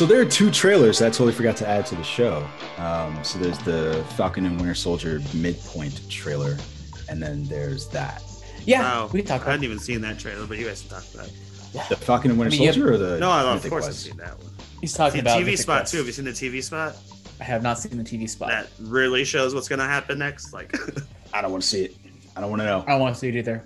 So 0.00 0.06
there 0.06 0.18
are 0.18 0.24
two 0.24 0.50
trailers 0.50 0.98
that 1.00 1.08
I 1.08 1.10
totally 1.10 1.34
forgot 1.34 1.58
to 1.58 1.68
add 1.68 1.84
to 1.88 1.94
the 1.94 2.02
show. 2.02 2.48
Um, 2.78 3.22
so 3.22 3.38
there's 3.38 3.58
the 3.58 4.02
Falcon 4.16 4.46
and 4.46 4.58
Winter 4.58 4.74
Soldier 4.74 5.20
midpoint 5.34 6.08
trailer, 6.08 6.56
and 7.10 7.22
then 7.22 7.44
there's 7.44 7.86
that. 7.88 8.22
Yeah, 8.64 8.80
Wow. 8.80 9.10
we 9.12 9.20
can 9.20 9.28
talk. 9.28 9.46
I 9.46 9.50
hadn't 9.50 9.64
even 9.64 9.78
seen 9.78 10.00
that 10.00 10.18
trailer, 10.18 10.46
but 10.46 10.56
you 10.56 10.64
guys 10.66 10.80
can 10.80 10.88
talk 10.92 11.04
about 11.12 11.26
it. 11.26 11.34
The 11.90 11.96
Falcon 11.96 12.30
and 12.30 12.40
Winter 12.40 12.48
I 12.48 12.52
mean, 12.52 12.60
you 12.62 12.66
have- 12.68 12.76
Soldier 12.76 12.94
or 12.94 12.96
the 12.96 13.18
No, 13.18 13.30
I, 13.30 13.42
of 13.42 13.56
Mythic 13.56 13.70
course 13.70 13.84
I've 13.84 13.90
Quest? 13.90 14.04
seen 14.04 14.16
that 14.16 14.38
one. 14.38 14.50
He's 14.80 14.94
talking 14.94 15.20
about 15.20 15.32
The 15.32 15.36
about 15.36 15.42
TV 15.42 15.50
Mythic 15.50 15.58
spot 15.60 15.78
Quest. 15.80 15.92
too. 15.92 15.98
Have 15.98 16.06
you 16.06 16.12
seen 16.14 16.24
the 16.24 16.30
TV 16.32 16.62
spot? 16.64 16.96
I 17.38 17.44
have 17.44 17.62
not 17.62 17.78
seen 17.78 17.98
the 17.98 18.02
TV 18.02 18.26
spot. 18.26 18.48
That 18.48 18.68
really 18.80 19.24
shows 19.26 19.54
what's 19.54 19.68
gonna 19.68 19.84
happen 19.86 20.18
next. 20.18 20.54
Like, 20.54 20.74
I 21.34 21.42
don't 21.42 21.50
want 21.50 21.62
to 21.62 21.68
see 21.68 21.82
it. 21.84 21.94
I 22.34 22.40
don't 22.40 22.48
want 22.48 22.60
to 22.62 22.66
know. 22.66 22.84
I 22.86 22.92
don't 22.92 23.00
want 23.00 23.14
to 23.16 23.20
see 23.20 23.28
it 23.28 23.36
either. 23.36 23.64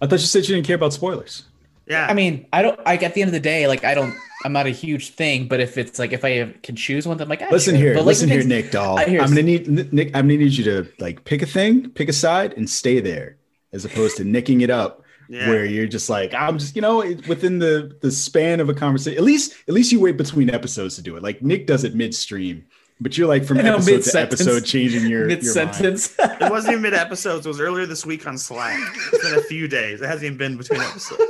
I 0.00 0.06
thought 0.06 0.12
you 0.20 0.26
said 0.26 0.48
you 0.48 0.54
didn't 0.54 0.66
care 0.66 0.76
about 0.76 0.94
spoilers. 0.94 1.42
yeah. 1.86 2.06
I 2.08 2.14
mean, 2.14 2.46
I 2.54 2.62
don't. 2.62 2.82
Like 2.86 3.02
at 3.02 3.12
the 3.12 3.20
end 3.20 3.28
of 3.28 3.34
the 3.34 3.40
day, 3.40 3.68
like 3.68 3.84
I 3.84 3.92
don't. 3.92 4.14
I'm 4.44 4.52
not 4.52 4.66
a 4.66 4.70
huge 4.70 5.10
thing, 5.10 5.48
but 5.48 5.58
if 5.60 5.78
it's 5.78 5.98
like 5.98 6.12
if 6.12 6.24
I 6.24 6.52
can 6.62 6.76
choose 6.76 7.06
one, 7.08 7.16
then 7.16 7.24
I'm 7.26 7.30
like, 7.30 7.50
Listen 7.50 7.74
sure. 7.74 7.82
here, 7.82 7.94
But, 7.94 8.04
listen 8.04 8.28
the 8.28 8.34
here, 8.36 8.44
Nick 8.46 8.70
Doll. 8.70 8.98
I 8.98 9.06
hear- 9.06 9.20
I'm 9.22 9.28
gonna 9.30 9.42
need 9.42 9.68
Nick. 9.92 10.08
I'm 10.08 10.26
gonna 10.28 10.38
need 10.38 10.52
you 10.52 10.64
to 10.64 10.86
like 10.98 11.24
pick 11.24 11.40
a 11.42 11.46
thing, 11.46 11.88
pick 11.90 12.08
a 12.08 12.12
side, 12.12 12.52
and 12.54 12.68
stay 12.68 13.00
there, 13.00 13.36
as 13.72 13.84
opposed 13.84 14.18
to 14.18 14.24
nicking 14.24 14.60
it 14.60 14.70
up. 14.70 15.00
Yeah. 15.30 15.48
Where 15.48 15.64
you're 15.64 15.86
just 15.86 16.10
like, 16.10 16.34
I'm 16.34 16.58
just, 16.58 16.76
you 16.76 16.82
know, 16.82 16.98
within 17.26 17.58
the 17.58 17.96
the 18.02 18.10
span 18.10 18.60
of 18.60 18.68
a 18.68 18.74
conversation. 18.74 19.16
At 19.16 19.24
least, 19.24 19.54
at 19.66 19.72
least 19.72 19.90
you 19.90 19.98
wait 19.98 20.18
between 20.18 20.50
episodes 20.50 20.96
to 20.96 21.02
do 21.02 21.16
it. 21.16 21.22
Like 21.22 21.40
Nick 21.40 21.66
does 21.66 21.82
it 21.82 21.94
midstream, 21.94 22.66
but 23.00 23.16
you're 23.16 23.26
like 23.26 23.42
from 23.46 23.56
know, 23.62 23.76
episode 23.76 24.02
to 24.02 24.20
episode 24.20 24.64
changing 24.66 25.06
your 25.06 25.24
mid 25.26 25.42
sentence. 25.42 26.14
it 26.18 26.50
wasn't 26.50 26.72
even 26.72 26.82
mid 26.82 26.92
episodes. 26.92 27.46
It 27.46 27.48
was 27.48 27.58
earlier 27.58 27.86
this 27.86 28.04
week 28.04 28.26
on 28.26 28.36
Slack. 28.36 28.78
It's 29.14 29.24
been 29.24 29.38
a 29.38 29.42
few 29.44 29.66
days. 29.66 30.02
It 30.02 30.06
hasn't 30.06 30.24
even 30.24 30.36
been 30.36 30.58
between 30.58 30.82
episodes. 30.82 31.22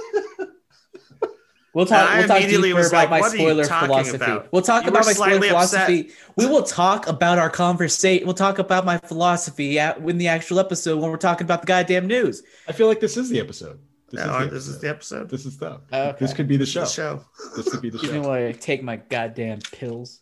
We'll 1.75 1.86
talk. 1.86 2.08
I 2.08 2.19
We'll 2.19 2.28
talk 2.28 2.36
immediately 2.39 2.69
deeper 2.70 2.78
was 2.78 2.89
about 2.89 2.98
like, 2.98 3.11
my 3.11 3.20
what 3.20 3.33
are 3.33 3.36
you 3.36 3.42
spoiler 3.42 3.64
talking 3.64 3.89
philosophy. 3.89 4.17
about? 4.17 4.53
We'll 4.53 4.62
talk 4.62 4.84
You 4.84 4.91
about 4.91 5.05
my 5.06 5.12
spoiler 5.12 5.30
slightly 5.30 5.50
upset. 5.50 5.86
philosophy. 5.86 6.12
We 6.36 6.47
will 6.47 6.62
talk 6.62 7.08
about 7.08 7.39
our 7.39 7.50
conversation. 7.50 8.27
We'll 8.27 8.34
talk 8.34 8.58
about 8.61 8.84
my 8.86 8.98
philosophy 8.98 9.78
at, 9.81 9.98
in 9.98 10.19
the 10.19 10.28
actual 10.28 10.61
episode 10.61 11.00
when 11.00 11.11
we're 11.11 11.16
talking 11.16 11.44
about 11.44 11.62
the 11.62 11.66
goddamn 11.66 12.06
news. 12.06 12.42
I 12.69 12.72
feel 12.72 12.86
like 12.86 13.00
this 13.00 13.16
is 13.16 13.28
the 13.28 13.41
episode. 13.41 13.81
This 14.11 14.25
No, 14.25 14.31
is 14.31 14.36
oh, 14.36 14.44
the 14.44 14.50
this 14.55 14.69
is 14.69 14.78
the 14.81 14.89
episode. 14.89 15.28
This 15.31 15.47
is 15.47 15.58
the. 15.58 15.81
Oh, 15.92 16.03
okay. 16.11 16.16
This 16.20 16.33
could 16.33 16.47
be 16.47 16.56
the 16.56 16.66
show. 16.66 16.81
The 16.83 16.86
show. 16.86 17.25
This 17.56 17.69
could 17.70 17.83
be 17.83 17.91
the 17.91 17.98
Even 17.98 18.22
show. 18.22 18.28
when 18.31 18.47
I 18.47 18.53
take 18.53 18.83
my 18.84 18.97
goddamn 18.97 19.59
pills, 19.72 20.20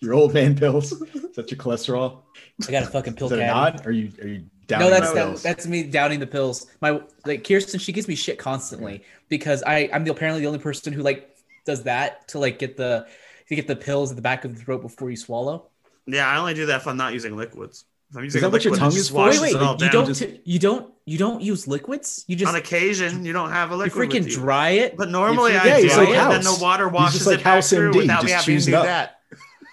Your 0.00 0.14
old 0.14 0.32
man 0.34 0.54
pills. 0.56 0.92
Is 0.92 1.34
that 1.36 1.50
your 1.50 1.58
cholesterol? 1.58 2.22
I 2.66 2.70
got 2.70 2.84
a 2.84 2.86
fucking 2.86 3.14
pill 3.14 3.26
Is 3.26 3.30
that 3.38 3.40
a 3.40 3.46
nod? 3.46 3.86
Are 3.86 3.90
you 3.92 4.12
are 4.22 4.26
you 4.28 4.38
down? 4.38 4.50
No, 4.70 4.90
that's 4.90 5.12
that, 5.12 5.36
that's 5.38 5.66
me 5.66 5.82
downing 5.84 6.20
the 6.20 6.26
pills. 6.26 6.66
My 6.80 7.00
like 7.24 7.46
Kirsten, 7.46 7.80
she 7.80 7.92
gives 7.92 8.06
me 8.08 8.14
shit 8.14 8.38
constantly 8.38 9.02
because 9.28 9.62
I 9.62 9.88
I'm 9.92 10.04
the, 10.04 10.10
apparently 10.10 10.42
the 10.42 10.46
only 10.46 10.58
person 10.58 10.92
who 10.92 11.02
like 11.02 11.34
does 11.64 11.84
that 11.84 12.28
to 12.28 12.38
like 12.38 12.58
get 12.58 12.76
the 12.76 13.06
to 13.48 13.54
get 13.56 13.66
the 13.66 13.76
pills 13.76 14.10
at 14.10 14.16
the 14.16 14.22
back 14.22 14.44
of 14.44 14.54
the 14.56 14.62
throat 14.62 14.82
before 14.82 15.10
you 15.10 15.16
swallow. 15.16 15.66
Yeah, 16.06 16.28
I 16.28 16.38
only 16.38 16.54
do 16.54 16.66
that 16.66 16.80
if 16.82 16.86
I'm 16.86 16.96
not 16.96 17.12
using 17.12 17.36
liquids. 17.36 17.84
If 18.10 18.16
I'm 18.16 18.24
using 18.24 18.40
that 18.40 18.46
a 18.48 18.50
what 18.50 18.64
your 18.64 18.74
tongue 18.76 18.92
is 18.94 19.10
for? 19.10 19.26
Wait, 19.28 19.40
wait, 19.40 19.52
you 19.52 19.58
down. 19.58 19.90
don't 19.90 20.14
t- 20.14 20.40
you 20.44 20.58
don't 20.58 20.92
you 21.04 21.18
don't 21.18 21.42
use 21.42 21.66
liquids? 21.68 22.24
You 22.26 22.36
just 22.36 22.48
on 22.52 22.58
occasion, 22.58 23.24
you 23.24 23.32
don't 23.32 23.50
have 23.50 23.70
a 23.70 23.76
liquid. 23.76 23.94
you 23.94 24.00
liquid. 24.00 24.22
freaking 24.22 24.24
with 24.24 24.32
you. 24.36 24.42
dry 24.42 24.70
it. 24.70 24.96
But 24.96 25.10
normally 25.10 25.52
Yeah, 25.52 25.62
I 25.64 25.82
he's 25.82 25.92
do 25.92 25.98
like 25.98 26.08
it, 26.10 26.16
and 26.16 26.30
then 26.32 26.42
House. 26.42 26.58
the 26.58 26.62
water 26.62 26.88
washes 26.88 27.14
just 27.20 27.26
like 27.26 27.40
it 27.40 27.44
back 27.44 27.54
House 27.54 27.70
through 27.70 27.92
MD, 27.92 27.96
without 27.96 28.24
me 28.24 28.30
just 28.30 28.46
having 28.46 28.60
to 28.60 28.66
do 28.66 28.76
up. 28.76 28.84
that. 28.84 29.20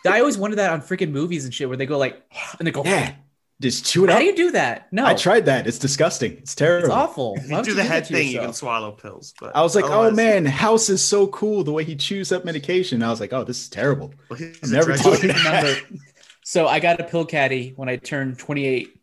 I 0.07 0.19
always 0.19 0.37
wonder 0.37 0.57
that 0.57 0.71
on 0.71 0.81
freaking 0.81 1.11
movies 1.11 1.45
and 1.45 1.53
shit 1.53 1.67
where 1.67 1.77
they 1.77 1.85
go 1.85 1.97
like 1.97 2.21
and 2.59 2.67
they 2.67 2.71
go 2.71 2.83
yeah. 2.83 3.15
Just 3.61 3.85
chew 3.85 4.03
it 4.03 4.09
How 4.09 4.15
up. 4.15 4.17
How 4.17 4.19
do 4.19 4.25
you 4.25 4.35
do 4.35 4.51
that? 4.51 4.91
No, 4.91 5.05
I 5.05 5.13
tried 5.13 5.45
that. 5.45 5.65
It's 5.65 5.79
disgusting. 5.79 6.33
It's 6.33 6.55
terrible. 6.55 6.87
It's 6.87 6.93
awful. 6.93 7.35
If 7.37 7.49
you 7.49 7.55
would 7.55 7.65
do 7.65 7.73
the 7.73 7.83
that 7.83 7.87
head 7.87 8.05
to 8.05 8.13
thing, 8.13 8.27
you 8.27 8.39
can 8.39 8.53
swallow 8.53 8.91
pills. 8.91 9.33
But 9.39 9.55
I 9.55 9.61
was 9.61 9.75
like, 9.75 9.85
oh 9.85 10.11
man, 10.11 10.45
House 10.45 10.89
is 10.89 11.01
so 11.01 11.27
cool. 11.27 11.63
The 11.63 11.71
way 11.71 11.85
he 11.85 11.95
chews 11.95 12.33
up 12.33 12.43
medication. 12.43 13.01
I 13.01 13.09
was 13.09 13.21
like, 13.21 13.31
oh, 13.31 13.45
this 13.45 13.61
is 13.61 13.69
terrible. 13.69 14.13
Well, 14.29 14.39
I'm 14.41 14.71
never 14.71 14.97
drug 14.97 15.21
doing 15.21 15.33
that. 15.35 15.63
Remember, 15.63 16.03
so 16.43 16.67
I 16.67 16.79
got 16.79 16.99
a 16.99 17.05
pill 17.05 17.25
caddy 17.25 17.73
when 17.77 17.87
I 17.87 17.95
turned 17.95 18.37
28 18.37 18.99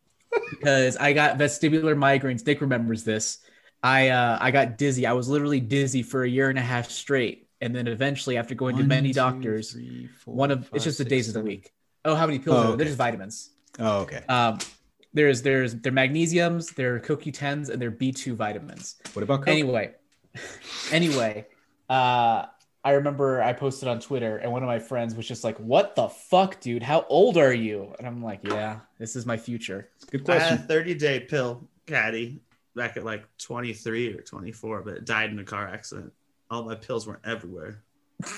because 0.50 0.96
I 0.98 1.14
got 1.14 1.38
vestibular 1.38 1.96
migraines. 1.96 2.46
Nick 2.46 2.60
remembers 2.60 3.04
this. 3.04 3.38
I 3.82 4.10
uh, 4.10 4.38
I 4.40 4.50
got 4.50 4.76
dizzy. 4.76 5.06
I 5.06 5.14
was 5.14 5.28
literally 5.28 5.60
dizzy 5.60 6.02
for 6.02 6.24
a 6.24 6.28
year 6.28 6.50
and 6.50 6.58
a 6.58 6.62
half 6.62 6.90
straight, 6.90 7.48
and 7.60 7.74
then 7.74 7.88
eventually, 7.88 8.36
after 8.36 8.54
going 8.54 8.76
to 8.76 8.84
many 8.84 9.08
two, 9.08 9.14
doctors, 9.14 9.72
three, 9.72 10.08
four, 10.08 10.34
one 10.34 10.50
of 10.50 10.66
five, 10.66 10.70
it's 10.74 10.84
just 10.84 10.98
the 10.98 11.04
six, 11.04 11.10
days 11.10 11.28
of 11.28 11.34
the 11.34 11.40
week. 11.40 11.72
Oh, 12.04 12.14
how 12.14 12.26
many 12.26 12.38
pills? 12.38 12.56
Oh, 12.56 12.58
are 12.58 12.62
there? 12.62 12.68
okay. 12.70 12.76
They're 12.76 12.86
just 12.86 12.98
vitamins. 12.98 13.50
Oh, 13.78 14.00
okay. 14.00 14.22
Um, 14.28 14.58
there's 15.14 15.42
there's 15.42 15.74
they're 15.74 15.92
magnesiums, 15.92 16.74
they're 16.74 17.00
CoQ10s, 17.00 17.68
and 17.68 17.80
they're 17.80 17.90
B2 17.92 18.34
vitamins. 18.34 18.96
What 19.12 19.22
about 19.22 19.40
Coke? 19.40 19.48
Anyway, 19.48 19.92
anyway, 20.90 21.46
uh, 21.88 22.46
I 22.84 22.90
remember 22.92 23.42
I 23.42 23.52
posted 23.52 23.88
on 23.88 24.00
Twitter, 24.00 24.38
and 24.38 24.50
one 24.50 24.62
of 24.62 24.66
my 24.66 24.78
friends 24.78 25.14
was 25.14 25.26
just 25.26 25.44
like, 25.44 25.58
"What 25.58 25.94
the 25.96 26.08
fuck, 26.08 26.60
dude? 26.60 26.82
How 26.82 27.04
old 27.08 27.36
are 27.36 27.52
you?" 27.52 27.94
And 27.98 28.06
I'm 28.06 28.22
like, 28.22 28.40
"Yeah, 28.42 28.80
this 28.98 29.16
is 29.16 29.26
my 29.26 29.36
future." 29.36 29.90
Good 30.10 30.24
question. 30.24 30.42
I 30.42 30.44
had 30.44 30.52
a 30.54 30.56
question. 30.56 30.68
30 30.68 30.94
day 30.94 31.20
pill 31.20 31.68
caddy 31.86 32.40
back 32.74 32.96
at 32.96 33.04
like 33.04 33.24
23 33.38 34.14
or 34.14 34.22
24, 34.22 34.82
but 34.82 34.94
it 34.94 35.04
died 35.04 35.30
in 35.30 35.38
a 35.38 35.44
car 35.44 35.68
accident. 35.68 36.12
All 36.50 36.64
my 36.64 36.74
pills 36.74 37.06
were 37.06 37.20
everywhere. 37.24 37.82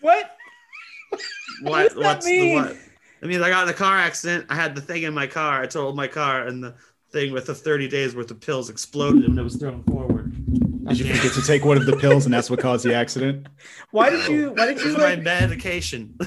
What? 0.00 0.30
What? 1.60 1.82
does 1.82 1.94
that 1.94 2.02
what's 2.02 2.26
mean? 2.26 2.54
the 2.54 2.68
what? 2.68 2.76
I 3.22 3.26
mean, 3.26 3.42
I 3.42 3.50
got 3.50 3.64
in 3.64 3.68
a 3.68 3.76
car 3.76 3.96
accident. 3.98 4.46
I 4.48 4.54
had 4.54 4.74
the 4.74 4.80
thing 4.80 5.02
in 5.02 5.12
my 5.14 5.26
car. 5.26 5.60
I 5.62 5.66
totaled 5.66 5.96
my 5.96 6.08
car, 6.08 6.46
and 6.46 6.62
the 6.64 6.74
thing 7.12 7.32
with 7.32 7.46
the 7.46 7.54
30 7.54 7.88
days 7.88 8.14
worth 8.16 8.30
of 8.30 8.40
pills 8.40 8.70
exploded 8.70 9.24
and 9.24 9.36
it 9.38 9.42
was 9.42 9.56
thrown 9.56 9.82
forward. 9.82 10.32
Did 10.86 10.98
you 11.00 11.14
forget 11.14 11.32
to 11.34 11.42
take 11.42 11.64
one 11.64 11.76
of 11.76 11.86
the 11.86 11.96
pills, 11.96 12.24
and 12.24 12.32
that's 12.34 12.48
what 12.50 12.60
caused 12.60 12.84
the 12.84 12.94
accident? 12.94 13.48
Why 13.90 14.10
did 14.10 14.28
you? 14.28 14.50
Why 14.52 14.66
did 14.66 14.78
It 14.78 14.82
you? 14.84 14.88
was 14.90 14.96
my 14.98 15.16
medication. 15.16 16.18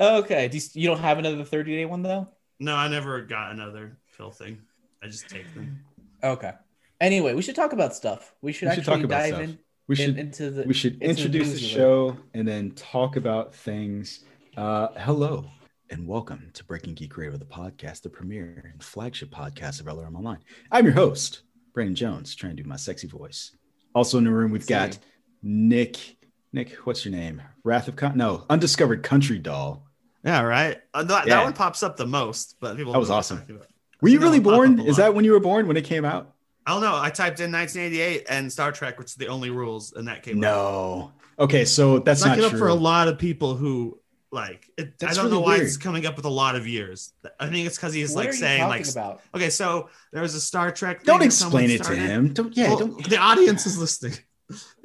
okay. 0.00 0.48
Do 0.48 0.56
you, 0.58 0.62
you 0.74 0.88
don't 0.88 1.00
have 1.00 1.18
another 1.18 1.44
30 1.44 1.76
day 1.76 1.84
one 1.84 2.02
though? 2.02 2.28
no, 2.60 2.76
I 2.76 2.88
never 2.88 3.20
got 3.22 3.50
another 3.52 3.98
pill 4.16 4.30
thing. 4.30 4.58
I 5.02 5.06
just 5.08 5.28
take 5.28 5.52
them. 5.54 5.80
Okay. 6.22 6.52
Anyway, 7.00 7.34
we 7.34 7.42
should 7.42 7.56
talk 7.56 7.72
about 7.72 7.94
stuff. 7.94 8.32
We 8.40 8.52
should 8.52 8.68
We 8.68 8.74
should 8.76 8.78
actually 8.80 8.96
talk 8.96 9.04
about 9.04 9.18
dive 9.20 9.28
stuff. 9.34 9.40
in, 9.42 9.58
We 9.88 9.96
in- 9.96 9.96
should 10.06 10.18
into 10.18 10.50
the. 10.50 10.62
we 10.62 10.72
should 10.74 10.92
into 10.94 11.06
introduce 11.06 11.48
the 11.48 11.54
news 11.54 11.64
a 11.64 11.66
show 11.66 12.16
and 12.32 12.46
then 12.48 12.70
talk 12.70 13.16
about 13.16 13.54
things. 13.54 14.20
Uh, 14.56 14.88
hello 14.98 15.46
and 15.90 16.06
welcome 16.06 16.50
to 16.54 16.64
Breaking 16.64 16.94
Geek 16.94 17.16
Radio, 17.16 17.36
the 17.36 17.44
podcast, 17.44 18.02
the 18.02 18.08
premiere 18.08 18.70
and 18.72 18.82
flagship 18.82 19.30
podcast 19.30 19.80
of 19.80 19.86
LRM 19.86 20.16
Online. 20.16 20.38
I'm 20.72 20.84
your 20.84 20.94
host, 20.94 21.42
Brandon 21.72 21.94
Jones, 21.94 22.34
trying 22.34 22.56
to 22.56 22.62
do 22.62 22.68
my 22.68 22.76
sexy 22.76 23.06
voice. 23.06 23.52
Also 23.94 24.18
in 24.18 24.24
the 24.24 24.30
room, 24.30 24.50
we've 24.50 24.66
got 24.66 24.98
Nick. 25.42 26.16
Nick, 26.52 26.72
what's 26.84 27.04
your 27.04 27.12
name? 27.12 27.42
Wrath 27.64 27.88
of 27.88 27.96
Khan? 27.96 28.16
No, 28.16 28.44
Undiscovered 28.50 29.02
Country 29.02 29.38
Doll. 29.38 29.86
Yeah, 30.24 30.42
right. 30.42 30.80
Uh, 30.94 31.04
that, 31.04 31.26
Yeah. 31.26 31.36
that 31.36 31.44
one 31.44 31.52
pops 31.52 31.82
up 31.82 31.96
the 31.96 32.06
most, 32.06 32.56
but 32.60 32.76
people. 32.76 32.92
That 32.92 32.98
was 32.98 33.08
know 33.08 33.16
what 33.16 33.30
I'm 33.30 33.36
awesome. 33.48 33.60
Were 34.00 34.08
you 34.08 34.20
really 34.20 34.40
born? 34.40 34.80
Is 34.80 34.96
that 34.96 35.14
when 35.14 35.24
you 35.24 35.32
were 35.32 35.40
born 35.40 35.66
when 35.68 35.76
it 35.76 35.84
came 35.84 36.04
out? 36.04 36.32
I 36.66 36.72
don't 36.72 36.80
know. 36.80 36.96
I 36.96 37.10
typed 37.10 37.40
in 37.40 37.52
1988 37.52 38.26
and 38.30 38.50
Star 38.50 38.72
Trek, 38.72 38.98
which 38.98 39.08
is 39.08 39.14
the 39.16 39.26
only 39.28 39.50
rules, 39.50 39.92
and 39.92 40.08
that 40.08 40.22
came 40.22 40.38
up. 40.38 40.40
No. 40.42 41.12
Okay, 41.38 41.64
so 41.66 41.98
that's 41.98 42.22
That 42.22 42.28
not 42.30 42.38
came 42.38 42.48
true. 42.48 42.58
up 42.58 42.58
for 42.58 42.68
a 42.68 42.74
lot 42.74 43.06
of 43.08 43.18
people 43.18 43.54
who 43.54 43.98
like. 44.34 44.68
It, 44.76 44.94
I 45.02 45.14
don't 45.14 45.24
really 45.24 45.30
know 45.30 45.40
why 45.40 45.54
weird. 45.56 45.66
it's 45.66 45.76
coming 45.78 46.04
up 46.04 46.16
with 46.16 46.26
a 46.26 46.30
lot 46.30 46.56
of 46.56 46.66
years. 46.66 47.12
I 47.40 47.48
think 47.48 47.66
it's 47.66 47.76
because 47.76 47.94
he's 47.94 48.14
What 48.14 48.26
like 48.26 48.34
saying 48.34 48.68
like. 48.68 48.86
about? 48.90 49.22
Okay, 49.34 49.48
so 49.48 49.88
there 50.12 50.20
was 50.22 50.34
a 50.34 50.40
Star 50.40 50.70
Trek. 50.70 51.04
Don't 51.04 51.20
thing 51.20 51.28
that 51.28 51.32
someone 51.34 51.64
explain 51.70 51.96
it 51.96 52.00
to 52.02 52.06
him. 52.06 52.32
Don't. 52.34 52.56
Yeah. 52.56 52.68
Well, 52.68 52.78
don't. 52.78 53.08
The 53.08 53.16
audience 53.18 53.64
is 53.66 53.78
listening. 53.78 54.14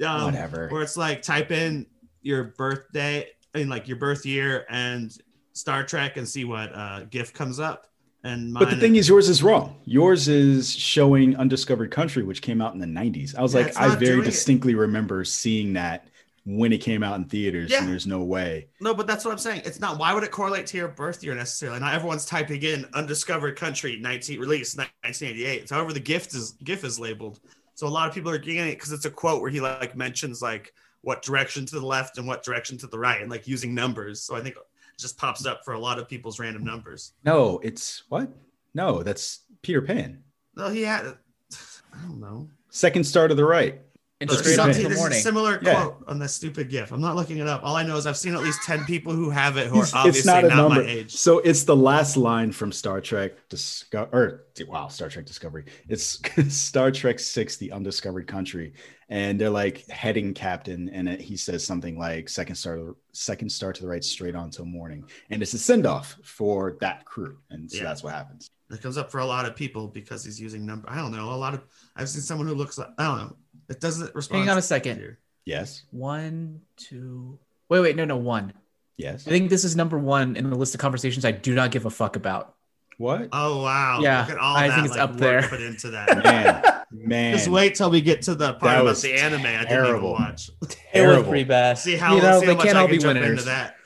Um, 0.02 0.24
Whatever. 0.24 0.68
Where 0.70 0.80
it's 0.80 0.96
like 0.96 1.20
type 1.20 1.50
in 1.50 1.84
your 2.22 2.44
birthday 2.56 3.28
and 3.52 3.68
like 3.68 3.88
your 3.88 3.98
birth 3.98 4.24
year 4.24 4.64
and 4.70 5.14
Star 5.52 5.84
Trek 5.84 6.16
and 6.16 6.26
see 6.26 6.46
what 6.46 6.74
uh, 6.74 7.04
GIF 7.10 7.34
comes 7.34 7.60
up. 7.60 7.86
And 8.24 8.54
But 8.54 8.70
the 8.70 8.76
thing 8.76 8.96
is, 8.96 9.06
yours 9.06 9.28
is 9.28 9.42
wrong. 9.42 9.76
Yours 9.84 10.28
is 10.28 10.70
showing 10.74 11.36
Undiscovered 11.36 11.90
Country, 11.90 12.22
which 12.22 12.40
came 12.40 12.62
out 12.62 12.72
in 12.72 12.80
the 12.80 12.86
90s. 12.86 13.36
I 13.36 13.42
was 13.42 13.52
Yeah, 13.54 13.60
like, 13.64 13.76
I 13.76 13.88
very 13.88 13.98
doing 13.98 14.20
it. 14.22 14.24
distinctly 14.24 14.74
remember 14.74 15.24
seeing 15.24 15.74
that 15.74 16.08
when 16.44 16.72
it 16.72 16.78
came 16.78 17.02
out 17.02 17.16
in 17.18 17.24
theaters, 17.24 17.70
Yeah. 17.70 17.80
and 17.80 17.88
there's 17.88 18.06
no 18.06 18.22
way. 18.22 18.68
No, 18.80 18.94
but 18.94 19.06
that's 19.06 19.24
what 19.24 19.32
I'm 19.32 19.38
saying. 19.38 19.62
It's 19.64 19.78
not. 19.80 19.98
Why 19.98 20.14
would 20.14 20.22
it 20.24 20.30
correlate 20.30 20.66
to 20.68 20.76
your 20.76 20.88
birth 20.88 21.22
year 21.22 21.34
necessarily? 21.34 21.80
Not 21.80 21.94
everyone's 21.94 22.24
typing 22.24 22.62
in 22.62 22.86
"undiscovered 22.94 23.56
country 23.56 23.98
19 24.00 24.40
release 24.40 24.76
1988." 24.76 25.62
It's 25.62 25.70
however 25.70 25.92
the 25.92 26.00
gift 26.00 26.34
is 26.34 26.52
GIF 26.64 26.84
is 26.84 26.98
labeled. 26.98 27.40
So 27.74 27.86
a 27.86 27.88
lot 27.88 28.08
of 28.08 28.14
people 28.14 28.30
are 28.30 28.38
getting 28.38 28.68
it 28.68 28.74
because 28.76 28.92
it's 28.92 29.04
a 29.04 29.10
quote 29.10 29.40
where 29.42 29.50
he 29.50 29.60
like 29.60 29.96
mentions 29.96 30.42
like 30.42 30.74
what 31.02 31.22
direction 31.22 31.64
to 31.66 31.78
the 31.80 31.86
left 31.86 32.18
and 32.18 32.26
what 32.26 32.42
direction 32.42 32.76
to 32.78 32.86
the 32.86 32.98
right, 32.98 33.20
and 33.20 33.30
like 33.30 33.46
using 33.48 33.74
numbers. 33.74 34.22
So 34.22 34.34
I 34.34 34.40
think 34.40 34.56
it 34.56 34.62
just 34.98 35.16
pops 35.18 35.46
up 35.46 35.64
for 35.64 35.72
a 35.74 35.78
lot 35.78 35.98
of 35.98 36.08
people's 36.08 36.38
random 36.38 36.64
numbers. 36.64 37.12
No, 37.24 37.58
it's 37.62 38.02
what? 38.08 38.30
No, 38.74 39.02
that's 39.02 39.40
Peter 39.62 39.80
Pan. 39.82 40.22
No, 40.56 40.68
he 40.68 40.82
had. 40.82 41.06
I 41.92 42.02
don't 42.06 42.20
know. 42.20 42.48
Second 42.70 43.04
star 43.04 43.28
to 43.28 43.34
the 43.34 43.44
right. 43.44 43.80
And 44.20 44.28
Look, 44.28 44.40
straight 44.40 44.58
up 44.58 44.66
something- 44.66 44.76
in 44.76 44.82
the 44.82 44.88
there's 44.90 44.98
a 44.98 45.02
morning. 45.02 45.20
similar 45.22 45.60
Yeah. 45.62 45.82
quote 45.82 46.04
on 46.06 46.18
this 46.18 46.34
stupid 46.34 46.68
GIF. 46.68 46.92
I'm 46.92 47.00
not 47.00 47.16
looking 47.16 47.38
it 47.38 47.46
up. 47.46 47.62
All 47.64 47.74
I 47.74 47.82
know 47.84 47.96
is 47.96 48.06
I've 48.06 48.18
seen 48.18 48.34
at 48.34 48.42
least 48.42 48.62
ten 48.64 48.84
people 48.84 49.14
who 49.14 49.30
have 49.30 49.56
it 49.56 49.68
who 49.68 49.78
are 49.78 49.82
It's, 49.82 49.94
obviously 49.94 50.18
it's 50.18 50.26
not 50.26 50.44
a 50.44 50.48
not, 50.48 50.56
number. 50.56 50.82
my 50.82 50.86
age. 50.90 51.12
So 51.16 51.38
it's 51.38 51.62
the 51.64 51.74
last 51.74 52.18
line 52.18 52.52
from 52.52 52.70
Star 52.70 53.00
Trek 53.00 53.32
Discover 53.48 54.10
or 54.12 54.44
wow, 54.68 54.88
Star 54.88 55.08
Trek 55.08 55.24
Discovery. 55.24 55.64
It's 55.88 56.20
Star 56.54 56.90
Trek 56.90 57.18
6, 57.18 57.56
The 57.56 57.72
Undiscovered 57.72 58.26
Country. 58.26 58.74
And 59.08 59.40
they're 59.40 59.48
like 59.50 59.88
heading 59.88 60.34
captain, 60.34 60.88
and 60.90 61.08
it, 61.08 61.20
he 61.20 61.36
says 61.36 61.64
something 61.66 61.98
like 61.98 62.28
second 62.28 62.54
star 62.56 62.94
second 63.12 63.50
star 63.50 63.72
to 63.72 63.80
the 63.82 63.88
right, 63.88 64.04
straight 64.04 64.34
on 64.36 64.50
till 64.50 64.66
morning. 64.66 65.02
And 65.30 65.42
it's 65.42 65.54
a 65.54 65.58
send-off 65.58 66.14
for 66.22 66.76
that 66.82 67.06
crew. 67.06 67.38
And 67.48 67.68
so 67.70 67.78
Yeah. 67.78 67.84
that's 67.84 68.02
what 68.04 68.12
happens. 68.12 68.50
It 68.70 68.80
comes 68.80 68.96
up 68.96 69.10
for 69.10 69.18
a 69.18 69.26
lot 69.26 69.46
of 69.46 69.56
people 69.56 69.88
because 69.88 70.22
he's 70.24 70.40
using 70.40 70.64
number. 70.64 70.88
I 70.88 70.96
don't 70.96 71.10
know. 71.10 71.30
A 71.30 71.34
lot 71.34 71.54
of 71.54 71.62
I've 71.96 72.08
seen 72.08 72.20
someone 72.22 72.46
who 72.46 72.54
looks 72.54 72.78
like 72.78 72.86
I 72.98 73.04
don't 73.04 73.18
know. 73.18 73.36
It 73.70 73.80
doesn't 73.80 74.14
respond. 74.14 74.40
Hang 74.42 74.50
on 74.50 74.58
a 74.58 74.60
to- 74.60 74.66
second. 74.66 75.16
Yes. 75.46 75.84
One, 75.90 76.60
two. 76.76 77.38
Wait, 77.68 77.80
wait, 77.80 77.96
no, 77.96 78.04
no, 78.04 78.16
one. 78.16 78.52
Yes. 78.96 79.26
I 79.26 79.30
think 79.30 79.48
this 79.48 79.64
is 79.64 79.74
number 79.76 79.98
one 79.98 80.36
in 80.36 80.50
the 80.50 80.56
list 80.56 80.74
of 80.74 80.80
conversations 80.80 81.24
I 81.24 81.30
do 81.32 81.54
not 81.54 81.70
give 81.70 81.86
a 81.86 81.90
fuck 81.90 82.16
about. 82.16 82.54
What? 82.98 83.30
Oh 83.32 83.62
wow! 83.62 84.00
Yeah, 84.02 84.20
Look 84.20 84.30
at 84.32 84.38
all 84.38 84.54
I 84.56 84.68
that, 84.68 84.74
think 84.74 84.86
it's 84.88 84.94
like, 84.96 85.02
up 85.08 85.16
there. 85.16 85.40
Put 85.48 85.62
into 85.62 85.88
that. 85.92 86.22
Man, 86.92 87.08
man. 87.08 87.32
Just 87.34 87.48
wait 87.48 87.74
till 87.76 87.88
we 87.90 88.02
get 88.02 88.20
to 88.22 88.34
the 88.34 88.48
part 88.52 88.60
That 88.62 88.74
about 88.80 88.84
was 88.84 89.00
the 89.00 89.14
anime. 89.14 89.40
I 89.46 89.52
didn't 89.60 89.68
terrible. 89.68 90.10
even 90.10 90.10
watch. 90.10 90.48
It 90.60 90.60
was 90.60 90.76
Terrible. 90.92 91.28
pretty 91.30 91.44
bad. 91.44 91.78
See 91.78 91.96
how 91.96 92.16
you 92.16 92.20
know 92.20 92.40
see 92.40 92.46
they 92.46 92.52
how 92.52 92.56
much 92.58 92.66
can't 92.66 92.76
all 92.76 92.86
can 92.88 92.90
be 92.96 92.98
jump 92.98 93.16
into 93.16 93.28
winners. 93.28 93.44
that. 93.46 93.76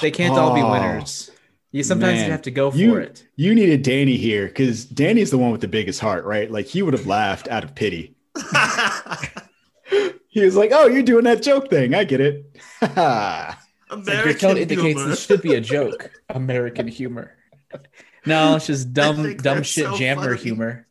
They 0.00 0.10
can't 0.10 0.36
all 0.36 0.54
be 0.54 0.62
Oh. 0.62 0.72
winners. 0.72 1.30
You 1.70 1.84
sometimes 1.84 2.14
Man, 2.18 2.26
you 2.26 2.32
have 2.32 2.42
to 2.42 2.50
go 2.50 2.70
for 2.72 2.76
you, 2.76 2.96
it. 2.96 3.24
You 3.36 3.54
needed 3.54 3.82
Danny 3.82 4.16
here 4.16 4.46
because 4.48 4.84
Danny's 4.86 5.30
the 5.30 5.38
one 5.38 5.52
with 5.52 5.60
the 5.60 5.68
biggest 5.68 6.00
heart, 6.00 6.24
right? 6.24 6.50
Like 6.50 6.66
he 6.66 6.82
would 6.82 6.94
have 6.94 7.06
laughed 7.06 7.46
out 7.48 7.62
of 7.64 7.74
pity. 7.76 8.13
He 10.28 10.44
was 10.44 10.56
like, 10.56 10.70
"Oh, 10.72 10.86
you're 10.86 11.04
doing 11.04 11.24
that 11.24 11.42
joke 11.42 11.70
thing. 11.70 11.94
I 11.94 12.04
get 12.04 12.20
it." 12.20 12.56
It's 13.90 14.08
like 14.08 14.16
your 14.16 14.22
American 14.22 14.48
tone 14.48 14.56
indicates 14.56 14.98
humor. 14.98 15.08
this 15.10 15.24
should 15.24 15.42
be 15.42 15.54
a 15.54 15.60
joke. 15.60 16.10
American 16.30 16.88
humor. 16.88 17.36
No, 18.26 18.56
it's 18.56 18.66
just 18.66 18.92
dumb, 18.92 19.36
dumb 19.36 19.62
shit 19.62 19.84
so 19.84 19.96
jammer 19.96 20.30
funny. 20.36 20.42
humor. 20.42 20.86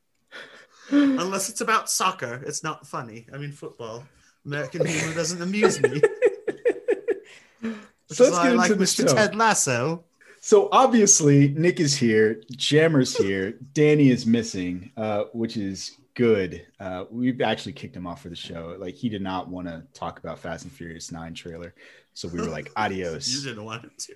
Unless 0.89 1.49
it's 1.49 1.59
about 1.59 1.89
soccer, 1.89 2.41
it's 2.45 2.63
not 2.63 2.87
funny. 2.87 3.27
I 3.33 3.37
mean, 3.37 3.51
football. 3.51 4.05
American 4.45 4.85
humor 4.85 5.13
doesn't 5.13 5.41
amuse 5.41 5.81
me. 5.81 6.01
So 8.09 8.25
let's 8.25 8.37
get 8.37 8.45
I 8.45 8.49
into 8.51 8.57
like 8.57 8.69
the 8.69 8.75
Mr. 8.75 9.09
show. 9.09 9.15
Ted 9.15 9.35
Lasso. 9.35 10.03
So 10.39 10.69
obviously, 10.71 11.47
Nick 11.49 11.79
is 11.79 11.95
here, 11.95 12.41
Jammer's 12.51 13.17
here, 13.17 13.57
Danny 13.73 14.09
is 14.09 14.25
missing, 14.27 14.91
uh, 14.97 15.23
which 15.33 15.57
is 15.57 15.97
good. 16.13 16.65
Uh, 16.79 17.05
we've 17.09 17.41
actually 17.41 17.73
kicked 17.73 17.95
him 17.95 18.07
off 18.07 18.21
for 18.21 18.29
the 18.29 18.35
show. 18.35 18.75
Like 18.79 18.95
he 18.95 19.09
did 19.09 19.21
not 19.21 19.49
want 19.49 19.67
to 19.67 19.83
talk 19.93 20.19
about 20.19 20.39
Fast 20.39 20.63
and 20.63 20.71
Furious 20.71 21.11
Nine 21.11 21.33
trailer, 21.33 21.73
so 22.13 22.27
we 22.27 22.39
were 22.39 22.47
like, 22.47 22.71
"Adios." 22.75 23.27
You 23.27 23.49
didn't 23.49 23.65
want 23.65 23.83
him 23.83 23.91
to. 23.97 24.15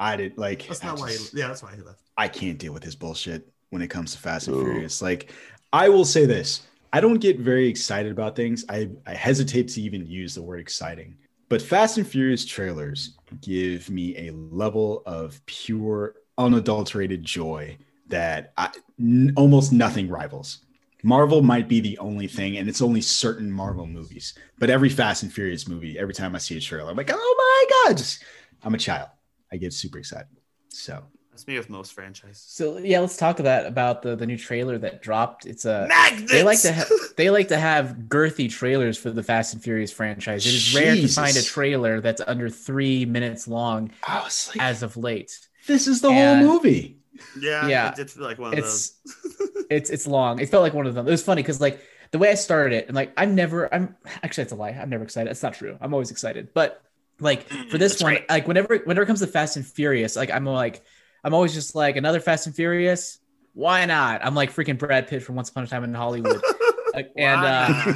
I 0.00 0.16
did 0.16 0.38
like. 0.38 0.66
That's 0.66 0.84
I 0.84 0.88
not 0.88 0.98
why. 0.98 1.12
He, 1.12 1.18
yeah, 1.34 1.48
that's 1.48 1.62
why 1.62 1.74
he 1.74 1.82
left. 1.82 2.00
I 2.16 2.28
can't 2.28 2.58
deal 2.58 2.72
with 2.72 2.82
his 2.82 2.94
bullshit 2.94 3.48
when 3.70 3.82
it 3.82 3.88
comes 3.88 4.12
to 4.12 4.18
Fast 4.18 4.48
and 4.48 4.56
Furious. 4.56 5.02
Like, 5.02 5.32
I 5.72 5.88
will 5.88 6.04
say 6.04 6.26
this: 6.26 6.62
I 6.92 7.00
don't 7.00 7.18
get 7.18 7.40
very 7.40 7.66
excited 7.68 8.12
about 8.12 8.36
things. 8.36 8.64
I, 8.68 8.88
I 9.04 9.14
hesitate 9.14 9.68
to 9.68 9.80
even 9.80 10.06
use 10.06 10.36
the 10.36 10.42
word 10.42 10.60
exciting. 10.60 11.16
But 11.48 11.60
Fast 11.60 11.98
and 11.98 12.06
Furious 12.06 12.44
trailers 12.46 13.16
give 13.40 13.90
me 13.90 14.28
a 14.28 14.32
level 14.32 15.02
of 15.04 15.44
pure, 15.46 16.14
unadulterated 16.38 17.24
joy 17.24 17.76
that 18.08 18.52
I, 18.56 18.70
n- 18.98 19.32
almost 19.36 19.72
nothing 19.72 20.08
rivals. 20.08 20.60
Marvel 21.04 21.42
might 21.42 21.68
be 21.68 21.80
the 21.80 21.98
only 21.98 22.26
thing, 22.26 22.56
and 22.56 22.68
it's 22.68 22.82
only 22.82 23.00
certain 23.02 23.52
Marvel 23.52 23.86
movies. 23.86 24.34
But 24.58 24.70
every 24.70 24.88
Fast 24.88 25.22
and 25.22 25.32
Furious 25.32 25.68
movie, 25.68 25.98
every 25.98 26.14
time 26.14 26.34
I 26.34 26.38
see 26.38 26.56
a 26.56 26.60
trailer, 26.60 26.90
I'm 26.90 26.96
like, 26.96 27.10
oh 27.12 27.34
my 27.38 27.90
god! 27.90 27.98
Just, 27.98 28.24
I'm 28.62 28.74
a 28.74 28.78
child. 28.78 29.10
I 29.52 29.56
get 29.56 29.72
super 29.72 29.98
excited. 29.98 30.26
So 30.70 31.04
That's 31.30 31.46
me 31.46 31.56
with 31.58 31.68
most 31.70 31.92
franchises. 31.92 32.42
So 32.48 32.78
yeah, 32.78 32.98
let's 33.00 33.16
talk 33.16 33.38
about 33.38 33.66
about 33.66 34.02
the 34.02 34.16
the 34.16 34.26
new 34.26 34.38
trailer 34.38 34.78
that 34.78 35.02
dropped. 35.02 35.44
It's 35.46 35.64
a 35.66 35.86
Magnets. 35.88 36.32
they 36.32 36.42
like 36.42 36.60
to 36.62 36.72
ha- 36.72 36.84
they 37.16 37.28
like 37.30 37.48
to 37.48 37.58
have 37.58 37.96
girthy 38.08 38.50
trailers 38.50 38.96
for 38.98 39.10
the 39.10 39.22
Fast 39.22 39.52
and 39.54 39.62
Furious 39.62 39.92
franchise. 39.92 40.46
It 40.46 40.54
is 40.54 40.74
rare 40.74 40.94
to 40.96 41.06
find 41.08 41.36
a 41.36 41.42
trailer 41.42 42.00
that's 42.00 42.22
under 42.26 42.48
three 42.48 43.04
minutes 43.04 43.46
long 43.46 43.90
like, 44.08 44.56
as 44.58 44.82
of 44.82 44.96
late. 44.96 45.38
this 45.66 45.86
is 45.86 46.00
the 46.00 46.08
And- 46.08 46.44
whole 46.46 46.54
movie. 46.54 46.98
Yeah, 47.38 47.66
Yeah. 47.68 47.88
It 47.90 47.96
did 47.96 48.10
feel 48.10 48.24
like 48.24 48.38
one 48.38 48.52
of 48.52 48.58
It's 48.58 48.90
those. 48.90 49.66
it's 49.70 49.90
it's 49.90 50.06
long. 50.06 50.40
It 50.40 50.48
felt 50.48 50.62
like 50.62 50.74
one 50.74 50.86
of 50.86 50.94
them. 50.94 51.06
It 51.06 51.10
was 51.10 51.22
funny 51.22 51.42
because 51.42 51.60
like 51.60 51.80
the 52.10 52.18
way 52.18 52.30
I 52.30 52.34
started 52.34 52.76
it, 52.76 52.86
and 52.86 52.94
like 52.94 53.12
I'm 53.16 53.34
never 53.34 53.72
I'm 53.72 53.96
actually 54.22 54.44
that's 54.44 54.52
a 54.52 54.56
lie. 54.56 54.70
I'm 54.70 54.90
never 54.90 55.04
excited. 55.04 55.30
It's 55.30 55.42
not 55.42 55.54
true. 55.54 55.76
I'm 55.80 55.92
always 55.92 56.10
excited. 56.10 56.48
But 56.54 56.82
like 57.20 57.48
for 57.70 57.78
this 57.78 57.92
That's 57.92 58.02
one, 58.02 58.12
right. 58.14 58.28
like 58.28 58.48
whenever 58.48 58.76
whenever 58.78 59.02
it 59.02 59.06
comes 59.06 59.20
to 59.20 59.26
Fast 59.26 59.56
and 59.56 59.66
Furious, 59.66 60.16
like 60.16 60.30
I'm 60.30 60.44
like 60.46 60.82
I'm 61.22 61.34
always 61.34 61.54
just 61.54 61.74
like 61.74 61.96
another 61.96 62.20
Fast 62.20 62.46
and 62.46 62.54
Furious. 62.54 63.18
Why 63.54 63.84
not? 63.86 64.24
I'm 64.24 64.34
like 64.34 64.52
freaking 64.52 64.78
Brad 64.78 65.06
Pitt 65.06 65.22
from 65.22 65.36
Once 65.36 65.48
Upon 65.48 65.62
a 65.64 65.66
Time 65.66 65.84
in 65.84 65.94
Hollywood, 65.94 66.42
Like, 66.94 67.12
and 67.16 67.44
uh, 67.44 67.92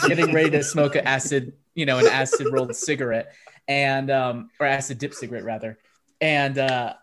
getting 0.08 0.32
ready 0.32 0.50
to 0.50 0.62
smoke 0.64 0.94
an 0.96 1.06
acid, 1.06 1.52
you 1.74 1.86
know, 1.86 1.98
an 1.98 2.06
acid 2.06 2.48
rolled 2.50 2.74
cigarette, 2.76 3.32
and 3.68 4.10
um 4.10 4.50
or 4.60 4.66
acid 4.66 4.98
dip 4.98 5.14
cigarette 5.14 5.44
rather. 5.44 5.78
And 6.20 6.58
uh 6.58 6.94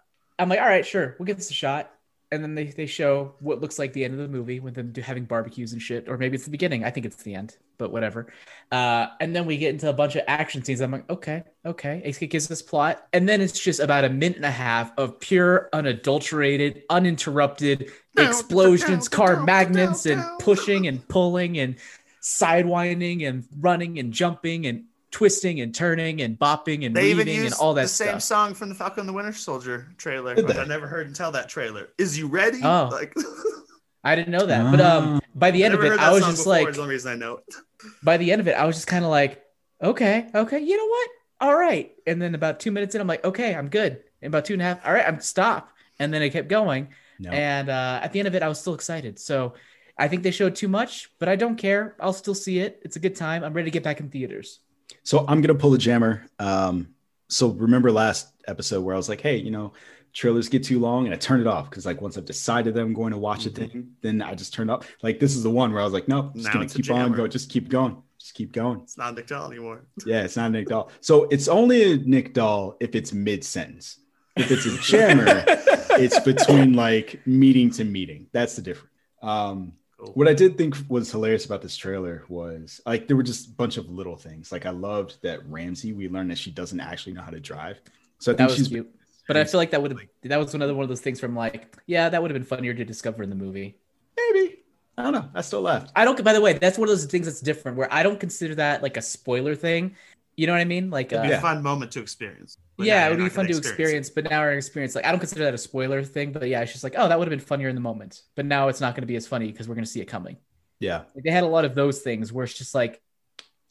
I'm 0.44 0.50
like, 0.50 0.60
all 0.60 0.68
right, 0.68 0.86
sure, 0.86 1.16
we'll 1.18 1.26
give 1.26 1.38
this 1.38 1.50
a 1.50 1.54
shot. 1.54 1.90
And 2.32 2.44
then 2.44 2.56
they, 2.56 2.66
they 2.66 2.88
show 2.88 3.36
what 3.42 3.62
looks 3.62 3.78
like 3.78 3.94
the 3.94 4.04
end 4.04 4.16
of 4.16 4.20
the 4.20 4.28
movie 4.28 4.60
with 4.60 4.74
them 4.74 4.92
having 4.96 5.26
barbecues 5.26 5.72
and 5.72 5.80
shit, 5.80 6.10
or 6.10 6.18
maybe 6.18 6.34
it's 6.34 6.46
the 6.46 6.52
beginning. 6.52 6.84
I 6.84 6.90
think 6.90 7.06
it's 7.06 7.22
the 7.22 7.36
end, 7.36 7.56
but 7.78 7.92
whatever. 7.92 8.34
Uh, 8.72 9.08
and 9.20 9.36
then 9.36 9.46
we 9.46 9.56
get 9.58 9.70
into 9.70 9.88
a 9.88 9.94
bunch 9.94 10.16
of 10.16 10.24
action 10.28 10.64
scenes. 10.64 10.82
I'm 10.82 10.92
like, 10.92 11.08
okay, 11.12 11.44
okay. 11.64 12.02
It 12.04 12.28
gives 12.32 12.50
us 12.50 12.64
plot, 12.64 13.08
and 13.14 13.30
then 13.30 13.40
it's 13.40 13.60
just 13.60 13.80
about 13.80 14.04
a 14.04 14.10
minute 14.10 14.38
and 14.38 14.46
a 14.46 14.52
half 14.52 14.92
of 14.98 15.20
pure, 15.20 15.70
unadulterated, 15.74 16.82
uninterrupted 16.90 17.92
explosions, 18.18 19.08
car 19.08 19.44
magnets, 19.44 20.08
and 20.08 20.24
pushing 20.40 20.88
and 20.88 21.08
pulling 21.08 21.60
and 21.60 21.76
sidewinding 22.20 23.28
and 23.28 23.46
running 23.60 24.00
and 24.00 24.12
jumping 24.12 24.66
and 24.66 24.86
twisting 25.14 25.62
and 25.62 25.74
turning 25.74 26.22
and 26.22 26.38
bopping 26.38 26.86
and 26.86 26.94
They 26.96 27.12
even 27.12 27.28
weaving 27.28 27.46
and 27.46 27.54
all 27.56 27.74
that 27.76 27.84
the 27.84 27.88
same 27.88 28.08
stuff. 28.20 28.24
song 28.24 28.54
from 28.54 28.68
the 28.68 28.76
Falcon 28.76 29.02
and 29.02 29.10
the 29.10 29.14
Winter 29.14 29.32
Soldier 29.32 29.88
trailer, 29.98 30.36
which? 30.36 30.58
I 30.58 30.66
never 30.66 30.88
heard 30.88 31.08
until 31.08 31.32
that 31.32 31.48
trailer. 31.48 31.90
Is 31.98 32.18
you 32.18 32.28
ready? 32.28 32.60
Oh. 32.62 32.90
Like 32.92 33.14
I 34.04 34.16
didn't 34.16 34.32
know 34.32 34.46
that, 34.48 34.70
but 34.70 34.82
um, 34.82 35.22
by 35.34 35.52
the 35.52 35.64
I 35.64 35.68
end 35.68 35.76
of 35.76 35.84
it, 35.84 35.98
I 35.98 36.12
was 36.12 36.26
just 36.26 36.40
before, 36.40 36.54
like, 36.54 36.68
is 36.68 36.76
the 36.76 36.82
only 36.82 36.96
reason 36.96 37.14
I 37.14 37.16
know 37.16 37.38
it. 37.38 37.56
by 38.04 38.18
the 38.18 38.34
end 38.34 38.42
of 38.42 38.50
it, 38.50 38.54
I 38.54 38.66
was 38.66 38.76
just 38.76 38.88
kind 38.88 39.06
of 39.06 39.12
like, 39.12 39.42
okay, 39.82 40.28
okay, 40.36 40.60
you 40.60 40.76
know 40.76 40.88
what? 40.88 41.10
All 41.40 41.56
right. 41.56 41.94
And 42.06 42.22
then 42.22 42.36
about 42.36 42.60
two 42.60 42.72
minutes 42.72 42.96
in, 42.96 43.02
I'm 43.02 43.08
like, 43.08 43.24
okay, 43.24 43.56
I'm 43.56 43.70
good. 43.70 44.02
And 44.22 44.34
about 44.34 44.44
two 44.44 44.54
and 44.54 44.62
a 44.62 44.66
half, 44.66 44.86
all 44.86 44.92
right, 44.92 45.08
I'm 45.08 45.22
stop. 45.22 45.70
And 46.00 46.14
then 46.14 46.22
it 46.22 46.32
kept 46.32 46.50
going. 46.50 46.90
No. 47.20 47.30
And 47.30 47.70
uh, 47.70 48.02
at 48.04 48.12
the 48.12 48.20
end 48.20 48.28
of 48.28 48.36
it, 48.36 48.44
I 48.44 48.50
was 48.50 48.60
still 48.60 48.74
excited. 48.74 49.20
So 49.20 49.54
I 49.98 50.08
think 50.08 50.24
they 50.24 50.32
showed 50.32 50.56
too 50.56 50.68
much, 50.68 51.12
but 51.20 51.30
I 51.30 51.36
don't 51.36 51.56
care. 51.56 51.96
I'll 52.00 52.14
still 52.14 52.36
see 52.36 52.60
it. 52.60 52.82
It's 52.84 52.96
a 52.96 53.00
good 53.00 53.16
time. 53.16 53.44
I'm 53.44 53.54
ready 53.54 53.68
to 53.68 53.72
get 53.72 53.84
back 53.84 54.00
in 54.00 54.10
theaters. 54.10 54.60
So 55.04 55.26
I'm 55.28 55.42
gonna 55.42 55.56
pull 55.56 55.74
a 55.74 55.78
jammer. 55.78 56.26
Um, 56.40 56.90
so 57.30 57.50
remember 57.50 57.92
last 57.92 58.30
episode 58.48 58.82
where 58.82 58.94
I 58.94 58.98
was 58.98 59.10
like, 59.10 59.22
hey, 59.22 59.38
you 59.38 59.52
know, 59.52 59.74
trailers 60.14 60.50
get 60.50 60.64
too 60.64 60.80
long, 60.80 61.06
and 61.06 61.14
I 61.14 61.18
turned 61.18 61.42
it 61.42 61.48
off 61.48 61.70
because 61.70 61.86
like 61.86 62.02
once 62.02 62.18
I've 62.18 62.26
decided 62.26 62.74
that 62.76 62.82
I'm 62.82 62.94
going 62.94 63.12
to 63.12 63.18
watch 63.18 63.46
a 63.46 63.50
thing, 63.50 63.92
then 64.02 64.22
I 64.22 64.36
just 64.36 64.54
turn 64.54 64.70
it 64.70 64.74
off. 64.74 64.88
Like 65.02 65.20
this 65.20 65.36
is 65.36 65.44
the 65.44 65.50
one 65.50 65.74
where 65.74 65.82
I 65.82 65.86
was 65.86 65.94
like, 65.94 66.08
nope, 66.08 66.34
just 66.36 66.48
Now 66.48 66.54
gonna 66.54 66.68
keep 66.68 66.90
on 66.92 67.12
go, 67.12 67.28
just 67.28 67.50
keep 67.50 67.70
going, 67.70 68.02
just 68.20 68.34
keep 68.34 68.52
going. 68.52 68.82
It's 68.82 68.98
not 68.98 69.14
a 69.14 69.16
Nick 69.16 69.28
Doll 69.28 69.52
anymore. 69.52 69.84
Yeah, 70.06 70.24
it's 70.24 70.38
not 70.38 70.48
a 70.48 70.50
Nick 70.50 70.68
Doll. 70.68 70.92
So 71.02 71.26
it's 71.26 71.48
only 71.48 71.94
a 71.94 71.98
Nick 71.98 72.34
Doll 72.34 72.78
if 72.80 72.96
it's 72.96 73.12
mid 73.14 73.44
sentence. 73.44 74.00
If 74.36 74.52
it's 74.52 74.66
a 74.66 74.78
jammer, 74.80 75.44
it's 75.48 76.20
between 76.22 76.74
like 76.74 77.22
meeting 77.28 77.70
to 77.72 77.84
meeting. 77.84 78.28
That's 78.32 78.56
the 78.56 78.62
difference. 78.62 78.90
Um. 79.22 79.74
What 80.14 80.28
I 80.28 80.34
did 80.34 80.58
think 80.58 80.76
was 80.90 81.12
hilarious 81.12 81.46
about 81.46 81.62
this 81.62 81.76
trailer 81.76 82.24
was 82.30 82.82
like 82.86 83.08
there 83.08 83.16
were 83.18 83.24
just 83.24 83.48
a 83.48 83.52
bunch 83.52 83.78
of 83.78 83.90
little 83.90 84.16
things. 84.16 84.52
Like 84.52 84.66
I 84.66 84.72
loved 84.72 85.18
that 85.24 85.46
Ramsey. 85.48 85.94
We 85.94 86.10
learned 86.10 86.32
that 86.32 86.38
she 86.38 86.52
doesn't 86.52 86.80
actually 86.80 87.14
know 87.14 87.22
how 87.22 87.32
to 87.32 87.40
drive. 87.40 87.82
So 88.20 88.32
I 88.32 88.36
That 88.36 88.38
think 88.38 88.50
was 88.50 88.58
she's 88.58 88.68
cute. 88.68 88.90
But 89.28 89.38
I 89.38 89.46
feel 89.46 89.60
like 89.60 89.72
that 89.72 89.82
would 89.82 89.92
have 89.92 90.00
that 90.24 90.38
was 90.38 90.54
another 90.54 90.74
one 90.76 90.84
of 90.84 90.90
those 90.90 91.02
things 91.02 91.20
from 91.20 91.36
like, 91.36 91.78
yeah, 91.86 92.10
that 92.10 92.22
would 92.22 92.32
have 92.32 92.36
been 92.36 92.46
funnier 92.48 92.74
to 92.74 92.86
discover 92.86 93.24
in 93.24 93.30
the 93.30 93.36
movie. 93.36 93.78
maybe 94.18 94.60
I 94.98 95.04
don't 95.04 95.14
know. 95.14 95.30
I 95.34 95.42
still 95.42 95.62
laughed. 95.62 95.92
I 95.96 96.06
don't. 96.06 96.22
By 96.24 96.34
the 96.34 96.42
way, 96.42 96.54
that's 96.54 96.78
one 96.78 96.88
of 96.88 96.92
those 96.92 97.06
things 97.06 97.26
that's 97.26 97.42
different 97.42 97.78
where 97.78 97.92
I 97.92 98.04
don't 98.04 98.20
consider 98.20 98.56
that 98.56 98.84
like 98.84 98.96
a 98.98 99.02
spoiler 99.02 99.56
thing. 99.56 99.96
You 100.36 100.48
know 100.48 100.54
what 100.54 100.62
I 100.62 100.66
mean? 100.66 100.90
Like, 100.90 101.14
uh, 101.14 101.18
It'd 101.18 101.24
be 101.24 101.30
Yeah. 101.30 101.38
a 101.38 101.42
fun 101.42 101.64
moment 101.64 101.92
to 101.94 102.00
experience. 102.02 102.58
But 102.78 102.88
yeah, 102.88 103.06
it 103.06 103.12
would 103.12 103.20
be 103.20 103.30
fun 103.30 103.48
to 103.48 103.58
experience, 103.58 104.10
but 104.10 104.30
now 104.30 104.40
our 104.40 104.54
experience, 104.54 104.96
like, 104.96 105.06
I 105.06 105.12
don't 105.12 105.20
consider 105.20 105.44
that 105.44 105.54
a 105.54 105.60
spoiler 105.60 106.04
thing. 106.04 106.32
But 106.32 106.48
yeah, 106.48 106.62
it's 106.62 106.72
just 106.72 106.84
like, 106.84 106.96
oh, 106.98 107.08
that 107.08 107.20
would 107.20 107.28
have 107.28 107.38
been 107.38 107.46
funnier 107.46 107.70
in 107.70 107.76
the 107.76 107.82
moment. 107.82 108.22
But 108.36 108.46
now 108.46 108.68
it's 108.68 108.82
not 108.82 108.96
going 108.96 109.04
to 109.04 109.08
be 109.08 109.16
as 109.16 109.28
funny 109.28 109.52
because 109.52 109.68
we're 109.68 109.76
going 109.76 109.86
to 109.86 109.92
see 109.92 110.02
it 110.02 110.06
coming. 110.06 110.38
Yeah. 110.80 111.04
Like, 111.14 111.24
they 111.24 111.32
had 111.32 111.44
a 111.44 111.48
lot 111.48 111.66
of 111.66 111.76
those 111.76 112.00
things 112.00 112.34
where 112.34 112.46
it's 112.46 112.58
just 112.58 112.74
like 112.74 113.02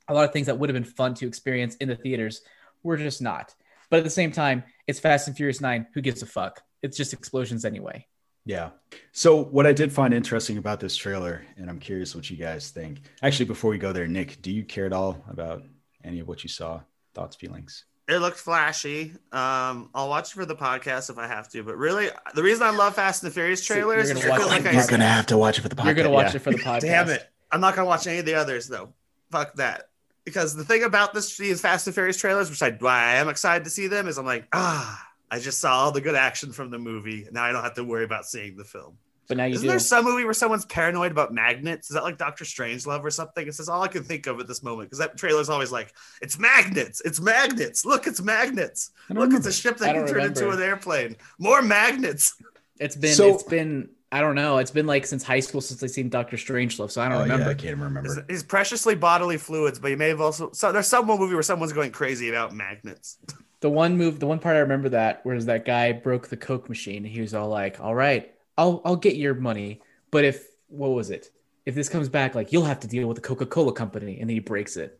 a 0.09 0.15
lot 0.15 0.25
of 0.25 0.33
things 0.33 0.47
that 0.47 0.59
would 0.59 0.69
have 0.71 0.75
been 0.75 0.85
fun 0.85 1.15
to 1.15 1.27
experience 1.27 1.75
in 1.77 1.89
the 1.89 1.97
theaters 1.97 2.43
were 2.83 2.97
just 2.97 3.21
not. 3.21 3.55
But 3.91 3.99
at 3.99 4.05
the 4.05 4.11
same 4.11 4.33
time, 4.33 4.65
it's 4.87 5.01
Fast 5.01 5.27
and 5.27 5.37
Furious 5.37 5.61
9. 5.61 5.89
Who 5.95 6.01
gives 6.01 6.23
a 6.23 6.27
fuck? 6.27 6.63
It's 6.83 6.97
just 6.97 7.13
explosions 7.13 7.65
anyway. 7.65 8.07
Yeah. 8.45 8.71
So 9.13 9.45
what 9.45 9.67
I 9.67 9.73
did 9.73 9.93
find 9.93 10.15
interesting 10.15 10.59
about 10.59 10.81
this 10.81 10.97
trailer, 10.97 11.45
and 11.57 11.69
I'm 11.69 11.79
curious 11.79 12.15
what 12.15 12.29
you 12.31 12.37
guys 12.37 12.71
think. 12.71 13.03
Actually, 13.23 13.47
before 13.47 13.71
we 13.71 13.79
go 13.79 13.93
there, 13.93 14.09
Nick, 14.09 14.43
do 14.43 14.51
you 14.51 14.65
care 14.65 14.87
at 14.87 14.93
all 14.93 15.25
about 15.29 15.63
any 16.03 16.21
of 16.21 16.29
what 16.29 16.43
you 16.43 16.49
saw? 16.49 16.81
Thoughts, 17.15 17.37
feelings? 17.37 17.85
It 18.09 18.19
looked 18.19 18.39
flashy. 18.39 19.13
Um, 19.31 19.89
I'll 19.95 20.09
watch 20.09 20.33
it 20.33 20.35
for 20.35 20.45
the 20.45 20.57
podcast 20.57 21.09
if 21.09 21.19
I 21.19 21.29
have 21.29 21.49
to. 21.51 21.63
But 21.63 21.77
really, 21.77 22.09
the 22.35 22.43
reason 22.43 22.65
I 22.67 22.71
love 22.71 22.97
Fast 22.97 23.23
and 23.23 23.31
the 23.31 23.35
Furious 23.35 23.65
So 23.65 23.75
you're 23.75 23.85
trailers 23.85 24.11
is 24.11 24.25
gonna 24.25 24.31
watch 24.31 24.39
because, 24.41 24.51
like 24.51 24.73
You're 24.73 24.83
I 24.83 24.87
gonna 24.87 25.07
have 25.07 25.27
to 25.27 25.39
watch 25.39 25.59
it 25.59 25.63
for 25.63 25.69
the 25.69 25.77
podcast. 25.77 25.85
You're 25.85 25.95
going 25.95 26.07
to 26.07 26.13
watch 26.13 26.33
yeah. 26.33 26.37
it 26.37 26.43
for 26.43 26.51
the 26.51 26.59
podcast. 26.59 26.81
Damn 26.81 27.09
it. 27.11 27.29
I'm 27.53 27.61
not 27.61 27.77
gonna 27.77 27.87
watch 27.87 28.07
any 28.07 28.19
of 28.19 28.27
the 28.27 28.35
others 28.35 28.67
though. 28.67 28.93
Fuck 29.31 29.55
that. 29.55 29.91
Because 30.25 30.55
the 30.55 30.65
thing 30.65 30.83
about 30.83 31.15
this 31.15 31.37
these 31.37 31.61
Fast 31.61 31.87
and 31.87 31.95
Furious 31.95 32.17
trailers, 32.17 32.51
which 32.51 32.63
I 32.63 32.71
why 32.71 33.05
I 33.05 33.15
am 33.15 33.29
excited 33.29 33.65
to 33.65 33.71
see 33.71 33.87
them, 33.87 34.09
is 34.09 34.19
I'm 34.19 34.27
like, 34.27 34.49
ah, 34.53 35.09
I 35.31 35.39
just 35.39 35.61
saw 35.61 35.73
all 35.73 35.93
the 35.93 36.01
good 36.01 36.15
action 36.15 36.53
from 36.53 36.71
the 36.71 36.79
movie. 36.79 37.27
Now 37.31 37.45
I 37.45 37.53
don't 37.53 37.63
have 37.63 37.75
to 37.75 37.85
worry 37.85 38.05
about 38.05 38.27
seeing 38.27 38.57
the 38.57 38.65
film. 38.65 38.99
But 39.33 39.39
now 39.39 39.45
you 39.47 39.55
Isn't 39.55 39.65
do. 39.65 39.71
there 39.71 39.79
some 39.79 40.05
movie 40.05 40.25
where 40.27 40.35
someone's 40.35 40.67
paranoid 40.67 41.11
about 41.11 41.33
magnets? 41.33 41.89
Is 41.89 41.95
that 41.95 42.03
like 42.03 42.19
Doctor 42.19 42.45
Strangelove 42.45 43.03
or 43.03 43.11
something? 43.11 43.49
It's 43.49 43.57
just 43.57 43.71
all 43.71 43.81
I 43.81 43.89
can 43.89 44.05
think 44.05 44.27
of 44.27 44.39
at 44.41 44.47
this 44.47 44.62
moment 44.62 44.91
because 44.91 44.99
that 44.99 45.17
trailer's 45.17 45.49
always 45.49 45.73
like, 45.73 45.95
it's 46.21 46.39
magnets, 46.39 47.01
it's 47.03 47.19
magnets. 47.19 47.87
Look, 47.87 48.07
it's 48.07 48.21
magnets. 48.21 48.91
Look, 49.09 49.17
remember. 49.17 49.37
it's 49.39 49.47
a 49.47 49.53
ship 49.55 49.79
that 49.79 49.95
don't 49.95 50.05
can 50.05 50.15
turn 50.15 50.25
into 50.25 50.51
an 50.51 50.61
airplane. 50.61 51.17
More 51.39 51.62
magnets. 51.62 52.35
It's 52.79 52.95
been 52.95 53.15
So- 53.15 53.33
it's 53.35 53.43
been 53.45 53.89
I 54.15 54.21
don't 54.21 54.35
know. 54.35 54.59
It's 54.59 54.71
been 54.71 54.87
like 54.87 55.07
since 55.07 55.23
high 55.23 55.41
school 55.41 55.62
since 55.62 55.83
I 55.83 55.87
seen 55.87 56.11
Doctor 56.11 56.37
Strangelove, 56.37 56.91
so 56.91 57.01
I 57.01 57.09
don't 57.09 57.17
Oh, 57.17 57.23
remember. 57.23 57.47
yeah, 57.47 57.51
I 57.53 57.55
can't 57.55 57.79
remember. 57.79 58.03
He's, 58.03 58.19
he's 58.29 58.43
preciously 58.43 58.95
bodily 58.95 59.39
fluids, 59.39 59.79
but 59.79 59.91
you 59.91 59.97
may 59.97 60.09
have 60.11 60.21
also. 60.21 60.51
So 60.53 60.71
there's 60.71 60.87
some 60.87 61.07
movie 61.07 61.33
where 61.33 61.43
someone's 61.43 61.73
going 61.73 61.93
crazy 61.93 62.29
about 62.29 62.55
magnets. 62.55 63.17
The 63.61 63.71
one 63.71 63.97
move, 63.97 64.21
the 64.21 64.27
one 64.27 64.39
part 64.39 64.57
I 64.57 64.59
remember 64.59 64.91
that 64.91 65.25
was 65.25 65.47
that 65.47 65.65
guy 65.65 65.93
broke 65.93 66.29
the 66.29 66.37
Coke 66.37 66.69
machine. 66.69 67.07
And 67.07 67.07
he 67.07 67.23
was 67.23 67.33
all 67.33 67.49
like, 67.49 67.81
"All 67.81 67.95
right, 67.95 68.32
I'll 68.59 68.81
I'll 68.85 68.97
get 68.97 69.17
your 69.17 69.35
money, 69.35 69.81
but 70.11 70.25
if 70.25 70.47
what 70.69 70.89
was 70.89 71.11
it? 71.11 71.31
If 71.65 71.75
this 71.75 71.89
comes 71.89 72.09
back, 72.09 72.35
like 72.35 72.53
you'll 72.53 72.65
have 72.65 72.81
to 72.81 72.89
deal 72.89 73.07
with 73.09 73.17
the 73.17 73.23
Coca 73.23 73.47
Cola 73.47 73.73
company," 73.73 74.21
and 74.21 74.29
then 74.29 74.37
he 74.37 74.41
breaks 74.41 74.77
it. 74.77 74.99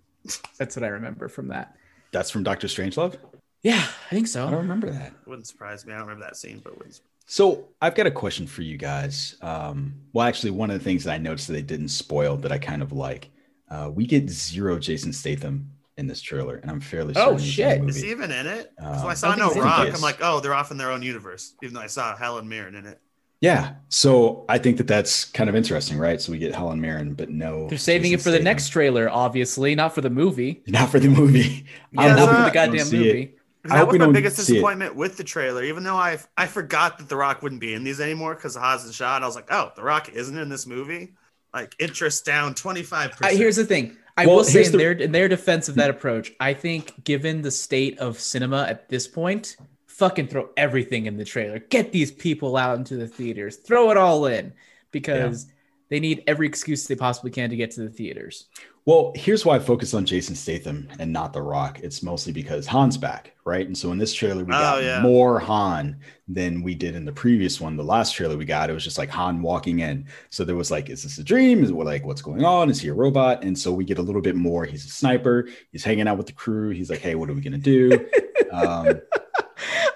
That's 0.59 0.77
what 0.77 0.85
I 0.85 0.89
remember 0.89 1.29
from 1.29 1.49
that. 1.49 1.77
That's 2.13 2.31
from 2.31 2.43
Doctor 2.43 2.67
Strangelove. 2.67 3.17
Yeah, 3.63 3.85
I 4.11 4.15
think 4.15 4.27
so. 4.27 4.47
I 4.47 4.51
don't 4.51 4.61
remember 4.61 4.91
that. 4.91 5.13
Wouldn't 5.27 5.47
surprise 5.47 5.87
me. 5.87 5.93
I 5.93 5.97
don't 5.97 6.07
remember 6.07 6.25
that 6.25 6.37
scene, 6.37 6.61
but 6.63 6.73
it 6.73 6.79
wouldn't. 6.79 7.01
So 7.27 7.69
I've 7.81 7.95
got 7.95 8.07
a 8.07 8.11
question 8.11 8.47
for 8.47 8.63
you 8.63 8.77
guys. 8.77 9.37
Um, 9.41 9.95
well, 10.13 10.27
actually, 10.27 10.51
one 10.51 10.71
of 10.71 10.79
the 10.79 10.85
things 10.85 11.05
that 11.05 11.13
I 11.13 11.19
noticed 11.19 11.47
that 11.47 11.55
they 11.55 11.63
didn't 11.63 11.89
spoil 11.89 12.37
that 12.39 12.53
I 12.53 12.59
kind 12.59 12.83
of 12.83 12.93
like, 12.93 13.31
uh, 13.71 13.91
we 13.93 14.07
get 14.07 14.29
zero 14.29 14.79
Jason 14.79 15.13
Statham 15.13 15.71
in 15.97 16.07
this 16.07 16.21
trailer, 16.21 16.57
and 16.57 16.71
I'm 16.71 16.81
fairly 16.81 17.15
sure. 17.15 17.23
Oh, 17.23 17.37
he's 17.37 17.47
shit. 17.47 17.83
Is 17.89 18.03
he 18.03 18.11
even 18.11 18.31
in 18.31 18.47
it? 18.47 18.73
Um, 18.79 18.91
when 18.91 19.01
I 19.01 19.09
I 19.11 19.15
saw 19.15 19.29
don't 19.31 19.39
No 19.39 19.45
think 19.51 19.65
he's 19.65 19.65
in 19.65 19.69
Rock. 19.71 19.95
I'm 19.95 20.01
like, 20.01 20.19
oh, 20.21 20.41
they're 20.41 20.55
off 20.55 20.71
in 20.71 20.77
their 20.77 20.91
own 20.91 21.03
universe. 21.03 21.55
Even 21.63 21.75
though 21.75 21.81
I 21.81 21.87
saw 21.87 22.17
Helen 22.17 22.49
Mirren 22.49 22.75
in 22.75 22.87
it. 22.87 23.01
Yeah. 23.43 23.75
So 23.91 24.47
I 24.49 24.57
think 24.57 24.79
that 24.79 24.87
that's 24.87 25.27
kind 25.27 25.51
of 25.51 25.57
interesting, 25.57 25.99
right? 25.99 26.19
So 26.21 26.33
we 26.33 26.39
get 26.39 26.55
Helen 26.55 26.81
Mirren, 26.81 27.13
but 27.13 27.29
no. 27.29 27.69
They're 27.69 27.77
saving 27.77 28.13
Jason 28.13 28.21
it 28.21 28.23
for 28.23 28.31
the 28.31 28.43
next 28.43 28.71
trailer, 28.71 29.11
obviously, 29.11 29.75
not 29.75 29.95
for 29.95 30.01
the 30.01 30.09
movie. 30.11 30.63
not 30.69 30.89
for 30.91 30.99
the 31.01 31.09
movie. 31.09 31.67
Yeah, 31.93 32.01
I'm 32.03 32.17
not 32.17 32.29
for 32.29 32.35
hoping 32.37 32.45
the 32.45 32.51
goddamn 32.53 32.87
see 32.87 32.97
it. 32.97 33.01
movie. 33.15 33.35
I 33.67 33.69
That 33.69 33.79
hope 33.79 33.89
was 33.89 33.99
we 33.99 34.07
my 34.07 34.13
biggest 34.13 34.37
see 34.37 34.43
it. 34.43 34.47
disappointment 34.55 34.97
with 34.97 35.17
the 35.19 35.25
trailer. 35.25 35.63
Even 35.65 35.83
though 35.85 35.97
I 35.97 36.19
I 36.39 36.47
forgot 36.47 36.99
that 36.99 37.09
The 37.11 37.17
Rock 37.17 37.43
wouldn't 37.43 37.61
be 37.61 37.75
in 37.75 37.85
these 37.85 38.01
anymore 38.01 38.35
because 38.35 38.57
of 38.57 38.63
Hobbs 38.63 38.85
and 38.85 38.95
Shaw, 38.95 39.17
and 39.17 39.25
I 39.25 39.27
was 39.27 39.37
like, 39.37 39.49
oh, 39.53 39.73
The 39.77 39.83
Rock 39.83 40.09
isn't 40.09 40.39
in 40.39 40.49
this 40.49 40.67
movie. 40.67 41.13
Like 41.53 41.75
interest 41.79 42.25
down 42.25 42.55
twenty 42.55 42.83
five 42.83 43.11
I, 43.11 43.17
percent. 43.17 43.37
here's 43.39 43.57
the 43.57 43.67
thing. 43.67 43.97
I 44.17 44.27
Well, 44.27 44.37
will 44.37 44.45
say 44.45 44.65
in 44.65 44.73
the- 44.73 44.79
their 44.79 44.93
in 44.93 45.13
their 45.13 45.29
defense 45.29 45.69
of 45.69 45.75
that 45.75 45.91
approach, 45.91 46.33
I 46.41 46.55
think 46.55 47.05
given 47.05 47.43
the 47.43 47.51
state 47.51 47.99
of 47.99 48.19
cinema 48.21 48.65
at 48.69 48.89
this 48.89 49.07
point, 49.09 49.57
fucking 50.03 50.27
throw 50.27 50.49
everything 50.57 51.07
in 51.07 51.17
the 51.17 51.25
trailer. 51.25 51.61
Get 51.61 51.93
these 51.93 52.11
people 52.11 52.57
out 52.57 52.77
into 52.77 52.97
the 52.97 53.07
theaters. 53.07 53.55
Throw 53.59 53.93
it 53.93 53.97
all 53.97 54.27
in 54.27 54.53
because 54.91 55.47
they 55.91 56.01
need 56.01 56.25
every 56.27 56.49
excuse 56.49 56.89
they 56.89 56.97
possibly 56.97 57.31
can 57.31 57.51
to 57.51 57.55
get 57.57 57.71
to 57.73 57.83
the 57.83 57.89
theaters. 57.89 58.47
Well, 58.85 59.13
here's 59.15 59.47
why 59.47 59.55
I 59.55 59.59
focus 59.61 59.95
on 59.95 60.05
Jason 60.05 60.35
Statham 60.35 60.89
and 60.99 61.13
not 61.13 61.33
The 61.33 61.41
Rock. 61.41 61.79
It's 61.85 62.03
mostly 62.03 62.33
because 62.33 62.67
Han's 62.67 62.97
back, 62.97 63.37
right? 63.45 63.65
And 63.65 63.79
so 63.79 63.93
in 63.93 63.99
this 63.99 64.13
trailer, 64.13 64.43
we 64.43 64.51
got 64.51 64.79
Oh, 64.79 64.81
yeah. 64.81 65.01
more 65.01 65.39
Han 65.39 66.01
than 66.27 66.65
we 66.65 66.75
did 66.75 66.97
in 66.97 67.05
the 67.05 67.13
previous 67.13 67.61
one. 67.61 67.77
The 67.77 67.85
last 67.85 68.13
trailer 68.17 68.37
we 68.37 68.45
got, 68.45 68.71
it 68.71 68.73
was 68.73 68.83
just 68.83 68.99
like 68.99 69.11
Han 69.11 69.41
walking 69.41 69.79
in. 69.79 70.09
So 70.31 70.45
there 70.45 70.57
was 70.57 70.73
like, 70.73 70.91
is 70.91 71.05
this 71.05 71.19
a 71.19 71.23
dream? 71.23 71.63
Is 71.63 71.71
it 71.71 71.75
like, 71.75 72.05
what's 72.05 72.23
going 72.23 72.45
on? 72.45 72.71
Is 72.71 72.81
he 72.81 72.89
a 72.89 72.95
robot? 72.95 73.45
And 73.45 73.57
so 73.57 73.71
we 73.73 73.85
get 73.85 73.99
a 73.99 74.03
little 74.03 74.21
bit 74.21 74.35
more. 74.35 74.65
He's 74.65 74.85
a 74.85 74.89
sniper. 74.89 75.49
He's 75.71 75.85
hanging 75.85 76.09
out 76.09 76.17
with 76.19 76.27
the 76.27 76.33
crew. 76.33 76.71
He's 76.71 76.91
like, 76.91 76.99
hey, 76.99 77.15
what 77.15 77.31
are 77.31 77.35
we 77.35 77.41
going 77.41 77.53
to 77.53 77.59
do? 77.59 78.05
um, 78.51 79.01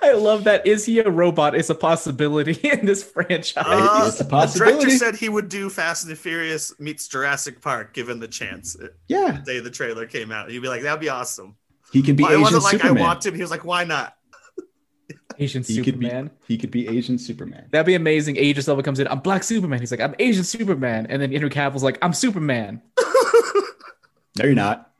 I 0.02 0.12
love 0.12 0.44
that. 0.44 0.66
Is 0.66 0.84
he 0.84 0.98
a 1.00 1.08
robot? 1.10 1.54
Is 1.54 1.70
a 1.70 1.74
possibility 1.74 2.52
in 2.68 2.86
this 2.86 3.02
franchise. 3.02 3.64
Uh, 3.66 4.04
it's 4.08 4.20
a 4.20 4.24
The 4.24 4.52
director 4.58 4.90
said 4.90 5.16
he 5.16 5.28
would 5.28 5.48
do 5.48 5.68
Fast 5.70 6.04
and 6.04 6.12
the 6.12 6.16
Furious 6.16 6.78
meets 6.78 7.08
Jurassic 7.08 7.60
Park 7.60 7.92
given 7.94 8.20
the 8.20 8.28
chance. 8.28 8.74
The 8.74 8.92
yeah, 9.08 9.40
day 9.44 9.60
the 9.60 9.70
trailer 9.70 10.06
came 10.06 10.30
out, 10.32 10.50
he'd 10.50 10.60
be 10.60 10.68
like, 10.68 10.82
that'd 10.82 11.00
be 11.00 11.08
awesome. 11.08 11.56
he 11.92 12.02
could 12.02 12.16
be 12.16 12.22
Well, 12.24 12.32
it 12.32 12.34
Asian 12.34 12.42
wasn't 12.42 12.62
like 12.64 12.72
Superman. 12.72 12.98
I 12.98 13.06
walked 13.06 13.26
him. 13.26 13.34
He 13.34 13.40
was 13.40 13.50
like, 13.50 13.64
why 13.64 13.84
not? 13.84 14.16
Asian 15.38 15.62
he 15.62 15.82
could 15.82 15.98
be 15.98 16.06
Superman. 16.06 16.30
he 16.48 16.56
could 16.58 16.70
be 16.70 16.88
Asian 16.88 17.18
Superman. 17.18 17.68
That'd 17.70 17.86
be 17.86 17.94
amazing. 17.94 18.36
Aegis 18.36 18.68
Level 18.68 18.82
comes 18.82 19.00
in. 19.00 19.08
I'm 19.08 19.20
Black 19.20 19.42
Superman. 19.42 19.80
He's 19.80 19.90
like, 19.90 20.00
I'm 20.00 20.14
Asian 20.18 20.44
Superman. 20.44 21.06
And 21.10 21.20
then 21.20 21.30
Henry 21.32 21.50
Cavill's 21.50 21.82
like, 21.82 21.98
I'm 22.02 22.12
Superman. 22.12 22.82
No, 24.38 24.44
you're 24.44 24.54
not. 24.54 24.90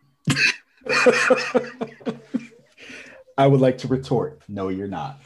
I 3.39 3.47
would 3.47 3.61
like 3.61 3.79
to 3.79 3.89
retort, 3.89 4.41
no, 4.49 4.69
you're 4.69 4.89
not. 4.89 5.21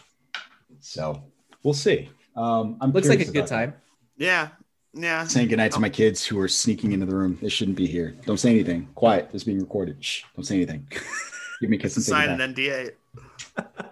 So 0.81 1.23
we'll 1.63 1.75
see. 1.75 2.09
Um, 2.37 2.77
I'm 2.81 2.93
Looks 2.93 3.09
like 3.09 3.21
a 3.21 3.25
good 3.25 3.37
about 3.37 3.49
that. 3.49 3.55
time. 3.55 3.75
Yeah, 4.17 4.49
yeah. 4.95 5.25
Saying 5.25 5.49
goodnight 5.49 5.73
to 5.73 5.81
my 5.81 5.89
kids 5.89 6.25
who 6.25 6.39
are 6.41 6.49
sneaking 6.49 6.93
into 6.93 7.07
the 7.07 7.15
room. 7.15 7.39
They 7.41 7.49
shouldn't 7.49 7.77
be 7.77 7.87
here. 7.87 8.15
Don't 8.27 8.39
say 8.39 8.51
anything. 8.51 8.89
Quiet. 8.95 9.31
This 9.31 9.43
is 9.43 9.47
being 9.47 9.61
recorded. 9.61 10.03
Shh. 10.05 10.23
Don't 10.35 10.45
say 10.45 10.57
anything. 10.57 10.87
Give 11.61 11.71
me 11.71 11.77
a 11.77 11.81
kiss 11.81 11.97
and 11.97 12.05
Sign 12.05 12.29
goodnight. 12.29 12.49
an 12.49 12.55
NDA. 12.55 12.91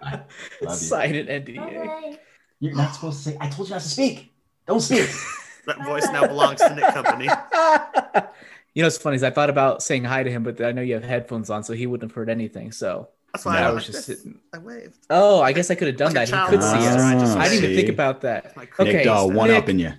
Love 0.03 0.21
you. 0.61 0.69
Sign 0.75 1.15
an 1.15 1.27
NDA. 1.27 2.17
You're 2.59 2.75
not 2.75 2.93
supposed 2.95 3.23
to 3.23 3.29
say. 3.29 3.37
I 3.39 3.47
told 3.49 3.69
you 3.69 3.75
not 3.75 3.81
to 3.81 3.87
speak. 3.87 4.31
Don't 4.67 4.81
speak. 4.81 5.09
That 5.65 5.85
voice 5.85 6.07
now 6.11 6.25
belongs 6.25 6.61
to 6.61 6.73
Nick 6.73 6.85
Company. 6.85 7.25
you 8.73 8.81
know, 8.81 8.87
it's 8.87 8.97
funny 8.97 9.17
is 9.17 9.23
I 9.23 9.29
thought 9.29 9.51
about 9.51 9.83
saying 9.83 10.03
hi 10.03 10.23
to 10.23 10.31
him, 10.31 10.41
but 10.41 10.59
I 10.61 10.71
know 10.71 10.81
you 10.81 10.95
have 10.95 11.03
headphones 11.03 11.51
on, 11.51 11.63
so 11.63 11.73
he 11.73 11.85
wouldn't 11.85 12.09
have 12.09 12.15
heard 12.15 12.27
anything. 12.29 12.71
So 12.71 13.09
That's 13.33 13.45
why 13.45 13.59
No. 13.59 13.59
I 13.59 13.61
I 13.63 13.71
was 13.71 13.75
was 13.75 13.85
just 13.95 14.07
just 14.07 14.23
sitting. 14.23 14.39
I 14.53 14.57
waved. 14.57 14.97
Oh, 15.09 15.41
I 15.41 15.53
guess 15.53 15.69
I 15.69 15.75
could 15.75 15.87
have 15.87 15.97
done 15.97 16.13
Like 16.13 16.15
that. 16.15 16.27
He 16.27 16.31
child 16.31 16.49
could 16.49 16.63
see 16.63 16.69
molester, 16.69 16.95
us. 16.95 17.01
I 17.01 17.19
just 17.19 17.37
I 17.37 17.49
didn't 17.49 17.63
even 17.65 17.75
think 17.75 17.89
about 17.89 18.21
that. 18.21 18.57
Like, 18.57 18.79
Okay, 18.79 18.93
Nick 18.93 19.03
Doll, 19.05 19.31
one 19.31 19.49
Nick, 19.49 19.57
up 19.63 19.69
in 19.69 19.79
you. 19.79 19.93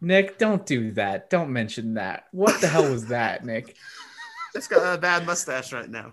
Nick, 0.00 0.38
don't 0.38 0.64
do 0.66 0.90
that. 0.92 1.30
Don't 1.30 1.50
mention 1.50 1.94
that. 1.94 2.24
What 2.32 2.60
the 2.60 2.68
hell 2.68 2.90
was 2.90 3.06
that, 3.06 3.44
Nick? 3.44 3.76
Just 4.54 4.70
got 4.70 4.94
a 4.94 4.98
bad 4.98 5.26
mustache 5.26 5.72
right 5.72 5.88
now. 5.88 6.12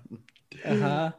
Uh 0.66 0.78
huh. 0.78 1.12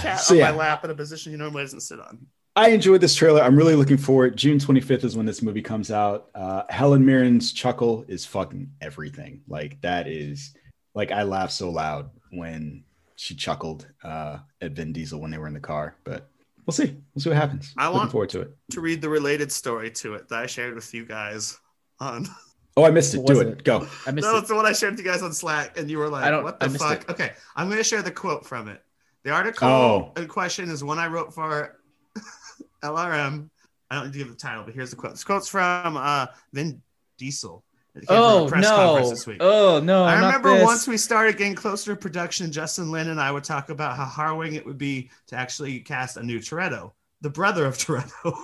Cat 0.00 0.20
so 0.20 0.34
on 0.34 0.38
yeah, 0.38 0.50
my 0.50 0.56
lap 0.56 0.84
in 0.84 0.90
a 0.90 0.94
position 0.94 1.32
he 1.32 1.38
normally 1.38 1.62
doesn't 1.62 1.80
sit 1.80 1.98
on. 2.00 2.26
I 2.56 2.68
enjoyed 2.70 3.00
this 3.00 3.14
trailer. 3.16 3.42
I'm 3.42 3.56
really 3.56 3.74
looking 3.74 3.96
forward. 3.96 4.36
June 4.36 4.58
25th 4.58 5.02
is 5.02 5.16
when 5.16 5.26
this 5.26 5.42
movie 5.42 5.62
comes 5.62 5.90
out. 5.90 6.30
Uh, 6.34 6.62
Helen 6.68 7.04
Mirren's 7.04 7.52
chuckle 7.52 8.04
is 8.06 8.24
fucking 8.24 8.70
everything. 8.80 9.42
Like 9.48 9.80
that 9.80 10.06
is 10.06 10.54
like 10.94 11.10
I 11.10 11.24
laughed 11.24 11.52
so 11.52 11.70
loud 11.70 12.10
when 12.30 12.84
she 13.16 13.34
chuckled 13.34 13.86
uh, 14.02 14.38
at 14.60 14.72
Vin 14.72 14.92
Diesel 14.92 15.20
when 15.20 15.30
they 15.30 15.38
were 15.38 15.46
in 15.46 15.54
the 15.54 15.60
car. 15.60 15.96
But 16.04 16.28
we'll 16.66 16.72
see. 16.74 16.96
We'll 17.14 17.22
see 17.22 17.28
what 17.30 17.36
happens. 17.38 17.72
I 17.76 17.86
looking 17.86 17.98
want- 17.98 18.10
forward 18.12 18.30
to 18.30 18.40
it. 18.42 18.50
To 18.72 18.80
read 18.80 19.00
the 19.00 19.08
related 19.08 19.50
story 19.52 19.90
to 19.92 20.14
it 20.14 20.28
that 20.28 20.38
I 20.40 20.46
shared 20.46 20.74
with 20.74 20.92
you 20.94 21.04
guys 21.06 21.58
on. 22.00 22.26
Oh, 22.76 22.82
I 22.84 22.90
missed 22.90 23.14
it. 23.14 23.24
Do 23.24 23.38
it. 23.40 23.46
it? 23.46 23.62
Go. 23.62 23.86
I 24.04 24.10
missed 24.10 24.26
No, 24.26 24.34
it. 24.34 24.40
it's 24.40 24.48
the 24.48 24.56
one 24.56 24.66
I 24.66 24.72
shared 24.72 24.94
with 24.94 24.98
you 24.98 25.06
guys 25.08 25.22
on 25.22 25.32
Slack, 25.32 25.78
and 25.78 25.88
you 25.88 25.96
were 25.96 26.08
like, 26.08 26.24
I 26.24 26.30
don't- 26.30 26.42
"What 26.42 26.58
the 26.58 26.68
missed 26.68 26.82
fuck?" 26.82 27.02
it. 27.02 27.08
Okay, 27.10 27.30
I'm 27.54 27.68
going 27.68 27.78
to 27.78 27.84
share 27.84 28.02
the 28.02 28.10
quote 28.10 28.44
from 28.44 28.66
it. 28.66 28.82
The 29.22 29.30
article 29.30 29.68
Oh. 29.68 30.12
in 30.16 30.26
question 30.26 30.68
is 30.68 30.82
one 30.82 30.98
I 30.98 31.06
wrote 31.06 31.32
for 31.32 31.78
LRM. 32.82 33.48
I 33.90 33.94
don't 33.94 34.06
need 34.06 34.12
to 34.14 34.18
give 34.18 34.28
the 34.28 34.34
title, 34.34 34.64
but 34.64 34.74
here's 34.74 34.90
the 34.90 34.96
quote. 34.96 35.12
This 35.12 35.22
quote's 35.22 35.46
from 35.48 35.96
uh, 35.96 36.26
Vin 36.52 36.82
Diesel. 37.16 37.62
It 37.94 38.08
came 38.08 38.18
Oh 38.18 38.48
no! 38.48 39.14
Oh 39.40 39.80
no! 39.80 40.04
I 40.04 40.16
remember 40.16 40.54
this. 40.54 40.64
once 40.64 40.88
we 40.88 40.96
started 40.96 41.36
getting 41.36 41.54
closer 41.54 41.94
to 41.94 41.96
production, 42.00 42.50
Justin 42.50 42.90
Lin 42.90 43.08
and 43.08 43.20
I 43.20 43.30
would 43.30 43.44
talk 43.44 43.70
about 43.70 43.96
how 43.96 44.04
harrowing 44.06 44.54
it 44.54 44.66
would 44.66 44.78
be 44.78 45.10
to 45.28 45.36
actually 45.36 45.78
cast 45.80 46.16
a 46.16 46.22
new 46.22 46.40
Toretto. 46.40 46.92
the 47.20 47.30
brother 47.30 47.64
of 47.66 47.76
Toretto. 47.78 48.36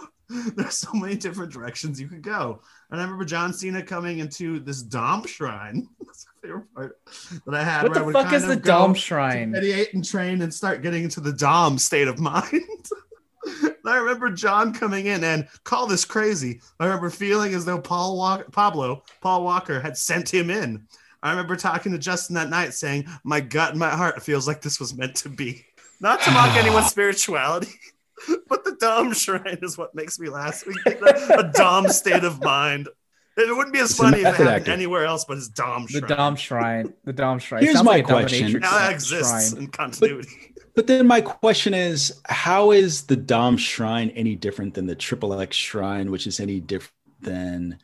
There's 0.55 0.77
so 0.77 0.93
many 0.93 1.17
different 1.17 1.53
directions 1.53 2.01
you 2.01 2.07
could 2.07 2.23
go. 2.23 2.63
And 2.93 3.01
I 3.01 3.05
remember 3.05 3.25
John 3.25 3.53
Cena 3.53 3.83
coming 3.83 4.21
into 4.21 4.61
this 4.61 4.81
Dom 4.83 5.27
shrine. 5.27 5.89
That's 6.07 6.25
my 6.27 6.49
favorite 6.49 6.73
part 6.73 6.99
that 7.47 7.55
I 7.55 7.65
had. 7.65 7.83
What 7.83 7.91
where 7.91 7.97
I 7.97 7.99
the 7.99 8.05
would 8.07 8.13
fuck 8.13 8.25
kind 8.27 8.37
is 8.37 8.47
the 8.47 8.55
Dom 8.55 8.95
Shrine? 8.95 9.51
Meditate 9.51 9.93
and 9.95 10.05
train 10.05 10.43
and 10.43 10.55
start 10.55 10.83
getting 10.83 11.03
into 11.03 11.21
the 11.21 11.33
Dom 11.33 11.79
state 11.79 12.07
of 12.07 12.21
mind. 12.31 12.63
And 13.47 13.75
I 13.87 13.97
remember 13.97 14.31
John 14.31 14.73
coming 14.75 15.07
in 15.07 15.25
and 15.25 15.49
call 15.65 15.87
this 15.87 16.05
crazy. 16.05 16.61
I 16.79 16.85
remember 16.85 17.11
feeling 17.11 17.55
as 17.55 17.65
though 17.65 17.81
Paul 17.81 18.17
Walk- 18.17 18.53
Pablo 18.53 19.03
Paul 19.21 19.45
Walker 19.45 19.81
had 19.81 19.97
sent 19.97 20.33
him 20.33 20.51
in. 20.51 20.87
I 21.23 21.31
remember 21.31 21.57
talking 21.57 21.93
to 21.93 21.99
Justin 21.99 22.35
that 22.37 22.49
night 22.51 22.73
saying, 22.75 23.07
"My 23.25 23.41
gut 23.41 23.71
and 23.71 23.79
my 23.79 23.91
heart 23.91 24.23
feels 24.23 24.47
like 24.47 24.63
this 24.63 24.81
was 24.81 24.97
meant 24.97 25.17
to 25.17 25.29
be." 25.29 25.65
Not 26.01 26.21
to 26.23 26.31
mock 26.31 26.57
anyone's 26.57 26.87
spirituality, 26.91 27.73
but 28.49 28.65
the 28.65 28.77
Dom 28.81 29.13
shrine 29.13 29.59
is 29.63 29.77
what 29.77 29.95
makes 29.95 30.19
me 30.19 30.29
laugh. 30.31 30.63
We 30.67 30.75
get 30.85 31.01
a, 31.03 31.39
a 31.41 31.53
Dom 31.53 31.89
state 31.89 32.25
of 32.25 32.43
mind. 32.43 32.89
It 33.37 33.55
wouldn't 33.57 33.73
be 33.73 33.79
as 33.81 33.91
It's 33.91 33.99
funny 33.99 34.19
if 34.19 34.27
it 34.27 34.31
happened 34.33 34.49
acting. 34.49 34.73
anywhere 34.75 35.05
else, 35.07 35.25
but 35.25 35.39
it's 35.39 35.49
Dom 35.49 35.87
Shrine. 35.87 36.01
The 36.03 36.09
shrine. 36.09 36.17
Dom 36.19 36.37
Shrine. 36.37 36.95
The 37.05 37.13
Dom 37.13 37.39
Shrine. 37.39 37.63
Here's 37.63 37.75
sounds 37.77 37.87
my 37.87 37.93
like 37.97 38.07
question. 38.07 38.59
now 38.61 38.91
exists 38.91 39.51
shrine. 39.51 39.63
in 39.63 39.69
continuity. 39.71 40.29
But 40.49 40.50
then 40.87 41.07
my 41.07 41.21
question 41.21 41.75
is, 41.75 42.21
how 42.27 42.71
is 42.71 43.03
the 43.07 43.17
Dom 43.17 43.57
Shrine 43.57 44.11
any 44.11 44.37
different 44.37 44.75
than 44.75 44.87
the 44.87 44.95
Triple 44.95 45.39
X 45.41 45.57
Shrine, 45.57 46.11
which 46.11 46.27
is 46.27 46.41
any 46.41 46.61
different 46.61 46.93
than 47.21 47.79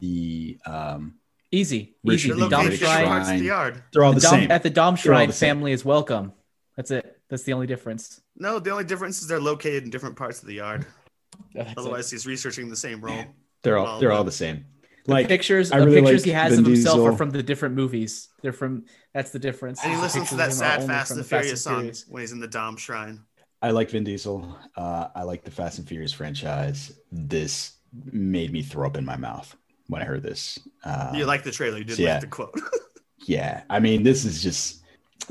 the 0.00 0.58
um 0.66 1.14
Easy. 1.54 1.94
Richard 2.02 2.30
Easy. 2.32 2.40
The 2.40 2.48
Dom 2.48 2.62
Shrine. 2.62 2.70
different 2.70 3.26
Shrine. 3.26 3.38
the 3.38 3.44
yard. 3.44 3.82
they're 3.92 4.04
all 4.04 4.12
the, 4.12 4.20
The 4.20 4.26
Dom, 4.26 4.40
same. 4.40 4.50
at 4.50 4.62
the 4.62 4.70
Dom 4.70 4.96
Shrine, 4.96 5.28
the 5.28 5.34
family 5.34 5.72
is 5.72 5.84
welcome. 5.84 6.32
That's 6.76 6.90
it. 6.90 7.20
That's 7.28 7.42
the 7.42 7.52
only 7.52 7.66
difference. 7.66 8.20
No, 8.36 8.58
the 8.58 8.70
only 8.70 8.84
difference 8.84 9.20
is 9.20 9.28
they're 9.28 9.40
located 9.40 9.84
in 9.84 9.90
different 9.90 10.16
parts 10.16 10.40
of 10.40 10.48
the 10.48 10.54
yard. 10.54 10.86
That's 11.54 11.72
it. 11.72 11.78
Otherwise, 11.78 12.10
he's 12.10 12.26
researching 12.26 12.68
the 12.70 12.76
same 12.76 13.00
role. 13.02 13.24
They're 13.62 13.76
all 13.78 14.00
they're 14.00 14.12
all 14.12 14.24
the 14.24 14.32
same. 14.32 14.64
The 15.04 15.12
Like 15.12 15.28
pictures, 15.28 15.72
I 15.72 15.80
the 15.80 15.86
really 15.86 16.00
pictures 16.00 16.22
like 16.22 16.26
he 16.26 16.32
has 16.32 16.54
Vin 16.54 16.60
of 16.60 16.66
himself 16.66 17.00
are 17.00 17.16
from 17.16 17.30
the 17.30 17.42
different 17.42 17.74
movies. 17.74 18.28
They're 18.40 18.52
from. 18.52 18.84
That's 19.12 19.30
the 19.30 19.38
difference. 19.38 19.82
And 19.82 19.92
he 19.92 20.00
listens 20.00 20.28
to 20.28 20.36
that 20.36 20.50
of 20.50 20.56
him 20.56 20.62
are 20.62 20.78
sad 20.78 20.86
Fast 20.86 21.10
and 21.10 21.20
the 21.20 21.24
Furious 21.24 21.62
song 21.62 21.80
Furious. 21.80 22.04
when 22.08 22.20
he's 22.20 22.32
in 22.32 22.40
the 22.40 22.48
Dom 22.48 22.76
Shrine. 22.76 23.20
I 23.60 23.70
like 23.70 23.90
Vin 23.90 24.04
Diesel. 24.04 24.56
Uh, 24.76 25.08
I 25.14 25.22
like 25.22 25.44
the 25.44 25.50
Fast 25.50 25.78
and 25.78 25.88
Furious 25.88 26.12
franchise. 26.12 26.92
This 27.10 27.72
made 28.12 28.52
me 28.52 28.62
throw 28.62 28.86
up 28.86 28.96
in 28.96 29.04
my 29.04 29.16
mouth 29.16 29.56
when 29.88 30.02
I 30.02 30.04
heard 30.04 30.22
this. 30.22 30.58
Uh, 30.84 31.12
you 31.14 31.26
like 31.26 31.42
the 31.42 31.50
trailer? 31.50 31.78
You 31.78 31.84
did 31.84 31.98
yeah. 31.98 32.12
like 32.12 32.20
the 32.22 32.26
quote. 32.28 32.60
yeah 33.26 33.62
i 33.70 33.78
mean 33.78 34.02
this 34.02 34.24
is 34.24 34.42
just 34.42 34.82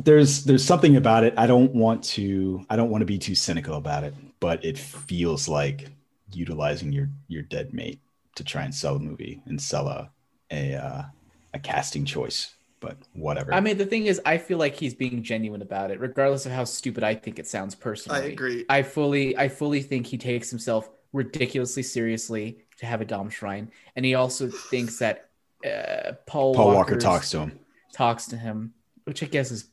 there's 0.03 0.43
there's 0.45 0.63
something 0.63 0.95
about 0.95 1.23
it 1.23 1.33
i 1.37 1.45
don't 1.45 1.73
want 1.73 2.03
to 2.03 2.65
i 2.69 2.75
don't 2.75 2.89
want 2.89 3.01
to 3.01 3.05
be 3.05 3.17
too 3.17 3.35
cynical 3.35 3.75
about 3.75 4.03
it 4.03 4.13
but 4.39 4.63
it 4.63 4.77
feels 4.77 5.47
like 5.47 5.89
utilizing 6.31 6.91
your 6.91 7.09
your 7.27 7.41
dead 7.41 7.73
mate 7.73 7.99
to 8.35 8.43
try 8.43 8.63
and 8.63 8.73
sell 8.73 8.95
a 8.95 8.99
movie 8.99 9.41
and 9.45 9.61
sell 9.61 9.87
a 9.87 10.09
a 10.51 10.75
uh, 10.75 11.03
a 11.53 11.59
casting 11.59 12.05
choice 12.05 12.55
but 12.81 12.97
whatever 13.13 13.53
I 13.53 13.61
mean, 13.61 13.77
the 13.77 13.85
thing 13.85 14.07
is, 14.07 14.19
I 14.25 14.39
feel 14.39 14.57
like 14.57 14.75
he's 14.75 14.95
being 14.95 15.21
genuine 15.21 15.61
about 15.61 15.91
it, 15.91 15.99
regardless 15.99 16.47
of 16.47 16.51
how 16.51 16.63
stupid 16.63 17.03
I 17.03 17.13
think 17.13 17.37
it 17.37 17.47
sounds 17.47 17.75
personally. 17.75 18.19
I 18.21 18.23
agree. 18.23 18.65
I 18.67 18.81
fully, 18.81 19.37
I 19.37 19.47
fully 19.47 19.83
think 19.83 20.07
he 20.07 20.17
takes 20.17 20.49
himself 20.49 20.89
ridiculously 21.13 21.83
seriously 21.83 22.57
to 22.77 22.87
have 22.87 22.99
a 22.99 23.05
Dom 23.05 23.29
Shrine, 23.29 23.71
and 23.95 24.03
he 24.03 24.15
also 24.15 24.49
thinks 24.49 24.97
that 24.97 25.29
uh, 25.63 26.13
Paul 26.25 26.55
paul 26.55 26.73
walker 26.73 26.97
talks 26.97 27.29
to 27.31 27.41
him 27.41 27.59
talks 27.93 28.25
to 28.27 28.35
him, 28.35 28.73
which 29.05 29.21
I 29.23 29.27
guess 29.27 29.51
is. 29.51 29.67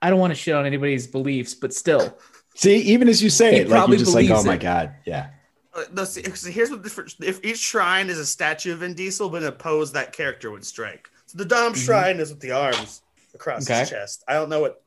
I 0.00 0.08
don't 0.08 0.20
want 0.20 0.30
to 0.30 0.34
shit 0.34 0.54
on 0.54 0.64
anybody's 0.64 1.06
beliefs, 1.06 1.52
but 1.52 1.74
still, 1.74 2.16
see 2.54 2.76
even 2.76 3.08
as 3.08 3.22
you 3.22 3.28
say 3.28 3.52
He 3.52 3.56
it 3.58 3.68
like 3.68 3.78
probably 3.78 3.96
you're 3.96 4.04
just 4.04 4.14
like 4.14 4.24
oh 4.24 4.28
believes 4.28 4.46
my 4.46 4.54
it. 4.54 4.60
god 4.60 4.94
yeah 5.04 5.30
Uh, 5.74 5.84
no, 5.92 6.04
see, 6.04 6.22
so 6.34 6.50
here's 6.50 6.70
what 6.70 6.82
different. 6.82 7.14
If 7.22 7.44
each 7.44 7.58
shrine 7.58 8.08
is 8.08 8.18
a 8.18 8.26
statue 8.26 8.72
of 8.72 8.78
Vin 8.80 8.94
Diesel, 8.94 9.28
but 9.28 9.42
in 9.42 9.48
a 9.48 9.52
pose 9.52 9.92
that 9.92 10.12
character 10.12 10.50
would 10.50 10.64
strike. 10.64 11.10
So 11.26 11.38
the 11.38 11.44
Dom 11.44 11.74
Shrine 11.74 12.20
is 12.20 12.30
with 12.30 12.40
the 12.40 12.52
arms 12.52 13.02
across 13.34 13.64
Mm-hmm. 13.64 13.72
Okay. 13.72 13.80
his 13.80 13.90
chest. 13.90 14.24
I 14.28 14.34
don't 14.34 14.48
know 14.48 14.60
what 14.60 14.82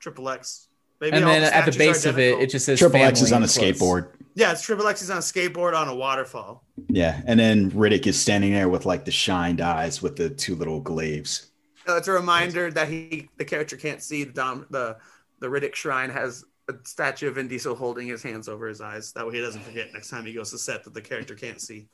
Triple 0.00 0.28
X. 0.28 0.68
Maybe 1.00 1.16
and 1.16 1.26
then 1.26 1.42
the 1.42 1.54
at 1.54 1.70
the 1.70 1.76
base 1.76 2.06
of 2.06 2.18
it, 2.18 2.38
it 2.40 2.48
just 2.50 2.64
says 2.64 2.78
triple 2.78 3.02
x 3.02 3.20
is 3.20 3.30
on 3.30 3.42
a 3.42 3.46
skateboard 3.46 4.08
yeah, 4.34 4.52
it's 4.52 4.62
Triple 4.62 4.86
X. 4.86 5.00
He's 5.00 5.10
on 5.10 5.18
a 5.18 5.20
skateboard 5.20 5.74
on 5.76 5.88
a 5.88 5.94
waterfall. 5.94 6.64
yeah 6.88 7.20
and 7.26 7.38
then 7.38 7.70
riddick 7.72 8.06
is 8.06 8.18
standing 8.18 8.52
there 8.54 8.70
with 8.70 8.86
like 8.86 9.04
the 9.04 9.10
shined 9.10 9.60
eyes 9.60 10.00
with 10.00 10.16
the 10.16 10.30
two 10.30 10.54
little 10.54 10.80
glaives 10.80 11.50
Uh, 11.86 11.96
it's 11.96 12.08
a 12.08 12.12
reminder 12.12 12.70
that 12.70 12.88
he, 12.88 13.28
the 13.36 13.44
character, 13.44 13.76
can't 13.76 14.02
see 14.02 14.24
the 14.24 14.32
Dom, 14.32 14.66
the 14.70 14.96
the 15.40 15.48
Riddick 15.48 15.74
Shrine 15.74 16.08
has 16.08 16.44
a 16.68 16.74
statue 16.84 17.28
of 17.28 17.34
Vin 17.36 17.48
Diesel 17.48 17.74
holding 17.74 18.06
his 18.08 18.22
hands 18.22 18.48
over 18.48 18.66
his 18.68 18.80
eyes. 18.80 19.12
That 19.12 19.26
way, 19.26 19.36
he 19.36 19.40
doesn't 19.40 19.62
forget 19.62 19.92
next 19.92 20.10
time 20.10 20.26
he 20.26 20.32
goes 20.32 20.50
to 20.50 20.58
set 20.58 20.84
that 20.84 20.94
the 20.94 21.00
character 21.00 21.34
can't 21.34 21.60
see. 21.60 21.88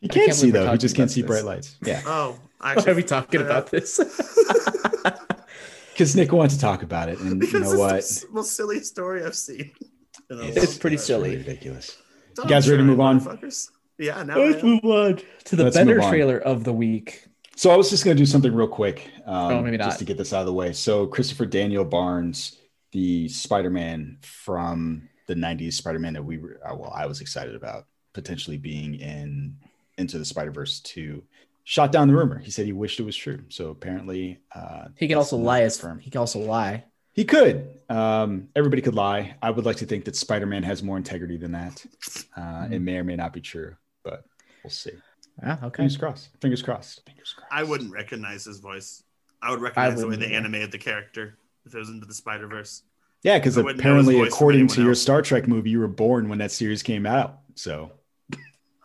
he 0.00 0.08
can't 0.08 0.26
can't 0.26 0.36
see 0.36 0.50
though 0.50 0.70
he 0.70 0.78
just 0.78 0.94
can't 0.94 1.10
see 1.10 1.22
this. 1.22 1.28
bright 1.28 1.44
lights 1.44 1.76
yeah 1.84 2.00
Oh, 2.06 2.38
Why 2.60 2.72
actually, 2.72 2.92
are 2.92 2.94
we 2.96 3.02
talking 3.02 3.40
uh, 3.40 3.44
about 3.44 3.70
this? 3.70 3.98
because 5.92 6.14
nick 6.16 6.32
wants 6.32 6.54
to 6.54 6.60
talk 6.60 6.82
about 6.82 7.08
it 7.08 7.18
and 7.20 7.42
you 7.42 7.60
know 7.60 7.70
it's 7.70 7.78
what 7.78 7.90
the 7.92 7.96
s- 7.98 8.24
most 8.30 8.52
silliest 8.56 8.86
story 8.90 9.24
I've 9.24 9.34
seen. 9.34 9.72
in 10.30 10.38
It's 10.40 10.78
pretty 10.78 10.96
time. 10.96 11.04
silly. 11.04 11.36
ridiculous 11.36 11.96
Dom 12.34 12.46
guys 12.48 12.68
ready 12.68 12.82
to 12.82 12.84
move 12.86 13.00
on? 13.00 13.20
motherfuckers. 13.20 13.70
Yeah, 13.98 14.22
now 14.24 14.38
Let's 14.38 14.62
move 14.62 14.84
on 14.84 15.20
to 15.44 15.56
the 15.56 15.64
Let's 15.64 15.76
better 15.76 16.00
trailer 16.00 16.38
of 16.38 16.64
the 16.64 16.72
week. 16.72 17.26
So 17.54 17.70
I 17.70 17.76
was 17.76 17.90
just 17.90 18.04
going 18.04 18.16
to 18.16 18.20
do 18.20 18.26
something 18.26 18.52
real 18.52 18.66
quick, 18.66 19.08
um, 19.24 19.52
Oh, 19.52 19.62
maybe 19.62 19.76
not. 19.76 19.84
just 19.86 20.00
to 20.00 20.04
get 20.04 20.18
this 20.18 20.32
out 20.32 20.40
of 20.40 20.46
the 20.46 20.52
way. 20.52 20.72
So 20.72 21.06
Christopher 21.06 21.46
Daniel 21.46 21.84
Barnes, 21.84 22.56
the 22.94 23.28
Spider-Man 23.28 24.18
from 24.22 25.08
the 25.26 25.34
'90s 25.34 25.74
Spider-Man 25.74 26.12
that 26.14 26.22
we 26.24 26.38
were, 26.38 26.60
uh, 26.64 26.74
well, 26.76 26.92
I 26.94 27.06
was 27.06 27.20
excited 27.20 27.54
about 27.56 27.86
potentially 28.12 28.56
being 28.56 28.94
in 28.94 29.56
Into 29.98 30.18
the 30.18 30.24
Spider-Verse 30.24 30.80
2, 30.80 31.22
shot 31.64 31.90
down 31.92 32.06
the 32.08 32.14
rumor. 32.14 32.38
He 32.38 32.50
said 32.52 32.66
he 32.66 32.72
wished 32.72 33.00
it 33.00 33.02
was 33.04 33.16
true. 33.16 33.40
So 33.48 33.70
apparently, 33.70 34.40
uh, 34.54 34.86
He 34.96 35.08
can 35.08 35.18
also 35.18 35.36
lie 35.36 35.62
as 35.62 35.76
confirmed. 35.76 36.02
he 36.02 36.10
can 36.10 36.20
also 36.20 36.38
lie. 36.38 36.84
He 37.12 37.24
could. 37.24 37.68
Um, 37.88 38.48
everybody 38.56 38.82
could 38.82 38.94
lie. 38.94 39.36
I 39.42 39.50
would 39.50 39.64
like 39.64 39.76
to 39.78 39.86
think 39.86 40.04
that 40.06 40.14
Spider-Man 40.16 40.62
has 40.62 40.82
more 40.82 40.96
integrity 40.96 41.36
than 41.36 41.52
that. 41.52 41.84
Uh, 42.36 42.68
It 42.70 42.80
may 42.80 42.96
or 42.98 43.04
may 43.04 43.16
not 43.16 43.32
be 43.32 43.40
true, 43.40 43.74
but 44.04 44.24
we'll 44.62 44.70
see. 44.70 44.92
Ah, 45.42 45.58
okay. 45.66 45.78
Fingers 45.78 45.96
crossed. 45.96 46.28
Fingers 46.40 46.62
crossed. 46.62 47.04
Fingers 47.06 47.32
crossed. 47.36 47.52
I 47.52 47.62
wouldn't 47.64 47.92
recognize 47.92 48.44
his 48.44 48.58
voice. 48.60 49.02
I 49.42 49.50
would 49.50 49.60
recognize 49.60 50.00
the 50.00 50.06
way 50.08 50.16
they 50.16 50.32
animated 50.32 50.70
the 50.72 50.78
character 50.78 51.36
if 51.66 51.74
it 51.74 51.78
was 51.78 51.88
into 51.88 52.06
the 52.06 52.14
Spider 52.14 52.46
Verse. 52.46 52.82
Yeah, 53.22 53.38
because 53.38 53.56
I 53.56 53.62
wouldn't 53.62 53.78
know 53.78 53.90
apparently, 53.90 54.14
his 54.14 54.20
voice 54.20 54.28
from 54.28 54.36
according 54.36 54.66
to 54.68 54.80
your 54.82 54.90
else. 54.90 55.00
Star 55.00 55.22
Trek 55.22 55.48
movie, 55.48 55.70
you 55.70 55.80
were 55.80 55.88
born 55.88 56.28
when 56.28 56.38
that 56.38 56.52
series 56.52 56.82
came 56.82 57.06
out. 57.06 57.40
So 57.54 57.92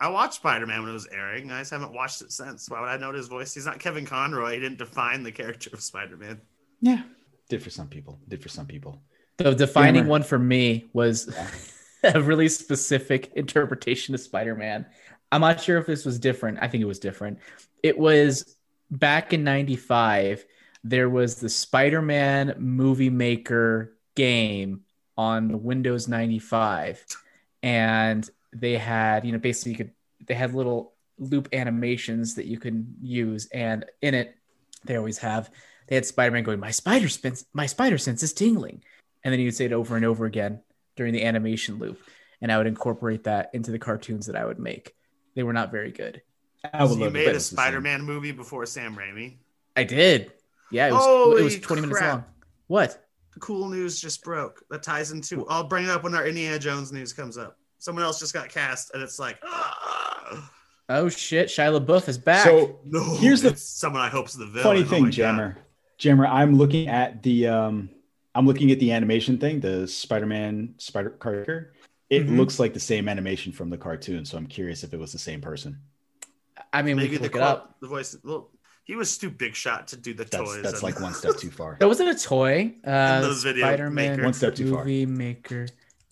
I 0.00 0.08
watched 0.08 0.34
Spider 0.34 0.66
Man 0.66 0.80
when 0.80 0.90
it 0.90 0.94
was 0.94 1.08
airing. 1.12 1.50
I 1.50 1.60
just 1.60 1.72
haven't 1.72 1.92
watched 1.92 2.22
it 2.22 2.32
since. 2.32 2.68
Why 2.70 2.80
would 2.80 2.88
I 2.88 2.96
know 2.96 3.12
his 3.12 3.28
voice? 3.28 3.52
He's 3.52 3.66
not 3.66 3.78
Kevin 3.78 4.06
Conroy. 4.06 4.54
He 4.54 4.60
didn't 4.60 4.78
define 4.78 5.22
the 5.22 5.32
character 5.32 5.70
of 5.72 5.82
Spider 5.82 6.16
Man. 6.16 6.40
yeah, 6.80 7.02
did 7.50 7.62
for 7.62 7.70
some 7.70 7.88
people. 7.88 8.18
Did 8.28 8.42
for 8.42 8.48
some 8.48 8.66
people. 8.66 9.02
The 9.36 9.54
defining 9.54 10.02
Gamer. 10.02 10.08
one 10.08 10.22
for 10.22 10.38
me 10.38 10.90
was 10.92 11.34
a 12.04 12.20
really 12.20 12.48
specific 12.48 13.32
interpretation 13.36 14.14
of 14.14 14.20
Spider-Man. 14.20 14.86
I'm 15.32 15.40
not 15.40 15.60
sure 15.60 15.78
if 15.78 15.86
this 15.86 16.04
was 16.04 16.18
different. 16.18 16.58
I 16.60 16.68
think 16.68 16.82
it 16.82 16.86
was 16.86 16.98
different. 16.98 17.38
It 17.82 17.98
was 17.98 18.56
back 18.90 19.32
in 19.32 19.44
95 19.44 20.44
there 20.84 21.08
was 21.08 21.36
the 21.36 21.48
Spider-Man 21.48 22.54
movie 22.58 23.10
maker 23.10 23.96
game 24.14 24.82
on 25.16 25.48
the 25.48 25.56
Windows 25.56 26.08
95 26.08 27.04
and 27.62 28.28
they 28.52 28.76
had, 28.76 29.24
you 29.24 29.32
know, 29.32 29.38
basically 29.38 29.72
you 29.72 29.78
could 29.78 29.92
they 30.26 30.34
had 30.34 30.54
little 30.54 30.94
loop 31.18 31.48
animations 31.52 32.34
that 32.34 32.46
you 32.46 32.58
can 32.58 32.94
use. 33.00 33.46
And 33.52 33.84
in 34.00 34.14
it 34.14 34.34
they 34.84 34.96
always 34.96 35.18
have 35.18 35.50
they 35.88 35.94
had 35.96 36.06
Spider-Man 36.06 36.44
going 36.44 36.60
my 36.60 36.70
spider 36.70 37.08
sense 37.08 37.44
my 37.52 37.66
spider 37.66 37.98
sense 37.98 38.22
is 38.22 38.32
tingling. 38.32 38.82
And 39.22 39.32
then 39.32 39.40
you'd 39.40 39.54
say 39.54 39.66
it 39.66 39.72
over 39.72 39.96
and 39.96 40.04
over 40.04 40.24
again 40.24 40.60
during 40.96 41.12
the 41.12 41.24
animation 41.24 41.78
loop. 41.78 42.00
And 42.40 42.50
i 42.50 42.56
would 42.56 42.66
incorporate 42.66 43.24
that 43.24 43.50
into 43.52 43.70
the 43.70 43.78
cartoons 43.78 44.26
that 44.26 44.36
i 44.36 44.44
would 44.44 44.58
make. 44.58 44.94
They 45.34 45.42
were 45.42 45.52
not 45.52 45.70
very 45.70 45.92
good. 45.92 46.22
I 46.72 46.84
would 46.84 46.92
So 46.92 46.96
you 46.96 47.04
love 47.04 47.12
to 47.12 47.18
made 47.18 47.28
a 47.28 47.30
it's 47.36 47.50
the 47.50 47.56
same. 47.56 47.64
Spider 47.64 47.80
Man 47.82 48.02
movie 48.02 48.32
before 48.32 48.64
Sam 48.64 48.96
Raimi. 48.96 49.36
i 49.76 49.84
did 49.84 50.32
yeah 50.70 50.88
it 50.88 50.92
was, 50.92 51.40
it 51.40 51.44
was 51.44 51.58
20 51.60 51.82
minutes 51.82 52.00
long 52.00 52.24
what 52.68 53.04
cool 53.38 53.68
news 53.68 54.00
just 54.00 54.22
broke. 54.22 54.62
That 54.70 54.82
ties 54.82 55.12
into. 55.12 55.46
I'll 55.48 55.64
bring 55.64 55.84
it 55.84 55.90
up 55.90 56.02
when 56.02 56.14
our 56.14 56.26
Indiana 56.26 56.58
Jones 56.58 56.92
news 56.92 57.12
comes 57.12 57.38
up. 57.38 57.56
Someone 57.78 58.04
else 58.04 58.18
just 58.18 58.34
got 58.34 58.48
cast, 58.50 58.92
and 58.92 59.02
it's 59.02 59.18
like, 59.18 59.38
ah, 59.44 60.50
oh 60.90 61.08
shit 61.08 61.48
shia 61.48 61.78
labeouf 61.80 62.08
is 62.08 62.18
back 62.18 62.44
So 62.44 62.80
no. 62.84 63.02
Here's 63.16 63.42
the 63.42 63.56
someone 63.56 64.02
I 64.02 64.08
hope's 64.08 64.34
the 64.34 64.46
villain. 64.46 64.62
funny 64.62 64.80
Oh 64.80 64.84
thing, 64.84 65.04
God. 65.04 65.12
Jammer. 65.12 65.58
Jammer, 65.98 66.26
I'm 66.26 66.54
looking 66.56 66.88
at 66.88 67.22
the 67.22 67.46
um, 67.48 67.88
I'm 68.34 68.46
looking 68.46 68.70
at 68.72 68.78
the 68.80 68.92
animation 68.92 69.38
thing, 69.38 69.60
the 69.60 69.86
Spider-Man 69.86 70.74
Spider 70.78 71.10
character. 71.10 71.72
It 72.10 72.26
Mhm. 72.26 72.36
looks 72.36 72.58
like 72.58 72.74
the 72.74 72.80
same 72.80 73.08
animation 73.08 73.52
from 73.52 73.70
the 73.70 73.78
cartoon, 73.78 74.24
so 74.24 74.36
I'm 74.36 74.46
curious 74.46 74.82
if 74.82 74.92
it 74.92 74.98
was 74.98 75.12
the 75.12 75.18
same 75.18 75.40
person. 75.40 75.78
i 76.72 76.82
mean 76.82 76.96
we 76.96 77.04
Maybe 77.04 77.14
can 77.16 77.22
the 77.22 77.28
look 77.28 77.36
it 77.36 77.42
up 77.42 77.76
the 77.80 77.88
voice. 77.88 78.16
Well, 78.22 78.50
he 78.84 78.96
was 78.96 79.16
too 79.18 79.30
big 79.30 79.54
shot 79.54 79.88
to 79.88 79.96
do 79.96 80.12
the 80.14 80.24
That's 80.24 80.36
toys. 80.36 80.62
that's 80.62 80.74
and- 80.74 80.82
like 80.82 81.00
one 81.00 81.14
step 81.14 81.36
too 81.36 81.50
far. 81.50 81.76
that 81.80 81.86
wasn't 81.88 82.08
a 82.10 82.14
toy 82.18 82.74
uh 82.84 83.20
those 83.20 83.42
video 83.44 83.66
spider-man 83.66 84.10
maker. 84.12 84.24
One 84.24 84.32
step 84.32 84.54
too 84.54 84.70
far. 84.72 84.84
movie 84.84 85.06
maker 85.06 85.66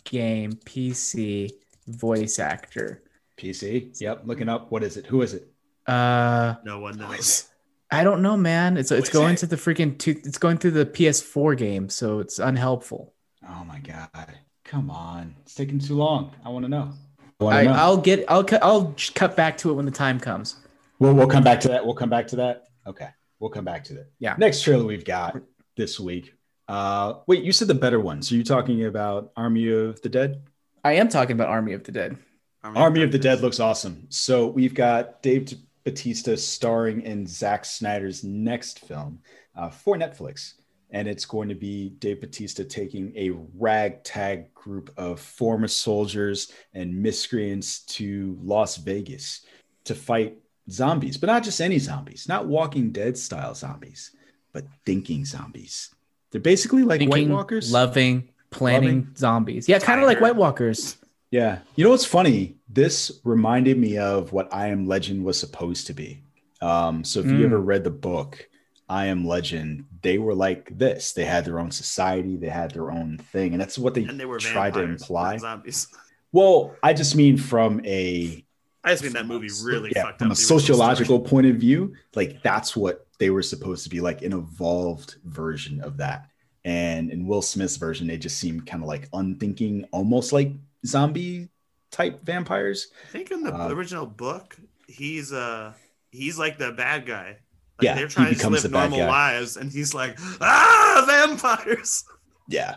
game 0.05 0.53
PC 0.65 1.51
voice 1.87 2.39
actor. 2.39 3.03
PC. 3.37 4.01
Yep. 4.01 4.23
Looking 4.25 4.49
up. 4.49 4.71
What 4.73 4.83
is 4.83 4.97
it? 4.97 5.07
Who 5.07 5.23
is 5.23 5.33
it? 5.35 5.49
Uh, 5.87 6.57
No 6.65 6.81
one 6.81 6.99
knows. 6.99 7.49
I 7.91 8.05
don't 8.05 8.21
know, 8.21 8.37
man. 8.37 8.77
It's 8.77 8.91
it's 8.91 9.09
going 9.09 9.33
act- 9.33 9.41
to 9.41 9.47
the 9.47 9.57
freaking 9.57 9.97
two, 9.99 10.21
it's 10.25 10.37
going 10.39 10.59
through 10.59 10.73
the 10.73 10.85
PS4 10.85 11.57
game, 11.57 11.89
so 11.89 12.19
it's 12.19 12.39
unhelpful. 12.39 13.15
Oh 13.49 13.65
my 13.65 13.79
god. 13.79 14.35
Come 14.65 14.91
on. 14.91 15.35
It's 15.43 15.55
taking 15.55 15.79
too 15.79 15.95
long. 15.97 16.33
I 16.45 16.51
want 16.51 16.65
to 16.65 16.69
know. 16.69 16.93
I 17.41 17.45
want 17.45 17.57
I, 17.57 17.63
to 17.65 17.69
know. 17.71 17.75
I'll 17.77 17.97
get 17.97 18.25
I'll 18.29 18.45
cut 18.45 18.63
I'll 18.63 18.95
cut 19.15 19.37
back 19.37 19.57
to 19.59 19.71
it 19.71 19.75
when 19.75 19.87
the 19.87 19.91
time 19.91 20.21
comes. 20.21 20.57
We'll, 20.99 21.15
we'll 21.15 21.29
come 21.29 21.45
back 21.45 21.61
to 21.61 21.69
that. 21.69 21.85
We'll 21.85 21.95
come 21.95 22.11
back 22.11 22.27
to 22.29 22.37
that. 22.37 22.65
Okay. 22.87 23.09
We'll 23.39 23.51
come 23.51 23.65
back 23.65 23.85
to 23.85 23.95
that. 23.95 24.11
Yeah. 24.19 24.35
Next 24.39 24.63
trailer 24.63 24.85
we've 24.85 25.05
got 25.05 25.41
this 25.77 26.01
week. 26.01 26.35
Uh, 26.67 27.21
wait, 27.27 27.45
you 27.45 27.53
said 27.53 27.69
the 27.69 27.75
better 27.75 28.01
one. 28.01 28.21
So 28.21 28.35
you 28.35 28.45
talking 28.45 28.85
about 28.85 29.33
Army 29.37 29.71
of 29.71 30.01
the 30.03 30.09
Dead? 30.09 30.43
I 30.85 30.93
am 30.95 31.09
talking 31.09 31.35
about 31.35 31.49
Army 31.49 31.73
of 31.73 31.85
the 31.85 31.93
Dead. 31.93 32.17
Army 32.63 33.03
of 33.03 33.13
the 33.13 33.19
Dead 33.19 33.41
looks 33.41 33.61
awesome. 33.61 34.07
So 34.11 34.49
we've 34.49 34.75
got 34.75 35.23
Dave 35.23 35.55
Batista 35.85 36.35
starring 36.35 37.03
in 37.03 37.27
Zack 37.27 37.65
Snyder's 37.65 38.25
next 38.25 38.81
film 38.81 39.21
uh, 39.57 39.71
for 39.71 39.97
Netflix. 39.97 40.55
And 40.91 41.07
it's 41.07 41.25
going 41.25 41.49
to 41.51 41.55
be 41.55 41.91
Dave 41.91 42.21
Batista 42.21 42.65
taking 42.65 43.15
a 43.17 43.31
ragtag 43.57 44.53
group 44.55 44.91
of 44.97 45.21
former 45.21 45.69
soldiers 45.69 46.53
and 46.75 47.03
miscreants 47.03 47.81
to 47.81 48.39
Las 48.43 48.77
Vegas 48.77 49.45
to 49.85 49.95
fight 49.95 50.39
zombies, 50.71 51.17
but 51.17 51.27
not 51.29 51.43
just 51.43 51.61
any 51.61 51.79
zombies, 51.79 52.27
not 52.29 52.47
Walking 52.47 52.91
Dead 52.91 53.17
style 53.19 53.55
zombies, 53.55 54.13
but 54.53 54.65
thinking 54.85 55.25
zombies. 55.25 55.95
They're 56.31 56.41
basically 56.41 56.83
like 56.83 57.01
Thinking, 57.01 57.29
White 57.31 57.35
Walkers. 57.35 57.73
loving, 57.73 58.29
planning 58.51 58.99
Loving. 59.01 59.15
zombies. 59.17 59.69
Yeah, 59.69 59.79
kind 59.79 60.01
of 60.01 60.07
like 60.07 60.21
White 60.21 60.37
Walkers. 60.37 60.97
Yeah. 61.31 61.59
You 61.77 61.85
know 61.85 61.91
what's 61.91 62.05
funny? 62.05 62.57
This 62.69 63.21
reminded 63.25 63.79
me 63.79 63.99
of 63.99 64.33
what 64.33 64.53
I 64.53 64.69
Am 64.69 64.87
Legend 64.87 65.25
was 65.25 65.39
supposed 65.39 65.87
to 65.89 65.93
be. 65.95 66.23
Um, 66.61 67.05
so 67.05 67.21
if 67.21 67.27
you 67.27 67.33
Mm. 67.39 67.45
ever 67.45 67.61
read 67.61 67.85
the 67.85 67.91
book, 67.91 68.49
I 68.89 69.07
Am 69.07 69.27
Legend, 69.27 69.85
they 70.03 70.19
were 70.19 70.35
like 70.35 70.77
this. 70.77 71.13
They 71.13 71.25
had 71.25 71.45
their 71.45 71.59
own 71.61 71.71
society, 71.71 72.37
they 72.37 72.49
had 72.49 72.73
their 72.73 72.91
own 72.91 73.19
thing. 73.33 73.53
And 73.53 73.61
that's 73.61 73.79
what 73.79 73.95
they, 73.95 74.05
And 74.05 74.19
they 74.19 74.25
were 74.25 74.39
tried 74.39 74.75
to 74.75 74.81
imply. 74.81 75.37
zombies. 75.39 75.87
Well, 76.33 76.75
I 76.83 76.93
just 76.95 77.15
mean 77.15 77.37
from 77.39 77.81
a 77.85 78.45
I 78.89 78.93
just 78.93 79.03
mean 79.05 79.13
that 79.15 79.27
movie 79.27 79.49
really 79.63 79.93
yeah, 79.95 80.05
fucked 80.05 80.19
from 80.19 80.29
up. 80.29 80.33
a 80.33 80.41
sociological 80.41 81.19
story. 81.19 81.29
point 81.31 81.47
of 81.47 81.57
view, 81.57 81.95
like 82.15 82.43
that's 82.43 82.77
what 82.77 83.07
they 83.19 83.31
were 83.31 83.43
supposed 83.43 83.85
to 83.85 83.91
be 83.91 84.01
like 84.01 84.23
an 84.23 84.33
evolved 84.33 85.17
version 85.25 85.81
of 85.81 85.97
that. 85.99 86.29
And 86.65 87.11
in 87.11 87.27
Will 87.27 87.43
Smith's 87.43 87.77
version, 87.77 88.07
they 88.07 88.17
just 88.19 88.39
seem 88.39 88.61
kind 88.61 88.83
of 88.83 88.89
like 88.89 89.09
unthinking, 89.13 89.85
almost 89.93 90.33
like 90.33 90.53
zombie 90.87 91.49
type 91.91 92.23
vampires. 92.25 92.89
I 93.09 93.13
think 93.13 93.31
in 93.31 93.43
the 93.43 93.55
Uh, 93.55 93.69
original 93.69 94.07
book, 94.07 94.57
he's 94.87 95.33
uh 95.33 95.73
he's 96.11 96.39
like 96.39 96.59
the 96.59 96.73
bad 96.73 97.07
guy. 97.07 97.39
Like 97.79 97.85
Yeah, 97.85 97.95
they're 97.95 98.07
he 98.09 98.13
trying 98.13 98.31
to 98.31 98.35
becomes 98.37 98.53
live 98.55 98.63
the 98.73 98.79
normal 98.79 98.99
guy. 98.99 99.09
lives, 99.09 99.57
and 99.57 99.71
he's 99.73 99.95
like, 99.95 100.19
ah, 100.41 101.05
vampires. 101.07 102.05
Yeah. 102.51 102.77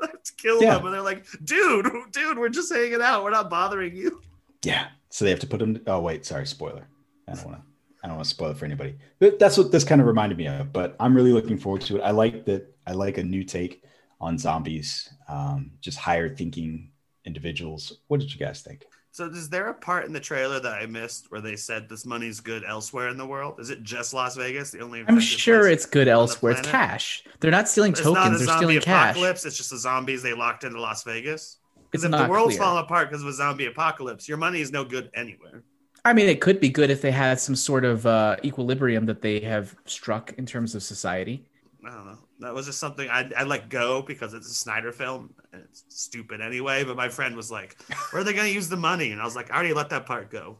Let's 0.00 0.30
kill 0.32 0.60
Yeah. 0.62 0.74
them, 0.76 0.86
and 0.86 0.94
they're 0.94 1.02
like, 1.02 1.24
dude, 1.44 1.86
dude, 2.12 2.36
we're 2.38 2.48
just 2.48 2.72
hanging 2.72 3.00
out. 3.00 3.22
We're 3.24 3.30
not 3.30 3.48
bothering 3.48 3.94
you. 3.96 4.20
Yeah. 4.64 4.88
So 5.12 5.26
they 5.26 5.30
have 5.30 5.40
to 5.40 5.46
put 5.46 5.60
him. 5.60 5.80
Oh 5.86 6.00
wait, 6.00 6.24
sorry, 6.24 6.46
spoiler. 6.46 6.88
I 7.28 7.34
don't 7.34 7.44
want 7.44 7.58
to. 7.58 7.62
I 8.02 8.08
don't 8.08 8.16
want 8.16 8.26
to 8.28 8.34
spoil 8.34 8.50
it 8.50 8.56
for 8.56 8.64
anybody. 8.64 8.96
But 9.20 9.38
that's 9.38 9.56
what 9.56 9.70
this 9.70 9.84
kind 9.84 10.00
of 10.00 10.06
reminded 10.06 10.36
me 10.38 10.48
of. 10.48 10.72
But 10.72 10.96
I'm 10.98 11.14
really 11.14 11.32
looking 11.32 11.58
forward 11.58 11.82
to 11.82 11.98
it. 11.98 12.00
I 12.00 12.10
like 12.10 12.46
that. 12.46 12.74
I 12.86 12.92
like 12.92 13.18
a 13.18 13.22
new 13.22 13.44
take 13.44 13.84
on 14.20 14.38
zombies. 14.38 15.12
Um, 15.28 15.72
just 15.80 15.98
higher 15.98 16.34
thinking 16.34 16.90
individuals. 17.26 17.98
What 18.08 18.20
did 18.20 18.32
you 18.32 18.40
guys 18.40 18.62
think? 18.62 18.86
So, 19.12 19.26
is 19.26 19.50
there 19.50 19.68
a 19.68 19.74
part 19.74 20.06
in 20.06 20.14
the 20.14 20.20
trailer 20.20 20.58
that 20.60 20.72
I 20.72 20.86
missed 20.86 21.30
where 21.30 21.42
they 21.42 21.54
said 21.56 21.86
this 21.90 22.06
money's 22.06 22.40
good 22.40 22.64
elsewhere 22.66 23.08
in 23.08 23.18
the 23.18 23.26
world? 23.26 23.60
Is 23.60 23.68
it 23.68 23.82
just 23.82 24.14
Las 24.14 24.34
Vegas, 24.36 24.70
the 24.70 24.80
only? 24.80 25.04
I'm 25.06 25.20
sure 25.20 25.68
it's 25.68 25.84
good 25.84 26.08
elsewhere. 26.08 26.52
It's 26.52 26.66
cash. 26.66 27.22
They're 27.40 27.50
not 27.50 27.68
stealing 27.68 27.92
It's 27.92 28.02
not 28.02 28.12
a 28.12 28.14
tokens. 28.14 28.38
They're 28.38 28.46
zombie 28.46 28.58
stealing 28.58 28.80
cash. 28.80 29.10
apocalypse. 29.10 29.44
It's 29.44 29.58
just 29.58 29.68
the 29.70 29.76
zombies 29.76 30.22
they 30.22 30.32
locked 30.32 30.64
into 30.64 30.80
Las 30.80 31.04
Vegas. 31.04 31.58
It's 31.92 32.02
Because 32.02 32.04
if 32.04 32.16
the 32.16 32.24
not 32.24 32.28
world's 32.28 32.56
clear. 32.56 32.58
falling 32.58 32.84
apart 32.84 33.08
because 33.10 33.22
of 33.22 33.28
a 33.28 33.32
zombie 33.32 33.66
apocalypse, 33.66 34.28
your 34.28 34.38
money 34.38 34.60
is 34.60 34.72
no 34.72 34.84
good 34.84 35.10
anywhere. 35.14 35.64
I 36.04 36.12
mean, 36.12 36.28
it 36.28 36.40
could 36.40 36.60
be 36.60 36.68
good 36.68 36.90
if 36.90 37.00
they 37.00 37.12
had 37.12 37.38
some 37.38 37.54
sort 37.54 37.84
of 37.84 38.06
uh, 38.06 38.36
equilibrium 38.44 39.06
that 39.06 39.22
they 39.22 39.40
have 39.40 39.76
struck 39.86 40.32
in 40.36 40.46
terms 40.46 40.74
of 40.74 40.82
society. 40.82 41.46
I 41.84 41.90
don't 41.90 42.06
know. 42.06 42.18
That 42.40 42.54
was 42.54 42.66
just 42.66 42.78
something 42.80 43.08
I 43.10 43.30
I 43.36 43.44
let 43.44 43.68
go 43.68 44.02
because 44.02 44.34
it's 44.34 44.48
a 44.50 44.54
Snyder 44.54 44.92
film 44.92 45.34
and 45.52 45.62
it's 45.62 45.84
stupid 45.88 46.40
anyway. 46.40 46.84
But 46.84 46.96
my 46.96 47.08
friend 47.08 47.36
was 47.36 47.50
like, 47.50 47.76
"Where 48.10 48.20
are 48.22 48.24
they 48.24 48.32
going 48.32 48.46
to 48.48 48.54
use 48.54 48.68
the 48.68 48.76
money?" 48.76 49.10
And 49.12 49.20
I 49.20 49.24
was 49.24 49.36
like, 49.36 49.50
"I 49.50 49.54
already 49.56 49.74
let 49.74 49.90
that 49.90 50.06
part 50.06 50.30
go." 50.30 50.58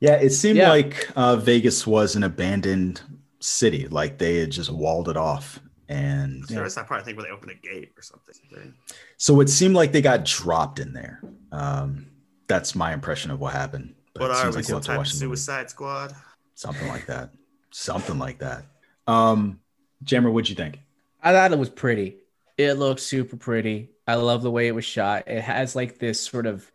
Yeah, 0.00 0.16
it 0.16 0.30
seemed 0.30 0.58
Yeah. 0.58 0.68
like 0.68 1.08
uh, 1.16 1.36
Vegas 1.36 1.86
was 1.86 2.16
an 2.16 2.22
abandoned 2.24 3.00
city. 3.40 3.88
Like 3.88 4.18
they 4.18 4.36
had 4.38 4.50
just 4.50 4.70
walled 4.72 5.08
it 5.08 5.16
off. 5.16 5.60
And 5.88 6.44
There 6.44 6.62
was 6.62 6.74
that 6.76 6.86
part 6.88 7.00
I 7.00 7.04
think 7.04 7.16
where 7.18 7.26
they 7.26 7.32
open 7.32 7.50
a 7.50 7.54
gate 7.54 7.92
or 7.96 8.02
something. 8.02 8.74
so 9.18 9.40
it 9.40 9.48
seemed 9.50 9.74
like 9.74 9.92
they 9.92 10.00
got 10.02 10.24
dropped 10.24 10.78
in 10.78 10.92
there. 10.92 11.20
Um, 11.52 12.06
that's 12.46 12.74
my 12.74 12.92
impression 12.94 13.30
of 13.30 13.40
what 13.40 13.52
happened. 13.52 13.94
But 14.14 14.22
What 14.22 14.30
it 14.30 14.36
are 14.36 14.50
we? 14.50 14.56
like 14.56 14.68
we'll 14.68 14.80
Some 14.80 14.80
type 14.82 14.94
of 14.94 14.96
watch 14.98 15.12
the 15.12 15.24
movie. 15.26 15.36
Suicide 15.36 15.70
Squad? 15.70 16.14
Something 16.54 16.88
like 16.88 17.06
that. 17.06 17.30
Something 17.70 18.18
like 18.18 18.38
that. 18.38 18.64
Um, 19.06 19.60
Jammer, 20.02 20.30
what'd 20.30 20.48
you 20.48 20.54
think? 20.54 20.80
I 21.22 21.32
thought 21.32 21.52
it 21.52 21.58
was 21.58 21.68
pretty. 21.70 22.18
It 22.56 22.74
looked 22.74 23.00
super 23.00 23.36
pretty. 23.36 23.90
I 24.06 24.14
love 24.14 24.42
the 24.42 24.50
way 24.50 24.68
it 24.68 24.74
was 24.74 24.84
shot. 24.84 25.24
It 25.26 25.40
has 25.42 25.74
like 25.74 25.98
this 25.98 26.20
sort 26.20 26.46
of 26.46 26.70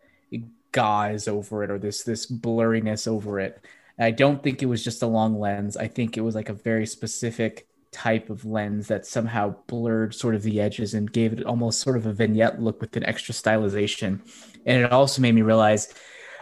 gauze 0.72 1.28
over 1.28 1.63
it 1.63 1.72
or 1.72 1.80
this 1.80 2.04
this 2.04 2.26
blurriness 2.30 3.08
over 3.08 3.39
it. 3.39 3.63
I 3.98 4.12
don't 4.12 4.41
think 4.43 4.62
it 4.62 4.65
was 4.67 4.84
just 4.84 5.02
a 5.02 5.08
long 5.08 5.39
lens. 5.39 5.76
I 5.78 5.88
think 5.88 6.17
it 6.17 6.22
was 6.22 6.36
like 6.36 6.50
a 6.50 6.54
very 6.54 6.86
specific 6.86 7.67
type 7.91 8.30
of 8.30 8.45
lens 8.45 8.88
that 8.88 9.06
somehow 9.06 9.56
blurred 9.67 10.13
sort 10.13 10.36
of 10.36 10.43
the 10.43 10.62
edges 10.62 10.93
and 10.93 11.12
gave 11.12 11.34
it 11.34 11.45
almost 11.45 11.80
sort 11.80 11.97
of 11.97 12.06
a 12.06 12.13
vignette 12.13 12.62
look 12.62 12.82
with 12.82 12.95
an 12.95 13.06
extra 13.06 13.34
stylization. 13.34 14.19
And 14.65 14.84
it 14.84 14.91
also 14.91 15.21
made 15.21 15.34
me 15.34 15.41
realize, 15.41 15.93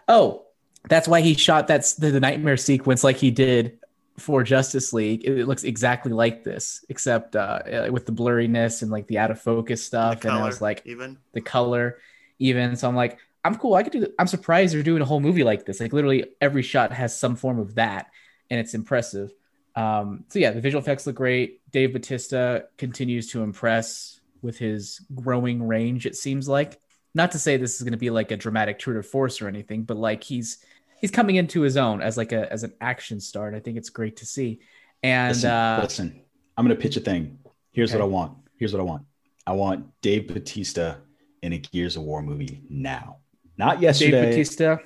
oh, 0.07 0.45
that's 0.89 1.07
why 1.07 1.21
he 1.21 1.33
shot 1.33 1.67
that 1.67 1.93
the, 1.97 2.11
the 2.11 2.19
nightmare 2.19 2.57
sequence 2.57 3.03
like 3.03 3.17
he 3.17 3.31
did 3.31 3.79
for 4.17 4.43
Justice 4.43 4.93
League. 4.93 5.23
It, 5.25 5.39
it 5.39 5.47
looks 5.47 5.63
exactly 5.63 6.11
like 6.11 6.43
this, 6.43 6.83
except 6.89 7.35
uh, 7.35 7.39
uh, 7.39 7.89
with 7.91 8.05
the 8.05 8.11
blurriness 8.11 8.81
and 8.81 8.91
like 8.91 9.07
the 9.07 9.19
out 9.19 9.31
of 9.31 9.41
focus 9.41 9.83
stuff. 9.83 10.23
And 10.23 10.33
I 10.33 10.43
was 10.43 10.61
like, 10.61 10.81
even 10.85 11.17
the 11.33 11.41
color, 11.41 11.99
even. 12.39 12.75
So 12.75 12.87
I'm 12.87 12.95
like, 12.95 13.19
I'm 13.43 13.55
cool. 13.55 13.75
I 13.75 13.83
could 13.83 13.93
do. 13.93 14.07
I'm 14.19 14.27
surprised 14.27 14.73
they're 14.73 14.83
doing 14.83 15.01
a 15.01 15.05
whole 15.05 15.21
movie 15.21 15.43
like 15.43 15.65
this. 15.65 15.79
Like 15.79 15.93
literally 15.93 16.25
every 16.41 16.63
shot 16.63 16.91
has 16.91 17.17
some 17.17 17.35
form 17.35 17.59
of 17.59 17.75
that, 17.75 18.07
and 18.49 18.59
it's 18.59 18.73
impressive. 18.73 19.31
Um, 19.77 20.23
so 20.29 20.39
yeah, 20.39 20.51
the 20.51 20.61
visual 20.61 20.81
effects 20.81 21.05
look 21.05 21.15
great. 21.15 21.61
Dave 21.71 21.93
Batista 21.93 22.59
continues 22.77 23.27
to 23.31 23.43
impress 23.43 24.19
with 24.41 24.57
his 24.57 25.01
growing 25.13 25.61
range. 25.67 26.05
It 26.05 26.15
seems 26.15 26.47
like 26.47 26.79
not 27.13 27.31
to 27.31 27.39
say 27.39 27.57
this 27.57 27.75
is 27.75 27.83
going 27.83 27.91
to 27.93 27.97
be 27.97 28.09
like 28.09 28.31
a 28.31 28.37
dramatic 28.37 28.79
tour 28.79 28.95
de 28.95 29.03
force 29.03 29.41
or 29.41 29.47
anything, 29.47 29.83
but 29.83 29.97
like 29.97 30.23
he's 30.23 30.57
he's 30.99 31.11
coming 31.11 31.35
into 31.35 31.61
his 31.61 31.77
own 31.77 32.01
as 32.01 32.17
like 32.17 32.31
a 32.31 32.51
as 32.51 32.63
an 32.63 32.73
action 32.81 33.19
star, 33.19 33.47
and 33.47 33.55
I 33.55 33.59
think 33.59 33.77
it's 33.77 33.89
great 33.89 34.17
to 34.17 34.25
see. 34.25 34.59
And 35.03 35.35
Listen, 35.35 35.51
uh, 35.51 35.79
listen, 35.83 36.21
I'm 36.57 36.65
gonna 36.65 36.75
pitch 36.75 36.97
a 36.97 37.01
thing. 37.01 37.37
Here's 37.71 37.91
Okay. 37.91 37.99
what 37.99 38.05
I 38.05 38.07
want. 38.09 38.37
Here's 38.57 38.73
what 38.73 38.79
I 38.79 38.83
want. 38.83 39.05
I 39.45 39.51
want 39.51 39.85
Dave 40.01 40.27
Batista 40.27 40.95
in 41.43 41.53
a 41.53 41.59
Gears 41.59 41.95
of 41.95 42.01
War 42.03 42.23
movie 42.23 42.61
now. 42.69 43.17
Not 43.57 43.79
yesterday, 43.81 44.11
Dave 44.11 44.29
Batista, 44.31 44.77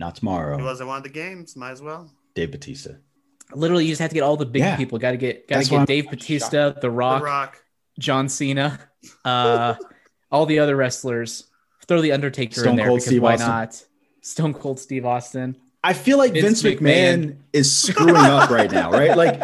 not 0.00 0.16
tomorrow. 0.16 0.52
he 0.52 0.56
tomorrow. 0.56 0.64
wasn't 0.72 0.88
one 0.88 0.96
of 0.98 1.02
the 1.04 1.10
games. 1.10 1.54
Might 1.54 1.72
as 1.72 1.82
well. 1.82 2.10
Dave 2.34 2.50
Batista. 2.50 2.92
Literally, 3.54 3.84
you 3.84 3.90
just 3.92 4.00
have 4.00 4.10
to 4.10 4.14
get 4.14 4.22
all 4.22 4.36
the 4.36 4.46
big 4.46 4.60
Yeah. 4.62 4.76
people. 4.76 4.98
Got 4.98 5.12
to 5.12 5.16
get 5.16 5.48
got 5.48 5.54
to 5.56 5.58
That's 5.60 5.70
why 5.70 5.76
get 5.76 5.80
I'm 5.80 5.86
Dave 5.86 6.10
Batista, 6.10 6.70
The 6.70 6.90
Rock, 6.90 7.20
The 7.20 7.24
Rock. 7.26 7.62
John 7.98 8.28
Cena, 8.28 8.78
uh, 9.24 9.74
all 10.30 10.46
the 10.46 10.58
other 10.60 10.76
wrestlers. 10.76 11.44
Throw 11.86 12.02
the 12.02 12.12
Undertaker 12.12 12.60
Stone 12.60 12.70
in 12.72 12.76
there 12.76 12.86
Cold 12.86 12.98
because 12.98 13.06
Steve 13.08 13.22
why 13.22 13.34
Austin. 13.34 13.48
not? 13.48 13.82
Stone 14.20 14.54
Cold 14.54 14.78
Steve 14.78 15.06
Austin. 15.06 15.56
I 15.84 15.92
feel 15.92 16.18
like 16.18 16.32
Vince, 16.32 16.62
Vince 16.62 16.80
McMahon, 16.80 17.18
McMahon. 17.18 17.36
is 17.52 17.74
screwing 17.74 18.16
up 18.16 18.50
right 18.50 18.70
now, 18.70 18.90
right? 18.90 19.16
Like 19.16 19.38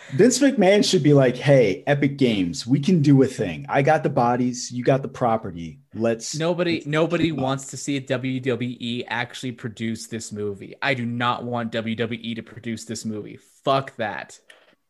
Vince 0.12 0.38
McMahon 0.38 0.82
should 0.88 1.02
be 1.02 1.12
like, 1.12 1.36
"Hey, 1.36 1.84
Epic 1.86 2.16
Games, 2.16 2.66
we 2.66 2.80
can 2.80 3.02
do 3.02 3.22
a 3.22 3.26
thing. 3.26 3.66
I 3.68 3.82
got 3.82 4.02
the 4.02 4.08
bodies, 4.08 4.72
you 4.72 4.82
got 4.82 5.02
the 5.02 5.08
property. 5.08 5.80
Let's 5.92 6.34
Nobody, 6.38 6.82
nobody 6.86 7.32
wants 7.32 7.66
to 7.66 7.76
see 7.76 8.00
WWE 8.00 9.04
actually 9.08 9.52
produce 9.52 10.06
this 10.06 10.32
movie. 10.32 10.74
I 10.80 10.94
do 10.94 11.04
not 11.04 11.44
want 11.44 11.72
WWE 11.72 12.34
to 12.36 12.42
produce 12.42 12.86
this 12.86 13.04
movie. 13.04 13.38
Fuck 13.62 13.94
that. 13.96 14.40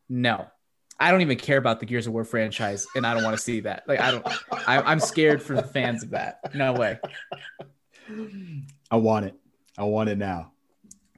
No, 0.08 0.46
I 1.00 1.10
don't 1.10 1.22
even 1.22 1.38
care 1.38 1.58
about 1.58 1.80
the 1.80 1.86
Gears 1.86 2.06
of 2.06 2.12
War 2.12 2.24
franchise, 2.24 2.86
and 2.94 3.04
I 3.04 3.14
don't 3.14 3.24
want 3.24 3.36
to 3.36 3.42
see 3.42 3.60
that. 3.60 3.82
Like, 3.88 3.98
I 3.98 4.12
don't. 4.12 4.26
I, 4.68 4.80
I'm 4.80 5.00
scared 5.00 5.42
for 5.42 5.54
the 5.54 5.64
fans 5.64 6.04
of 6.04 6.10
that. 6.10 6.54
No 6.54 6.72
way. 6.72 7.00
I 8.92 8.96
want 8.96 9.26
it. 9.26 9.34
I 9.76 9.82
want 9.84 10.08
it 10.08 10.18
now." 10.18 10.52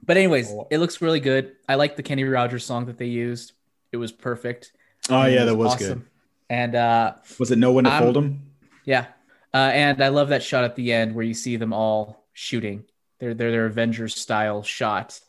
But 0.07 0.17
anyways, 0.17 0.49
Oh. 0.51 0.67
it 0.71 0.79
looks 0.79 1.01
really 1.01 1.19
good. 1.19 1.51
I 1.69 1.75
like 1.75 1.95
the 1.95 2.01
Kenny 2.03 2.23
Rogers 2.23 2.65
song 2.65 2.87
that 2.87 2.97
they 2.97 3.05
used. 3.05 3.51
It 3.91 3.97
was 3.97 4.11
perfect. 4.11 4.71
Oh 5.09 5.21
It 5.23 5.33
yeah, 5.33 5.45
that 5.45 5.55
was 5.55 5.75
good. 5.75 6.01
And 6.49 6.73
uh, 6.75 7.13
Was 7.37 7.51
it 7.51 7.57
no 7.59 7.71
one 7.73 7.83
to 7.83 7.89
I'm- 7.91 8.01
fold 8.03 8.17
him? 8.17 8.41
yeah, 8.85 9.07
Uh, 9.53 9.57
and 9.73 10.01
I 10.03 10.07
love 10.09 10.29
that 10.29 10.41
shot 10.43 10.63
at 10.63 10.75
the 10.75 10.91
end 10.93 11.13
where 11.13 11.25
you 11.25 11.33
see 11.35 11.57
them 11.57 11.73
all 11.73 12.25
shooting. 12.33 12.85
They're 13.19 13.33
they're 13.33 13.51
their 13.51 13.65
Avengers 13.67 14.15
style 14.15 14.63
shot. 14.63 15.19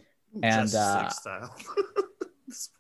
And, 0.43 0.73
uh, 0.75 1.09
style. 1.11 1.55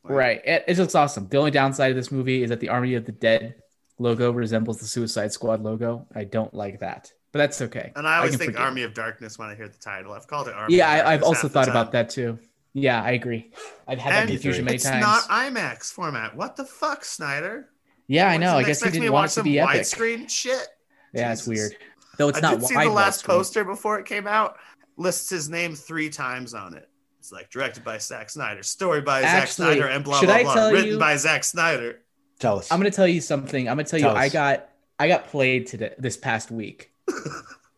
Right. 0.02 0.40
It, 0.44 0.64
it 0.68 0.78
looks 0.78 0.94
awesome. 0.94 1.28
The 1.28 1.36
only 1.36 1.50
downside 1.50 1.90
of 1.90 1.96
this 1.96 2.10
movie 2.10 2.42
is 2.42 2.48
that 2.48 2.60
the 2.60 2.70
Army 2.70 2.94
of 2.94 3.04
the 3.04 3.12
Dead 3.12 3.56
logo 3.98 4.30
resembles 4.30 4.78
the 4.78 4.86
Suicide 4.86 5.32
Squad 5.32 5.62
logo. 5.62 6.06
I 6.14 6.24
don't 6.24 6.52
like 6.54 6.80
that, 6.80 7.12
but 7.32 7.38
that's 7.40 7.60
okay. 7.62 7.92
And 7.96 8.06
I 8.06 8.16
always 8.18 8.32
can 8.32 8.38
think 8.38 8.52
forgive 8.52 8.62
Army 8.64 8.82
of 8.82 8.94
Darkness 8.94 9.38
when 9.38 9.48
I 9.48 9.54
hear 9.54 9.68
the 9.68 9.78
title. 9.78 10.12
I've 10.12 10.26
called 10.26 10.48
it 10.48 10.54
Army. 10.54 10.76
Yeah, 10.76 11.00
of 11.00 11.06
I, 11.06 11.12
I've 11.14 11.22
also 11.22 11.48
thought 11.48 11.68
about 11.68 11.92
that 11.92 12.10
too. 12.10 12.38
Yeah, 12.74 13.02
I 13.02 13.12
agree. 13.12 13.50
I've 13.86 13.98
had 13.98 14.12
that 14.12 14.28
confusion 14.28 14.64
many 14.64 14.76
it's 14.76 14.84
times. 14.84 15.00
not 15.02 15.22
IMAX 15.24 15.92
format. 15.92 16.36
What 16.36 16.56
the 16.56 16.64
fuck, 16.64 17.04
Snyder? 17.04 17.68
yeah, 18.06 18.28
I 18.28 18.36
know. 18.36 18.56
I 18.56 18.60
guess 18.60 18.66
he 18.66 18.70
expecting 18.72 19.00
didn't 19.00 19.06
to 19.08 19.12
want 19.12 19.22
watch 19.24 19.30
it 19.30 19.34
to 19.34 19.40
some 19.40 19.44
be 19.44 19.58
epic. 19.58 19.82
widescreen 19.82 20.30
shit. 20.30 20.66
Yeah, 21.12 21.32
it's 21.32 21.46
weird. 21.46 21.74
Though 22.18 22.28
it's 22.28 22.38
I 22.38 22.40
not 22.42 22.60
did 22.60 22.68
see 22.68 22.74
wide 22.74 22.86
the 22.88 22.92
last 22.92 23.22
widescreen. 23.24 23.26
poster 23.26 23.64
before 23.64 23.98
it 23.98 24.06
came 24.06 24.26
out. 24.26 24.56
Lists 24.96 25.30
his 25.30 25.48
name 25.48 25.74
three 25.74 26.10
times 26.10 26.54
on 26.54 26.74
it. 26.74 26.88
It's 27.20 27.30
like 27.32 27.50
directed 27.50 27.84
by 27.84 27.98
Zack 27.98 28.30
Snyder, 28.30 28.62
story 28.62 29.00
by 29.00 29.22
Zack 29.22 29.48
Snyder, 29.48 29.86
and 29.86 30.04
blah 30.04 30.18
should 30.20 30.26
blah 30.26 30.34
I 30.36 30.42
blah. 30.42 30.54
tell 30.54 30.72
Written 30.72 30.90
you- 30.92 30.98
by 30.98 31.16
Zack 31.16 31.44
Snyder. 31.44 32.00
Tell 32.38 32.58
us. 32.58 32.70
I'm 32.70 32.78
gonna 32.78 32.90
tell 32.90 33.08
you 33.08 33.20
something. 33.20 33.68
I'm 33.68 33.76
gonna 33.76 33.84
tell, 33.88 33.98
Tell 34.00 34.12
you. 34.12 34.16
I 34.18 34.28
got 34.28 34.68
I 34.98 35.08
got 35.08 35.26
played 35.28 35.66
today 35.66 35.94
this 35.98 36.16
past 36.16 36.50
week. 36.50 36.92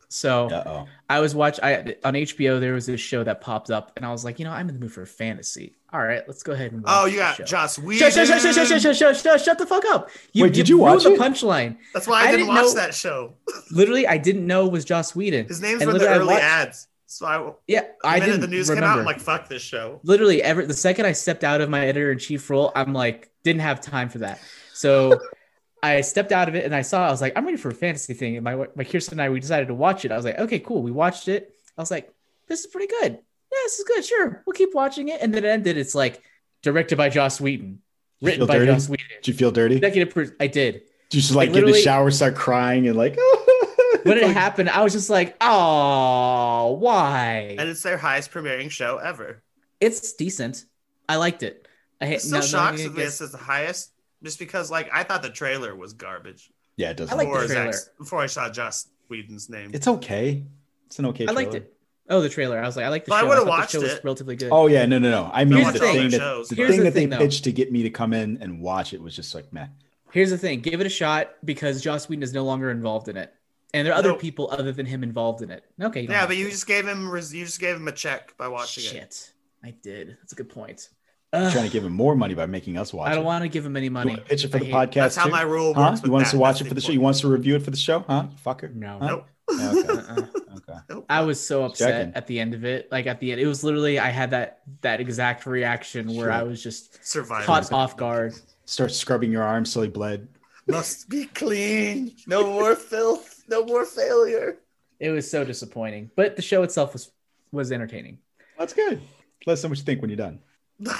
So 0.09 0.49
Uh 0.49 0.63
oh. 0.67 0.89
I 1.09 1.21
was 1.21 1.35
watch 1.35 1.61
I 1.63 1.97
on 2.05 2.15
HBO. 2.15 2.59
There 2.61 2.73
was 2.75 2.87
this 2.87 3.01
show 3.01 3.23
that 3.25 3.41
popped 3.41 3.71
up, 3.71 3.93
and 3.97 4.05
I 4.05 4.11
was 4.11 4.25
like, 4.25 4.39
you 4.39 4.45
know, 4.45 4.51
I'm 4.53 4.69
in 4.69 4.75
the 4.75 4.81
mood 4.81 4.93
for 4.93 5.03
a 5.03 5.07
fantasy. 5.07 5.77
All 5.93 6.01
right, 6.01 6.23
let's 6.29 6.43
go 6.43 6.53
ahead 6.53 6.73
and. 6.73 6.83
Watch 6.83 6.93
Oh, 6.97 7.07
you 7.07 7.19
got 7.19 7.37
show. 7.37 7.45
Joss 7.45 7.79
Whedon. 7.79 8.11
Shut, 8.11 8.27
shut, 8.29 8.41
shut, 8.43 8.55
shut, 8.55 8.67
shut, 8.69 8.81
shut, 8.83 8.97
shut, 8.97 9.17
shut, 9.17 9.41
shut 9.41 9.59
the 9.59 9.67
fuck 9.67 9.85
up. 9.87 10.11
Wait, 10.35 10.53
did 10.53 10.69
you 10.69 10.79
watch 10.79 11.03
the 11.05 11.11
punchline? 11.11 11.77
That's 11.95 12.07
why 12.07 12.21
I, 12.21 12.25
I 12.25 12.31
didn't, 12.33 12.47
didn't 12.47 12.55
watch 12.55 12.65
know- 12.67 12.75
that 12.75 12.95
show. 12.95 13.35
Literally, 13.73 14.07
I 14.07 14.17
didn't 14.19 14.47
know 14.47 14.67
it 14.67 14.73
was 14.73 14.85
Joss 14.85 15.15
Whedon. 15.17 15.47
His 15.47 15.61
name's 15.61 15.83
And 15.83 15.91
from 15.91 15.99
the 15.99 16.09
early 16.09 16.27
watched- 16.27 16.43
ads. 16.45 16.87
So 17.07 17.27
I, 17.27 17.53
Yeah, 17.67 17.81
the 18.03 18.07
I 18.09 18.15
minute 18.21 18.27
didn't 18.27 18.41
the 18.43 18.47
news 18.47 18.69
remember. 18.69 18.87
came 18.87 18.93
out, 18.93 18.99
I'm 19.01 19.05
like, 19.05 19.19
fuck 19.19 19.49
this 19.49 19.63
show. 19.63 19.99
literally 20.05 20.45
ever 20.45 20.65
the 20.65 20.75
second 20.75 21.07
I 21.07 21.13
stepped 21.13 21.43
out 21.43 21.61
of 21.61 21.69
my 21.69 21.85
editor 21.85 22.13
in 22.13 22.21
chief 22.21 22.49
role, 22.49 22.71
I'm 22.77 22.93
like, 22.93 23.33
didn't 23.43 23.63
have 23.63 23.81
time 23.81 24.09
for 24.09 24.19
that. 24.19 24.39
So 24.73 25.19
I 25.83 26.01
stepped 26.03 26.33
out 26.33 26.49
of 26.49 26.55
it 26.55 26.65
and 26.65 26.75
I 26.75 26.83
saw, 26.83 27.07
I 27.07 27.11
was 27.11 27.21
like, 27.21 27.33
I'm 27.37 27.45
ready 27.45 27.57
for 27.57 27.69
a 27.71 27.75
fantasy 27.75 28.15
thing. 28.15 28.37
And 28.37 28.45
my 28.45 28.67
my 28.75 28.85
Kirsten 28.85 29.15
and 29.15 29.23
I, 29.23 29.31
we 29.31 29.41
decided 29.41 29.69
to 29.69 29.75
watch 29.75 30.05
it. 30.05 30.13
I 30.13 30.17
was 30.17 30.25
like, 30.25 30.39
okay, 30.39 30.59
cool. 30.59 30.83
We 30.83 30.91
watched 30.91 31.29
it. 31.29 31.55
I 31.79 31.81
was 31.83 31.91
like, 31.91 32.13
this 32.49 32.61
is 32.61 32.67
pretty 32.67 32.89
good. 32.89 33.13
Yeah, 33.13 33.59
this 33.65 33.79
is 33.79 33.85
good. 33.87 34.05
Sure, 34.05 34.43
we'll 34.47 34.55
keep 34.55 34.75
watching 34.75 35.09
it. 35.09 35.21
And 35.23 35.33
then 35.35 35.45
it 35.45 35.49
ended. 35.49 35.77
It's 35.77 35.95
like 35.95 36.23
directed 36.63 36.97
by 36.97 37.09
Joss 37.09 37.41
Whedon, 37.41 37.81
written 38.21 38.47
by 38.47 38.59
dirty? 38.59 38.67
Joss 38.73 38.89
Whedon. 38.89 39.07
Did 39.17 39.29
you 39.29 39.35
feel 39.35 39.51
dirty? 39.51 39.75
Did 39.77 39.85
Executive, 39.85 40.15
pro- 40.15 40.37
I 40.39 40.47
did. 40.47 40.73
Did 40.75 41.15
you 41.17 41.21
just 41.23 41.35
like, 41.35 41.49
Like, 41.49 41.55
get 41.55 41.59
in 41.59 41.61
the 41.63 41.67
literally- 41.73 41.83
shower, 41.83 42.11
start 42.11 42.35
crying, 42.37 42.87
and 42.87 42.97
like, 42.97 43.17
When 44.03 44.17
it 44.17 44.23
Like, 44.25 44.33
happened, 44.35 44.71
I 44.71 44.83
was 44.83 44.93
just 44.95 45.11
like, 45.11 45.37
oh, 45.43 46.73
why? 46.81 47.57
And 47.59 47.69
it's 47.69 47.83
their 47.83 47.99
highest 47.99 48.31
premiering 48.31 48.71
show 48.71 48.97
ever. 48.99 49.43
It's 49.81 50.13
decent. 50.15 50.65
I 51.09 51.17
liked 51.17 51.43
it. 51.43 51.67
I 52.01 52.07
hate 52.07 52.15
It 52.17 52.21
still 52.23 52.41
no, 52.41 52.47
no, 52.53 52.59
I 52.73 52.77
guess- 52.77 52.95
this 52.95 53.21
is 53.21 53.33
the 53.33 53.39
highest, 53.39 53.91
just 54.23 54.39
because 54.39 54.71
like 54.71 54.89
I 54.93 55.03
thought 55.03 55.23
the 55.23 55.31
trailer 55.31 55.75
was 55.75 55.93
garbage. 55.93 56.51
Yeah, 56.77 56.91
it 56.91 56.97
doesn't. 56.97 57.13
I 57.13 57.17
like 57.17 57.29
the 57.29 57.33
before, 57.35 57.47
trailer. 57.47 57.73
Zack's- 57.73 57.91
before 57.99 58.21
I 58.21 58.27
saw 58.27 58.49
Joss 58.51 58.89
Whedon's 59.09 59.51
name. 59.51 59.71
It's 59.75 59.87
okay. 59.89 60.45
It's 60.87 60.99
an 60.99 61.07
okay. 61.07 61.27
I 61.27 61.33
liked 61.33 61.55
it. 61.55 61.73
Oh, 62.09 62.21
the 62.21 62.29
trailer. 62.29 62.59
I 62.61 62.67
was 62.67 62.77
like, 62.77 62.87
I 62.87 62.89
like 62.89 63.05
the 63.05 63.11
But 63.11 63.25
I 63.25 63.29
would've 63.29 63.47
watched 63.47 63.73
the 63.73 63.79
show 63.79 63.83
was 63.85 63.93
it. 63.95 64.05
relatively 64.05 64.35
good. 64.37 64.49
Oh 64.51 64.67
yeah, 64.67 64.85
no, 64.87 64.99
no, 64.99 65.11
no. 65.11 65.31
I 65.33 65.45
mean, 65.45 65.65
the 65.65 65.73
the 65.73 65.79
thing. 65.79 65.95
thing 65.95 66.11
that 66.11 66.19
Shows. 66.19 66.49
the 66.49 66.57
thing 66.57 66.79
the 66.79 66.83
that 66.85 66.95
they 66.95 67.07
though. 67.07 67.19
pitched 67.19 67.45
to 67.45 67.53
get 67.53 67.71
me 67.71 67.83
to 67.85 67.91
come 67.91 68.13
in 68.13 68.39
and 68.43 68.61
watch 68.61 68.93
it 68.93 69.01
was 69.03 69.15
just 69.15 69.35
like, 69.35 69.53
meh. 69.53 69.67
Here's 70.11 70.31
the 70.31 70.39
thing: 70.39 70.61
give 70.61 70.81
it 70.81 70.87
a 70.87 70.91
shot 70.91 71.31
because 71.45 71.81
Joss 71.83 72.09
Whedon 72.09 72.23
is 72.25 72.33
no 72.33 72.45
longer 72.45 72.71
involved 72.73 73.09
in 73.09 73.17
it, 73.17 73.33
and 73.75 73.87
there 73.87 73.95
are 73.95 73.97
other 73.99 74.09
Nope. 74.11 74.21
people 74.21 74.49
other 74.51 74.73
than 74.73 74.87
him 74.87 75.05
involved 75.05 75.43
in 75.43 75.51
it. 75.53 75.63
Okay, 75.81 76.01
you 76.03 76.09
yeah, 76.09 76.27
but 76.27 76.33
to. 76.33 76.39
you 76.41 76.51
just 76.51 76.67
gave 76.67 76.85
him 76.89 77.07
you 77.15 77.45
just 77.45 77.61
gave 77.61 77.77
him 77.77 77.87
a 77.87 77.93
check 77.93 78.37
by 78.37 78.49
watching 78.49 78.83
it. 78.85 78.89
shit. 78.89 79.33
I 79.63 79.71
did. 79.83 80.17
That's 80.21 80.33
a 80.33 80.37
good 80.37 80.49
point. 80.49 80.89
Trying 81.33 81.53
to 81.65 81.69
give 81.71 81.85
him 81.85 81.93
more 81.93 82.17
money 82.17 82.35
by 82.35 82.47
making 82.47 82.77
us 82.77 82.93
watch 82.93 83.09
I 83.11 83.15
don't 83.15 83.23
it. 83.23 83.27
want 83.27 83.43
to 83.43 83.49
give 83.49 83.65
him 83.65 83.77
any 83.77 83.89
money. 83.89 84.11
want 84.15 84.23
to 84.25 84.29
pitch 84.29 84.45
it 84.45 84.49
for 84.51 84.57
I 84.57 84.61
the 84.61 84.67
hate- 84.67 84.75
podcast 84.75 84.95
That's 84.95 85.17
how 85.17 85.25
too? 85.27 85.31
my 85.31 85.43
rule 85.43 85.75
Huh? 85.75 85.81
works. 85.91 85.99
You 86.01 86.03
with 86.03 86.11
want 86.13 86.25
us 86.25 86.31
to 86.33 86.39
watch 86.39 86.55
That's 86.55 86.61
it 86.63 86.69
for 86.69 86.75
the 86.75 86.81
show? 86.81 86.93
You 86.93 87.01
want 87.01 87.15
us 87.17 87.21
to 87.21 87.29
review 87.29 87.55
it 87.57 87.63
for 87.63 87.71
the 87.71 87.77
show? 87.77 88.01
Huh? 88.01 88.27
Fucker. 88.45 88.75
No. 88.75 88.99
Huh? 89.01 89.07
Nope. 89.07 89.27
Yeah, 89.59 89.71
okay. 89.77 89.89
Uh-uh. 89.89 90.27
okay. 90.57 90.79
Nope. 90.89 91.07
I 91.09 91.21
was 91.23 91.45
so 91.45 91.65
upset 91.65 91.89
Checking. 91.91 92.15
at 92.15 92.27
the 92.27 92.41
end 92.41 92.55
of 92.55 92.65
it. 92.65 92.91
Like 92.91 93.07
at 93.07 93.21
the 93.21 93.31
end, 93.33 93.41
it 93.41 93.47
was 93.47 93.63
literally 93.63 93.99
I 94.01 94.09
had 94.11 94.31
that 94.33 94.61
that 94.81 95.01
exact 95.01 95.47
reaction 95.47 96.09
where 96.09 96.27
Sure. 96.27 96.33
I 96.33 96.43
was 96.43 96.63
just 96.63 97.05
Survivor. 97.07 97.45
caught 97.45 97.73
off 97.73 97.97
guard. 97.97 98.35
Start 98.65 98.91
scrubbing 98.93 99.31
your 99.31 99.43
arm 99.45 99.65
so 99.65 99.83
he 99.83 99.89
bled. 99.89 100.27
Must 100.67 101.09
be 101.09 101.27
clean. 101.27 102.15
No 102.27 102.45
more 102.45 102.75
filth. 102.77 103.43
No 103.49 103.65
more 103.65 103.85
failure. 103.85 104.59
It 105.01 105.11
was 105.11 105.29
so 105.31 105.45
disappointing, 105.45 106.11
but 106.17 106.37
the 106.37 106.43
show 106.43 106.63
itself 106.63 106.93
was 106.93 107.11
was 107.53 107.73
entertaining. 107.73 108.19
That's 108.59 108.73
good. 108.73 109.01
Let 109.47 109.55
us 109.55 109.63
know 109.65 109.71
what 109.71 109.79
you 109.79 109.85
think 109.85 110.01
when 110.03 110.11
you're 110.11 110.17
done. 110.17 110.41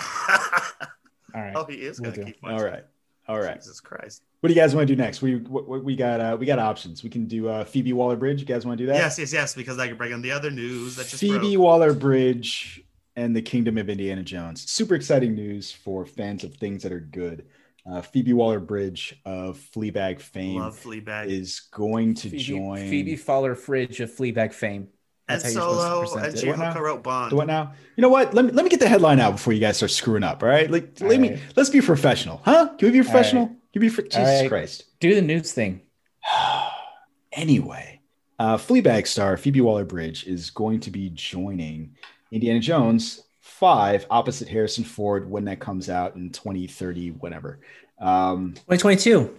All 1.35 1.41
right. 1.41 1.53
oh, 1.55 1.65
he 1.65 1.77
is 1.77 2.01
We'll 2.01 2.11
gonna 2.11 2.25
do. 2.25 2.33
keep 2.33 2.43
watching. 2.43 2.59
All 2.59 2.65
right. 2.65 2.85
All 3.29 3.39
right. 3.41 3.57
Jesus 3.57 3.81
Christ. 3.81 4.23
What 4.41 4.49
do 4.49 4.55
you 4.55 4.61
guys 4.61 4.75
want 4.75 4.89
to 4.89 4.95
do 4.97 5.01
next? 5.01 5.23
We 5.23 5.37
what, 5.37 5.69
what- 5.69 5.85
we 5.85 5.95
got 5.95 6.21
uh, 6.21 6.37
we 6.39 6.47
got 6.47 6.59
options. 6.59 7.03
We 7.03 7.11
can 7.11 7.27
do 7.27 7.49
uh, 7.49 7.65
Phoebe 7.65 7.93
Waller 7.93 8.17
Bridge. 8.17 8.41
You 8.41 8.47
guys 8.47 8.67
want 8.67 8.79
to 8.79 8.83
do 8.85 8.89
that? 8.89 8.97
Yes, 8.97 9.19
yes, 9.19 9.33
yes. 9.33 9.55
Because 9.55 9.79
I 9.79 9.87
can 9.87 9.97
bring 9.97 10.13
in 10.13 10.23
the 10.23 10.33
other 10.33 10.51
news 10.51 10.97
that 10.97 11.07
just 11.07 11.21
Phoebe. 11.21 11.57
Waller 11.57 11.93
Bridge 11.95 12.83
and 13.17 13.37
the 13.37 13.43
Kingdom 13.43 13.79
of 13.79 13.89
Indiana 13.89 14.23
Jones. 14.23 14.69
Super 14.71 14.95
exciting 14.95 15.35
news 15.35 15.71
for 15.71 16.05
fans 16.07 16.43
of 16.43 16.55
things 16.57 16.83
that 16.83 16.93
are 16.93 17.01
good. 17.01 17.47
Uh, 17.91 18.01
Phoebe 18.03 18.33
Waller 18.33 18.61
Bridge 18.61 19.21
of 19.25 19.59
Fleabag 19.75 20.21
fame 20.21 20.57
Love 20.61 20.79
Fleabag. 20.79 21.29
is 21.29 21.61
going 21.73 22.15
to 22.15 22.29
Phoebe, 22.31 22.43
join. 22.43 22.89
Phoebe 22.91 23.19
Waller 23.27 23.55
Fridge 23.55 24.01
of 24.01 24.11
Fleabag 24.11 24.53
fame. 24.53 24.89
And 25.31 25.41
That's 25.41 25.55
how 25.55 25.71
you're 25.71 25.81
Solo 25.81 26.01
and 26.01 26.33
present 26.33 26.49
it. 26.49 26.59
Now? 26.59 26.81
Wrote 26.81 27.03
Bond. 27.03 27.33
The 27.33 27.37
what 27.37 27.47
now? 27.47 27.73
You 27.97 28.03
know 28.03 28.09
what? 28.09 28.35
Let 28.35 28.45
me 28.45 28.53
let 28.53 28.65
me 28.65 28.71
get 28.71 28.81
the 28.81 28.89
headline 28.89 29.21
out 29.21 29.33
before 29.33 29.53
you 29.53 29.61
guys 29.61 29.77
start 29.77 29.91
screwing 29.91 30.25
up. 30.25 30.43
All 30.43 30.49
right, 30.49 30.71
like 30.71 30.97
All 31.01 31.09
let 31.09 31.21
me 31.21 31.41
let's 31.57 31.71
be 31.71 31.81
professional, 31.81 32.41
huh? 32.45 32.69
Can 32.79 32.89
we 32.89 32.99
be 32.99 33.03
professional? 33.03 33.47
Can 33.47 33.59
we 33.75 33.81
be 33.81 33.89
for 33.89 34.03
Jesus 34.03 34.19
right. 34.19 34.49
Christ? 34.49 34.85
Do 35.01 35.15
the 35.15 35.23
news 35.23 35.53
thing. 35.53 35.83
anyway, 37.33 38.01
uh, 38.39 38.57
Fleabag 38.57 39.07
star 39.07 39.37
Phoebe 39.37 39.61
Waller 39.61 39.85
Bridge 39.85 40.27
is 40.27 40.51
going 40.51 40.81
to 40.81 40.91
be 40.91 41.11
joining 41.11 41.95
Indiana 42.33 42.61
Jones 42.61 43.23
5 43.41 44.07
opposite 44.11 44.49
Harrison 44.49 44.85
Ford 44.85 45.31
when 45.31 45.45
that 45.45 45.61
comes 45.61 45.91
out 45.91 46.17
in 46.17 46.31
2030, 46.31 47.11
whatever. 47.11 47.61
Um, 48.01 48.55
2022. 48.55 49.37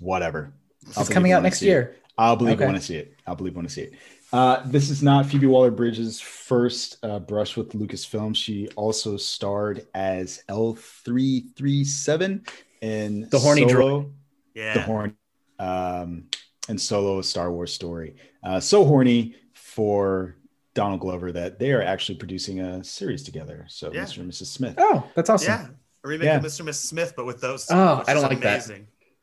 whatever. 0.00 0.52
It's 0.86 1.08
coming 1.08 1.32
out 1.32 1.42
next 1.42 1.60
see 1.60 1.66
it. 1.66 1.70
year. 1.70 1.96
I'll 2.18 2.36
believe 2.36 2.56
Okay. 2.56 2.64
I 2.64 2.66
want 2.66 2.78
to 2.78 2.84
see 2.84 2.96
it. 2.96 3.14
I'll 3.26 3.36
believe 3.36 3.54
I 3.54 3.56
want 3.56 3.68
to 3.68 3.74
see 3.74 3.82
it. 3.82 3.92
Uh, 4.32 4.62
this 4.66 4.90
is 4.90 5.02
not 5.02 5.26
Phoebe 5.26 5.46
Waller 5.46 5.70
Bridge's 5.72 6.20
first 6.20 6.98
uh, 7.04 7.18
brush 7.18 7.56
with 7.56 7.72
Lucasfilm. 7.72 8.36
She 8.36 8.68
also 8.76 9.16
starred 9.16 9.86
as 9.94 10.44
L337 10.48 12.48
in 12.82 13.28
The 13.30 13.38
horny 13.38 13.68
Solo 13.68 14.12
Yeah. 14.54 14.74
the 14.74 14.82
horn 14.82 15.16
um 15.58 16.24
and 16.70 16.80
solo 16.80 17.18
a 17.18 17.22
star 17.22 17.52
wars 17.52 17.70
story 17.72 18.16
uh 18.42 18.58
so 18.58 18.82
horny 18.86 19.34
for 19.52 20.36
donald 20.72 21.00
glover 21.00 21.30
that 21.32 21.58
they 21.58 21.70
are 21.72 21.82
actually 21.82 22.14
producing 22.16 22.60
a 22.60 22.82
series 22.82 23.22
together 23.22 23.66
so 23.68 23.92
Yeah. 23.92 24.04
mr 24.04 24.20
and 24.20 24.30
mrs 24.32 24.46
smith 24.46 24.76
Oh, 24.78 25.06
that's 25.14 25.28
awesome. 25.28 25.52
Yeah. 25.52 25.66
A 26.02 26.08
remake 26.08 26.24
Yeah. 26.24 26.36
of 26.36 26.42
Mr. 26.44 26.60
and 26.60 26.68
Mrs. 26.70 26.86
Smith, 26.86 27.12
but 27.14 27.26
with 27.26 27.42
those. 27.42 27.66
Oh, 27.70 28.02
I 28.08 28.14
don't 28.14 28.24
is 28.24 28.30
like 28.30 28.40
that. 28.40 28.70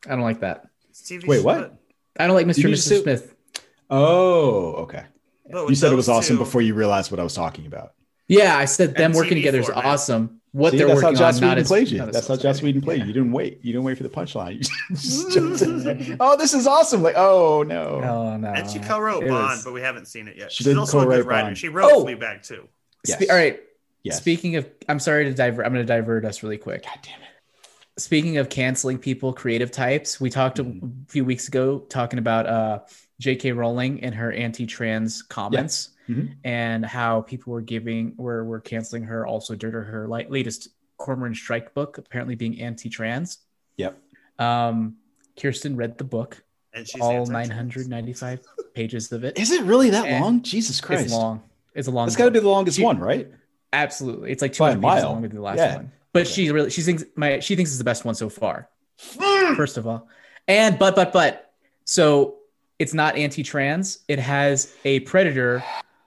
I 0.05 0.09
don't 0.09 0.21
like 0.21 0.41
that. 0.41 0.67
TV 0.93 1.25
Wait, 1.27 1.37
show, 1.37 1.43
what? 1.43 1.73
I 2.19 2.27
don't 2.27 2.35
like 2.35 2.45
Mr. 2.45 2.65
And 2.65 2.73
Mrs. 2.75 3.01
Smith. 3.01 3.33
Oh 3.89 4.73
okay 4.84 5.04
but 5.52 5.67
you 5.69 5.76
said 5.76 5.91
it 5.91 5.95
was 5.95 6.10
awesome 6.10 6.36
two- 6.38 6.43
before 6.43 6.62
you 6.62 6.73
realized 6.73 7.10
what 7.12 7.19
i 7.19 7.23
was 7.23 7.34
talking 7.34 7.65
about 7.65 7.93
Yeah, 8.28 8.58
I 8.58 8.65
said 8.65 8.95
them 8.95 9.12
And 9.12 9.15
working 9.15 9.38
TV 9.38 9.41
together 9.47 9.60
is 9.62 9.69
awesome. 9.69 10.41
What 10.52 10.71
See, 10.71 10.78
they're 10.78 10.88
working 10.93 11.15
Joss 11.15 11.38
on, 11.41 11.47
not 11.47 11.58
as 11.58 11.67
played 11.67 11.88
you. 11.89 12.00
not 12.00 12.10
as 12.10 12.15
That's 12.15 12.28
how 12.28 12.34
exciting. 12.34 12.52
Joss 12.54 12.62
Whedon 12.63 12.82
played 12.82 13.02
you. 13.02 13.08
You 13.08 13.13
didn't 13.13 13.32
wait. 13.32 13.60
You 13.63 13.71
didn't 13.71 13.86
wait 13.86 13.95
for 13.95 14.04
the 14.04 14.10
punchline. 14.10 14.56
You 14.89 14.95
just 14.95 15.32
jumped 15.32 15.62
in. 15.62 16.17
oh, 16.19 16.36
this 16.36 16.54
is 16.54 16.67
awesome! 16.67 17.02
Like, 17.04 17.15
oh 17.15 17.63
no. 17.63 18.02
Oh 18.04 18.36
no! 18.38 18.47
And 18.50 18.69
she 18.69 18.80
co-wrote 18.80 19.23
It 19.23 19.30
Bond, 19.30 19.43
was- 19.52 19.63
but 19.63 19.71
we 19.73 19.80
haven't 19.82 20.08
seen 20.08 20.28
it 20.28 20.36
yet. 20.36 20.52
She 20.52 20.58
She's 20.63 20.67
did 20.73 20.78
also 20.78 21.00
a 21.00 21.04
co-write 21.04 21.15
good 21.17 21.26
writer. 21.28 21.43
Bond. 21.47 21.58
She 21.58 21.69
wrote 21.69 21.89
Oh! 21.93 22.04
Fleabag 22.04 22.45
too. 22.45 22.67
Yes. 23.08 23.21
Spe- 23.21 23.30
all 23.30 23.38
right. 23.38 23.62
Yes. 24.04 24.17
Speaking 24.17 24.56
of, 24.58 24.69
I'm 24.89 25.00
sorry 25.00 25.23
to 25.26 25.34
divert. 25.34 25.65
I'm 25.65 25.71
going 25.73 25.86
to 25.86 25.93
divert 25.93 26.26
us 26.26 26.43
really 26.43 26.58
quick. 26.58 26.84
God 26.84 27.00
damn 27.04 27.21
it. 27.21 27.28
Speaking 28.02 28.38
of 28.38 28.50
canceling 28.50 28.97
people, 28.97 29.32
creative 29.34 29.71
types, 29.71 30.19
we 30.19 30.30
talked 30.30 30.60
a 30.60 30.65
few 31.08 31.23
weeks 31.23 31.47
ago 31.47 31.80
talking 31.80 32.19
about 32.19 32.45
uh, 32.47 32.80
J.K. 33.19 33.51
Rowling 33.53 34.03
and 34.03 34.13
her 34.15 34.32
anti-trans 34.32 35.21
comments 35.23 35.89
Mhm. 36.08 36.36
and 36.43 36.86
how 36.86 37.21
people 37.21 37.51
were 37.53 37.62
giving 37.62 38.13
were 38.17 38.43
were 38.45 38.60
canceling 38.60 39.03
her 39.03 39.25
also 39.25 39.56
due 39.56 39.71
to 39.71 39.82
her 39.82 40.08
like 40.08 40.30
latest 40.30 40.69
Cormoran 40.97 41.36
Strike 41.36 41.73
book 41.73 41.97
apparently 41.97 42.36
being 42.36 42.60
anti-trans. 42.62 43.39
Yep. 43.77 43.97
Um, 44.39 44.97
Kirsten 45.39 45.75
read 45.75 45.97
the 45.97 46.03
book, 46.03 46.43
And 46.73 46.88
she's 46.88 47.01
all 47.01 47.25
995 47.25 48.39
pages 48.73 49.12
of 49.12 49.23
it. 49.23 49.38
Is 49.38 49.51
it 49.51 49.63
really 49.63 49.89
that 49.91 50.06
Eh, 50.08 50.19
long? 50.19 50.41
Jesus 50.43 50.80
Christ. 50.80 51.06
It's 51.06 51.13
long. 51.13 51.41
It's 51.75 51.88
a 51.88 51.91
long. 51.91 52.08
It's 52.08 52.15
got 52.15 52.25
to 52.25 52.32
be 52.32 52.39
the 52.39 52.47
longest 52.49 52.77
She- 52.77 52.84
one, 52.84 52.99
right? 52.99 53.32
Absolutely, 53.73 54.32
it's 54.32 54.41
like 54.41 54.58
By 54.58 54.69
a 54.71 54.75
200 54.75 54.88
pages 54.95 55.03
longer 55.06 55.27
than 55.27 55.36
the 55.38 55.43
last 55.43 55.58
Yeah. 55.58 55.75
one. 55.75 55.91
But 56.13 56.21
Okay. 56.21 56.32
she 56.32 56.51
really 56.51 56.69
she 56.69 56.82
thinks 56.82 57.03
my 57.15 57.39
she 57.39 57.56
thinks 57.56 57.71
it's 57.71 57.77
the 57.80 57.84
best 57.84 58.06
one 58.06 58.15
so 58.15 58.30
far. 58.30 58.69
First 59.56 59.77
of 59.77 59.86
all, 59.86 60.08
and 60.47 60.80
but 60.80 60.95
but 60.95 61.12
but 61.13 61.51
so 61.84 62.38
it's 62.79 62.93
not 62.93 63.15
anti-trans. 63.15 63.99
It 64.07 64.19
has 64.19 64.73
a 64.85 64.99
predator 65.01 65.63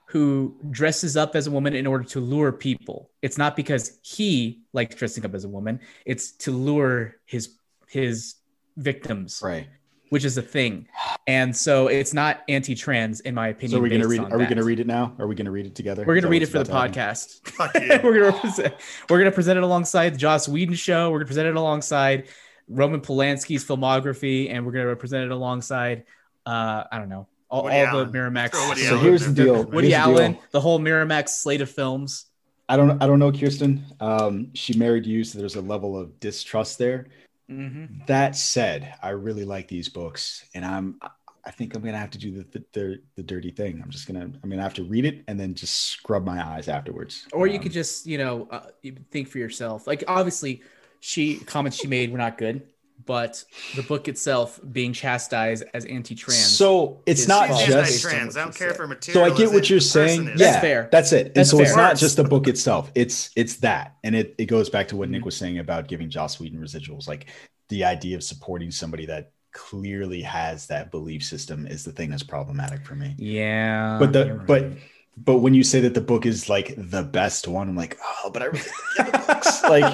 who 0.06 0.56
dresses 0.70 1.16
up 1.16 1.36
as 1.36 1.46
a 1.46 1.50
woman 1.50 1.74
in 1.74 1.86
order 1.86 2.04
to 2.04 2.20
lure 2.20 2.52
people. 2.52 3.10
It's 3.22 3.38
not 3.38 3.54
because 3.56 3.98
he 4.02 4.62
likes 4.72 4.94
dressing 4.96 5.24
up 5.24 5.34
as 5.34 5.44
a 5.44 5.48
woman. 5.48 5.80
It's 6.04 6.32
to 6.32 6.50
lure 6.52 7.16
his 7.26 7.56
his 7.88 8.36
victims, 8.76 9.40
Right. 9.42 9.66
which 10.10 10.24
is 10.24 10.36
a 10.38 10.42
thing. 10.42 10.86
And 11.26 11.54
so 11.56 11.88
it's 11.88 12.12
not 12.14 12.42
anti-trans 12.48 13.20
in 13.20 13.34
my 13.34 13.48
opinion. 13.48 13.72
So 13.72 13.78
are 13.78 13.82
we 13.82 13.88
gonna 13.90 14.08
read? 14.08 14.20
on 14.20 14.32
Are 14.32 14.38
we 14.38 14.46
gonna 14.46 14.64
read 14.64 14.80
it 14.80 14.86
now? 14.86 15.14
Are 15.18 15.26
we 15.26 15.34
gonna 15.34 15.50
read 15.50 15.66
it 15.66 15.74
together? 15.74 16.04
We're 16.06 16.14
gonna 16.16 16.28
read 16.28 16.42
it 16.42 16.46
for 16.46 16.62
the 16.62 16.70
about 16.70 16.92
podcast. 16.92 17.46
Fuck 17.48 17.74
we're 18.04 18.18
gonna 18.20 18.32
present, 18.40 18.74
we're 19.08 19.18
gonna 19.18 19.30
present 19.32 19.56
it 19.58 19.62
alongside 19.64 20.14
the 20.14 20.18
Joss 20.18 20.48
Whedon 20.48 20.74
show. 20.74 21.10
We're 21.10 21.18
gonna 21.18 21.26
present 21.26 21.48
it 21.48 21.56
alongside 21.56 22.28
Roman 22.68 23.00
Polanski's 23.00 23.64
filmography, 23.64 24.50
and 24.50 24.64
we're 24.66 24.72
gonna 24.72 24.94
present 24.96 25.24
it 25.24 25.30
alongside 25.32 26.04
uh, 26.46 26.84
I 26.90 26.98
don't 26.98 27.08
know 27.08 27.26
all, 27.50 27.62
all 27.68 28.04
the 28.04 28.06
Miramax. 28.12 28.50
Throw 28.52 28.68
Woody 28.68 28.82
So 28.82 28.98
here's 28.98 29.26
the 29.26 29.32
deal. 29.32 29.64
Woody 29.64 29.90
Here's 29.90 30.04
the 30.04 30.10
Allen, 30.10 30.32
deal. 30.32 30.42
the 30.52 30.60
whole 30.60 30.78
Miramax 30.78 31.30
slate 31.30 31.60
of 31.60 31.70
films. 31.70 32.26
I 32.68 32.76
don't. 32.76 33.02
I 33.02 33.06
don't 33.06 33.18
know, 33.18 33.32
Kirsten. 33.32 33.84
Um, 33.98 34.50
she 34.54 34.78
married 34.78 35.04
you, 35.06 35.24
so 35.24 35.38
there's 35.38 35.56
a 35.56 35.60
level 35.60 35.98
of 35.98 36.20
distrust 36.20 36.78
there. 36.78 37.08
Mhm. 37.50 38.06
That 38.06 38.36
said, 38.36 38.94
I 39.02 39.08
really 39.10 39.44
like 39.44 39.66
these 39.68 39.88
books, 39.88 40.44
and 40.54 40.64
I'm. 40.64 40.98
I 41.44 41.50
think 41.50 41.74
I'm 41.74 41.82
gonna 41.82 41.98
have 41.98 42.10
to 42.10 42.18
do 42.18 42.30
the 42.30 42.44
the, 42.52 42.64
the, 42.72 43.02
the 43.16 43.22
dirty 43.24 43.50
thing. 43.50 43.80
I'm 43.82 43.90
just 43.90 44.06
gonna. 44.06 44.20
I'm 44.20 44.50
gonna 44.50 44.62
have 44.62 44.74
to 44.74 44.84
read 44.84 45.04
it 45.04 45.24
and 45.26 45.40
then 45.40 45.54
just 45.54 45.74
scrub 45.78 46.24
my 46.24 46.46
eyes 46.46 46.68
afterwards. 46.68 47.26
Or 47.32 47.48
you 47.48 47.56
Um, 47.56 47.62
could 47.62 47.72
just, 47.72 48.06
you 48.06 48.18
know, 48.18 48.46
uh, 48.52 48.66
think 49.10 49.26
for 49.26 49.38
yourself. 49.38 49.88
Like 49.88 50.04
obviously, 50.06 50.62
she 51.00 51.38
comments 51.40 51.76
she 51.78 51.88
made 51.88 52.12
were 52.12 52.18
not 52.18 52.38
good, 52.38 52.62
but 53.06 53.44
the 53.76 53.82
book 53.82 54.08
itself 54.08 54.60
being 54.72 54.92
chastised 54.92 55.64
as 55.74 55.84
anti-trans. 55.84 56.56
So 56.56 57.02
it's 57.06 57.28
not 57.28 57.48
just. 57.48 58.04
anti-trans. 58.04 58.36
I 58.36 58.44
don't 58.44 58.54
care 58.54 58.70
if 58.70 58.76
her 58.76 58.98
So. 59.00 59.24
I 59.24 59.30
get 59.30 59.52
what 59.52 59.70
you're 59.70 59.78
the 59.78 59.84
saying. 59.84 60.24
person 60.24 60.34
is. 60.34 60.40
Yeah, 60.40 60.50
That's 60.52 60.60
fair. 60.60 60.88
That's 60.90 61.12
it. 61.12 61.26
And 61.28 61.36
That's 61.36 61.50
so 61.50 61.60
it's 61.60 61.76
not 61.76 61.96
just 61.96 62.16
the 62.16 62.24
book 62.24 62.48
itself. 62.48 62.90
It's 62.94 63.30
it's 63.36 63.56
that, 63.56 63.96
and 64.04 64.14
it 64.14 64.34
it 64.38 64.46
goes 64.46 64.68
back 64.68 64.88
to 64.88 64.96
what 64.96 65.08
Nick 65.08 65.20
mm-hmm. 65.20 65.26
was 65.26 65.36
saying 65.36 65.58
about 65.58 65.88
giving 65.88 66.10
Joss 66.10 66.40
Whedon 66.40 66.60
residuals. 66.60 67.08
Like 67.08 67.26
the 67.68 67.84
idea 67.84 68.16
of 68.16 68.22
supporting 68.22 68.70
somebody 68.70 69.06
that 69.06 69.32
clearly 69.52 70.22
has 70.22 70.66
that 70.68 70.90
belief 70.90 71.24
system 71.24 71.66
is 71.66 71.84
the 71.84 71.92
thing 71.92 72.10
that's 72.10 72.22
problematic 72.22 72.84
for 72.84 72.94
me. 72.94 73.14
yeah, 73.18 73.98
But 73.98 74.12
the 74.12 74.34
right. 74.34 74.46
but 74.46 74.72
but 75.16 75.38
when 75.38 75.54
you 75.54 75.62
say 75.62 75.80
that 75.80 75.94
the 75.94 76.00
book 76.00 76.24
is 76.24 76.48
like 76.48 76.74
the 76.76 77.02
best 77.02 77.46
one, 77.46 77.68
I'm 77.68 77.76
like, 77.76 77.98
oh, 78.02 78.30
but 78.30 78.42
I 78.42 78.46
really 78.46 78.62
like 78.98 79.12
the 79.12 79.18
books. 79.18 79.62
like 79.64 79.84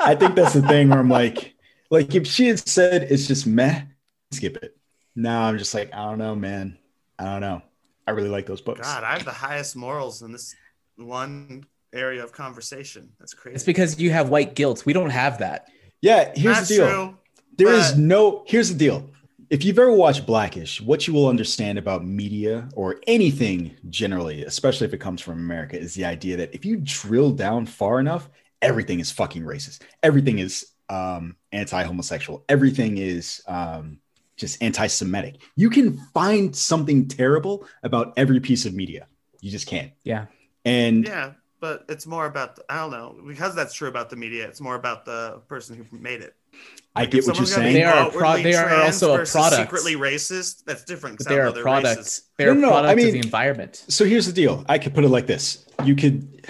I 0.00 0.14
think 0.14 0.34
that's 0.34 0.54
the 0.54 0.62
thing 0.62 0.88
where 0.88 0.98
I'm 0.98 1.08
like, 1.08 1.54
like 1.90 2.14
if 2.14 2.26
she 2.26 2.48
had 2.48 2.58
said 2.66 3.04
it's 3.04 3.26
just 3.26 3.46
meh, 3.46 3.82
skip 4.32 4.56
it. 4.56 4.76
Now 5.14 5.42
I'm 5.44 5.58
just 5.58 5.74
like, 5.74 5.94
I 5.94 6.04
don't 6.04 6.18
know, 6.18 6.34
man. 6.34 6.78
I 7.18 7.24
don't 7.24 7.40
know. 7.40 7.62
I 8.06 8.10
really 8.12 8.28
like 8.28 8.46
those 8.46 8.60
books. 8.60 8.80
God, 8.80 9.02
I 9.04 9.12
have 9.14 9.24
the 9.24 9.32
highest 9.32 9.74
morals 9.76 10.22
in 10.22 10.30
this 10.32 10.54
one 10.96 11.64
area 11.92 12.22
of 12.22 12.32
conversation. 12.32 13.10
That's 13.18 13.34
crazy. 13.34 13.54
it's 13.54 13.64
because 13.64 13.98
you 13.98 14.10
have 14.10 14.28
white 14.28 14.54
guilt. 14.54 14.84
We 14.86 14.92
don't 14.92 15.10
have 15.10 15.38
that. 15.38 15.68
Yeah, 16.02 16.32
here's 16.34 16.56
Not 16.58 16.66
the 16.68 16.74
deal. 16.76 16.88
true. 16.88 17.18
There 17.56 17.72
is 17.72 17.92
but- 17.92 17.98
no 18.00 18.44
here's 18.46 18.68
the 18.70 18.78
deal. 18.78 19.10
If 19.48 19.64
you've 19.64 19.78
ever 19.78 19.92
watched 19.92 20.26
Blackish, 20.26 20.80
what 20.80 21.06
you 21.06 21.14
will 21.14 21.28
understand 21.28 21.78
about 21.78 22.04
media 22.04 22.68
or 22.74 22.96
anything 23.06 23.76
generally, 23.90 24.42
especially 24.44 24.88
if 24.88 24.92
it 24.92 24.98
comes 24.98 25.20
from 25.20 25.34
America, 25.34 25.78
is 25.78 25.94
the 25.94 26.04
idea 26.04 26.36
that 26.38 26.52
if 26.52 26.64
you 26.64 26.78
drill 26.82 27.30
down 27.30 27.64
far 27.64 28.00
enough, 28.00 28.28
everything 28.60 28.98
is 28.98 29.12
fucking 29.12 29.44
racist. 29.44 29.82
Everything 30.02 30.40
is 30.40 30.66
um, 30.88 31.36
anti-homosexual. 31.52 32.44
Everything 32.48 32.98
is 32.98 33.42
um, 33.46 33.98
just 34.36 34.62
anti-Semitic. 34.62 35.36
You 35.56 35.70
can 35.70 35.98
find 36.14 36.54
something 36.54 37.08
terrible 37.08 37.66
about 37.82 38.12
every 38.16 38.40
piece 38.40 38.66
of 38.66 38.74
media. 38.74 39.06
You 39.40 39.50
just 39.50 39.66
can't. 39.66 39.92
Yeah. 40.04 40.26
And 40.64 41.04
Yeah, 41.06 41.32
but 41.60 41.84
it's 41.88 42.06
more 42.06 42.26
about 42.26 42.56
the, 42.56 42.64
I 42.68 42.76
don't 42.76 42.90
know 42.90 43.16
because 43.26 43.54
that's 43.54 43.74
true 43.74 43.88
about 43.88 44.10
the 44.10 44.16
media. 44.16 44.46
It's 44.48 44.60
more 44.60 44.74
about 44.74 45.04
the 45.04 45.40
person 45.48 45.76
who 45.90 45.98
made 45.98 46.20
it. 46.22 46.34
I 46.94 47.00
Like, 47.02 47.10
get 47.10 47.26
what 47.26 47.36
you're 47.36 47.44
saying. 47.46 47.74
They 47.74 47.82
are 47.84 48.10
pro- 48.10 48.42
they 48.42 48.54
are 48.54 48.74
also 48.82 49.14
a 49.20 49.26
product. 49.26 49.56
Secretly 49.62 49.94
racist. 49.96 50.64
That's 50.64 50.82
different. 50.84 51.18
'cause 51.18 51.26
But 51.26 51.34
they're 51.34 51.44
know 51.44 51.50
a 51.50 51.52
they're 51.52 51.62
product. 51.62 52.00
racist. 52.00 52.20
They're 52.38 52.54
No, 52.54 52.58
a 52.58 52.60
no, 52.60 52.68
I 52.68 52.70
product 52.70 52.92
of 52.92 53.04
mean- 53.04 53.12
the 53.12 53.18
environment. 53.20 53.84
so 53.88 54.04
here's 54.06 54.26
the 54.26 54.32
deal. 54.32 54.64
I 54.68 54.78
could 54.78 54.94
put 54.94 55.04
it 55.04 55.08
like 55.08 55.26
this. 55.26 55.66
You 55.84 55.94
could. 55.94 56.46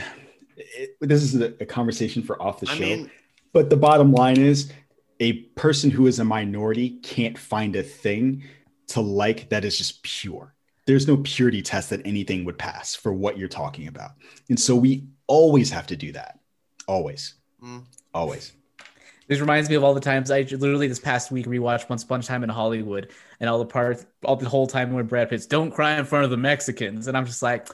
It, 0.57 0.96
this 1.01 1.22
is 1.22 1.35
a, 1.40 1.53
a 1.61 1.66
conversation 1.66 2.22
for 2.22 2.40
off 2.40 2.61
the 2.61 2.70
I 2.70 2.75
show. 2.75 2.81
mean, 2.81 3.11
but 3.56 3.70
the 3.70 3.76
bottom 3.76 4.12
line 4.12 4.38
is, 4.38 4.70
a 5.18 5.32
person 5.54 5.90
who 5.90 6.06
is 6.06 6.18
a 6.18 6.24
minority 6.24 6.90
can't 7.02 7.38
find 7.38 7.74
a 7.74 7.82
thing 7.82 8.44
to 8.88 9.00
like 9.00 9.48
that 9.48 9.64
is 9.64 9.78
just 9.78 10.02
pure. 10.02 10.54
There's 10.86 11.08
no 11.08 11.16
purity 11.16 11.62
test 11.62 11.88
that 11.88 12.02
anything 12.04 12.44
would 12.44 12.58
pass 12.58 12.94
for 12.94 13.14
what 13.14 13.38
you're 13.38 13.48
talking 13.48 13.88
about, 13.88 14.10
and 14.50 14.60
so 14.60 14.76
we 14.76 15.06
always 15.26 15.70
have 15.70 15.86
to 15.86 15.96
do 15.96 16.12
that. 16.12 16.38
Always, 16.86 17.36
Mm. 17.64 17.84
always. 18.12 18.52
This 19.26 19.40
reminds 19.40 19.70
me 19.70 19.74
of 19.76 19.82
all 19.82 19.94
the 19.94 20.00
times 20.02 20.30
I 20.30 20.42
literally 20.42 20.86
this 20.86 21.00
past 21.00 21.32
week 21.32 21.46
rewatched 21.46 21.88
Once 21.88 22.02
Upon 22.02 22.20
a 22.20 22.22
Time 22.22 22.44
in 22.44 22.50
Hollywood 22.50 23.10
and 23.40 23.48
all 23.48 23.58
the 23.58 23.64
parts, 23.64 24.04
all 24.22 24.36
the 24.36 24.46
whole 24.50 24.66
time 24.66 24.92
where 24.92 25.02
Brad 25.02 25.30
Pitt's 25.30 25.46
"Don't 25.46 25.70
cry 25.70 25.98
in 25.98 26.04
front 26.04 26.26
of 26.26 26.30
the 26.30 26.36
Mexicans," 26.36 27.06
and 27.06 27.16
I'm 27.16 27.24
just 27.24 27.42
like, 27.42 27.68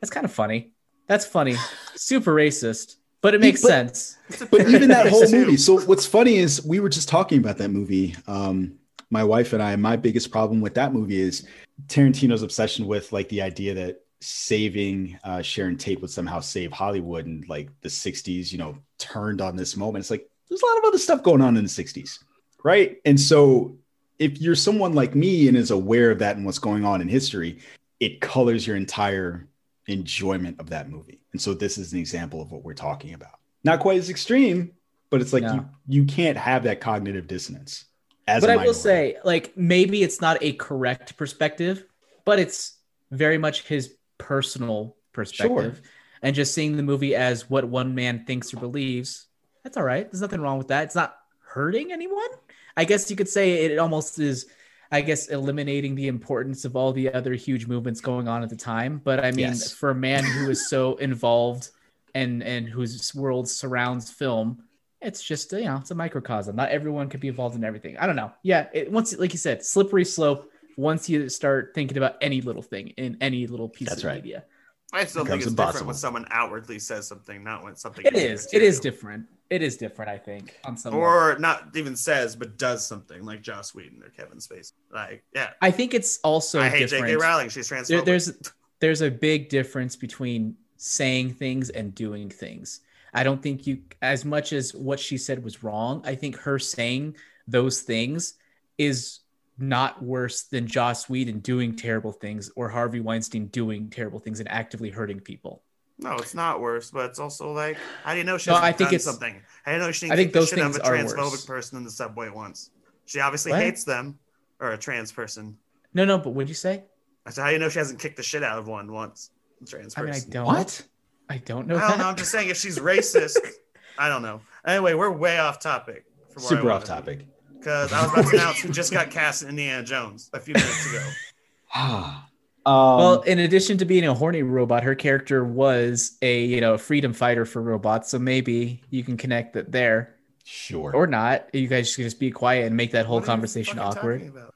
that's 0.00 0.10
kind 0.10 0.24
of 0.24 0.32
funny. 0.32 0.72
That's 1.06 1.24
funny. 1.24 1.54
Super 1.94 2.34
racist, 2.34 2.96
but 3.20 3.34
it 3.34 3.40
makes 3.40 3.62
But- 3.62 3.68
sense. 3.68 4.16
but 4.50 4.68
even 4.68 4.88
that 4.90 5.08
whole 5.08 5.28
movie. 5.30 5.56
So 5.56 5.80
what's 5.80 6.06
funny 6.06 6.36
is 6.36 6.64
we 6.64 6.80
were 6.80 6.88
just 6.88 7.08
talking 7.08 7.38
about 7.38 7.58
that 7.58 7.70
movie. 7.70 8.14
Um, 8.26 8.74
my 9.10 9.24
wife 9.24 9.52
and 9.54 9.62
I. 9.62 9.74
My 9.76 9.96
biggest 9.96 10.30
problem 10.30 10.60
with 10.60 10.74
that 10.74 10.92
movie 10.92 11.18
is 11.20 11.46
Tarantino's 11.86 12.42
obsession 12.42 12.86
with 12.86 13.10
like 13.12 13.28
the 13.30 13.40
idea 13.42 13.74
that 13.74 14.02
saving 14.20 15.18
uh, 15.24 15.40
Sharon 15.42 15.76
Tate 15.76 16.00
would 16.02 16.10
somehow 16.10 16.40
save 16.40 16.72
Hollywood, 16.72 17.24
and 17.26 17.48
like 17.48 17.70
the 17.80 17.88
'60s, 17.88 18.52
you 18.52 18.58
know, 18.58 18.76
turned 18.98 19.40
on 19.40 19.56
this 19.56 19.76
moment. 19.76 20.02
It's 20.02 20.10
like 20.10 20.28
there's 20.48 20.60
a 20.62 20.66
lot 20.66 20.78
of 20.78 20.84
other 20.84 20.98
stuff 20.98 21.22
going 21.22 21.40
on 21.40 21.56
in 21.56 21.64
the 21.64 21.70
'60s, 21.70 22.18
right? 22.64 22.98
And 23.04 23.18
so 23.18 23.76
if 24.18 24.40
you're 24.40 24.54
someone 24.56 24.92
like 24.94 25.14
me 25.14 25.48
and 25.48 25.56
is 25.56 25.70
aware 25.70 26.10
of 26.10 26.18
that 26.18 26.36
and 26.36 26.44
what's 26.44 26.58
going 26.58 26.84
on 26.84 27.00
in 27.00 27.08
history, 27.08 27.58
it 28.00 28.20
colors 28.20 28.66
your 28.66 28.76
entire 28.76 29.46
enjoyment 29.88 30.60
of 30.60 30.70
that 30.70 30.88
movie. 30.88 31.20
And 31.32 31.40
so 31.40 31.54
this 31.54 31.78
is 31.78 31.92
an 31.92 31.98
example 31.98 32.40
of 32.40 32.52
what 32.52 32.62
we're 32.62 32.74
talking 32.74 33.14
about. 33.14 33.40
Not 33.64 33.80
quite 33.80 33.98
as 33.98 34.10
extreme, 34.10 34.72
but 35.10 35.20
it's 35.20 35.32
like 35.32 35.42
No. 35.42 35.54
you 35.54 35.68
you 36.00 36.04
can't 36.04 36.36
have 36.36 36.62
that 36.64 36.80
cognitive 36.80 37.26
dissonance. 37.26 37.86
As 38.26 38.42
but 38.42 38.50
I 38.50 38.56
will 38.58 38.74
say, 38.74 39.16
like, 39.24 39.56
maybe 39.56 40.02
it's 40.02 40.20
not 40.20 40.36
a 40.42 40.52
correct 40.52 41.16
perspective, 41.16 41.84
but 42.26 42.38
it's 42.38 42.76
very 43.10 43.38
much 43.38 43.62
his 43.62 43.94
personal 44.18 44.96
perspective. 45.12 45.80
And 46.20 46.36
just 46.36 46.52
seeing 46.52 46.76
the 46.76 46.82
movie 46.82 47.14
as 47.14 47.48
what 47.48 47.64
one 47.64 47.94
man 47.94 48.26
thinks 48.26 48.52
or 48.52 48.58
believes, 48.58 49.28
that's 49.64 49.78
all 49.78 49.82
right. 49.84 50.10
There's 50.10 50.20
nothing 50.20 50.42
wrong 50.42 50.58
with 50.58 50.68
that. 50.68 50.84
It's 50.84 50.94
not 50.94 51.16
hurting 51.40 51.90
anyone. 51.90 52.28
I 52.76 52.84
guess 52.84 53.08
you 53.10 53.16
could 53.16 53.28
say 53.28 53.64
it 53.64 53.78
almost 53.78 54.18
is, 54.18 54.46
I 54.90 55.02
guess, 55.02 55.28
eliminating 55.28 55.94
the 55.94 56.08
importance 56.08 56.64
of 56.64 56.74
all 56.76 56.92
the 56.92 57.12
other 57.12 57.34
huge 57.34 57.66
movements 57.66 58.00
going 58.00 58.26
on 58.28 58.42
at 58.42 58.48
the 58.48 58.56
time. 58.56 59.00
But 59.04 59.20
I 59.24 59.30
mean, 59.32 59.46
Yes. 59.48 59.72
for 59.72 59.90
a 59.90 59.94
man 59.94 60.24
who 60.24 60.48
is 60.50 60.68
so 60.68 60.94
involved 61.08 61.70
and 62.14 62.42
and 62.42 62.66
whose 62.68 63.14
world 63.14 63.48
surrounds 63.48 64.10
film, 64.10 64.62
it's 65.00 65.22
just 65.22 65.52
you 65.52 65.64
know 65.64 65.76
it's 65.76 65.90
a 65.90 65.94
microcosm 65.94 66.56
not 66.56 66.70
everyone 66.70 67.08
could 67.08 67.20
be 67.20 67.28
involved 67.28 67.54
in 67.54 67.62
everything 67.62 67.96
i 67.98 68.04
don't 68.06 68.16
know 68.16 68.32
yeah 68.42 68.66
it, 68.72 68.90
once 68.90 69.16
like 69.16 69.32
you 69.32 69.38
said 69.38 69.64
slippery 69.64 70.04
slope 70.04 70.50
once 70.76 71.08
you 71.08 71.28
start 71.28 71.70
thinking 71.72 71.96
about 71.96 72.16
any 72.20 72.40
little 72.40 72.62
thing 72.62 72.88
in 72.96 73.16
any 73.20 73.46
little 73.46 73.68
piece 73.68 73.88
That's 73.88 74.02
of 74.02 74.08
right. 74.08 74.16
media 74.16 74.44
I 74.92 75.04
still 75.04 75.22
think 75.24 75.40
becomes 75.40 75.46
it's 75.46 75.54
different 75.54 75.86
when 75.86 75.94
someone 75.96 76.26
outwardly 76.30 76.78
says 76.78 77.06
something, 77.06 77.44
not 77.44 77.62
when 77.62 77.76
something. 77.76 78.06
it 78.06 78.14
in 78.14 78.20
is 78.32 78.48
it 78.52 78.62
is 78.62 78.80
different 78.80 79.26
it 79.50 79.62
is 79.62 79.76
different 79.76 80.10
i 80.10 80.18
think 80.18 80.58
on 80.64 80.76
some 80.76 80.92
level. 80.92 81.06
Or 81.06 81.38
not 81.38 81.68
even 81.74 81.96
says, 81.96 82.36
but 82.36 82.58
does 82.58 82.86
something 82.86 83.24
like 83.24 83.42
Joss 83.42 83.74
Whedon 83.74 84.02
or 84.02 84.10
Kevin 84.10 84.38
Spacey. 84.38 84.72
Like, 84.92 85.24
yeah, 85.34 85.50
i 85.62 85.70
think 85.70 85.94
it's 85.94 86.18
also 86.22 86.60
I 86.60 86.68
hate 86.68 86.88
J.K. 86.88 87.16
Rowling. 87.16 87.48
She's 87.48 87.68
transphobic. 87.68 87.88
there, 87.88 88.02
there's 88.02 88.32
there's 88.80 89.02
a 89.02 89.10
big 89.10 89.48
difference 89.48 89.96
between 89.96 90.56
saying 90.76 91.34
things 91.34 91.70
and 91.70 91.94
doing 91.94 92.30
things 92.30 92.80
i 93.14 93.22
don't 93.24 93.42
think 93.42 93.66
you 93.66 93.78
as 94.00 94.24
much 94.24 94.52
as 94.52 94.74
what 94.74 95.00
she 95.00 95.18
said 95.18 95.42
was 95.42 95.64
wrong 95.64 96.00
i 96.04 96.14
think 96.14 96.36
her 96.36 96.58
saying 96.58 97.16
those 97.48 97.80
things 97.80 98.34
is 98.76 99.20
not 99.58 100.00
worse 100.00 100.44
than 100.44 100.68
joss 100.68 101.08
whedon 101.08 101.40
doing 101.40 101.74
terrible 101.74 102.12
things 102.12 102.48
or 102.54 102.68
harvey 102.68 103.00
weinstein 103.00 103.46
doing 103.48 103.90
terrible 103.90 104.20
things 104.20 104.38
and 104.38 104.48
actively 104.48 104.88
hurting 104.88 105.18
people 105.18 105.64
No, 106.00 106.16
it's 106.16 106.34
not 106.34 106.60
worse, 106.60 106.90
but 106.92 107.06
it's 107.10 107.18
also 107.18 107.52
like, 107.52 107.76
how 108.04 108.12
do 108.12 108.18
you 108.18 108.24
know 108.24 108.38
she 108.38 108.50
No, 108.50 108.54
hasn't 108.56 108.64
I 108.66 108.76
think 108.76 108.88
done 108.90 108.94
it's- 108.94 109.04
something? 109.04 109.40
How 109.64 109.72
do 109.72 109.78
you 109.78 109.82
know 109.84 109.90
she 109.92 110.06
I 110.10 110.16
didn't 110.16 110.16
think 110.16 110.28
kick 110.28 110.32
the 110.34 110.38
those 110.40 110.48
shit 110.50 110.58
out 110.60 110.70
of 110.70 110.76
a 110.76 110.78
things 110.78 111.12
are 111.12 111.16
transphobic 111.16 111.30
worse. 111.32 111.44
person 111.44 111.78
in 111.78 111.84
the 111.84 111.90
subway 111.90 112.28
once? 112.30 112.70
She 113.04 113.20
obviously 113.20 113.52
What? 113.52 113.60
hates 113.62 113.84
them, 113.84 114.18
or 114.60 114.70
a 114.72 114.78
trans 114.78 115.10
person. 115.12 115.58
no 115.94 116.04
no 116.04 116.18
but 116.18 116.30
what'd 116.30 116.48
you 116.48 116.54
say 116.54 116.84
I 117.26 117.30
said, 117.30 117.42
how 117.42 117.46
do 117.48 117.52
you 117.54 117.58
know 117.58 117.68
she 117.68 117.78
hasn't 117.78 117.98
kicked 117.98 118.16
the 118.16 118.22
shit 118.22 118.42
out 118.42 118.58
of 118.58 118.68
one 118.68 118.90
once? 118.92 119.30
A 119.62 119.66
trans 119.66 119.94
i 119.98 120.00
mean 120.02 120.10
i 120.10 120.12
person. 120.14 120.30
don't 120.30 120.46
what? 120.46 120.82
i 121.28 121.38
don't 121.38 121.66
know 121.66 121.76
I 121.76 121.80
don't 121.80 121.90
that. 121.90 121.98
know. 121.98 122.08
I'm 122.08 122.16
just 122.16 122.30
saying, 122.30 122.48
if 122.48 122.56
she's 122.56 122.78
racist, 122.78 123.36
I 123.98 124.08
don't 124.08 124.22
know. 124.22 124.40
Anyway, 124.66 124.94
we're 124.94 125.10
way 125.10 125.38
off 125.38 125.58
topic. 125.60 126.04
Super 126.36 126.70
off 126.70 126.84
topic. 126.84 127.26
Because 127.58 127.92
I 127.92 128.02
was 128.02 128.12
about 128.12 128.26
to 128.30 128.30
announce 128.36 128.60
who 128.60 128.68
just 128.70 128.92
got 128.92 129.10
cast 129.10 129.42
in 129.42 129.48
Indiana 129.48 129.82
Jones 129.82 130.30
a 130.32 130.38
few 130.40 130.54
minutes 130.54 130.86
ago. 130.94 131.04
Ah. 131.74 132.28
Um, 132.68 132.98
well, 132.98 133.20
in 133.22 133.38
addition 133.38 133.78
to 133.78 133.84
being 133.84 134.04
a 134.04 134.14
horny 134.14 134.42
robot, 134.42 134.82
her 134.84 134.94
character 134.94 135.44
was 135.44 136.16
a 136.22 136.44
you 136.44 136.60
know 136.60 136.74
a 136.74 136.78
freedom 136.78 137.12
fighter 137.12 137.44
for 137.44 137.62
robots. 137.62 138.10
So 138.10 138.18
maybe 138.18 138.82
you 138.90 139.02
can 139.04 139.16
connect 139.16 139.54
that 139.54 139.72
there, 139.72 140.16
sure. 140.44 140.94
or 140.94 141.06
not. 141.06 141.48
You 141.54 141.66
guys 141.68 141.90
should 141.90 142.04
just 142.04 142.20
be 142.20 142.30
quiet 142.30 142.66
and 142.66 142.76
make 142.76 142.92
that 142.92 143.06
whole 143.06 143.16
What 143.16 143.22
are 143.22 143.26
you 143.26 143.32
conversation 143.32 143.78
awkward. 143.78 144.22
about? 144.26 144.54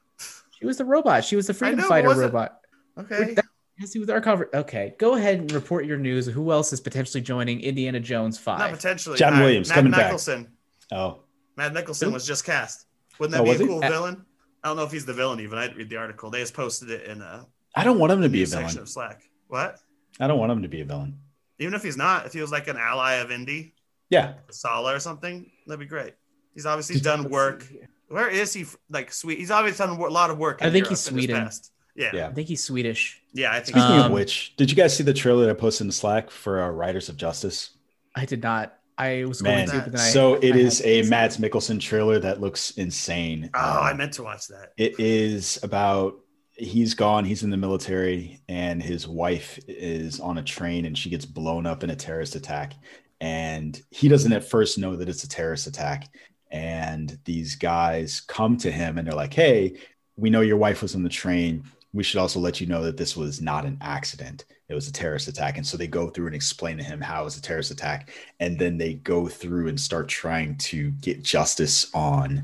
She 0.59 0.65
was 0.65 0.77
the 0.77 0.85
robot. 0.85 1.25
She 1.25 1.35
was 1.35 1.47
the 1.47 1.53
freedom 1.53 1.79
know, 1.79 1.87
fighter 1.87 2.09
robot. 2.09 2.59
Okay. 2.97 3.33
That 3.33 3.45
has 3.79 3.89
to 3.89 3.93
do 3.95 3.99
with 4.01 4.09
our 4.11 4.21
cover. 4.21 4.49
Okay, 4.53 4.93
go 4.99 5.15
ahead 5.15 5.39
and 5.39 5.51
report 5.51 5.85
your 5.85 5.97
news. 5.97 6.27
Who 6.27 6.51
else 6.51 6.71
is 6.71 6.79
potentially 6.79 7.21
joining 7.21 7.59
Indiana 7.61 7.99
Jones 7.99 8.37
Five? 8.37 8.59
Not 8.59 8.71
potentially. 8.71 9.17
John 9.17 9.33
All 9.33 9.39
right, 9.39 9.45
Williams 9.45 9.69
Matt 9.69 9.75
coming 9.75 9.91
back. 9.91 10.05
Nicholson. 10.05 10.47
oh, 10.91 11.19
Matt 11.57 11.73
Nicholson 11.73 12.09
Who? 12.09 12.13
was 12.13 12.25
just 12.25 12.45
cast. 12.45 12.85
Wouldn't 13.19 13.31
that 13.33 13.41
Oh, 13.41 13.57
be 13.57 13.63
a 13.63 13.67
cool 13.67 13.83
Uh, 13.83 13.89
villain? 13.89 14.25
I 14.63 14.69
don't 14.69 14.77
know 14.77 14.83
if 14.83 14.91
he's 14.91 15.05
the 15.05 15.13
villain 15.13 15.39
even. 15.41 15.57
I 15.57 15.63
didn't 15.67 15.77
read 15.77 15.89
the 15.89 15.97
article. 15.97 16.29
They 16.29 16.39
just 16.39 16.53
posted 16.53 16.89
it 16.91 17.03
in 17.07 17.21
a 17.21 17.45
I 17.75 17.83
don't 17.83 17.99
want 17.99 18.11
him 18.11 18.21
to 18.21 18.29
be 18.29 18.39
a 18.39 18.41
news 18.41 18.51
section 18.51 18.67
villain. 18.69 18.81
of 18.83 18.89
Slack. 18.89 19.21
What? 19.47 19.79
I 20.19 20.27
don't 20.27 20.39
want 20.39 20.51
him 20.51 20.61
to 20.61 20.67
be 20.67 20.81
a 20.81 20.85
villain. 20.85 21.19
Even 21.59 21.73
if 21.73 21.83
he's 21.83 21.97
not, 21.97 22.25
if 22.25 22.33
he 22.33 22.41
was 22.41 22.51
like 22.51 22.67
an 22.67 22.77
ally 22.77 23.13
of 23.15 23.31
Indy, 23.31 23.73
Yeah, 24.09 24.33
Sala 24.51 24.95
or 24.95 24.99
something, 24.99 25.49
that'd 25.67 25.79
be 25.79 25.85
great. 25.85 26.13
He's 26.53 26.65
obviously 26.65 26.99
done 26.99 27.29
work. 27.29 27.65
Where 28.09 28.29
is 28.29 28.53
he? 28.53 28.65
Like 28.89 29.11
sweet. 29.11 29.39
He's 29.39 29.49
obviously 29.51 29.85
done 29.87 29.97
a 29.97 30.07
lot 30.07 30.29
of 30.29 30.37
work. 30.37 30.59
I 30.61 30.65
think 30.65 30.85
Europe 30.85 30.89
he's 30.89 31.07
in 31.07 31.15
his 31.15 31.23
Sweden. 31.25 31.49
Yeah. 31.95 32.05
Yeah. 32.11 32.11
yeah, 32.21 32.27
I 32.27 32.33
think 32.33 32.47
he's 32.47 32.63
Swedish. 32.63 33.21
Yeah, 33.33 33.51
I 33.51 33.55
think. 33.59 33.77
Speaking 33.77 33.99
of 33.99 34.05
Um, 34.07 34.11
which, 34.11 34.55
did 34.55 34.69
you 34.69 34.75
guys 34.75 34.95
see 34.95 35.03
the 35.03 35.13
trailer 35.13 35.45
that 35.45 35.51
I 35.51 35.53
posted 35.53 35.85
in 35.85 35.91
Slack 35.91 36.29
for 36.31 36.61
uh, 36.61 36.69
Riders 36.69 37.07
of 37.09 37.17
Justice? 37.17 37.71
I 38.15 38.25
did 38.25 38.41
not. 38.43 38.75
I 38.97 39.25
was 39.25 39.41
Man, 39.41 39.67
going 39.67 39.79
to, 39.79 39.83
but 39.83 39.91
then 39.93 40.01
I, 40.01 40.09
so 40.09 40.35
it 40.35 40.53
I 40.53 40.57
is 40.57 40.81
a 40.81 41.01
to- 41.03 41.09
Mads 41.09 41.37
Mikkelsen 41.37 41.79
trailer 41.79 42.19
that 42.19 42.41
looks 42.41 42.71
insane. 42.71 43.49
oh, 43.55 43.59
Um, 43.59 43.83
I 43.83 43.93
meant 43.93 44.13
to 44.13 44.23
watch 44.23 44.47
that. 44.49 44.73
It 44.77 44.99
is 44.99 45.59
about 45.63 46.15
he's 46.55 46.93
gone, 46.93 47.25
he's 47.25 47.43
in 47.43 47.49
the 47.49 47.57
military, 47.57 48.41
and 48.47 48.81
his 48.81 49.07
wife 49.07 49.59
is 49.67 50.19
on 50.19 50.37
a 50.37 50.43
train 50.43 50.85
and 50.85 50.97
she 50.97 51.09
gets 51.09 51.25
blown 51.25 51.65
up 51.65 51.83
in 51.83 51.89
a 51.89 51.95
terrorist 51.95 52.35
attack. 52.35 52.73
And 53.19 53.81
he 53.89 54.07
doesn't 54.07 54.33
at 54.33 54.43
first 54.43 54.77
know 54.77 54.95
that 54.95 55.09
it's 55.09 55.23
a 55.23 55.29
terrorist 55.29 55.67
attack. 55.67 56.09
And 56.51 57.17
these 57.25 57.55
guys 57.55 58.21
come 58.21 58.57
to 58.57 58.71
him 58.71 58.97
and 58.97 59.07
they're 59.07 59.15
like, 59.15 59.33
Hey, 59.33 59.77
we 60.15 60.29
know 60.29 60.41
your 60.41 60.57
wife 60.57 60.81
was 60.81 60.93
on 60.95 61.03
the 61.03 61.09
train. 61.09 61.63
We 61.93 62.03
should 62.03 62.19
also 62.19 62.39
let 62.39 62.59
you 62.59 62.67
know 62.67 62.83
that 62.83 62.97
this 62.97 63.15
was 63.15 63.41
not 63.41 63.65
an 63.65 63.77
accident. 63.81 64.45
It 64.67 64.75
was 64.75 64.87
a 64.87 64.91
terrorist 64.91 65.27
attack. 65.27 65.57
And 65.57 65.65
so 65.65 65.77
they 65.77 65.87
go 65.87 66.09
through 66.09 66.27
and 66.27 66.35
explain 66.35 66.77
to 66.77 66.83
him 66.83 67.01
how 67.01 67.21
it 67.21 67.25
was 67.25 67.37
a 67.37 67.41
terrorist 67.41 67.71
attack. 67.71 68.09
And 68.39 68.57
then 68.57 68.77
they 68.77 68.95
go 68.95 69.27
through 69.27 69.67
and 69.67 69.79
start 69.79 70.07
trying 70.07 70.57
to 70.57 70.91
get 70.91 71.23
justice 71.23 71.89
on 71.93 72.43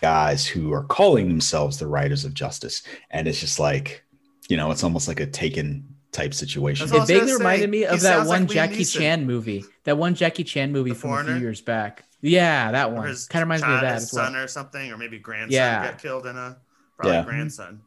guys 0.00 0.46
who 0.46 0.72
are 0.72 0.84
calling 0.84 1.28
themselves 1.28 1.78
the 1.78 1.86
Riders 1.86 2.24
of 2.24 2.34
Justice. 2.34 2.82
And 3.10 3.26
it's 3.28 3.40
just 3.40 3.58
like, 3.58 4.04
you 4.48 4.56
know, 4.56 4.70
it's 4.70 4.84
almost 4.84 5.08
like 5.08 5.20
a 5.20 5.26
taken 5.26 5.86
type 6.12 6.32
situation. 6.34 6.86
That's 6.86 6.92
all 6.94 7.00
I 7.00 7.04
It 7.04 7.20
vaguely 7.20 7.32
reminded 7.34 7.70
me 7.70 7.84
of 7.84 8.00
that 8.00 8.16
sounds 8.16 8.28
like 8.28 8.38
one 8.40 8.48
Jackie 8.48 8.76
Neeson. 8.82 8.98
Chan 8.98 9.26
movie. 9.26 9.64
That 9.84 9.98
one 9.98 10.14
Jackie 10.14 10.44
Chan 10.44 10.72
movie 10.72 10.90
The 10.90 10.96
from 10.96 11.12
a 11.12 11.24
few 11.24 11.36
years 11.36 11.60
back. 11.60 12.04
Yeah, 12.20 12.72
that 12.72 12.90
one. 12.92 13.02
Kind 13.04 13.14
of 13.14 13.34
reminds 13.48 13.64
me 13.64 13.74
of 13.74 13.80
that 13.82 13.94
his 13.94 14.04
as 14.04 14.12
well. 14.12 14.24
son 14.26 14.36
or 14.36 14.48
something, 14.48 14.90
or 14.90 14.96
maybe 14.96 15.18
grandson 15.18 15.52
Yeah. 15.52 15.84
got 15.90 16.00
killed 16.02 16.26
in 16.26 16.36
a 16.36 16.56
probably 16.96 17.12
Yeah. 17.18 17.24
grandson. 17.24 17.80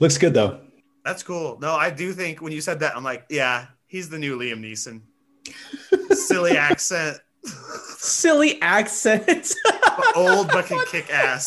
Looks 0.00 0.18
good 0.18 0.34
though. 0.34 0.60
That's 1.04 1.22
cool. 1.22 1.58
No, 1.60 1.72
I 1.74 1.90
do 1.90 2.12
think 2.12 2.42
when 2.42 2.52
you 2.52 2.60
said 2.60 2.80
that, 2.80 2.96
I'm 2.96 3.04
like, 3.04 3.26
yeah, 3.30 3.66
he's 3.86 4.08
the 4.08 4.18
new 4.18 4.36
Liam 4.36 4.58
Neeson. 4.60 5.02
Silly 6.16 6.56
accent, 6.56 7.18
Silly 7.98 8.60
accent. 8.62 9.52
old 10.14 10.48
but 10.48 10.66
can 10.66 10.84
kick 10.90 11.10
ass. 11.10 11.46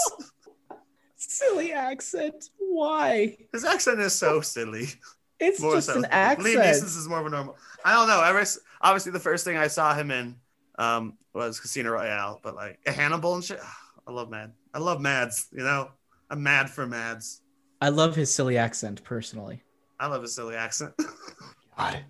Silly 1.16 1.72
accent. 1.74 2.50
Why? 2.58 3.38
His 3.54 3.66
accent 3.66 4.00
is 4.00 4.14
so 4.14 4.42
silly. 4.42 4.88
It's 5.40 5.62
More 5.62 5.76
just 5.76 5.88
so. 5.88 5.96
an 5.96 6.04
Liam 6.04 6.08
accent. 6.12 6.58
Neeson's 6.58 6.96
is 6.98 7.08
more 7.08 7.20
of 7.20 7.26
a 7.26 7.30
normal. 7.30 7.58
I 7.86 7.94
don't 7.94 8.08
know. 8.08 8.22
Ever 8.22 8.46
obviously 8.82 9.12
the 9.12 9.20
first 9.20 9.46
thing 9.46 9.58
I 9.58 9.68
saw 9.68 9.94
him 9.94 10.12
in 10.12 10.36
um, 10.78 11.18
was 11.34 11.60
Casino 11.60 11.92
Royale, 11.92 12.40
but 12.44 12.56
like 12.56 12.80
Hannibal 12.88 13.36
and 13.36 13.44
shit. 13.44 13.60
I 14.08 14.12
love 14.12 14.30
Mad. 14.30 14.54
I 14.74 14.80
love 14.80 15.00
Mads. 15.02 15.48
You 15.52 15.64
know, 15.64 15.92
I'm 16.30 16.42
mad 16.42 16.70
for 16.70 16.88
Mads. 16.88 17.42
I 17.82 17.90
love 17.90 18.16
his 18.16 18.34
silly 18.34 18.58
accent 18.58 19.04
personally. 19.04 19.62
I 20.00 20.08
love 20.08 20.24
his 20.24 20.34
silly 20.36 20.56
accent. 20.56 20.94
God. 21.78 22.04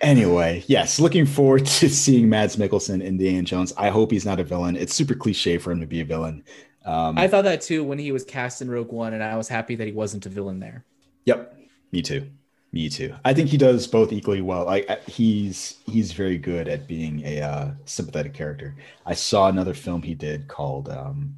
Anyway, 0.00 0.62
yes, 0.66 0.98
looking 1.00 1.26
forward 1.26 1.66
to 1.66 1.88
seeing 1.88 2.28
Mads 2.28 2.56
Mikkelsen 2.56 2.94
in 2.94 3.02
Indiana 3.02 3.42
Jones. 3.42 3.72
I 3.76 3.90
hope 3.90 4.10
he's 4.10 4.26
not 4.26 4.40
a 4.40 4.44
villain. 4.44 4.76
It's 4.76 4.94
super 4.94 5.14
cliche 5.14 5.58
for 5.58 5.72
him 5.72 5.80
to 5.80 5.86
be 5.86 6.00
a 6.00 6.04
villain. 6.04 6.44
Um, 6.84 7.16
I 7.16 7.28
thought 7.28 7.44
that 7.44 7.62
too 7.62 7.82
when 7.82 7.98
he 7.98 8.12
was 8.12 8.24
cast 8.24 8.60
in 8.60 8.70
Rogue 8.70 8.92
One, 8.92 9.14
and 9.14 9.22
I 9.22 9.36
was 9.36 9.48
happy 9.48 9.74
that 9.76 9.86
he 9.86 9.92
wasn't 9.92 10.26
a 10.26 10.28
villain 10.28 10.60
there. 10.60 10.84
Yep, 11.24 11.56
me 11.92 12.02
too. 12.02 12.30
Me 12.72 12.88
too. 12.88 13.14
I 13.24 13.32
think 13.32 13.50
he 13.50 13.56
does 13.56 13.86
both 13.86 14.12
equally 14.12 14.42
well. 14.42 14.64
Like 14.64 15.08
he's 15.08 15.76
he's 15.86 16.12
very 16.12 16.36
good 16.36 16.66
at 16.66 16.88
being 16.88 17.22
a 17.24 17.40
uh, 17.40 17.70
sympathetic 17.84 18.34
character. 18.34 18.74
I 19.06 19.14
saw 19.14 19.48
another 19.48 19.74
film 19.74 20.02
he 20.02 20.14
did 20.14 20.48
called 20.48 20.88
um, 20.88 21.36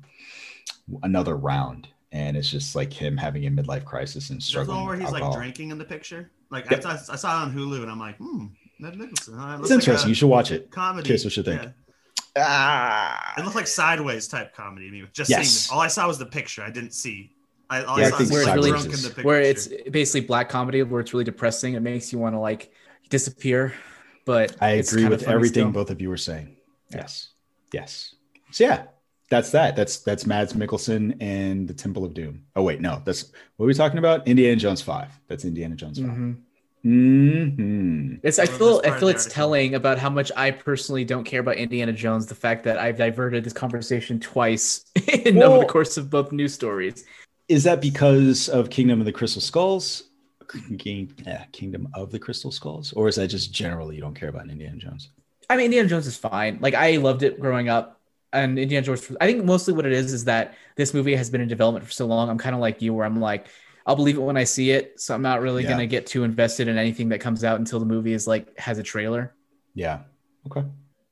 Another 1.02 1.36
Round, 1.36 1.88
and 2.16 2.36
it's 2.36 2.50
just 2.50 2.74
like 2.74 2.92
him 2.92 3.16
having 3.16 3.46
a 3.46 3.50
midlife 3.50 3.84
crisis 3.84 4.30
and 4.30 4.38
There's 4.40 4.46
struggling. 4.46 4.78
one 4.78 4.86
where 4.86 4.96
with 4.96 5.04
he's 5.04 5.12
like 5.20 5.32
drinking 5.32 5.70
in 5.72 5.78
the 5.78 5.84
picture. 5.84 6.30
Like 6.50 6.70
Yep. 6.70 6.84
I, 6.86 6.96
saw, 6.96 7.12
I 7.12 7.16
saw 7.16 7.28
it 7.42 7.42
on 7.46 7.54
Hulu, 7.54 7.82
and 7.82 7.90
I'm 7.90 7.98
like, 7.98 8.16
hmm, 8.18 8.46
Ned 8.78 8.96
Nicholson. 8.96 9.34
huh? 9.38 9.56
It 9.58 9.60
It's 9.60 9.60
looks 9.60 9.70
like 9.70 9.78
interesting. 9.80 10.08
you 10.10 10.14
should 10.14 10.28
watch 10.28 10.50
it. 10.52 10.70
comedy. 10.70 11.04
Curious 11.06 11.24
what 11.24 11.36
you 11.36 11.42
think. 11.42 11.62
Yeah. 11.62 11.70
Ah, 12.38 13.34
It 13.38 13.44
looked 13.44 13.56
like 13.56 13.66
sideways 13.66 14.28
type 14.28 14.54
comedy 14.54 14.86
to 14.86 14.92
me. 14.92 15.04
Just 15.12 15.30
Yes. 15.30 15.48
seeing 15.48 15.68
the, 15.70 15.74
all 15.74 15.80
I 15.80 15.88
saw 15.88 16.06
was 16.06 16.18
the 16.18 16.26
picture. 16.26 16.62
I 16.62 16.70
didn't 16.70 16.92
see. 16.92 17.32
I, 17.70 17.82
all 17.82 17.98
Yeah, 17.98 18.04
I 18.04 18.08
I 18.08 18.10
think 18.10 18.30
was 18.30 18.32
like 18.32 18.44
Sideways 18.44 18.72
drunk 18.72 18.84
in 18.86 19.02
the 19.02 19.08
picture. 19.08 19.22
Where 19.22 19.40
it's 19.40 19.68
basically 19.90 20.26
black 20.26 20.48
comedy, 20.48 20.82
where 20.82 21.00
it's 21.00 21.12
really 21.12 21.24
depressing. 21.24 21.74
It 21.74 21.80
makes 21.80 22.12
you 22.12 22.18
want 22.18 22.34
to 22.34 22.38
like 22.38 22.70
disappear. 23.10 23.72
But 24.24 24.56
I 24.60 24.70
agree 24.82 25.06
with 25.06 25.24
everything 25.28 25.64
still. 25.64 25.70
both 25.70 25.90
of 25.90 26.00
you 26.00 26.08
were 26.08 26.16
saying. 26.16 26.56
Yes. 26.92 27.30
Yes. 27.72 28.14
So 28.52 28.64
yeah, 28.64 28.84
that's 29.28 29.50
that. 29.50 29.76
That's 29.76 29.98
that's 29.98 30.26
Mads 30.26 30.52
Mikkelsen 30.52 31.16
and 31.20 31.66
the 31.66 31.74
Temple 31.74 32.04
of 32.04 32.14
Doom. 32.14 32.44
Oh 32.54 32.62
wait, 32.62 32.80
no, 32.80 33.02
that's 33.04 33.32
what 33.56 33.64
are 33.64 33.66
we 33.66 33.74
talking 33.74 33.98
about? 33.98 34.26
Indiana 34.28 34.56
Jones 34.56 34.82
five. 34.82 35.08
That's 35.28 35.44
Indiana 35.44 35.74
Jones 35.74 35.98
5 35.98 36.08
Mhm. 36.08 36.36
Mm-hmm. 36.84 38.14
It's 38.22 38.38
I 38.38 38.44
I 38.44 38.46
feel 38.46 38.80
I 38.84 38.96
feel 38.98 39.08
it's 39.08 39.26
telling 39.26 39.74
about 39.74 39.98
how 39.98 40.10
much 40.10 40.30
I 40.36 40.52
personally 40.52 41.04
don't 41.04 41.24
care 41.24 41.40
about 41.40 41.56
Indiana 41.56 41.92
Jones. 41.92 42.26
The 42.26 42.36
fact 42.36 42.62
that 42.64 42.78
I've 42.78 42.96
diverted 42.96 43.42
this 43.42 43.52
conversation 43.52 44.20
twice 44.20 44.84
in 45.08 45.42
over 45.42 45.58
the 45.58 45.66
course 45.66 45.96
of 45.96 46.10
both 46.10 46.30
news 46.30 46.54
stories. 46.54 47.04
Is 47.48 47.64
that 47.64 47.80
because 47.80 48.48
of 48.48 48.70
Kingdom 48.70 49.00
of 49.00 49.06
the 49.06 49.12
Crystal 49.12 49.40
Skulls? 49.42 50.04
King, 50.78 51.12
Kingdom 51.52 51.88
of 51.94 52.12
the 52.12 52.18
Crystal 52.20 52.52
Skulls, 52.52 52.92
or 52.92 53.08
is 53.08 53.16
that 53.16 53.28
just 53.28 53.52
generally 53.52 53.96
you 53.96 54.00
don't 54.00 54.14
care 54.14 54.28
about 54.28 54.48
Indiana 54.48 54.76
Jones? 54.76 55.10
I 55.50 55.56
mean, 55.56 55.66
Indiana 55.66 55.88
Jones 55.88 56.06
is 56.06 56.16
fine. 56.16 56.58
Like 56.60 56.74
I 56.74 56.96
loved 56.96 57.22
it 57.24 57.40
growing 57.40 57.68
up, 57.68 57.95
and 58.36 58.58
Indiana 58.58 58.84
Jones. 58.86 59.10
I 59.20 59.26
think 59.26 59.44
mostly 59.44 59.74
what 59.74 59.86
it 59.86 59.92
is 59.92 60.12
is 60.12 60.24
that 60.24 60.54
this 60.76 60.94
movie 60.94 61.14
has 61.16 61.30
been 61.30 61.40
in 61.40 61.48
development 61.48 61.84
for 61.84 61.92
so 61.92 62.06
long. 62.06 62.28
I'm 62.28 62.38
kind 62.38 62.54
of 62.54 62.60
like 62.60 62.82
you, 62.82 62.94
where 62.94 63.04
I'm 63.06 63.20
like, 63.20 63.48
I'll 63.86 63.96
believe 63.96 64.16
it 64.16 64.20
when 64.20 64.36
I 64.36 64.44
see 64.44 64.70
it. 64.70 65.00
So 65.00 65.14
I'm 65.14 65.22
not 65.22 65.40
really 65.40 65.62
Yeah. 65.62 65.70
gonna 65.70 65.86
get 65.86 66.06
too 66.06 66.24
invested 66.24 66.68
in 66.68 66.78
anything 66.78 67.08
that 67.10 67.20
comes 67.20 67.44
out 67.44 67.58
until 67.58 67.78
the 67.80 67.86
movie 67.86 68.12
is 68.12 68.26
like 68.26 68.58
has 68.58 68.78
a 68.78 68.82
trailer. 68.82 69.34
Yeah. 69.74 70.00
Okay. 70.46 70.64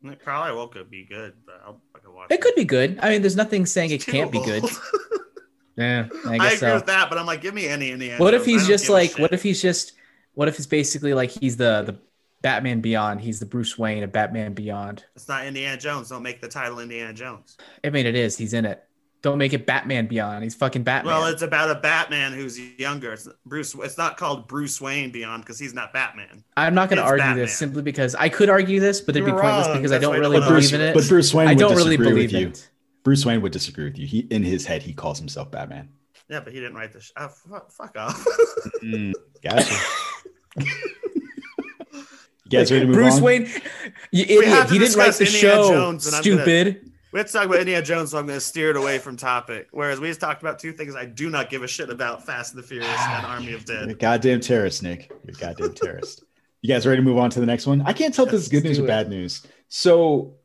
It 0.05 0.21
probably 0.23 0.55
will 0.55 0.69
could 0.69 0.91
be 0.91 1.05
good, 1.07 1.33
but 1.47 1.61
I'll 1.65 1.81
fucking 1.95 2.13
watch 2.15 2.31
It 2.31 2.41
could 2.43 2.55
be 2.55 2.65
good. 2.65 2.99
I 3.03 3.09
mean, 3.11 3.23
there's 3.23 3.37
nothing 3.37 3.65
saying 3.67 3.91
it 3.91 3.95
It's 3.95 4.05
too 4.05 4.13
can't 4.13 4.31
be 4.33 4.43
good. 4.45 4.65
Yeah, 5.77 6.07
I 6.25 6.35
I, 6.35 6.39
guess 6.39 6.57
agree 6.59 6.69
so. 6.69 6.75
with 6.77 6.87
that, 6.87 7.09
but 7.11 7.19
I'm 7.19 7.27
like, 7.27 7.41
give 7.41 7.53
me 7.53 7.67
any 7.67 7.91
Indiana. 7.91 8.23
What 8.23 8.33
if 8.33 8.45
he's 8.45 8.65
just 8.67 8.89
like? 8.89 9.19
What 9.19 9.33
if 9.33 9.43
he's 9.43 9.61
just? 9.61 9.93
What 10.35 10.47
if 10.47 10.57
it's 10.59 10.67
basically 10.69 11.15
like 11.15 11.31
he's 11.31 11.57
the 11.57 11.83
the 11.83 11.99
Batman 12.45 12.83
Beyond? 12.83 13.23
He's 13.23 13.41
the 13.41 13.47
Bruce 13.47 13.79
Wayne 13.79 14.03
of 14.03 14.13
Batman 14.13 14.53
Beyond. 14.53 15.03
it's 15.17 15.27
not 15.29 15.47
Indiana 15.47 15.79
Jones? 15.79 16.11
Don't 16.11 16.23
make 16.23 16.43
the 16.43 16.49
title 16.49 16.79
Indiana 16.79 17.15
Jones. 17.15 17.57
I 17.83 17.89
mean, 17.89 18.05
it 18.05 18.15
is. 18.15 18.37
He's 18.37 18.53
in 18.53 18.67
it. 18.67 18.85
Don't 19.23 19.39
make 19.39 19.55
it 19.55 19.65
Batman 19.65 20.07
Beyond. 20.07 20.45
He's 20.45 20.55
fucking 20.55 20.83
Batman. 20.83 21.15
Well, 21.15 21.27
it's 21.29 21.41
about 21.41 21.71
a 21.71 21.81
Batman 21.81 22.35
who's 22.35 22.61
younger. 22.61 23.15
It's 23.15 23.27
Bruce. 23.47 23.75
It's 23.77 23.97
not 23.97 24.19
called 24.19 24.47
Bruce 24.47 24.79
Wayne 24.79 25.11
Beyond 25.11 25.43
because 25.43 25.59
he's 25.59 25.73
not 25.73 25.95
Batman. 25.95 26.45
I'm 26.59 26.75
not 26.75 26.91
going 26.91 26.99
to 26.99 27.03
argue 27.03 27.23
Batman. 27.23 27.39
this 27.39 27.57
simply 27.57 27.81
because 27.81 28.15
I 28.15 28.29
could 28.29 28.51
argue 28.51 28.79
this, 28.79 29.01
but 29.01 29.17
it'd 29.17 29.25
be 29.25 29.31
You're 29.33 29.41
pointless 29.41 29.69
wrong. 29.69 29.79
because 29.79 29.93
I 29.93 29.99
don't 29.99 30.21
really 30.21 30.39
believe 30.39 30.53
argue 30.53 30.75
in 30.77 30.81
it. 30.83 30.93
But 30.95 31.09
Bruce 31.09 31.33
Wayne 31.33 31.49
I 31.49 31.55
don't 31.55 31.75
really 31.75 31.97
believe 31.97 32.33
with 32.33 32.41
you. 32.41 32.49
it. 32.49 32.69
Bruce 33.05 33.25
Wayne 33.25 33.41
would 33.41 33.53
disagree 33.53 33.85
with 33.85 33.97
you. 33.99 34.07
He 34.07 34.19
in 34.31 34.43
his 34.43 34.67
head 34.67 34.83
he 34.83 34.93
calls 34.93 35.19
himself 35.19 35.51
Batman. 35.51 35.89
Yeah, 36.29 36.41
but 36.41 36.53
he 36.53 36.61
didn't 36.61 36.75
write 36.75 36.93
this. 36.93 37.11
Uh, 37.17 37.29
fuck, 37.29 37.73
fuck 37.73 37.97
off. 37.97 38.23
Mm, 38.83 39.15
gotcha. 39.43 39.75
you 42.55 42.61
guys 42.61 42.73
ready 42.73 42.81
to 42.83 42.87
move 42.87 42.95
Bruce 42.95 43.17
on? 43.17 43.23
Wayne, 43.23 43.43
you 44.11 44.25
idiot. 44.25 44.71
He 44.71 44.79
didn't 44.79 44.97
write 44.97 45.15
the 45.15 45.25
Indiana 45.27 45.31
show. 45.31 45.69
Jones, 45.71 46.07
and 46.07 46.17
I'm 46.17 46.23
gonna- 46.23 46.43
Stupid. 46.43 46.91
we 47.13 47.19
have 47.19 47.27
to 47.27 47.33
talk 47.33 47.47
about 47.47 47.59
Indiana 47.61 47.85
Jones, 47.85 48.11
so 48.11 48.19
I'm 48.19 48.27
going 48.27 48.37
to 48.39 48.45
steer 48.45 48.71
it 48.71 48.77
away 48.77 48.99
from 48.99 49.17
topic. 49.17 49.69
Whereas 49.71 50.01
we 50.01 50.09
just 50.09 50.21
talked 50.21 50.43
about 50.43 50.59
two 50.59 50.73
things 50.73 50.97
I 50.97 51.05
do 51.05 51.31
not 51.31 51.51
give 51.51 51.63
a 51.63 51.69
shit 51.69 51.91
about: 51.91 52.25
Fast 52.27 52.55
and 52.55 52.63
the 52.63 52.67
Furious 52.67 52.89
and 52.99 53.27
Army 53.27 53.53
of 53.53 53.69
You're 53.69 53.83
a 53.83 53.87
Dead. 53.87 53.99
goddamn 53.99 54.41
terrorist, 54.41 54.83
Nick. 54.83 55.11
You're 55.25 55.37
a 55.37 55.41
goddamn 55.55 55.75
terrorist. 55.83 56.25
You 56.63 56.69
guys 56.69 56.87
ready 56.87 56.99
to 57.01 57.03
move 57.05 57.19
on 57.19 57.29
to 57.31 57.41
the 57.41 57.47
next 57.47 57.67
one? 57.67 57.83
I 57.83 57.93
can't 57.93 58.15
tell 58.15 58.25
if 58.25 58.31
this 58.31 58.43
is 58.43 58.49
good 58.49 58.65
news 58.65 58.79
do 58.79 58.85
or 58.85 58.87
bad 58.87 59.11
news. 59.11 59.47
So, 59.69 60.37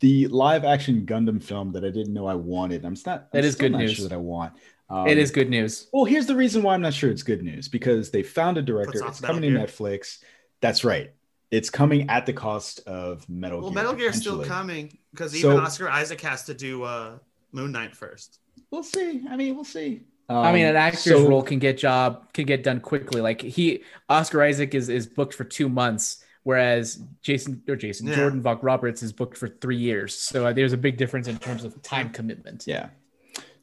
the 0.00 0.26
live 0.28 0.64
action 0.64 1.06
Gundam 1.06 1.42
film 1.42 1.72
that 1.72 1.84
I 1.84 1.90
didn't 1.90 2.12
know 2.12 2.26
I 2.26 2.34
wanted. 2.34 2.84
I'm 2.84 2.94
not. 3.06 3.32
That 3.32 3.38
I'm 3.38 3.44
is 3.44 3.54
still 3.54 3.64
good 3.68 3.72
not 3.72 3.78
news. 3.78 3.92
Sure 3.94 4.08
that 4.08 4.14
I 4.14 4.18
want. 4.18 4.52
Um, 4.90 5.06
it 5.08 5.16
is 5.16 5.30
good 5.30 5.48
news. 5.48 5.88
Well, 5.94 6.04
here's 6.04 6.26
the 6.26 6.36
reason 6.36 6.62
why 6.62 6.74
I'm 6.74 6.82
not 6.82 6.92
sure 6.92 7.10
it's 7.10 7.22
good 7.22 7.42
news 7.42 7.68
because 7.68 8.10
they 8.10 8.22
found 8.22 8.58
a 8.58 8.62
director. 8.62 9.02
It's 9.06 9.20
coming 9.20 9.40
to 9.40 9.48
Netflix. 9.58 10.18
That's 10.60 10.84
right. 10.84 11.13
It's 11.54 11.70
coming 11.70 12.08
at 12.10 12.26
the 12.26 12.32
cost 12.32 12.80
of 12.86 13.28
Metal 13.28 13.60
Well, 13.60 13.70
Gear. 13.70 13.74
Well, 13.76 13.84
Metal 13.92 13.98
Gear's 13.98 14.16
still 14.20 14.44
coming 14.44 14.98
because 15.12 15.32
So- 15.32 15.50
even 15.52 15.60
Oscar 15.60 15.88
Isaac 15.88 16.20
has 16.22 16.44
to 16.44 16.54
do 16.54 16.82
uh, 16.82 17.18
Moon 17.52 17.72
Knight 17.72 17.94
first. 17.96 18.40
We'll 18.70 18.82
see. 18.82 19.22
I 19.30 19.36
mean, 19.36 19.54
we'll 19.54 19.64
see. 19.64 20.02
I 20.28 20.52
mean, 20.52 20.64
Um, 20.64 20.70
an 20.70 20.76
actor's 20.76 21.02
so- 21.04 21.28
role 21.28 21.42
can 21.42 21.58
get 21.58 21.78
job 21.78 22.32
can 22.32 22.46
get 22.46 22.62
done 22.64 22.80
quickly. 22.80 23.20
Like 23.20 23.40
he, 23.42 23.82
Oscar 24.08 24.42
Isaac 24.42 24.74
is 24.74 24.88
is 24.88 25.06
booked 25.06 25.34
for 25.34 25.44
two 25.44 25.68
months, 25.68 26.24
whereas 26.42 26.98
Jason 27.22 27.62
or 27.68 27.76
Jason 27.76 28.06
Yeah. 28.08 28.16
Jordan 28.16 28.40
Vogt 28.42 28.62
Roberts 28.64 29.02
is 29.02 29.12
booked 29.12 29.36
for 29.36 29.48
three 29.48 29.76
years. 29.76 30.14
So 30.14 30.46
uh, 30.46 30.52
there's 30.52 30.72
a 30.72 30.78
big 30.78 30.96
difference 30.96 31.28
in 31.28 31.38
terms 31.38 31.62
of 31.62 31.80
time 31.82 32.10
commitment. 32.10 32.64
Yeah. 32.66 32.88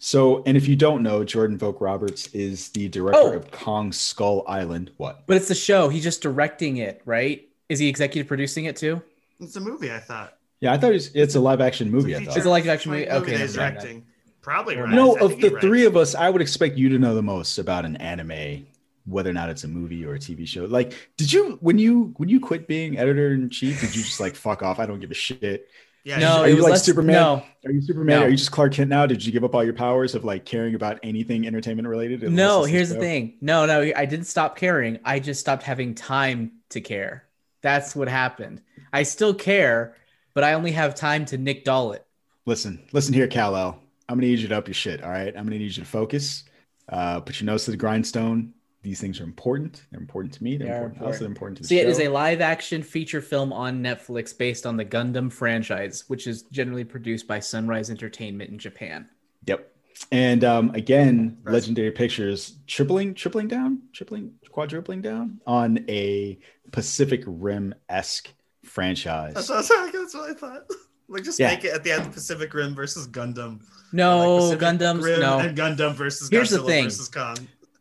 So, 0.03 0.41
and 0.47 0.57
if 0.57 0.67
you 0.67 0.75
don't 0.75 1.03
know, 1.03 1.23
Jordan 1.23 1.57
Vogt 1.59 1.79
Roberts 1.81 2.27
is 2.33 2.69
the 2.69 2.87
director 2.89 3.19
Oh. 3.21 3.33
of 3.33 3.51
Kong 3.51 3.91
Skull 3.91 4.43
Island. 4.47 4.91
What? 4.97 5.27
But 5.27 5.37
it's 5.37 5.47
the 5.47 5.53
show. 5.55 5.89
He's 5.89 6.03
just 6.03 6.21
directing 6.23 6.77
it, 6.77 7.01
right? 7.05 7.47
Is 7.71 7.79
he 7.79 7.87
executive 7.87 8.27
producing 8.27 8.65
it 8.65 8.75
too? 8.75 9.01
It's 9.39 9.55
a 9.55 9.61
movie, 9.61 9.91
I 9.91 9.99
thought. 9.99 10.37
Yeah, 10.59 10.73
I 10.73 10.77
thought 10.77 10.89
it 10.91 10.95
was, 10.95 11.15
it's 11.15 11.35
a 11.35 11.39
live 11.39 11.61
action 11.61 11.89
movie. 11.89 12.13
I 12.15 12.19
feature 12.19 12.31
thought. 12.31 12.37
It's 12.37 12.45
a 12.45 12.49
live 12.49 12.67
action 12.67 12.91
movie? 12.91 13.05
length 13.09 13.23
Okay, 13.23 13.31
that 13.37 13.39
he's 13.39 13.55
never 13.55 13.63
mind 13.65 13.77
then. 13.77 13.83
directing. 13.83 14.05
Probably 14.41 14.75
right. 14.75 14.89
No, 14.89 15.15
of 15.15 15.39
the 15.39 15.51
three 15.61 15.83
writes. 15.83 15.87
of 15.87 15.95
us, 15.97 16.15
I 16.15 16.29
would 16.29 16.41
expect 16.41 16.77
you 16.77 16.89
to 16.89 16.99
know 16.99 17.15
the 17.15 17.21
most 17.23 17.57
about 17.59 17.85
an 17.85 17.95
anime, 17.95 18.67
whether 19.05 19.29
or 19.29 19.33
not 19.33 19.49
it's 19.49 19.63
a 19.63 19.69
movie 19.69 20.03
or 20.05 20.15
a 20.15 20.19
TV 20.19 20.45
show. 20.45 20.65
Like, 20.65 20.93
did 21.15 21.31
you 21.31 21.57
when 21.61 21.77
you 21.79 22.13
when 22.17 22.27
you 22.27 22.41
quit 22.41 22.67
being 22.67 22.97
editor 22.97 23.33
in 23.33 23.49
chief, 23.49 23.79
did 23.79 23.95
you 23.95 24.03
just 24.03 24.19
like 24.19 24.35
fuck 24.35 24.63
off? 24.63 24.79
I 24.79 24.85
don't 24.85 24.99
give 24.99 25.11
a 25.11 25.15
shit. 25.15 25.69
Yeah, 26.03 26.17
no, 26.17 26.41
Are 26.41 26.49
you 26.49 26.55
was 26.55 26.63
like 26.63 26.71
less, 26.71 26.83
Superman? 26.83 27.13
No, 27.13 27.45
Are 27.65 27.71
you 27.71 27.81
Superman? 27.81 28.19
No. 28.19 28.25
Are 28.25 28.29
you 28.29 28.35
just 28.35 28.51
Clark 28.51 28.73
Kent 28.73 28.89
now? 28.89 29.05
Did 29.05 29.23
you 29.23 29.31
give 29.31 29.43
up 29.43 29.53
all 29.53 29.63
your 29.63 29.75
powers 29.75 30.15
of 30.15 30.25
like 30.25 30.45
caring 30.45 30.73
about 30.73 30.99
anything 31.03 31.45
entertainment 31.45 31.87
related? 31.87 32.23
no. 32.31 32.63
Here's 32.63 32.89
the 32.89 32.95
thing. 32.95 33.37
No, 33.39 33.65
no. 33.67 33.81
I 33.95 34.05
didn't 34.05 34.25
stop 34.25 34.57
caring. 34.57 34.99
I 35.05 35.19
just 35.19 35.39
stopped 35.39 35.61
having 35.63 35.93
time 35.93 36.53
to 36.69 36.81
care. 36.81 37.25
That's 37.61 37.95
what 37.95 38.07
happened. 38.07 38.61
I 38.93 39.03
still 39.03 39.33
care, 39.33 39.95
but 40.33 40.43
I 40.43 40.53
only 40.53 40.71
have 40.71 40.95
time 40.95 41.25
to 41.25 41.37
Nick 41.37 41.63
Doll 41.63 41.93
it. 41.93 42.05
Listen, 42.45 42.81
listen 42.91 43.13
here, 43.13 43.27
Cal. 43.27 43.55
I'm 43.55 44.17
gonna 44.17 44.27
need 44.27 44.39
you 44.39 44.47
to 44.49 44.57
up 44.57 44.67
your 44.67 44.73
shit. 44.73 45.03
All 45.03 45.09
right, 45.11 45.27
I'm 45.27 45.45
gonna 45.45 45.57
need 45.57 45.75
you 45.75 45.83
to 45.83 45.85
focus. 45.85 46.43
Uh, 46.89 47.21
put 47.21 47.39
your 47.39 47.45
nose 47.45 47.65
to 47.65 47.71
the 47.71 47.77
grindstone. 47.77 48.53
These 48.83 48.99
things 48.99 49.21
are 49.21 49.23
important. 49.23 49.83
They're 49.91 50.01
important 50.01 50.33
to 50.33 50.43
me. 50.43 50.57
They're 50.57 50.67
They 50.67 50.73
important. 50.73 51.01
Also, 51.03 51.19
they're 51.19 51.27
important 51.27 51.57
to 51.57 51.61
the 51.63 51.67
See, 51.67 51.77
show. 51.77 51.83
it 51.83 51.87
is 51.87 51.99
a 51.99 52.07
live 52.07 52.41
action 52.41 52.81
feature 52.81 53.21
film 53.21 53.53
on 53.53 53.81
Netflix 53.83 54.35
based 54.35 54.65
on 54.65 54.75
the 54.75 54.83
Gundam 54.83 55.31
franchise, 55.31 56.05
which 56.07 56.25
is 56.25 56.41
generally 56.43 56.83
produced 56.83 57.27
by 57.27 57.39
Sunrise 57.39 57.91
Entertainment 57.91 58.49
in 58.49 58.57
Japan. 58.57 59.07
Yep. 59.45 59.71
And 60.11 60.43
um, 60.43 60.71
again, 60.75 61.37
Right. 61.43 61.53
Legendary 61.53 61.91
Pictures 61.91 62.57
tripling, 62.67 63.13
tripling 63.13 63.47
down, 63.47 63.83
tripling, 63.93 64.33
quadrupling 64.49 65.01
down 65.01 65.39
on 65.47 65.85
a 65.89 66.37
Pacific 66.71 67.23
Rim 67.25 67.73
esque 67.89 68.29
franchise. 68.63 69.33
That's 69.35 69.49
what, 69.49 69.71
I- 69.71 69.91
that's 69.91 70.13
what 70.15 70.29
I 70.29 70.33
thought. 70.33 70.63
Like, 71.09 71.23
just 71.25 71.41
Yeah. 71.41 71.49
make 71.49 71.65
it 71.65 71.73
at 71.73 71.83
the 71.83 71.91
end 71.91 72.13
Pacific 72.13 72.53
Rim 72.53 72.73
versus 72.73 73.05
Gundam. 73.05 73.59
No, 73.91 74.37
Like 74.47 74.59
Pacific 74.59 74.79
Gundams. 74.79 75.03
Rim 75.03 75.19
No, 75.19 75.39
And 75.39 75.57
Gundam 75.57 75.93
versus 75.93 76.29
Here's 76.29 76.51
the 76.51 76.59
Godzilla 76.59 76.65
thing. 76.67 76.83
versus 76.85 77.09
Kong. 77.09 77.35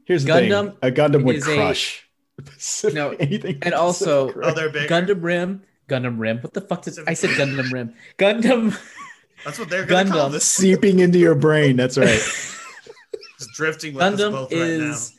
Here's 0.05 0.25
the 0.25 0.33
Gundam 0.33 0.67
thing: 0.71 0.77
a 0.83 0.91
Gundam 0.91 1.23
would 1.23 1.37
is 1.37 1.47
a- 1.47 1.55
crush. 1.55 2.09
Pacific, 2.45 2.95
No, 2.97 3.11
anything. 3.21 3.59
and 3.63 3.73
also- 3.73 4.33
Pacific 4.33 4.59
Oh, 4.59 4.73
big. 4.73 4.91
Gundam 4.91 5.23
Rim. 5.23 5.63
Gundam 5.89 6.19
Rim. 6.19 6.39
What 6.39 6.55
the 6.55 6.61
fuck 6.61 6.83
did 6.83 6.99
I 7.07 7.15
said? 7.15 7.31
Gundam 7.31 7.71
Rim. 7.73 7.95
Gundam. 8.19 8.77
That's 9.45 9.59
what 9.59 9.69
they're 9.69 9.87
gonna 9.87 10.11
call 10.11 10.31
this. 10.31 10.45
seeping 10.45 10.99
into 10.99 11.19
your 11.19 11.35
brain. 11.35 11.77
That's 11.77 11.97
right. 11.97 12.09
Just 13.39 13.53
drifting 13.55 13.95
with 13.95 14.03
us 14.03 14.21
Gundam 14.21 14.33
both 14.33 14.53
right 14.53 14.59
now. 14.59 14.91
is 14.91 15.17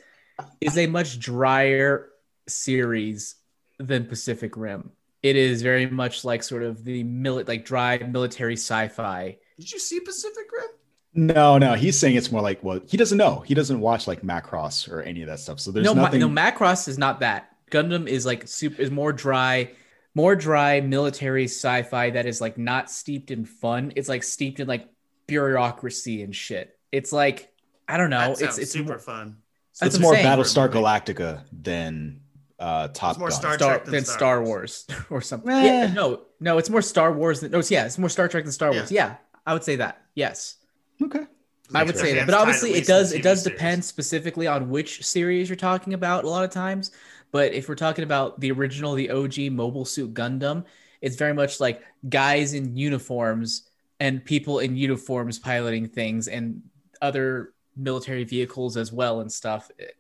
is 0.60 0.78
a 0.78 0.88
much 0.88 1.20
drier 1.20 2.10
series 2.48 3.36
than 3.80 4.06
Pacific 4.06 4.56
Rim. 4.56 4.92
It 5.24 5.36
is 5.36 5.62
very 5.62 5.88
much 5.88 6.24
like 6.26 6.44
sort 6.44 6.64
of 6.64 6.84
the 6.84 7.04
mili- 7.04 7.48
like 7.48 7.66
dry 7.66 7.98
military 8.00 8.56
sci-fi. 8.56 9.38
Did 9.58 9.72
you 9.72 9.80
see 9.80 10.00
Pacific 10.00 10.46
Rim? 10.52 10.70
No, 11.14 11.58
no, 11.58 11.74
he's 11.74 11.98
saying 11.98 12.16
it's 12.16 12.32
more 12.32 12.42
like 12.42 12.64
well, 12.64 12.80
he 12.88 12.98
doesn't 12.98 13.18
know. 13.18 13.40
He 13.42 13.54
doesn't 13.54 13.80
watch 13.80 14.08
like 14.08 14.22
Macross 14.22 14.90
or 14.90 15.02
any 15.02 15.22
of 15.22 15.28
that 15.28 15.40
stuff. 15.40 15.60
So 15.60 15.72
there's 15.72 15.86
no, 15.86 15.94
nothing. 15.94 16.22
no, 16.22 16.30
Macross 16.30 16.88
is 16.88 16.98
not 16.98 17.20
that. 17.20 17.50
Gundam 17.70 18.08
is 18.08 18.26
like 18.26 18.48
super 18.48 18.82
is 18.82 18.92
more 18.92 19.14
dry, 19.14 19.72
more 20.14 20.36
dry 20.36 20.82
military 20.82 21.46
sci-fi 21.46 22.10
that 22.12 22.26
is 22.26 22.42
like 22.42 22.58
not 22.58 22.92
steeped 22.92 23.32
in 23.32 23.46
fun. 23.46 23.94
It's 23.96 24.10
like 24.10 24.24
steeped 24.24 24.60
in 24.60 24.68
like 24.68 24.88
bureaucracy 25.28 26.24
and 26.24 26.36
shit. 26.36 26.78
It's 26.92 27.12
like 27.14 27.50
I 27.88 27.98
don't 27.98 28.10
know. 28.10 28.36
That 28.36 28.42
It's 28.42 28.58
it's 28.58 28.72
super 28.72 28.90
more, 28.90 29.00
fun. 29.00 29.38
so 29.74 29.86
it's 29.86 30.00
more 30.00 30.14
Battlestar 30.14 30.54
For 30.72 30.78
a 30.78 30.82
movie. 30.82 30.86
Galactica 31.14 31.44
than 31.52 32.22
uh, 32.60 32.90
Top 32.90 33.12
It's 33.12 33.20
more 33.20 33.30
Gun. 33.30 33.40
Star 33.40 33.54
Star 33.58 33.70
Trek 33.76 33.86
than 33.86 33.94
than 33.94 34.06
Star 34.06 34.18
Star 34.18 34.44
Wars. 34.44 34.86
Wars, 34.90 35.02
or 35.10 35.22
something. 35.22 35.50
Eh. 35.52 35.64
Yeah, 35.66 35.94
no, 35.94 36.22
no, 36.40 36.58
it's 36.58 36.70
more 36.70 36.82
Star 36.82 37.12
Wars 37.12 37.40
than 37.40 37.52
no. 37.52 37.60
It's, 37.60 37.72
yeah, 37.72 37.86
it's 37.86 37.98
more 37.98 38.10
Star 38.10 38.28
Trek 38.28 38.44
than 38.44 38.54
Star 38.54 38.72
Wars. 38.72 38.92
Yeah, 38.92 39.16
I 39.46 39.54
would 39.54 39.64
say 39.64 39.78
that. 39.78 40.02
Yes, 40.16 40.58
Okay. 41.02 41.26
I 41.74 41.84
would 41.84 41.98
say 41.98 42.14
that. 42.16 42.26
But 42.26 42.36
obviously, 42.36 42.74
it 42.74 42.86
does 42.86 43.14
it 43.14 43.20
TV 43.20 43.24
does 43.24 43.44
series. 43.44 43.58
depend 43.58 43.86
specifically 43.86 44.46
on 44.46 44.70
which 44.70 45.06
series 45.06 45.48
you're 45.50 45.56
talking 45.56 45.94
about. 45.94 46.26
A 46.26 46.30
lot 46.30 46.44
of 46.44 46.50
times, 46.50 46.92
but 47.32 47.54
if 47.54 47.68
we're 47.70 47.76
talking 47.76 48.04
about 48.04 48.40
the 48.40 48.52
original, 48.52 48.94
the 48.94 49.10
OG 49.10 49.52
Mobile 49.52 49.86
Suit 49.86 50.14
Gundam, 50.14 50.66
it's 51.02 51.16
very 51.16 51.34
much 51.34 51.60
like 51.60 51.82
guys 52.10 52.54
in 52.54 52.76
uniforms 52.76 53.70
and 54.00 54.24
people 54.24 54.60
in 54.60 54.76
uniforms 54.76 55.40
piloting 55.40 55.88
things 55.88 56.28
and 56.28 56.62
other 57.02 57.54
military 57.76 58.24
vehicles 58.24 58.78
as 58.78 58.92
well 58.92 59.22
and 59.22 59.32
stuff. 59.32 59.70
It- 59.78 59.96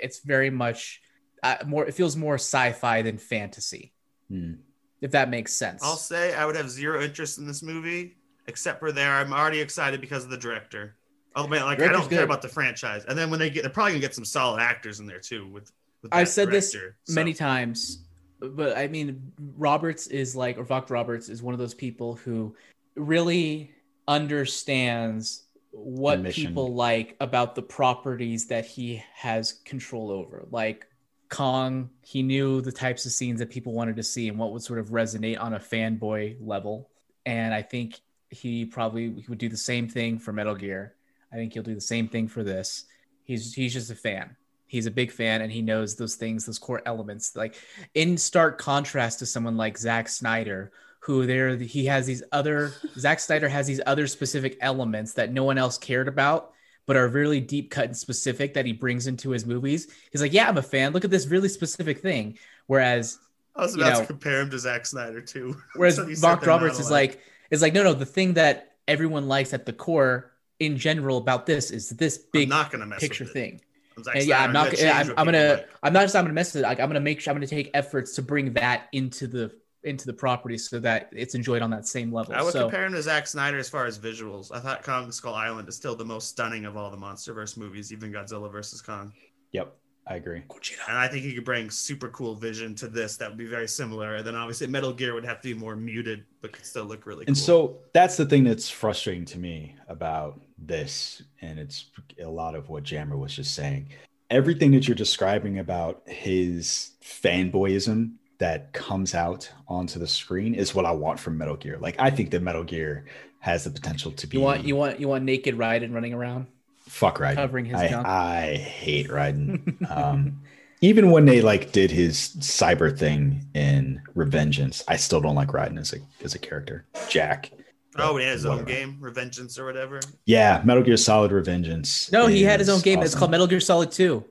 It's 0.00 0.20
very 0.20 0.50
much 0.50 1.00
uh, 1.44 1.56
more. 1.66 1.86
It 1.86 1.94
feels 1.94 2.16
more 2.16 2.34
sci-fi 2.34 3.02
than 3.02 3.18
fantasy, 3.18 3.92
Hmm. 4.28 4.54
if 5.00 5.10
that 5.12 5.28
makes 5.30 5.52
sense. 5.52 5.82
I'll 5.82 5.96
say 5.96 6.34
I 6.34 6.44
would 6.46 6.56
have 6.56 6.68
zero 6.70 7.00
interest 7.02 7.38
in 7.38 7.46
this 7.46 7.62
movie, 7.62 8.16
except 8.46 8.78
for 8.80 8.92
there. 8.92 9.10
I'm 9.12 9.32
already 9.32 9.60
excited 9.60 10.00
because 10.00 10.24
of 10.24 10.30
the 10.30 10.36
director. 10.36 10.96
Oh 11.34 11.46
man, 11.48 11.64
like 11.64 11.80
I 11.80 11.88
don't 11.88 12.08
care 12.08 12.18
good. 12.20 12.24
about 12.24 12.42
the 12.42 12.48
franchise. 12.48 13.04
And 13.08 13.16
then 13.18 13.30
when 13.30 13.38
they 13.40 13.48
get, 13.50 13.62
they're 13.62 13.70
probably 13.72 13.92
gonna 13.92 14.00
get 14.00 14.14
some 14.14 14.24
solid 14.24 14.60
actors 14.60 15.00
in 15.00 15.06
there 15.06 15.18
too. 15.20 15.46
With, 15.48 15.64
with 15.64 15.72
I've 16.10 16.28
said 16.28 16.50
this. 16.50 16.72
So, 16.72 17.14
many 17.14 17.34
times, 17.34 18.04
but 18.40 18.76
I 18.76 18.88
mean, 18.88 19.32
Roberts 19.56 20.06
is 20.08 20.34
like, 20.34 20.58
or 20.58 20.64
Vogt 20.64 20.90
Roberts 20.90 21.28
is 21.28 21.42
one 21.42 21.54
of 21.54 21.60
those 21.60 21.74
people 21.74 22.16
who 22.16 22.56
really 22.96 23.72
understands 24.08 25.44
what 25.70 26.20
mission. 26.20 26.48
people 26.48 26.74
like 26.74 27.16
about 27.20 27.54
the 27.54 27.62
properties 27.62 28.46
that 28.48 28.66
he 28.66 29.02
has 29.14 29.52
control 29.64 30.10
over. 30.10 30.46
Like 30.50 30.86
Kong, 31.28 31.90
he 32.02 32.22
knew 32.22 32.60
the 32.60 32.72
types 32.72 33.06
of 33.06 33.12
scenes 33.12 33.38
that 33.38 33.48
people 33.48 33.72
wanted 33.72 33.96
to 33.96 34.02
see 34.02 34.28
and 34.28 34.38
what 34.38 34.52
would 34.52 34.62
sort 34.62 34.78
of 34.78 34.90
resonate 34.90 35.40
on 35.40 35.54
a 35.54 35.58
fanboy 35.58 36.36
level. 36.40 36.90
And 37.24 37.54
I 37.54 37.62
think 37.62 38.00
he 38.28 38.66
probably 38.66 39.12
he 39.12 39.26
would 39.28 39.38
do 39.38 39.48
the 39.48 39.56
same 39.56 39.88
thing 39.88 40.18
for 40.18 40.32
Metal 40.32 40.54
Gear. 40.54 40.94
I 41.32 41.36
think 41.36 41.54
he'll 41.54 41.62
do 41.62 41.74
the 41.74 41.80
same 41.80 42.08
thing 42.08 42.28
for 42.28 42.42
this. 42.42 42.84
He's 43.24 43.54
he's 43.54 43.72
just 43.72 43.90
a 43.90 43.94
fan. 43.94 44.36
He's 44.72 44.86
a 44.86 44.90
big 44.90 45.12
fan 45.12 45.42
and 45.42 45.52
he 45.52 45.60
knows 45.60 45.96
those 45.96 46.14
things, 46.14 46.46
those 46.46 46.58
core 46.58 46.80
elements. 46.86 47.36
Like 47.36 47.56
in 47.92 48.16
stark 48.16 48.56
contrast 48.56 49.18
to 49.18 49.26
someone 49.26 49.58
like 49.58 49.76
Zack 49.76 50.08
Snyder, 50.08 50.72
who 51.00 51.26
there 51.26 51.56
he 51.56 51.84
has 51.84 52.06
these 52.06 52.22
other 52.32 52.72
Zack 52.98 53.20
Snyder 53.20 53.50
has 53.50 53.66
these 53.66 53.82
other 53.84 54.06
specific 54.06 54.56
elements 54.62 55.12
that 55.12 55.30
no 55.30 55.44
one 55.44 55.58
else 55.58 55.76
cared 55.76 56.08
about, 56.08 56.52
but 56.86 56.96
are 56.96 57.06
really 57.06 57.38
deep 57.38 57.70
cut 57.70 57.84
and 57.84 57.94
specific 57.94 58.54
that 58.54 58.64
he 58.64 58.72
brings 58.72 59.06
into 59.06 59.28
his 59.28 59.44
movies. 59.44 59.88
He's 60.10 60.22
like, 60.22 60.32
yeah, 60.32 60.48
I'm 60.48 60.56
a 60.56 60.62
fan. 60.62 60.94
Look 60.94 61.04
at 61.04 61.10
this 61.10 61.26
really 61.26 61.50
specific 61.50 61.98
thing. 61.98 62.38
Whereas 62.66 63.18
I 63.54 63.64
was 63.64 63.76
you 63.76 63.82
about 63.82 63.92
know- 63.92 64.00
to 64.00 64.06
compare 64.06 64.40
him 64.40 64.48
to 64.48 64.58
Zack 64.58 64.86
Snyder 64.86 65.20
too. 65.20 65.54
Whereas 65.76 65.96
So 65.96 66.06
you 66.06 66.16
said 66.16 66.26
Vogt 66.26 66.40
they're 66.40 66.48
not 66.48 66.62
Roberts 66.62 66.80
is 66.80 66.90
like 66.90 67.20
is 67.50 67.60
like 67.60 67.74
no 67.74 67.82
no 67.82 67.92
the 67.92 68.06
thing 68.06 68.32
that 68.34 68.76
everyone 68.88 69.28
likes 69.28 69.52
at 69.52 69.66
the 69.66 69.74
core 69.74 70.32
in 70.60 70.78
general 70.78 71.18
about 71.18 71.44
this 71.44 71.70
is 71.70 71.90
this 71.90 72.16
I'm 72.16 72.24
big 72.32 72.48
not 72.48 72.70
gonna 72.70 72.86
mess 72.86 73.00
picture 73.00 73.26
thing. 73.26 73.60
I'm 73.96 74.04
And 74.14 74.24
yeah, 74.24 74.42
I'm 74.42 74.52
not. 74.52 74.72
gonna 74.72 74.76
gonna 74.76 74.92
I'm, 74.92 75.10
I'm 75.18 75.24
gonna. 75.26 75.48
like. 75.54 75.68
I'm 75.82 75.92
not 75.92 76.02
just. 76.02 76.16
I'm 76.16 76.24
gonna 76.24 76.34
mess 76.34 76.54
with 76.54 76.62
it. 76.62 76.66
Like, 76.66 76.80
I'm 76.80 76.88
gonna 76.88 77.00
make 77.00 77.20
sure. 77.20 77.30
I'm 77.30 77.36
gonna 77.36 77.46
take 77.46 77.70
efforts 77.74 78.14
to 78.16 78.22
bring 78.22 78.52
that 78.54 78.88
into 78.92 79.26
the 79.26 79.52
into 79.84 80.06
the 80.06 80.12
property 80.12 80.56
so 80.56 80.78
that 80.78 81.08
it's 81.12 81.34
enjoyed 81.34 81.62
on 81.62 81.70
that 81.70 81.86
same 81.86 82.12
level. 82.12 82.34
I 82.34 82.42
would 82.42 82.52
so 82.52 82.62
compare 82.62 82.84
him 82.84 82.92
to 82.92 83.02
Zack 83.02 83.26
Snyder 83.26 83.58
as 83.58 83.68
far 83.68 83.86
as 83.86 83.98
visuals. 83.98 84.52
I 84.54 84.60
thought 84.60 84.82
Kong 84.82 85.10
Skull 85.10 85.34
Island 85.34 85.68
is 85.68 85.76
still 85.76 85.96
the 85.96 86.04
most 86.04 86.28
stunning 86.28 86.64
of 86.64 86.76
all 86.76 86.90
the 86.90 86.96
MonsterVerse 86.96 87.56
movies, 87.56 87.92
even 87.92 88.12
Godzilla 88.12 88.50
versus 88.50 88.80
Kong. 88.80 89.12
Yep, 89.52 89.74
I 90.06 90.16
agree. 90.16 90.42
And 90.88 90.98
I 90.98 91.08
think 91.08 91.24
he 91.24 91.34
could 91.34 91.44
bring 91.44 91.70
super 91.70 92.08
cool 92.08 92.34
vision 92.34 92.74
to 92.76 92.88
this 92.88 93.16
that 93.16 93.28
would 93.28 93.38
be 93.38 93.46
very 93.46 93.68
similar. 93.68 94.16
And 94.16 94.26
then 94.26 94.34
obviously 94.34 94.66
Metal 94.66 94.92
Gear 94.92 95.14
would 95.14 95.24
have 95.24 95.40
to 95.40 95.54
be 95.54 95.54
more 95.54 95.76
muted, 95.76 96.24
but 96.40 96.52
could 96.52 96.66
still 96.66 96.84
look 96.84 97.06
really 97.06 97.24
cool. 97.24 97.30
And 97.30 97.36
cool. 97.36 97.44
so 97.44 97.78
that's 97.92 98.16
the 98.16 98.26
thing 98.26 98.44
that's 98.44 98.68
frustrating 98.68 99.24
to 99.26 99.38
me 99.38 99.76
about 99.88 100.40
this, 100.66 101.22
and 101.40 101.58
it's 101.58 101.86
a 102.22 102.28
lot 102.28 102.54
of 102.54 102.68
what 102.68 102.84
Jammer 102.84 103.16
was 103.16 103.34
just 103.34 103.54
saying. 103.54 103.88
Everything 104.30 104.70
that 104.72 104.88
you're 104.88 104.94
describing 104.94 105.58
about 105.58 106.02
his 106.06 106.92
fanboyism 107.02 108.14
that 108.38 108.72
comes 108.72 109.14
out 109.14 109.50
onto 109.68 109.98
the 109.98 110.06
screen 110.06 110.54
is 110.54 110.74
what 110.74 110.86
I 110.86 110.90
want 110.92 111.20
from 111.20 111.38
Metal 111.38 111.56
Gear. 111.56 111.78
Like 111.78 111.96
I 111.98 112.10
think 112.10 112.30
that 112.30 112.42
Metal 112.42 112.64
Gear 112.64 113.04
has 113.40 113.64
the 113.64 113.70
potential 113.70 114.12
to 114.12 114.26
be 114.26 114.38
you 114.38 114.42
want 114.42 114.64
you 114.64 114.76
want 114.76 115.00
you 115.00 115.08
want 115.08 115.24
naked 115.24 115.56
Raiden 115.56 115.92
running 115.92 116.14
around. 116.14 116.46
Fuck 116.80 117.18
Raiden. 117.18 117.36
Covering 117.36 117.66
his 117.66 117.80
I, 117.80 117.88
junk. 117.88 118.06
I 118.06 118.54
hate 118.56 119.08
Raiden. 119.08 119.90
um, 119.96 120.42
even 120.80 121.12
when 121.12 121.26
they 121.26 121.40
like 121.40 121.72
did 121.72 121.90
his 121.90 122.34
cyber 122.40 122.96
thing 122.96 123.46
in 123.54 124.02
Revengeance, 124.16 124.82
I 124.88 124.96
still 124.96 125.20
don't 125.20 125.36
like 125.36 125.48
Raiden 125.48 125.78
as 125.78 125.92
a 125.92 125.98
as 126.24 126.34
a 126.34 126.38
character. 126.38 126.84
Jack. 127.08 127.52
Oh, 127.98 128.16
he 128.16 128.24
had 128.24 128.32
his 128.34 128.46
own 128.46 128.58
Whatever. 128.64 128.70
game, 128.70 128.98
Revengeance 129.00 129.58
or 129.58 129.66
whatever. 129.66 130.00
Yeah, 130.24 130.62
Metal 130.64 130.82
Gear 130.82 130.96
Solid 130.96 131.30
Revengeance. 131.30 132.10
No, 132.12 132.26
he 132.26 132.42
had 132.42 132.58
his 132.60 132.68
own 132.68 132.80
game. 132.80 133.02
It's 133.02 133.14
called 133.14 133.30
Metal 133.30 133.46
Gear 133.46 133.60
Solid 133.60 133.90
2. 133.92 134.24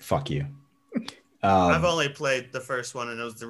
Fuck 0.00 0.30
you. 0.30 0.46
I've 1.42 1.84
Um, 1.84 1.84
only 1.84 2.08
played 2.08 2.50
the 2.52 2.60
first 2.60 2.94
one, 2.96 3.10
and 3.10 3.20
it 3.20 3.22
was 3.22 3.36
the 3.36 3.46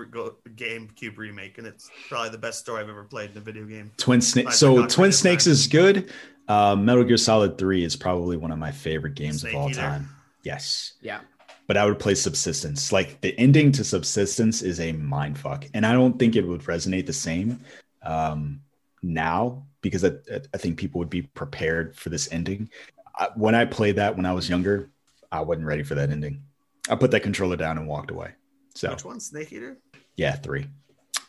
GameCube 0.55 1.17
remake, 1.17 1.57
and 1.57 1.67
it's 1.67 1.89
probably 2.09 2.29
the 2.31 2.37
best 2.39 2.59
story 2.61 2.83
I've 2.83 2.91
ever 2.91 3.05
played 3.05 3.31
in 3.31 3.39
a 3.39 3.41
video 3.41 3.65
game. 3.65 3.91
Twin 3.97 4.19
I 4.19 4.21
Snakes. 4.21 4.59
So 4.59 4.85
Twin 4.87 5.13
Snakes 5.13 5.45
time. 5.45 5.53
is 5.53 5.67
good. 5.67 6.13
Uh, 6.49 6.77
Metal 6.77 7.05
Gear 7.05 7.17
Solid 7.17 7.57
Three 7.57 7.83
is 7.85 7.97
probably 7.97 8.37
one 8.37 8.51
of 8.53 8.59
my 8.59 8.71
favorite 8.71 9.15
games 9.15 9.41
Snake 9.41 9.55
of 9.55 9.61
all 9.61 9.71
Eater? 9.71 9.81
time. 9.81 10.09
Yes. 10.43 10.93
Yeah. 11.01 11.21
but 11.69 11.77
I 11.77 11.85
would 11.87 11.99
play 11.99 12.15
Subsistence. 12.15 12.93
Like 12.93 13.21
the 13.23 13.37
ending 13.39 13.73
to 13.73 13.83
Subsistence 13.85 14.63
is 14.63 14.79
a 14.81 14.93
mind 14.93 15.39
fuck, 15.39 15.65
and 15.73 15.87
I 15.87 15.93
don't 15.93 16.19
think 16.19 16.37
it 16.37 16.47
would 16.47 16.63
resonate 16.65 17.07
the 17.07 17.13
same 17.15 17.61
um, 18.03 18.61
now 19.07 19.67
because 19.81 20.05
I, 20.05 20.11
I 20.53 20.59
think 20.59 20.79
people 20.79 20.99
would 20.99 21.11
be 21.11 21.23
prepared 21.23 21.97
for 21.97 22.11
this 22.11 22.31
ending. 22.33 22.69
I, 23.19 23.29
when 23.37 23.55
I 23.55 23.65
played 23.65 23.97
that 23.97 24.17
when 24.17 24.27
I 24.27 24.33
was 24.33 24.49
younger, 24.49 24.91
I 25.31 25.41
wasn't 25.41 25.67
ready 25.67 25.83
for 25.83 25.95
that 25.95 26.11
ending. 26.11 26.43
I 26.89 26.97
put 26.97 27.11
that 27.13 27.21
controller 27.21 27.57
down 27.57 27.79
and 27.79 27.87
walked 27.87 28.11
away. 28.11 28.33
So 28.75 28.91
Which 28.91 29.05
one? 29.05 29.21
Snake 29.21 29.53
Eater? 29.53 29.79
yeah, 30.17 30.35
three. 30.37 30.67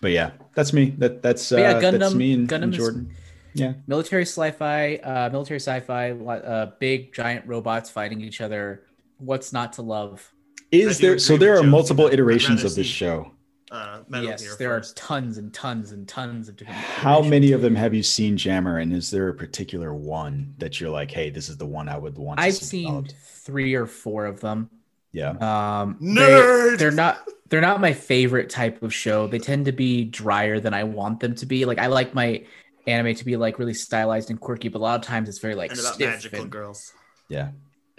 But 0.02 0.12
yeah, 0.12 0.32
that's 0.54 0.74
me. 0.74 0.92
That 0.98 1.22
that's 1.22 1.52
uh, 1.52 1.56
But 1.56 1.62
yeah, 1.62 1.74
that's 1.92 1.98
Gundam- 2.14 2.16
me 2.16 2.34
and, 2.34 2.48
Gundam 2.50 2.64
and 2.64 2.74
is- 2.74 2.78
Jordan. 2.78 3.14
Yeah, 3.54 3.74
Military 3.88 4.22
sci-fi, 4.24 4.98
uh, 4.98 5.30
military 5.32 5.60
sci-fi, 5.60 6.12
uh, 6.12 6.72
big 6.80 7.12
giant 7.12 7.48
robots 7.48 7.90
fighting 7.90 8.22
each 8.22 8.40
other. 8.40 8.84
What's 9.18 9.52
not 9.52 9.74
to 9.74 9.82
love? 9.82 10.32
Is 10.72 11.00
there? 11.00 11.18
So 11.18 11.38
there 11.38 11.54
are 11.54 11.62
Jones. 11.62 11.72
multiple 11.72 12.08
iterations 12.08 12.64
of 12.64 12.76
this 12.76 12.86
show. 12.86 13.32
Uh, 13.70 14.00
Metal 14.08 14.30
yes, 14.30 14.42
Gear 14.42 14.56
there 14.58 14.70
first. 14.80 14.98
are 14.98 15.04
tons 15.08 15.38
and 15.38 15.54
tons 15.54 15.92
and 15.92 16.08
tons 16.08 16.48
of 16.48 16.56
different. 16.56 16.80
How 16.80 17.22
many 17.22 17.52
of 17.52 17.62
them 17.62 17.76
have 17.76 17.94
you 17.94 18.02
seen, 18.04 18.38
Jammer? 18.38 18.78
And 18.80 18.94
is 18.94 19.12
there 19.12 19.28
a 19.28 19.34
particular 19.34 19.94
one 19.94 20.54
that 20.60 20.80
you're 20.80 20.90
like, 20.90 21.12
hey, 21.12 21.30
this 21.30 21.50
is 21.50 21.58
the 21.58 21.66
one 21.66 21.90
I 21.90 21.98
would 21.98 22.18
want? 22.18 22.40
I've 22.40 22.54
see 22.56 22.66
seen 22.66 22.86
developed? 22.86 23.16
three 23.22 23.74
or 23.76 23.86
four 23.86 24.26
of 24.26 24.40
them. 24.40 24.70
Yeah, 25.12 25.32
Um, 25.32 25.98
Nerd! 26.02 26.78
They, 26.80 26.86
are 26.86 26.92
not. 26.92 27.28
They're 27.50 27.62
not 27.62 27.82
my 27.82 27.94
favorite 27.94 28.50
type 28.50 28.84
of 28.84 28.94
show. 28.94 29.28
They 29.28 29.40
tend 29.40 29.66
to 29.66 29.72
be 29.72 30.04
drier 30.06 30.60
than 30.60 30.74
I 30.74 30.84
want 30.84 31.20
them 31.22 31.34
to 31.36 31.46
be. 31.46 31.66
Like 31.66 31.80
I 31.80 31.88
like 31.88 32.14
my 32.14 32.44
anime 32.86 33.16
to 33.16 33.26
be 33.26 33.36
like 33.36 33.58
really 33.60 33.74
stylized 33.74 34.30
and 34.30 34.40
quirky, 34.40 34.68
but 34.70 34.80
a 34.80 34.82
lot 34.84 35.00
of 35.00 35.06
times 35.06 35.28
it's 35.28 35.40
very 35.40 35.56
like 35.56 35.72
and 35.72 35.80
stiff 35.80 36.00
magical 36.10 36.42
and, 36.44 36.52
girls. 36.52 36.94
yeah. 37.30 37.50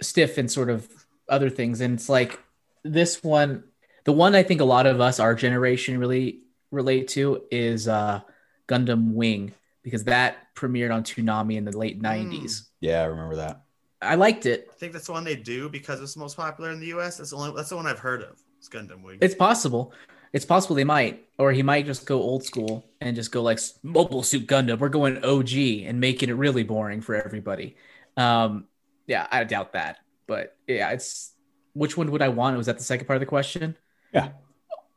stiff 0.01 0.37
and 0.37 0.49
sort 0.49 0.69
of 0.69 0.87
other 1.27 1.49
things. 1.49 1.81
And 1.81 1.93
it's 1.95 2.09
like 2.09 2.39
this 2.83 3.21
one, 3.23 3.63
the 4.09 4.13
one 4.13 4.33
I 4.33 4.41
think 4.41 4.59
a 4.59 4.65
lot 4.65 4.87
of 4.87 4.99
us, 4.99 5.19
our 5.19 5.35
generation, 5.35 5.99
really 5.99 6.39
relate 6.71 7.09
to 7.09 7.43
is 7.51 7.87
uh, 7.87 8.21
Gundam 8.67 9.13
Wing 9.13 9.53
because 9.83 10.05
that 10.05 10.47
premiered 10.55 10.91
on 10.91 11.03
Toonami 11.03 11.57
in 11.57 11.63
the 11.63 11.77
late 11.77 12.01
'90s. 12.01 12.69
Yeah, 12.79 13.03
I 13.03 13.05
remember 13.05 13.35
that. 13.35 13.61
I 14.01 14.15
liked 14.15 14.47
it. 14.47 14.67
I 14.71 14.75
think 14.79 14.93
that's 14.93 15.05
the 15.05 15.11
one 15.11 15.23
they 15.23 15.35
do 15.35 15.69
because 15.69 16.01
it's 16.01 16.15
the 16.15 16.21
most 16.21 16.35
popular 16.35 16.71
in 16.71 16.79
the 16.79 16.87
U.S. 16.87 17.17
That's 17.17 17.29
the 17.29 17.35
only. 17.35 17.53
That's 17.55 17.69
the 17.69 17.75
one 17.75 17.85
I've 17.85 17.99
heard 17.99 18.23
of. 18.23 18.41
It's 18.57 18.67
Gundam 18.67 19.03
Wing. 19.03 19.19
It's 19.21 19.35
possible. 19.35 19.93
It's 20.33 20.43
possible 20.43 20.75
they 20.75 20.83
might, 20.83 21.27
or 21.37 21.51
he 21.51 21.61
might 21.61 21.85
just 21.85 22.07
go 22.07 22.19
old 22.19 22.43
school 22.43 22.89
and 23.01 23.15
just 23.15 23.31
go 23.31 23.43
like 23.43 23.59
Mobile 23.83 24.23
Suit 24.23 24.47
Gundam. 24.47 24.79
We're 24.79 24.89
going 24.89 25.23
OG 25.23 25.53
and 25.87 25.99
making 25.99 26.29
it 26.29 26.33
really 26.33 26.63
boring 26.63 27.01
for 27.01 27.13
everybody. 27.13 27.75
Um, 28.17 28.65
yeah, 29.05 29.27
I 29.29 29.43
doubt 29.43 29.73
that. 29.73 29.99
But 30.25 30.57
yeah, 30.65 30.89
it's 30.93 31.31
which 31.73 31.95
one 31.95 32.09
would 32.09 32.23
I 32.23 32.29
want? 32.29 32.57
Was 32.57 32.65
that 32.65 32.79
the 32.79 32.83
second 32.83 33.05
part 33.05 33.17
of 33.17 33.21
the 33.21 33.27
question? 33.27 33.77
Yeah. 34.13 34.29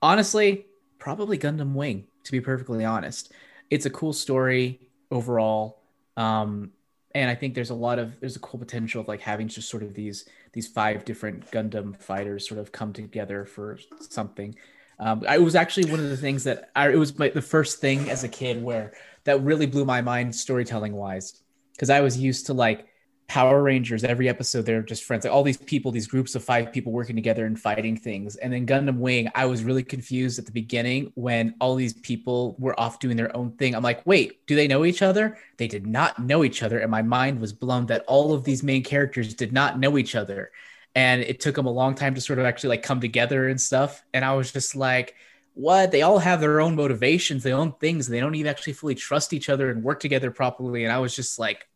Honestly, 0.00 0.66
probably 0.98 1.38
Gundam 1.38 1.74
Wing. 1.74 2.06
To 2.24 2.32
be 2.32 2.40
perfectly 2.40 2.84
honest, 2.84 3.32
it's 3.68 3.84
a 3.84 3.90
cool 3.90 4.12
story 4.12 4.80
overall. 5.10 5.82
Um, 6.16 6.70
and 7.14 7.28
I 7.28 7.34
think 7.34 7.54
there's 7.54 7.70
a 7.70 7.74
lot 7.74 7.98
of 7.98 8.18
there's 8.20 8.36
a 8.36 8.40
cool 8.40 8.60
potential 8.60 9.00
of 9.00 9.08
like 9.08 9.20
having 9.20 9.48
just 9.48 9.68
sort 9.68 9.82
of 9.82 9.94
these 9.94 10.24
these 10.52 10.68
five 10.68 11.04
different 11.04 11.50
Gundam 11.50 11.96
fighters 12.00 12.48
sort 12.48 12.60
of 12.60 12.72
come 12.72 12.92
together 12.92 13.44
for 13.44 13.78
something. 14.00 14.54
Um, 14.98 15.24
I 15.28 15.36
it 15.36 15.42
was 15.42 15.54
actually 15.54 15.90
one 15.90 16.00
of 16.00 16.08
the 16.10 16.16
things 16.16 16.44
that 16.44 16.70
I, 16.76 16.90
it 16.90 16.96
was 16.96 17.18
my, 17.18 17.28
the 17.28 17.42
first 17.42 17.80
thing 17.80 18.08
as 18.08 18.24
a 18.24 18.28
kid 18.28 18.62
where 18.62 18.92
that 19.24 19.42
really 19.42 19.66
blew 19.66 19.84
my 19.84 20.00
mind 20.00 20.34
storytelling 20.34 20.92
wise 20.92 21.42
because 21.72 21.90
I 21.90 22.00
was 22.00 22.16
used 22.16 22.46
to 22.46 22.54
like 22.54 22.86
Power 23.28 23.62
Rangers 23.62 24.04
every 24.04 24.28
episode 24.28 24.66
they're 24.66 24.82
just 24.82 25.04
friends. 25.04 25.24
Like 25.24 25.32
all 25.32 25.42
these 25.42 25.56
people 25.56 25.90
these 25.90 26.06
groups 26.06 26.34
of 26.34 26.44
five 26.44 26.72
people 26.72 26.92
working 26.92 27.16
together 27.16 27.46
and 27.46 27.58
fighting 27.58 27.96
things. 27.96 28.36
And 28.36 28.52
then 28.52 28.66
Gundam 28.66 28.98
Wing 28.98 29.30
I 29.34 29.46
was 29.46 29.64
really 29.64 29.82
confused 29.82 30.38
at 30.38 30.46
the 30.46 30.52
beginning 30.52 31.12
when 31.14 31.54
all 31.60 31.74
these 31.74 31.94
people 31.94 32.56
were 32.58 32.78
off 32.78 32.98
doing 32.98 33.16
their 33.16 33.34
own 33.36 33.52
thing. 33.52 33.74
I'm 33.74 33.82
like 33.82 34.04
wait 34.06 34.46
do 34.46 34.54
they 34.54 34.68
know 34.68 34.84
each 34.84 35.02
other? 35.02 35.38
They 35.56 35.68
did 35.68 35.86
not 35.86 36.18
know 36.18 36.44
each 36.44 36.62
other. 36.62 36.80
And 36.80 36.90
my 36.90 37.02
mind 37.02 37.40
was 37.40 37.52
blown 37.52 37.86
that 37.86 38.04
all 38.06 38.32
of 38.32 38.44
these 38.44 38.62
main 38.62 38.82
characters 38.82 39.34
did 39.34 39.52
not 39.52 39.78
know 39.78 39.96
each 39.96 40.14
other. 40.14 40.50
And 40.94 41.22
it 41.22 41.40
took 41.40 41.54
them 41.54 41.66
a 41.66 41.70
long 41.70 41.94
time 41.94 42.14
to 42.14 42.20
sort 42.20 42.38
of 42.38 42.44
actually 42.44 42.70
like 42.70 42.82
come 42.82 43.00
together 43.00 43.48
and 43.48 43.60
stuff. 43.60 44.04
And 44.12 44.24
I 44.24 44.34
was 44.34 44.52
just 44.52 44.76
like 44.76 45.14
what? 45.54 45.90
They 45.90 46.02
all 46.02 46.18
have 46.18 46.40
their 46.40 46.60
own 46.60 46.76
motivations 46.76 47.42
their 47.42 47.56
own 47.56 47.72
things. 47.72 48.08
They 48.08 48.20
don't 48.20 48.34
even 48.34 48.50
actually 48.50 48.72
fully 48.74 48.94
trust 48.94 49.32
each 49.32 49.48
other 49.48 49.70
and 49.70 49.82
work 49.82 50.00
together 50.00 50.30
properly. 50.30 50.84
And 50.84 50.92
I 50.92 50.98
was 50.98 51.14
just 51.14 51.38
like 51.38 51.66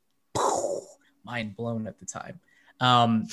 mind 1.27 1.55
blown 1.57 1.87
at 1.87 1.99
the 2.01 2.07
time. 2.07 2.41
Um, 2.81 3.27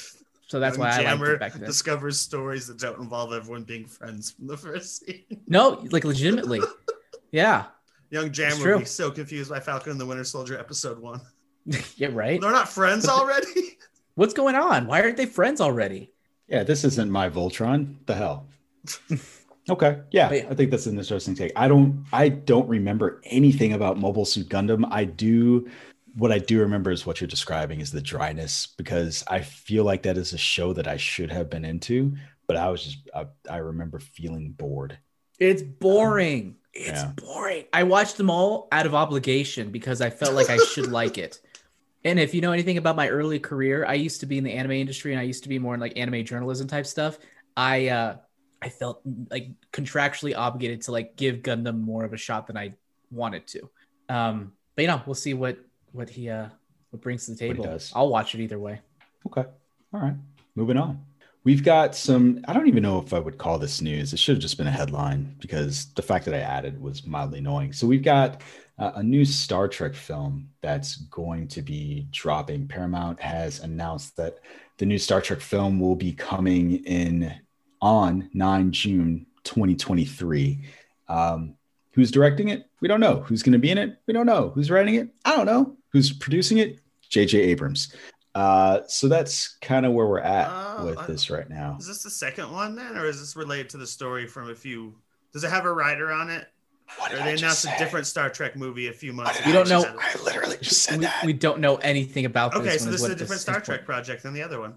so 0.48 0.60
that's 0.60 0.78
Young 0.78 0.86
why 0.86 0.92
I 0.92 0.98
liked 0.98 1.04
Jammer 1.08 1.34
it 1.36 1.40
back 1.40 1.54
then. 1.54 1.64
discovers 1.64 2.20
stories 2.20 2.68
that 2.68 2.78
don't 2.78 3.00
involve 3.00 3.32
everyone 3.32 3.64
being 3.64 3.86
friends 3.86 4.32
from 4.32 4.48
the 4.48 4.58
first 4.58 5.06
scene. 5.06 5.24
No, 5.48 5.86
like 5.92 6.04
legitimately, 6.04 6.60
yeah, 7.32 7.66
Young 8.10 8.32
Jammer 8.32 8.74
would 8.74 8.80
be 8.80 8.86
so 8.86 9.10
confused 9.10 9.50
by 9.50 9.60
Falcon 9.62 9.92
and 9.94 10.02
the 10.02 10.06
Winter 10.06 10.26
Soldier 10.26 10.60
episode 10.60 11.00
one. 11.00 11.22
yeah, 11.96 12.10
right. 12.12 12.42
They're 12.42 12.52
not 12.52 12.68
friends 12.68 13.08
already. 13.08 13.78
What's 14.16 14.34
going 14.34 14.56
on? 14.56 14.86
Why 14.86 15.02
aren't 15.02 15.18
they 15.18 15.26
friends 15.26 15.62
already? 15.62 16.12
Yeah, 16.48 16.64
this 16.64 16.84
isn't 16.84 17.10
my 17.10 17.30
Voltron. 17.30 17.96
The 18.06 18.14
hell. 18.16 18.48
okay. 19.70 20.02
Yeah, 20.12 20.30
But- 20.30 20.52
I 20.52 20.54
think 20.56 20.72
that's 20.72 20.86
an 20.86 20.98
interesting 20.98 21.36
take. 21.36 21.52
I 21.56 21.68
don't 21.68 22.06
I 22.12 22.30
don't 22.30 22.68
remember 22.68 23.22
anything 23.26 23.74
about 23.74 23.98
Mobile 23.98 24.26
Suit 24.26 24.50
Gundam. 24.50 24.86
I 24.92 25.06
do 25.06 25.70
what 26.16 26.32
I 26.32 26.38
do 26.40 26.60
remember 26.60 26.92
is 26.92 27.06
what 27.06 27.20
you're 27.22 27.28
describing 27.28 27.82
is 27.82 27.92
the 27.92 28.02
dryness 28.02 28.68
because 28.78 29.24
I 29.28 29.42
feel 29.42 29.84
like 29.84 30.04
that 30.04 30.18
is 30.18 30.34
a 30.34 30.38
show 30.38 30.74
that 30.74 30.88
I 30.88 30.98
should 30.98 31.32
have 31.32 31.50
been 31.50 31.66
into, 31.66 32.16
but 32.48 32.58
I 32.58 32.70
was 32.70 32.84
just 32.84 32.98
I, 33.16 33.26
I 33.50 33.58
remember 33.58 34.00
feeling 34.00 34.52
bored. 34.52 34.98
It's 35.40 35.62
boring. 35.62 36.58
It's 36.74 37.04
Yeah. 37.04 37.12
boring. 37.16 37.66
I 37.74 37.84
watched 37.84 38.18
them 38.18 38.30
all 38.30 38.68
out 38.72 38.86
of 38.86 38.94
obligation 38.94 39.72
because 39.72 40.02
I 40.02 40.10
felt 40.10 40.36
like 40.36 40.50
I 40.50 40.58
should 40.58 40.88
like 40.92 41.18
it. 41.18 41.40
And 42.04 42.20
if 42.20 42.34
you 42.34 42.42
know 42.42 42.52
anything 42.52 42.78
about 42.78 42.96
my 42.96 43.10
early 43.10 43.40
career, 43.40 43.86
I 43.86 43.94
used 43.94 44.20
to 44.20 44.26
be 44.26 44.38
in 44.38 44.44
the 44.44 44.52
anime 44.54 44.74
industry 44.74 45.14
and 45.14 45.20
I 45.20 45.24
used 45.24 45.44
to 45.44 45.50
be 45.50 45.58
more 45.58 45.74
in 45.74 45.80
like 45.80 45.98
anime 45.98 46.26
journalism 46.26 46.68
type 46.68 46.86
stuff. 46.86 47.18
I 47.56 47.88
uh 47.88 48.18
I 48.62 48.70
felt 48.70 49.02
like 49.30 49.50
contractually 49.72 50.36
obligated 50.38 50.82
to 50.84 50.92
like 50.92 51.16
give 51.16 51.38
Gundam 51.38 51.82
more 51.82 52.06
of 52.06 52.14
a 52.14 52.18
shot 52.18 52.48
than 52.48 52.58
I 52.58 52.76
wanted 53.10 53.48
to. 53.48 53.70
Um 54.10 54.54
but 54.76 54.82
you 54.84 54.88
know, 54.88 55.02
we'll 55.06 55.16
see 55.16 55.34
what 55.34 55.58
what 55.94 56.10
he 56.10 56.30
uh 56.30 56.50
what 56.90 57.02
brings 57.02 57.26
to 57.26 57.32
the 57.32 57.38
table. 57.38 57.64
does. 57.64 57.92
I'll 57.96 58.10
watch 58.10 58.36
it 58.36 58.42
either 58.42 58.60
way. 58.60 58.82
Okay. 59.26 59.46
All 59.94 60.00
right. 60.00 60.16
Moving 60.56 60.78
on. 60.78 61.04
We've 61.44 61.64
got 61.64 61.94
some, 61.94 62.40
I 62.48 62.54
don't 62.54 62.68
even 62.68 62.84
know 62.84 63.00
if 63.00 63.14
I 63.14 63.20
would 63.20 63.38
call 63.38 63.58
this 63.60 63.82
news. 63.82 64.14
It 64.14 64.20
should 64.20 64.36
have 64.36 64.42
just 64.42 64.58
been 64.58 64.68
a 64.68 64.72
headline 64.72 65.36
because 65.40 65.88
the 65.94 66.02
fact 66.02 66.26
that 66.26 66.34
I 66.34 66.40
added 66.40 66.82
was 66.82 67.06
mildly 67.06 67.40
annoying. 67.40 67.74
So 67.74 67.86
we've 67.86 68.04
got 68.04 68.42
uh, 68.78 68.94
a 68.96 69.04
new 69.04 69.26
Star 69.26 69.68
Trek 69.68 69.94
film 69.94 70.50
that's 70.62 70.96
going 70.96 71.48
to 71.50 71.62
be 71.62 72.08
dropping. 72.12 72.68
Paramount 72.68 73.20
has 73.20 73.60
announced 73.60 74.16
that 74.18 74.40
the 74.78 74.86
new 74.86 74.98
Star 74.98 75.20
Trek 75.20 75.42
film 75.42 75.80
will 75.80 75.96
be 75.96 76.14
coming 76.14 76.84
in 76.86 77.34
on 77.82 78.30
9 78.34 78.72
June 78.72 79.26
2023. 79.44 80.62
Um, 81.10 81.56
who's 81.94 82.12
directing 82.12 82.50
it? 82.50 82.70
We 82.82 82.88
don't 82.88 83.00
know. 83.00 83.22
Who's 83.22 83.42
going 83.44 83.54
to 83.54 83.60
be 83.60 83.72
in 83.72 83.78
it? 83.78 83.98
We 84.08 84.14
don't 84.14 84.26
know. 84.26 84.50
Who's 84.56 84.70
writing 84.70 84.96
it? 84.96 85.10
I 85.26 85.36
don't 85.36 85.46
know. 85.46 85.76
Who's 85.92 86.12
producing 86.12 86.58
it? 86.58 86.80
J.J. 87.10 87.40
Abrams. 87.40 87.94
Uh, 88.36 88.80
so 88.88 89.08
that's 89.08 89.58
kind 89.62 89.86
of 89.86 89.94
where 89.94 90.08
we're 90.08 90.20
at 90.20 90.50
Oh, 90.52 90.86
with 90.88 90.98
I- 90.98 91.06
this 91.06 91.30
right 91.30 91.48
now. 91.50 91.78
Is 91.80 91.88
this 91.88 92.02
the 92.04 92.10
second 92.10 92.52
one 92.52 92.76
then, 92.76 92.98
or 92.98 93.06
is 93.06 93.20
this 93.20 93.36
related 93.36 93.70
to 93.70 93.78
the 93.78 93.86
story 93.88 94.26
from 94.28 94.50
a 94.50 94.56
few? 94.56 94.96
Does 95.32 95.44
it 95.44 95.52
have 95.52 95.66
a 95.66 95.72
writer 95.74 96.12
on 96.12 96.30
it? 96.30 96.48
What 96.98 97.14
Or 97.14 97.18
they 97.18 97.34
announced 97.36 97.66
a 97.66 97.74
different 97.78 98.06
Star 98.08 98.30
Trek 98.30 98.56
movie 98.56 98.88
a 98.88 98.94
few 98.94 99.14
months 99.14 99.40
ago. 99.40 99.48
We 99.48 99.54
don't 99.54 99.70
know- 99.70 99.86
I 100.00 100.22
literally 100.24 100.58
just 100.62 100.84
said 100.84 101.00
We, 101.00 101.06
that. 101.06 101.26
we 101.26 101.34
don't 101.34 101.60
know 101.60 101.76
anything 101.78 102.26
about 102.26 102.56
Okay, 102.56 102.66
this. 102.66 102.80
so 102.82 102.86
one 102.86 102.92
this 102.92 103.02
is 103.02 103.08
what 103.08 103.12
a 103.12 103.16
different 103.16 103.42
Star 103.42 103.58
is. 103.60 103.64
Trek 103.64 103.86
project 103.86 104.24
than 104.24 104.34
the 104.34 104.42
other 104.42 104.60
one. 104.60 104.76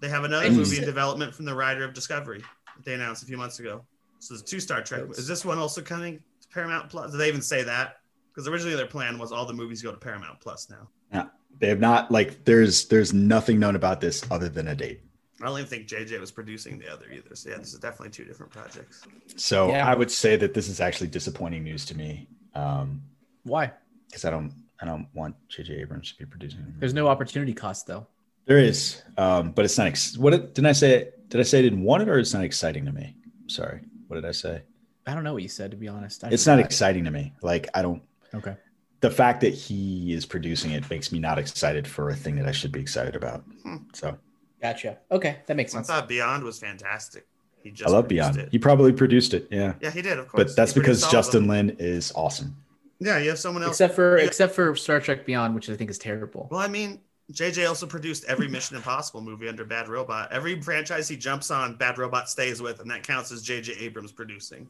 They 0.00 0.08
have 0.08 0.24
another 0.24 0.50
movie 0.50 0.78
in 0.78 0.84
development 0.84 1.34
from 1.34 1.44
the 1.44 1.54
writer 1.54 1.84
of 1.84 1.92
Discovery 1.94 2.42
that 2.76 2.84
they 2.84 2.94
announced 2.94 3.22
a 3.22 3.26
few 3.26 3.36
months 3.36 3.58
ago. 3.60 3.84
So 4.20 4.34
there's 4.34 4.42
two 4.42 4.60
Star 4.60 4.82
Trek. 4.82 5.04
Is 5.10 5.26
this 5.28 5.44
one 5.44 5.58
also 5.58 5.80
coming 5.82 6.20
to 6.37 6.37
Paramount 6.52 6.88
Plus? 6.90 7.10
Did 7.12 7.18
they 7.18 7.28
even 7.28 7.42
say 7.42 7.62
that? 7.64 7.96
Because 8.32 8.48
originally 8.48 8.76
their 8.76 8.86
plan 8.86 9.18
was 9.18 9.32
all 9.32 9.46
the 9.46 9.52
movies 9.52 9.82
go 9.82 9.90
to 9.90 9.98
Paramount 9.98 10.40
Plus 10.40 10.70
now. 10.70 10.88
Yeah, 11.12 11.24
they 11.58 11.68
have 11.68 11.80
not 11.80 12.10
like 12.10 12.44
there's 12.44 12.86
there's 12.86 13.12
nothing 13.12 13.58
known 13.58 13.76
about 13.76 14.00
this 14.00 14.24
other 14.30 14.48
than 14.48 14.68
a 14.68 14.74
date. 14.74 15.00
I 15.40 15.46
don't 15.46 15.58
even 15.58 15.66
think 15.68 15.86
JJ 15.86 16.18
was 16.18 16.30
producing 16.32 16.78
the 16.78 16.92
other 16.92 17.06
either. 17.12 17.34
So 17.36 17.50
yeah, 17.50 17.58
this 17.58 17.72
is 17.72 17.78
definitely 17.78 18.10
two 18.10 18.24
different 18.24 18.50
projects. 18.52 19.04
So 19.36 19.68
Yeah. 19.68 19.86
I 19.88 19.94
would 19.94 20.10
say 20.10 20.36
that 20.36 20.52
this 20.52 20.68
is 20.68 20.80
actually 20.80 21.06
disappointing 21.08 21.62
news 21.62 21.84
to 21.86 21.96
me. 21.96 22.28
Um, 22.54 23.02
Why? 23.44 23.72
because 24.08 24.24
I 24.24 24.30
don't 24.30 24.52
I 24.80 24.86
don't 24.86 25.06
want 25.14 25.36
JJ 25.48 25.80
Abrams 25.80 26.12
to 26.12 26.18
be 26.18 26.24
producing. 26.26 26.74
There's 26.78 26.94
no 26.94 27.08
opportunity 27.08 27.54
cost 27.54 27.86
though. 27.86 28.06
There 28.46 28.58
is, 28.58 29.02
um, 29.18 29.52
but 29.52 29.64
it's 29.66 29.76
not. 29.76 29.88
Ex- 29.88 30.16
what 30.16 30.30
did, 30.30 30.54
didn't 30.54 30.66
I 30.68 30.72
say? 30.72 31.10
Did 31.28 31.38
I 31.40 31.44
say 31.44 31.58
I 31.58 31.62
didn't 31.62 31.82
want 31.82 32.02
it, 32.02 32.08
or 32.08 32.18
it's 32.18 32.32
not 32.32 32.44
exciting 32.44 32.86
to 32.86 32.92
me? 32.92 33.14
Sorry, 33.46 33.80
what 34.06 34.14
did 34.16 34.24
I 34.24 34.32
say? 34.32 34.62
I 35.08 35.14
don't 35.14 35.24
know 35.24 35.32
what 35.32 35.42
you 35.42 35.48
said 35.48 35.70
to 35.72 35.76
be 35.76 35.88
honest. 35.88 36.22
I 36.24 36.28
It's 36.28 36.46
not 36.46 36.56
forgot. 36.56 36.66
exciting 36.66 37.04
to 37.04 37.10
me. 37.10 37.32
Like 37.42 37.68
I 37.74 37.82
don't. 37.82 38.02
Okay. 38.34 38.56
The 39.00 39.10
fact 39.10 39.40
that 39.40 39.54
he 39.54 40.12
is 40.12 40.26
producing 40.26 40.72
it 40.72 40.88
makes 40.90 41.12
me 41.12 41.18
not 41.18 41.38
excited 41.38 41.86
for 41.86 42.10
a 42.10 42.14
thing 42.16 42.36
that 42.36 42.46
I 42.46 42.52
should 42.52 42.72
be 42.72 42.80
excited 42.80 43.16
about. 43.16 43.40
Hmm. 43.62 43.76
So 43.94 44.18
Gotcha. 44.60 44.98
Okay, 45.10 45.38
that 45.46 45.56
makes 45.56 45.72
sense. 45.72 45.88
I 45.88 45.94
thought 46.00 46.08
Beyond 46.08 46.42
was 46.44 46.58
fantastic. 46.58 47.26
He 47.62 47.70
just 47.70 47.88
I 47.88 47.92
love 47.92 48.08
Beyond. 48.08 48.36
It. 48.38 48.48
He 48.50 48.58
probably 48.58 48.92
produced 48.92 49.34
it, 49.34 49.46
yeah. 49.50 49.74
Yeah, 49.80 49.90
he 49.90 50.02
did, 50.02 50.18
of 50.18 50.28
course. 50.28 50.44
But 50.50 50.56
that's 50.56 50.72
He 50.74 50.80
because 50.80 51.00
produced 51.00 51.04
all 51.04 51.08
of 51.20 51.24
Justin 51.24 51.40
them. 51.46 51.68
Lin 51.68 51.76
is 51.78 52.12
awesome. 52.16 52.56
Yeah, 53.00 53.18
you 53.18 53.28
have 53.30 53.38
someone 53.38 53.62
else. 53.62 53.72
Except 53.72 53.94
for 53.94 54.18
Yeah. 54.18 54.24
except 54.24 54.54
for 54.56 54.74
Star 54.74 55.00
Trek 55.00 55.24
Beyond, 55.24 55.54
which 55.54 55.70
I 55.70 55.76
think 55.76 55.90
is 55.90 55.98
terrible. 55.98 56.48
Well, 56.50 56.60
I 56.60 56.66
mean, 56.66 57.00
JJ 57.32 57.68
also 57.68 57.86
produced 57.86 58.24
every 58.24 58.48
Mission 58.48 58.76
Impossible 58.76 59.20
movie 59.20 59.48
under 59.48 59.64
Bad 59.64 59.88
Robot. 59.88 60.32
Every 60.32 60.60
franchise 60.60 61.08
he 61.08 61.16
jumps 61.16 61.50
on, 61.50 61.76
Bad 61.76 61.98
Robot 61.98 62.28
stays 62.28 62.62
with, 62.62 62.80
and 62.80 62.90
that 62.90 63.02
counts 63.02 63.32
as 63.32 63.46
JJ 63.46 63.80
Abrams 63.80 64.12
producing. 64.12 64.66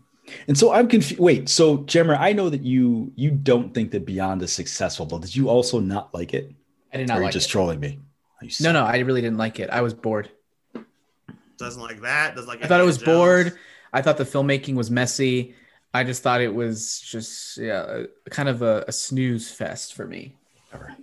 And 0.47 0.59
so 0.59 0.73
I'm 0.73 0.89
confused. 0.89 1.21
Wait, 1.21 1.49
so 1.49 1.79
Jammer, 1.85 2.17
I 2.17 2.33
know 2.33 2.51
that 2.51 2.63
you 2.63 3.13
you 3.17 3.31
don't 3.31 3.73
think 3.73 3.91
that 3.93 4.05
Beyond 4.05 4.43
is 4.43 4.53
successful, 4.53 5.07
but 5.07 5.23
did 5.23 5.35
you 5.35 5.49
also 5.49 5.81
not 5.81 6.13
like 6.13 6.35
it? 6.35 6.53
I 6.93 6.99
did 6.99 7.05
or 7.05 7.07
not 7.07 7.17
are 7.17 7.21
you 7.21 7.25
like 7.25 7.33
just 7.33 7.49
it. 7.49 7.53
trolling 7.53 7.81
me? 7.81 7.99
Oh, 8.43 8.47
you 8.47 8.51
No, 8.61 8.73
no, 8.73 8.85
I 8.85 8.99
really 8.99 9.21
didn't 9.21 9.39
like 9.39 9.59
it. 9.59 9.71
I 9.71 9.81
was 9.81 9.95
bored. 9.95 10.31
Doesn't 11.59 11.83
like 11.83 12.01
that. 12.03 12.35
Doesn't 12.35 12.49
like. 12.49 12.65
I 12.65 12.69
thought 12.69 12.81
it 12.81 12.85
was 12.85 12.99
Jones. 12.99 13.07
bored. 13.07 13.59
I 13.93 14.03
thought 14.03 14.17
the 14.17 14.25
filmmaking 14.25 14.75
was 14.75 14.91
messy. 14.91 15.55
I 15.95 16.05
just 16.05 16.23
thought 16.23 16.41
it 16.41 16.55
was 16.55 17.01
just 17.01 17.57
yeah, 17.57 18.05
kind 18.31 18.49
of 18.49 18.63
a, 18.63 18.85
a 18.87 18.93
snooze 18.93 19.51
fest 19.51 19.95
for 19.95 20.07
me. 20.07 20.35
Whatever. 20.71 20.95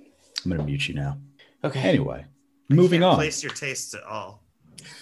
I'm 0.46 0.52
gonna 0.52 0.64
mute 0.64 0.88
you 0.88 0.94
now. 0.94 1.18
Okay. 1.64 1.80
Anyway, 1.82 2.26
moving 2.70 3.02
Can't 3.02 3.12
on. 3.12 3.16
Place 3.16 3.44
your 3.44 3.54
tastes 3.54 3.94
at 3.94 4.04
all. 4.04 4.44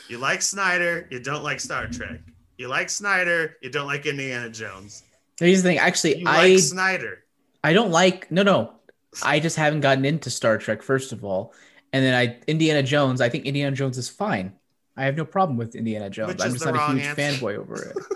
You 0.07 0.17
like 0.17 0.41
Snyder. 0.41 1.07
You 1.11 1.19
don't 1.19 1.43
like 1.43 1.59
Star 1.59 1.87
Trek. 1.87 2.19
You 2.57 2.67
like 2.67 2.89
Snyder. 2.89 3.57
You 3.61 3.69
don't 3.69 3.87
like 3.87 4.05
Indiana 4.05 4.49
Jones. 4.49 5.03
Here's 5.39 5.63
the 5.63 5.69
thing. 5.69 5.77
Actually, 5.79 6.19
You 6.19 6.27
I 6.27 6.49
like 6.49 6.59
Snyder. 6.59 7.23
I 7.63 7.73
don't 7.73 7.91
like 7.91 8.29
no 8.31 8.43
no. 8.43 8.73
I 9.23 9.39
just 9.39 9.55
haven't 9.57 9.81
gotten 9.81 10.05
into 10.05 10.29
Star 10.29 10.57
Trek 10.57 10.81
first 10.81 11.11
of 11.11 11.23
all, 11.25 11.53
and 11.91 12.03
then 12.05 12.13
I 12.13 12.39
Indiana 12.47 12.83
Jones. 12.83 13.21
I 13.21 13.29
think 13.29 13.45
Indiana 13.45 13.75
Jones 13.75 13.97
is 13.97 14.09
fine. 14.09 14.53
I 14.95 15.05
have 15.05 15.17
no 15.17 15.25
problem 15.25 15.57
with 15.57 15.75
Indiana 15.75 16.09
Jones. 16.09 16.33
Which 16.33 16.41
I'm 16.43 16.51
just 16.53 16.63
the 16.63 16.71
not 16.71 16.89
a 16.89 16.93
huge 16.93 17.05
answer. 17.05 17.21
fanboy 17.45 17.57
over 17.57 17.75
it. 17.75 17.97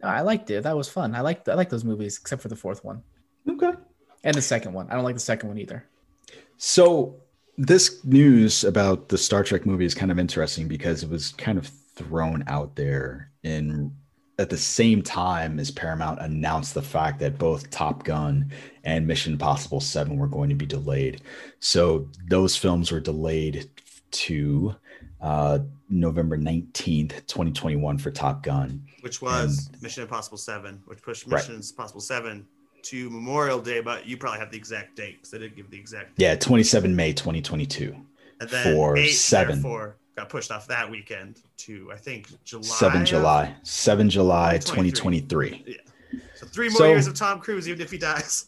No, 0.00 0.06
I 0.08 0.20
liked 0.20 0.48
it. 0.52 0.62
That 0.62 0.76
was 0.76 0.88
fun. 0.88 1.12
I 1.16 1.22
liked 1.22 1.48
I 1.48 1.54
like 1.54 1.70
those 1.70 1.82
movies, 1.82 2.18
except 2.20 2.40
for 2.40 2.46
the 2.46 2.54
fourth 2.54 2.84
one 2.84 3.02
Okay. 3.50 3.72
and 4.22 4.32
the 4.32 4.40
second 4.40 4.72
one. 4.72 4.88
I 4.88 4.94
don't 4.94 5.02
like 5.02 5.16
the 5.16 5.20
second 5.20 5.48
one 5.48 5.58
either. 5.58 5.84
So 6.56 7.16
this 7.58 8.02
news 8.04 8.62
about 8.64 9.08
the 9.08 9.18
Star 9.18 9.42
Trek 9.42 9.66
movie 9.66 9.84
is 9.84 9.94
kind 9.94 10.12
of 10.12 10.18
interesting 10.18 10.68
because 10.68 11.02
it 11.02 11.10
was 11.10 11.32
kind 11.32 11.58
of 11.58 11.66
thrown 11.66 12.44
out 12.46 12.76
there 12.76 13.30
in 13.42 13.92
at 14.38 14.48
the 14.48 14.56
same 14.56 15.02
time 15.02 15.58
as 15.58 15.68
Paramount 15.72 16.20
announced 16.20 16.72
the 16.74 16.82
fact 16.82 17.18
that 17.18 17.38
both 17.38 17.68
Top 17.70 18.04
Gun 18.04 18.52
and 18.84 19.04
Mission 19.04 19.32
Impossible 19.32 19.80
7 19.80 20.16
were 20.16 20.28
going 20.28 20.48
to 20.48 20.54
be 20.54 20.64
delayed. 20.66 21.22
So 21.58 22.08
those 22.30 22.56
films 22.56 22.92
were 22.92 23.00
delayed 23.00 23.68
to 24.12 24.76
uh, 25.20 25.58
November 25.90 26.38
19th, 26.38 27.26
2021 27.26 27.98
for 27.98 28.12
Top 28.12 28.44
Gun. 28.44 28.86
which 29.00 29.20
was 29.20 29.68
Mission 29.82 30.04
Impossible 30.04 30.38
7, 30.38 30.82
which 30.86 31.02
pushed 31.02 31.26
Right. 31.26 31.42
Mission 31.42 31.56
Impossible 31.56 32.00
7 32.00 32.46
to 32.88 33.10
Memorial 33.10 33.60
Day, 33.60 33.80
but 33.80 34.06
you 34.06 34.16
probably 34.16 34.38
have 34.40 34.50
the 34.50 34.56
exact 34.56 34.96
date 34.96 35.16
because 35.16 35.30
they 35.30 35.38
didn't 35.38 35.56
give 35.56 35.70
the 35.70 35.78
exact 35.78 36.12
Yeah, 36.16 36.36
27 36.36 36.94
May 36.94 37.12
2022. 37.12 37.94
And 38.40 38.48
then 38.48 38.74
for 38.74 38.96
eight, 38.96 39.14
therefore, 39.30 39.96
got 40.16 40.28
pushed 40.28 40.50
off 40.50 40.66
that 40.68 40.90
weekend 40.90 41.42
to, 41.58 41.90
I 41.92 41.96
think, 41.96 42.28
July. 42.44 42.62
7 42.66 43.04
July. 43.04 43.54
7 43.62 44.08
July 44.08 44.58
2023. 44.58 45.50
2023. 45.50 45.78
So 46.34 46.46
three 46.46 46.68
more 46.70 46.78
So- 46.78 46.88
years 46.88 47.06
of 47.06 47.14
Tom 47.14 47.40
Cruise, 47.40 47.68
even 47.68 47.82
if 47.82 47.90
he 47.90 47.98
dies. 47.98 48.46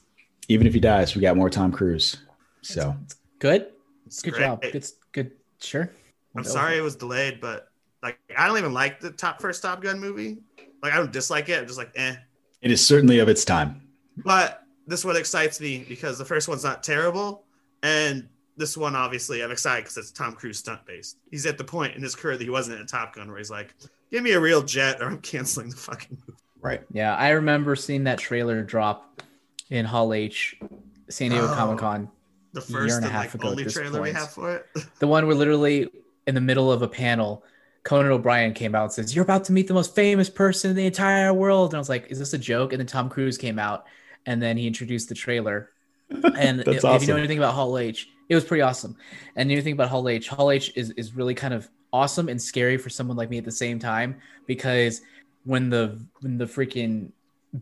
Even 0.48 0.66
if 0.66 0.72
he 0.74 0.80
dies, 0.80 1.14
we 1.14 1.20
got 1.20 1.36
more 1.36 1.50
Tom 1.50 1.70
Cruise. 1.70 2.16
So 2.62 2.96
Good. 3.38 3.66
It's 4.06 4.22
Good 4.22 4.34
great. 4.34 4.42
job. 4.42 4.62
Good. 4.62 4.86
Good. 5.12 5.32
Sure. 5.60 5.90
I'm 6.34 6.44
sorry 6.44 6.78
it 6.78 6.82
was 6.82 6.96
delayed, 6.96 7.40
but 7.40 7.68
like 8.02 8.18
I 8.36 8.46
don't 8.46 8.56
even 8.58 8.72
like 8.72 9.00
the 9.00 9.10
top 9.10 9.40
first 9.40 9.62
Top 9.62 9.82
Gun 9.82 9.98
movie. 10.00 10.38
Like 10.82 10.92
I 10.94 10.96
don't 10.96 11.12
dislike 11.12 11.48
it. 11.48 11.58
I'm 11.60 11.66
just 11.66 11.78
like, 11.78 11.90
eh. 11.94 12.16
it 12.62 12.70
is 12.70 12.84
certainly 12.84 13.18
of 13.18 13.28
its 13.28 13.44
time. 13.44 13.82
But 14.16 14.62
this 14.86 15.04
one 15.04 15.16
excites 15.16 15.60
me 15.60 15.84
because 15.88 16.18
the 16.18 16.24
first 16.24 16.48
one's 16.48 16.64
not 16.64 16.82
terrible, 16.82 17.44
and 17.82 18.28
this 18.56 18.76
one 18.76 18.94
obviously 18.94 19.42
I'm 19.42 19.50
excited 19.52 19.84
because 19.84 19.96
it's 19.96 20.10
Tom 20.10 20.34
Cruise 20.34 20.58
stunt 20.58 20.84
based. 20.84 21.18
He's 21.30 21.46
at 21.46 21.56
the 21.58 21.64
point 21.64 21.96
in 21.96 22.02
his 22.02 22.14
career 22.14 22.36
that 22.36 22.44
he 22.44 22.50
wasn't 22.50 22.76
in 22.76 22.82
a 22.82 22.86
Top 22.86 23.14
Gun 23.14 23.28
where 23.28 23.38
he's 23.38 23.50
like, 23.50 23.74
"Give 24.10 24.22
me 24.22 24.32
a 24.32 24.40
real 24.40 24.62
jet, 24.62 25.00
or 25.00 25.06
I'm 25.06 25.18
canceling 25.22 25.70
the 25.70 25.76
fucking 25.76 26.18
movie." 26.26 26.38
Right. 26.60 26.82
Yeah, 26.92 27.14
I 27.16 27.30
remember 27.30 27.74
seeing 27.76 28.04
that 28.04 28.18
trailer 28.18 28.62
drop 28.62 29.22
in 29.70 29.86
Hall 29.86 30.12
H, 30.12 30.58
San 31.08 31.30
Diego 31.30 31.46
Oh. 31.50 31.54
Comic 31.54 31.78
Con. 31.78 32.10
The 32.52 32.60
Year 32.68 32.80
first 32.80 32.96
and 32.96 33.06
a 33.06 33.08
half 33.08 33.26
like 33.26 33.34
ago 33.36 33.48
only 33.50 33.62
this 33.64 33.74
trailer 33.74 34.02
we 34.02 34.08
point. 34.08 34.16
have 34.16 34.30
for 34.32 34.56
it. 34.56 34.66
The 34.98 35.06
one 35.06 35.26
where 35.28 35.36
literally 35.36 35.88
in 36.26 36.34
the 36.34 36.40
middle 36.40 36.70
of 36.72 36.82
a 36.82 36.88
panel, 36.88 37.44
Conan 37.84 38.10
O'Brien 38.10 38.52
came 38.54 38.74
out 38.74 38.82
and 38.82 38.92
says, 38.92 39.14
You're 39.14 39.22
about 39.22 39.44
to 39.44 39.52
meet 39.52 39.68
the 39.68 39.74
most 39.74 39.94
famous 39.94 40.28
person 40.28 40.70
in 40.70 40.76
the 40.76 40.84
entire 40.84 41.32
world. 41.32 41.70
And 41.70 41.76
I 41.76 41.78
was 41.78 41.88
like, 41.88 42.08
Is 42.10 42.18
this 42.18 42.34
a 42.34 42.38
joke? 42.38 42.72
And 42.72 42.80
then 42.80 42.88
Tom 42.88 43.08
Cruise 43.08 43.38
came 43.38 43.58
out 43.60 43.86
and 44.26 44.40
then 44.42 44.56
he 44.56 44.66
introduced 44.66 45.08
the 45.08 45.14
trailer. 45.14 45.70
And 46.36 46.60
if, 46.66 46.84
if 46.84 47.02
you 47.02 47.08
know 47.08 47.16
anything 47.16 47.38
about 47.38 47.54
Hall 47.54 47.78
H, 47.78 48.08
it 48.28 48.34
was 48.34 48.44
pretty 48.44 48.62
awesome. 48.62 48.96
And 49.36 49.48
you 49.50 49.62
think 49.62 49.74
about 49.74 49.90
Hall 49.90 50.08
H, 50.08 50.28
Hall 50.28 50.50
H 50.50 50.72
is, 50.74 50.90
is 50.92 51.14
really 51.14 51.34
kind 51.34 51.54
of 51.54 51.68
awesome 51.92 52.28
and 52.28 52.40
scary 52.40 52.76
for 52.76 52.88
someone 52.90 53.16
like 53.16 53.30
me 53.30 53.38
at 53.38 53.44
the 53.44 53.52
same 53.52 53.78
time 53.78 54.16
because 54.46 55.02
when 55.44 55.70
the 55.70 56.00
when 56.20 56.38
the 56.38 56.44
freaking 56.44 57.10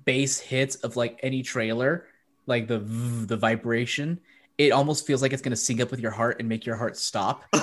bass 0.04 0.38
hits 0.38 0.76
of 0.76 0.96
like 0.96 1.18
any 1.22 1.42
trailer, 1.42 2.06
like 2.46 2.68
the 2.68 2.78
the 2.78 3.36
vibration, 3.36 4.18
it 4.56 4.72
almost 4.72 5.06
feels 5.06 5.22
like 5.22 5.32
it's 5.32 5.42
gonna 5.42 5.56
sync 5.56 5.80
up 5.80 5.90
with 5.90 6.00
your 6.00 6.10
heart 6.10 6.36
and 6.40 6.48
make 6.48 6.66
your 6.66 6.76
heart 6.76 6.96
stop. 6.96 7.44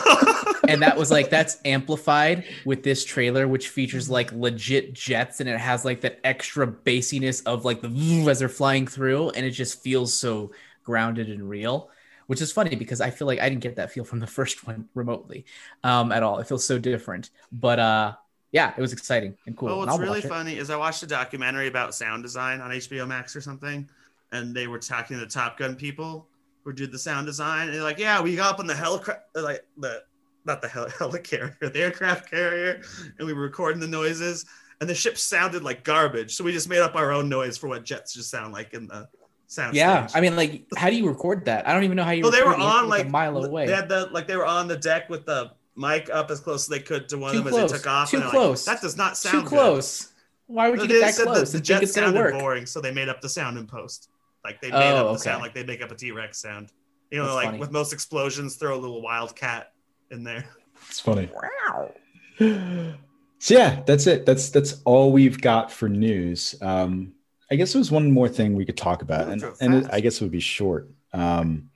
and 0.68 0.82
that 0.82 0.98
was 0.98 1.12
like 1.12 1.30
that's 1.30 1.58
amplified 1.66 2.46
with 2.66 2.84
this 2.84 3.06
trailer, 3.06 3.48
which 3.48 3.70
features 3.70 4.10
like 4.10 4.32
legit 4.32 4.94
jets 4.94 5.40
and 5.40 5.50
it 5.50 5.60
has 5.60 5.86
like 5.86 6.02
that 6.02 6.20
extra 6.24 6.68
bassiness 6.68 7.42
of 7.46 7.66
like 7.66 7.82
the 7.82 8.26
as 8.30 8.40
they're 8.40 8.50
flying 8.50 8.88
through, 8.88 9.30
and 9.32 9.46
it 9.46 9.52
just 9.52 9.82
feels 9.82 10.14
so 10.14 10.52
grounded 10.84 11.30
and 11.30 11.50
real. 11.50 11.90
Which 12.28 12.42
is 12.42 12.52
funny 12.52 12.76
because 12.76 13.02
I 13.02 13.12
feel 13.12 13.28
like 13.28 13.40
I 13.40 13.50
didn't 13.50 13.62
get 13.62 13.76
that 13.76 13.92
feel 13.92 14.04
from 14.04 14.20
the 14.20 14.28
first 14.38 14.66
one 14.66 14.90
remotely 14.96 15.46
um, 15.84 16.12
at 16.12 16.24
all. 16.24 16.40
It 16.40 16.48
feels 16.48 16.66
so 16.66 16.80
different. 16.80 17.30
But 17.52 17.80
uh, 17.80 18.16
yeah, 18.52 18.74
it 18.76 18.82
was 18.82 18.94
exciting 18.94 19.38
and 19.46 19.56
cool. 19.56 19.68
Well, 19.68 19.80
what's 19.80 20.00
really 20.00 20.22
funny 20.22 20.58
is 20.58 20.70
I 20.70 20.78
watched 20.78 21.04
a 21.04 21.08
documentary 21.08 21.68
about 21.68 21.94
sound 21.94 22.24
design 22.24 22.62
on 22.62 22.72
HBO 22.72 23.08
Max 23.08 23.36
or 23.36 23.42
something, 23.42 23.88
and 24.32 24.56
they 24.56 24.68
were 24.68 24.80
talking 24.80 25.18
to 25.18 25.26
the 25.26 25.30
Top 25.30 25.58
Gun 25.58 25.76
people 25.76 26.28
who 26.64 26.74
did 26.74 26.92
the 26.92 26.98
sound 26.98 27.28
design, 27.28 27.68
and 27.68 27.76
they're 27.76 27.84
like, 27.84 28.00
"Yeah, 28.00 28.22
we 28.22 28.36
got 28.36 28.54
up 28.54 28.60
on 28.60 28.66
the 28.66 28.74
helicopter, 28.74 29.22
like 29.36 29.66
the 29.78 30.04
not 30.46 30.62
the 30.62 30.68
hel- 30.68 30.88
helicarrier, 31.00 31.58
the 31.60 31.80
aircraft 31.80 32.30
carrier, 32.30 32.82
and 33.18 33.28
we 33.28 33.34
were 33.34 33.42
recording 33.42 33.80
the 33.80 33.88
noises, 33.88 34.46
and 34.82 34.90
the 34.90 34.96
ship 34.96 35.18
sounded 35.18 35.64
like 35.64 35.84
garbage, 35.84 36.36
so 36.36 36.44
we 36.44 36.52
just 36.52 36.70
made 36.70 36.80
up 36.80 36.96
our 36.96 37.12
own 37.12 37.30
noise 37.30 37.58
for 37.58 37.68
what 37.68 37.84
jets 37.86 38.14
just 38.14 38.30
sound 38.30 38.54
like 38.54 38.74
in 38.74 38.88
the 38.88 39.08
sound. 39.48 39.76
Yeah, 39.76 40.06
stage. 40.08 40.18
I 40.18 40.22
mean, 40.22 40.36
like, 40.36 40.66
how 40.78 40.90
do 40.90 40.96
you 40.96 41.08
record 41.08 41.46
that? 41.46 41.68
I 41.68 41.74
don't 41.74 41.84
even 41.84 41.96
know 41.98 42.04
how 42.04 42.12
you. 42.12 42.24
Well, 42.24 42.32
they 42.32 42.42
were 42.44 42.50
record 42.50 42.62
it. 42.62 42.64
You 42.64 42.70
have 42.70 42.78
to 42.80 42.84
on 42.84 42.90
like 42.90 43.06
a 43.06 43.10
mile 43.10 43.44
away. 43.44 43.66
They 43.68 43.74
had 43.74 43.90
the 43.90 44.08
like 44.12 44.28
they 44.28 44.36
were 44.38 44.46
on 44.46 44.68
the 44.68 44.78
deck 44.78 45.10
with 45.10 45.26
the 45.26 45.52
mic 45.78 46.10
up 46.10 46.32
as 46.32 46.40
close 46.40 46.64
as 46.64 46.68
they 46.70 46.80
could 46.80 47.10
to 47.10 47.18
one 47.18 47.34
Too 47.34 47.40
of 47.40 47.44
them 47.46 47.54
close. 47.54 47.64
as 47.66 47.72
they 47.72 47.78
took 47.78 47.88
off. 47.88 48.10
Too 48.12 48.18
and 48.18 48.22
they're 48.24 48.28
like, 48.30 48.38
close. 48.38 48.66
that 48.66 48.82
does 48.82 48.98
not 48.98 49.10
Too 49.16 49.30
sound 49.30 49.44
good." 49.44 49.50
close. 49.50 50.12
Why 50.48 50.70
would 50.70 50.80
you 50.80 50.88
they 50.88 50.94
get 50.96 51.02
that 51.02 51.14
said 51.16 51.26
close 51.26 51.52
the 51.52 51.58
think 51.58 51.66
jet 51.66 51.90
sounded 51.90 52.20
work? 52.20 52.34
boring, 52.40 52.66
so 52.68 52.80
they 52.80 52.92
made 52.92 53.10
up 53.10 53.20
the 53.20 53.30
sound 53.30 53.58
in 53.58 53.66
post. 53.66 54.10
Like 54.44 54.62
they 54.62 54.70
made 54.70 54.76
Oh, 54.92 54.98
up 54.98 55.06
the 55.06 55.10
okay. 55.14 55.18
sound 55.24 55.42
like 55.42 55.56
they 55.56 55.64
make 55.64 55.82
up 55.82 55.90
a 55.92 55.96
T 55.96 56.12
Rex 56.12 56.38
sound. 56.38 56.72
You 57.12 57.18
know, 57.20 57.26
That's 57.26 57.36
like 57.36 57.46
funny. 57.48 57.60
with 57.60 57.72
most 57.72 57.94
explosions, 57.94 58.56
throw 58.58 58.76
a 58.76 58.80
little 58.80 59.02
wildcat 59.02 59.72
in 60.12 60.24
there. 60.24 60.46
It's 60.90 61.00
funny. 61.00 61.30
Wow. 61.34 61.92
So 63.40 63.54
yeah, 63.54 63.82
that's 63.86 64.08
it. 64.08 64.26
That's 64.26 64.50
that's 64.50 64.82
all 64.86 65.12
we've 65.12 65.40
got 65.40 65.72
for 65.72 65.88
news. 65.90 66.56
Um, 66.62 67.14
I 67.52 67.56
guess 67.56 67.74
there 67.74 67.80
was 67.80 67.92
one 67.92 68.12
more 68.12 68.28
thing 68.28 68.56
we 68.56 68.66
could 68.66 68.78
talk 68.78 69.02
about, 69.02 69.28
and, 69.30 69.44
and 69.62 69.76
it. 69.76 69.88
I 69.92 70.00
guess 70.00 70.16
it 70.16 70.24
would 70.24 70.32
be 70.32 70.40
short. 70.40 70.90
Um, 71.14 71.70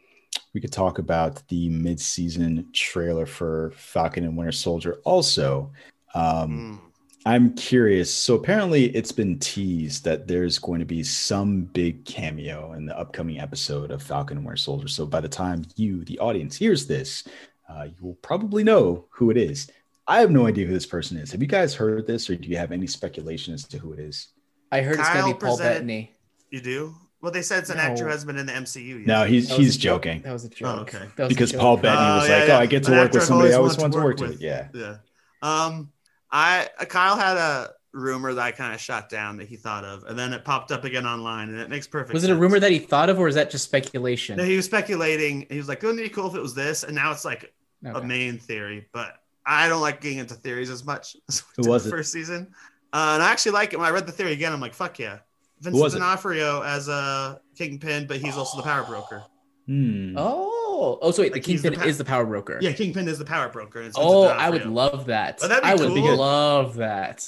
we 0.54 0.62
could 0.62 0.72
talk 0.72 0.98
about 0.98 1.48
the 1.48 1.70
mid-season 1.70 2.70
trailer 2.74 3.26
for 3.26 3.72
Falcon 3.76 4.24
and 4.26 4.36
Winter 4.36 4.52
Soldier. 4.52 5.00
Also, 5.04 5.72
um, 6.14 6.50
Mm. 6.50 6.80
I'm 7.26 7.54
curious. 7.56 8.14
So 8.14 8.36
apparently, 8.36 8.86
it's 8.96 9.12
been 9.12 9.38
teased 9.40 10.06
that 10.06 10.28
there's 10.28 10.58
going 10.58 10.80
to 10.80 10.86
be 10.86 11.04
some 11.04 11.64
big 11.64 12.06
cameo 12.06 12.74
in 12.74 12.86
the 12.86 12.98
upcoming 12.98 13.40
episode 13.40 13.92
of 13.92 14.02
Falcon 14.02 14.38
and 14.38 14.46
Winter 14.46 14.58
Soldier. 14.58 14.88
So 14.88 15.06
by 15.06 15.20
the 15.20 15.30
time 15.30 15.66
you, 15.76 16.06
the 16.06 16.18
audience, 16.20 16.56
hears 16.56 16.88
this, 16.88 17.26
uh, 17.70 17.84
you 17.84 17.96
will 18.06 18.16
probably 18.16 18.64
know 18.64 19.06
who 19.12 19.30
it 19.32 19.38
is. 19.38 19.70
I 20.08 20.20
have 20.22 20.32
no 20.32 20.48
idea 20.48 20.66
who 20.66 20.74
this 20.74 20.88
person 20.88 21.18
is. 21.18 21.32
Have 21.32 21.42
you 21.42 21.48
guys 21.48 21.76
heard 21.76 22.08
this, 22.08 22.30
or 22.30 22.36
do 22.36 22.50
you 22.50 22.58
have 22.58 22.72
any 22.72 22.88
speculation 22.88 23.54
as 23.54 23.64
to 23.66 23.78
who 23.78 23.94
it 23.94 24.00
is? 24.00 24.30
I 24.72 24.82
heard 24.82 25.00
it's 25.00 25.08
gonna 25.10 25.28
be 25.28 25.40
Paul 25.40 25.58
presented- 25.58 25.74
Bettany. 25.76 26.16
You 26.50 26.62
do? 26.62 26.96
Well, 27.22 27.32
they 27.32 27.42
said 27.42 27.60
it's 27.60 27.70
an 27.70 27.78
No. 27.78 27.84
actor 27.84 28.06
who 28.06 28.10
hasn't 28.12 28.28
been 28.28 28.38
in 28.38 28.46
the 28.46 28.54
MCU 28.54 28.98
yet. 29.00 29.06
No, 29.08 29.24
he's 29.26 29.50
he's 29.56 29.76
a 29.76 29.80
joking 29.80 30.22
That 30.22 30.32
was 30.34 30.46
a 30.46 30.50
joke. 30.50 30.80
okay. 30.96 31.06
That 31.18 31.26
was 31.26 31.32
a 31.32 31.36
because 31.36 31.52
joke. 31.52 31.62
Paul 31.62 31.78
Bettany 31.78 32.08
Oh, 32.12 32.16
was 32.20 32.30
yeah, 32.30 32.38
like, 32.40 32.48
yeah. 32.48 32.58
"Oh, 32.58 32.60
I 32.62 32.66
get 32.66 32.84
to 32.86 32.92
work 32.92 33.14
with 33.14 33.24
somebody 33.24 33.54
I 33.54 33.58
always 33.58 33.74
always 33.78 33.82
want 33.82 33.94
to 33.94 34.00
work 34.00 34.18
to 34.18 34.24
work 34.24 34.32
with." 34.32 34.42
Yeah, 34.42 34.68
Yeah. 34.74 34.96
Um, 35.44 35.92
I 36.32 36.70
Kyle 36.88 37.18
had 37.18 37.38
a 37.38 37.72
rumor 37.92 38.34
that 38.34 38.42
I 38.42 38.52
kind 38.52 38.74
of 38.74 38.80
shot 38.80 39.10
down 39.10 39.38
that 39.38 39.48
he 39.48 39.58
thought 39.58 39.84
of, 39.84 40.04
and 40.04 40.18
then 40.18 40.32
it 40.34 40.46
popped 40.46 40.72
up 40.72 40.86
again 40.86 41.06
online, 41.06 41.50
and 41.50 41.60
it 41.60 41.70
makes 41.70 41.88
perfect. 41.88 42.14
Was 42.14 42.24
it 42.24 42.30
a 42.30 42.36
rumor 42.36 42.60
that 42.60 42.72
he 42.72 42.80
thought 42.80 43.10
of, 43.10 43.20
or 43.20 43.28
is 43.28 43.36
that 43.36 43.50
just 43.52 43.66
speculation? 43.66 44.38
No, 44.38 44.44
he 44.44 44.56
was 44.56 44.66
speculating. 44.66 45.46
He 45.50 45.58
was 45.58 45.68
like, 45.68 45.82
"Wouldn't 45.84 46.00
it 46.00 46.04
be 46.04 46.10
cool 46.10 46.28
if 46.30 46.36
it 46.36 46.42
was 46.42 46.56
this?" 46.56 46.84
And 46.84 46.96
now 46.96 47.12
it's 47.12 47.26
like 47.26 47.54
a 47.84 48.02
main 48.02 48.38
theory, 48.38 48.88
but 48.94 49.16
I 49.46 49.68
don't 49.70 49.82
like 49.82 50.02
getting 50.02 50.20
into 50.20 50.36
theories 50.36 50.70
as 50.70 50.84
much 50.86 51.16
as 51.30 51.44
we 51.44 51.54
Who 51.58 51.64
did 51.64 51.70
was 51.70 51.84
the 51.84 51.90
it? 51.90 51.92
first 51.92 52.12
season. 52.12 52.48
Uh, 52.92 53.12
and 53.16 53.24
I 53.24 53.32
actually 53.32 53.52
like 53.54 53.74
it. 53.74 53.78
When 53.80 53.88
I 53.88 53.92
read 53.92 54.06
the 54.08 54.12
theory 54.12 54.34
again, 54.34 54.52
I'm 54.52 54.60
like, 54.62 54.74
"Fuck 54.74 54.98
yeah!" 55.00 55.20
Vincent 55.62 55.82
was 55.82 55.94
it? 55.96 56.00
D'Onofrio 56.00 56.62
as 56.62 56.88
a 56.88 57.40
kingpin, 57.56 58.08
but 58.08 58.18
he's 58.18 58.36
also 58.38 58.58
the 58.58 58.64
power 58.64 58.84
broker. 58.84 59.24
Hmm. 59.68 60.16
Oh, 60.18 60.98
oh, 61.02 61.12
so 61.12 61.22
wait, 61.22 61.32
Like, 61.34 61.44
the 61.44 61.52
he's 61.52 61.62
the 61.62 61.70
Kingpin 61.70 61.84
pa- 61.84 61.90
is 61.90 61.98
the 62.00 62.06
power 62.06 62.26
broker. 62.26 62.58
Yeah, 62.62 62.72
kingpin 62.72 63.08
is 63.08 63.20
the 63.20 63.26
power 63.26 63.50
broker. 63.50 63.82
it's 63.82 63.96
Oh, 64.00 64.24
I 64.24 64.50
would 64.50 64.66
love 64.66 65.06
that. 65.08 65.40
Oh, 65.44 65.48
that'd 65.48 65.64
be 65.64 65.70
I 65.70 65.76
would 65.76 65.90
cool. 65.96 66.16
love 66.16 66.76
that. 66.78 67.28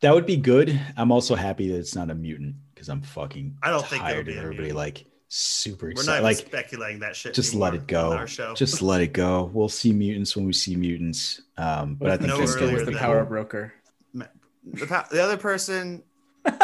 That 0.00 0.14
would 0.14 0.26
be 0.26 0.36
good. 0.36 0.80
I'm 0.96 1.12
also 1.12 1.34
happy 1.36 1.68
that 1.70 1.78
it's 1.78 1.94
not 1.94 2.10
a 2.10 2.14
mutant 2.14 2.56
because 2.74 2.88
I'm 2.88 3.02
fucking 3.02 3.58
I 3.62 3.70
don't 3.70 3.86
think 3.86 4.02
tired 4.02 4.26
be 4.26 4.32
of 4.32 4.38
everybody 4.38 4.72
like 4.72 5.04
super 5.32 5.86
We're 5.86 5.90
not 5.92 5.98
excited. 6.00 6.12
even 6.18 6.24
Like 6.24 6.36
speculating 6.36 6.98
that 7.00 7.14
shit. 7.16 7.34
just 7.34 7.54
let 7.54 7.72
it 7.74 7.86
go. 7.86 8.10
on 8.10 8.16
Our 8.18 8.26
show. 8.26 8.52
Just 8.54 8.82
let 8.82 9.00
it 9.00 9.12
go. 9.12 9.44
We'll 9.52 9.68
see 9.68 9.92
mutants 9.92 10.36
when 10.36 10.44
we 10.44 10.52
see 10.52 10.74
mutants. 10.76 11.40
Um, 11.56 11.94
but 11.94 12.10
I 12.10 12.16
think 12.16 12.28
no 12.28 12.38
that's 12.38 12.50
Mephisto 12.50 12.62
earlier 12.64 12.72
was 12.74 12.82
good. 12.82 12.86
the 12.88 12.90
than- 12.92 13.00
power 13.00 13.24
broker. 13.24 13.72
the, 14.12 14.86
pa- 14.86 15.06
the 15.10 15.22
other 15.22 15.36
person 15.36 16.02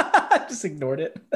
just 0.48 0.64
ignored 0.64 1.00
it. 1.00 1.16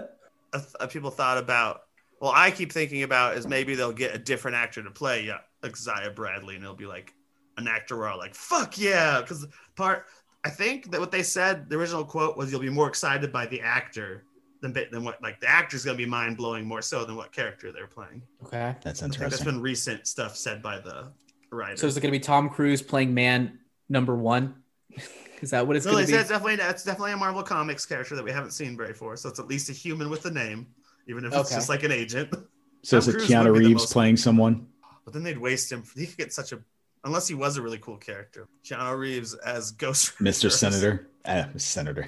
uh, 0.53 0.61
uh, 0.81 0.87
people 0.89 1.11
thought 1.11 1.39
about. 1.39 1.83
Well, 2.21 2.33
I 2.35 2.51
keep 2.51 2.73
thinking 2.73 3.03
about 3.05 3.37
is 3.39 3.47
maybe 3.47 3.75
they'll 3.77 3.93
get 3.93 4.15
a 4.15 4.19
different 4.19 4.57
actor 4.57 4.83
to 4.83 4.91
play 4.91 5.25
yeah, 5.25 5.39
like 5.63 5.73
Isaiah 5.73 6.11
Bradley, 6.11 6.57
and 6.57 6.65
it'll 6.65 6.77
be 6.77 6.85
like 6.87 7.15
an 7.57 7.67
actor 7.69 7.97
where 7.97 8.09
I'm 8.11 8.19
like, 8.19 8.35
"Fuck 8.35 8.77
yeah!" 8.79 9.21
Because 9.23 9.47
part, 9.77 10.05
I 10.45 10.51
think 10.51 10.91
that 10.91 11.01
what 11.01 11.11
they 11.13 11.23
said, 11.23 11.71
the 11.71 11.77
original 11.77 12.05
quote 12.05 12.37
was, 12.37 12.51
"You'll 12.51 12.61
be 12.61 12.69
more 12.69 12.89
excited 12.89 13.33
by 13.33 13.47
the 13.47 13.63
actor 13.63 14.25
than 14.61 14.73
than 14.93 15.05
what 15.05 15.23
like 15.23 15.41
the 15.41 15.49
actor's 15.49 15.85
gonna 15.85 15.97
be 15.97 16.07
mind 16.07 16.37
blowing 16.37 16.67
more 16.67 16.83
so 16.83 17.05
than 17.05 17.17
what 17.17 17.33
character 17.33 17.73
they're 17.73 17.87
playing." 17.87 18.23
Okay. 18.45 18.75
That's 18.83 19.03
interesting. 19.03 19.31
that's 19.31 19.45
been 19.45 19.61
recent 19.61 20.07
stuff 20.07 20.37
said 20.37 20.63
by 20.63 20.79
the 20.79 21.13
writer. 21.51 21.77
So 21.77 21.87
is 21.87 21.97
it 21.97 22.01
going 22.01 22.13
to 22.13 22.19
be 22.19 22.23
Tom 22.23 22.49
Cruise 22.49 22.83
playing 22.83 23.13
man 23.15 23.59
number 23.89 24.15
one? 24.17 24.55
Is 25.41 25.51
that 25.53 25.67
what 25.67 25.75
it's 25.75 25.87
no, 25.87 25.93
gonna 25.93 26.07
be? 26.07 26.13
it's 26.13 26.29
definitely 26.29 26.57
that's 26.57 26.85
definitely 26.85 27.13
a 27.13 27.17
Marvel 27.17 27.43
Comics 27.43 27.87
character 27.87 28.15
that 28.15 28.23
we 28.23 28.31
haven't 28.31 28.51
seen 28.51 28.77
very 28.77 28.91
before. 28.91 29.17
So 29.17 29.31
it's 29.31 29.39
at 29.41 29.47
least 29.49 29.71
a 29.71 29.73
human 29.73 30.11
with 30.11 30.27
a 30.27 30.31
name, 30.31 30.67
even 31.09 31.25
if 31.25 31.33
it's 31.33 31.51
just 31.51 31.69
like 31.69 31.83
an 31.83 31.93
agent. 31.93 32.35
So 32.83 32.97
is 32.97 33.09
it 33.09 33.13
Cruise 33.13 33.29
Keanu 33.29 33.53
would 33.53 33.59
be 33.59 33.65
the 33.65 33.69
Reeves 33.69 33.83
most- 33.83 33.93
playing 33.93 34.17
someone? 34.17 34.67
But 35.05 35.13
then 35.13 35.23
they'd 35.23 35.37
waste 35.37 35.71
him. 35.71 35.83
He 35.95 36.07
could 36.07 36.17
get 36.17 36.33
such 36.33 36.53
a 36.53 36.61
unless 37.05 37.29
he 37.29 37.35
was 37.35 37.59
a 37.59 37.63
really 37.63 37.77
cool 37.77 37.99
character. 37.99 38.49
Keanu 38.65 38.99
Reeves 38.99 39.35
as 39.35 39.71
Ghost 39.73 40.15
Mr. 40.19 40.51
Senator. 40.51 41.09
Ah, 41.27 41.49
Senator. 41.57 42.05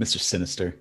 Mr. 0.00 0.18
Sinister. 0.18 0.74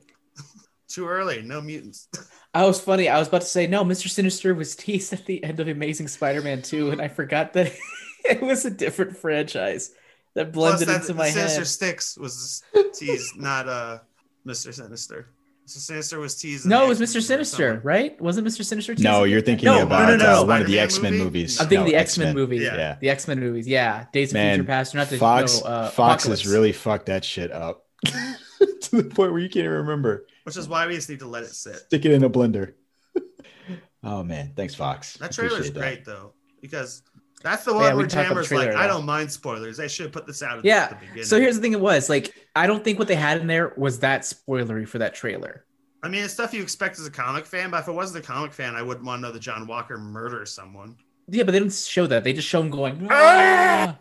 Too 0.89 1.07
early. 1.07 1.41
No 1.41 1.61
mutants. 1.61 2.07
I 2.53 2.65
was 2.65 2.81
funny. 2.81 3.07
I 3.07 3.19
was 3.19 3.27
about 3.27 3.41
to 3.41 3.47
say 3.47 3.67
no. 3.67 3.85
Mr. 3.85 4.09
Sinister 4.09 4.55
was 4.55 4.75
teased 4.75 5.13
at 5.13 5.25
the 5.27 5.43
end 5.43 5.59
of 5.59 5.67
Amazing 5.67 6.07
Spider-Man 6.07 6.63
2, 6.63 6.89
and 6.91 6.99
I 7.01 7.07
forgot 7.07 7.53
that 7.53 7.71
it 8.25 8.41
was 8.41 8.65
a 8.65 8.71
different 8.71 9.15
franchise 9.17 9.91
that 10.33 10.51
blended 10.51 10.87
Plus, 10.87 10.97
that, 10.97 11.01
into 11.09 11.13
my 11.13 11.29
Sinister 11.29 11.39
head. 11.41 11.67
Sinister 11.67 11.85
Six 11.85 12.17
was 12.17 12.63
teased, 12.93 13.37
not 13.37 13.67
uh 13.69 13.99
Mr. 14.47 14.73
Sinister. 14.73 15.27
Mr. 15.67 15.77
Sinister 15.77 16.19
was 16.19 16.35
teased. 16.35 16.65
No, 16.65 16.85
it 16.85 16.87
was 16.87 16.99
Mr. 16.99 17.21
Sinister, 17.21 17.79
right? 17.83 18.19
Wasn't 18.19 18.47
Mr. 18.47 18.65
Sinister? 18.65 18.95
teased? 18.95 19.03
No, 19.03 19.25
you're 19.25 19.41
thinking 19.41 19.65
No, 19.65 19.77
no, 19.77 19.83
about 19.83 20.09
no, 20.09 20.15
no, 20.17 20.41
uh, 20.41 20.45
one 20.45 20.61
of 20.61 20.67
the 20.67 20.79
X 20.79 20.99
Men 20.99 21.11
movie? 21.13 21.23
movies. 21.25 21.61
I'm 21.61 21.67
thinking 21.67 21.85
No, 21.85 21.91
the 21.91 21.95
X 21.97 22.17
Men 22.17 22.33
movie. 22.33 22.57
Yeah. 22.57 22.75
Yeah. 22.75 22.97
The 22.99 23.09
X 23.09 23.27
Men 23.27 23.39
movies. 23.39 23.67
Yeah. 23.67 24.05
Days 24.11 24.31
of 24.31 24.33
Man, 24.33 24.55
Future 24.55 24.67
Past. 24.67 24.95
Or 24.95 24.97
not 24.97 25.09
the 25.09 25.17
Fox, 25.19 25.61
no, 25.61 25.67
uh, 25.67 25.89
Fox 25.91 26.23
Apocalypse. 26.23 26.41
has 26.41 26.51
really 26.51 26.71
fucked 26.71 27.05
that 27.05 27.23
shit 27.23 27.51
up 27.51 27.85
to 28.05 28.89
the 28.91 29.03
point 29.03 29.31
where 29.31 29.39
you 29.39 29.49
can't 29.49 29.65
even 29.65 29.77
remember. 29.77 30.25
Which 30.49 30.57
is 30.57 30.67
why 30.67 30.87
we 30.87 30.95
just 30.95 31.09
need 31.09 31.19
to 31.19 31.27
let 31.27 31.43
it 31.43 31.53
sit. 31.53 31.75
Stick 31.75 32.05
it 32.05 32.11
in 32.11 32.23
a 32.23 32.29
blender. 32.29 32.73
oh 34.03 34.23
man, 34.23 34.53
thanks, 34.55 34.75
Fox. 34.75 35.13
That 35.17 35.31
trailer's 35.31 35.53
Appreciate 35.69 35.73
that. 35.75 35.79
great 35.79 36.05
though, 36.05 36.33
because 36.61 37.03
that's 37.43 37.63
the 37.65 37.73
one 37.73 37.83
we 37.93 37.97
where 37.99 38.07
can 38.07 38.09
talk 38.09 38.31
about 38.31 38.41
the 38.41 38.47
Jammer's 38.47 38.51
like, 38.51 38.67
trailer 38.71 38.77
I 38.83 38.87
don't 38.87 39.05
mind 39.05 39.31
spoilers. 39.31 39.77
They 39.77 39.87
should 39.87 40.05
have 40.07 40.13
put 40.13 40.25
this 40.27 40.41
out 40.43 40.59
at 40.59 40.65
Yeah. 40.65 40.87
the 40.89 40.95
beginning. 40.95 41.23
So 41.23 41.39
here's 41.39 41.55
the 41.55 41.61
thing: 41.61 41.73
it 41.73 41.79
was 41.79 42.09
like 42.09 42.33
I 42.55 42.67
don't 42.67 42.83
think 42.83 42.99
what 42.99 43.07
they 43.07 43.15
had 43.15 43.39
in 43.41 43.47
there 43.47 43.73
was 43.77 43.99
that 43.99 44.21
spoilery 44.21 44.87
for 44.87 44.97
that 44.99 45.13
trailer. 45.15 45.65
I 46.01 46.07
mean, 46.07 46.23
it's 46.23 46.33
stuff 46.33 46.53
you 46.53 46.61
expect 46.63 46.97
as 46.97 47.05
a 47.05 47.11
comic 47.11 47.45
fan, 47.45 47.69
but 47.69 47.81
if 47.81 47.89
I 47.89 47.91
wasn't 47.91 48.23
a 48.23 48.27
comic 48.27 48.53
fan, 48.53 48.73
I 48.75 48.81
wouldn't 48.81 49.05
want 49.05 49.19
to 49.19 49.21
know 49.27 49.31
that 49.33 49.39
John 49.39 49.67
Walker 49.67 49.97
murders 49.97 50.51
someone. 50.53 50.95
Yeah, 51.27 51.43
but 51.43 51.51
they 51.51 51.59
didn't 51.59 51.73
show 51.73 52.07
that. 52.07 52.23
They 52.23 52.33
just 52.33 52.47
show 52.47 52.61
him 52.61 52.69
going. 52.71 53.07
"Ah!" 53.11 53.97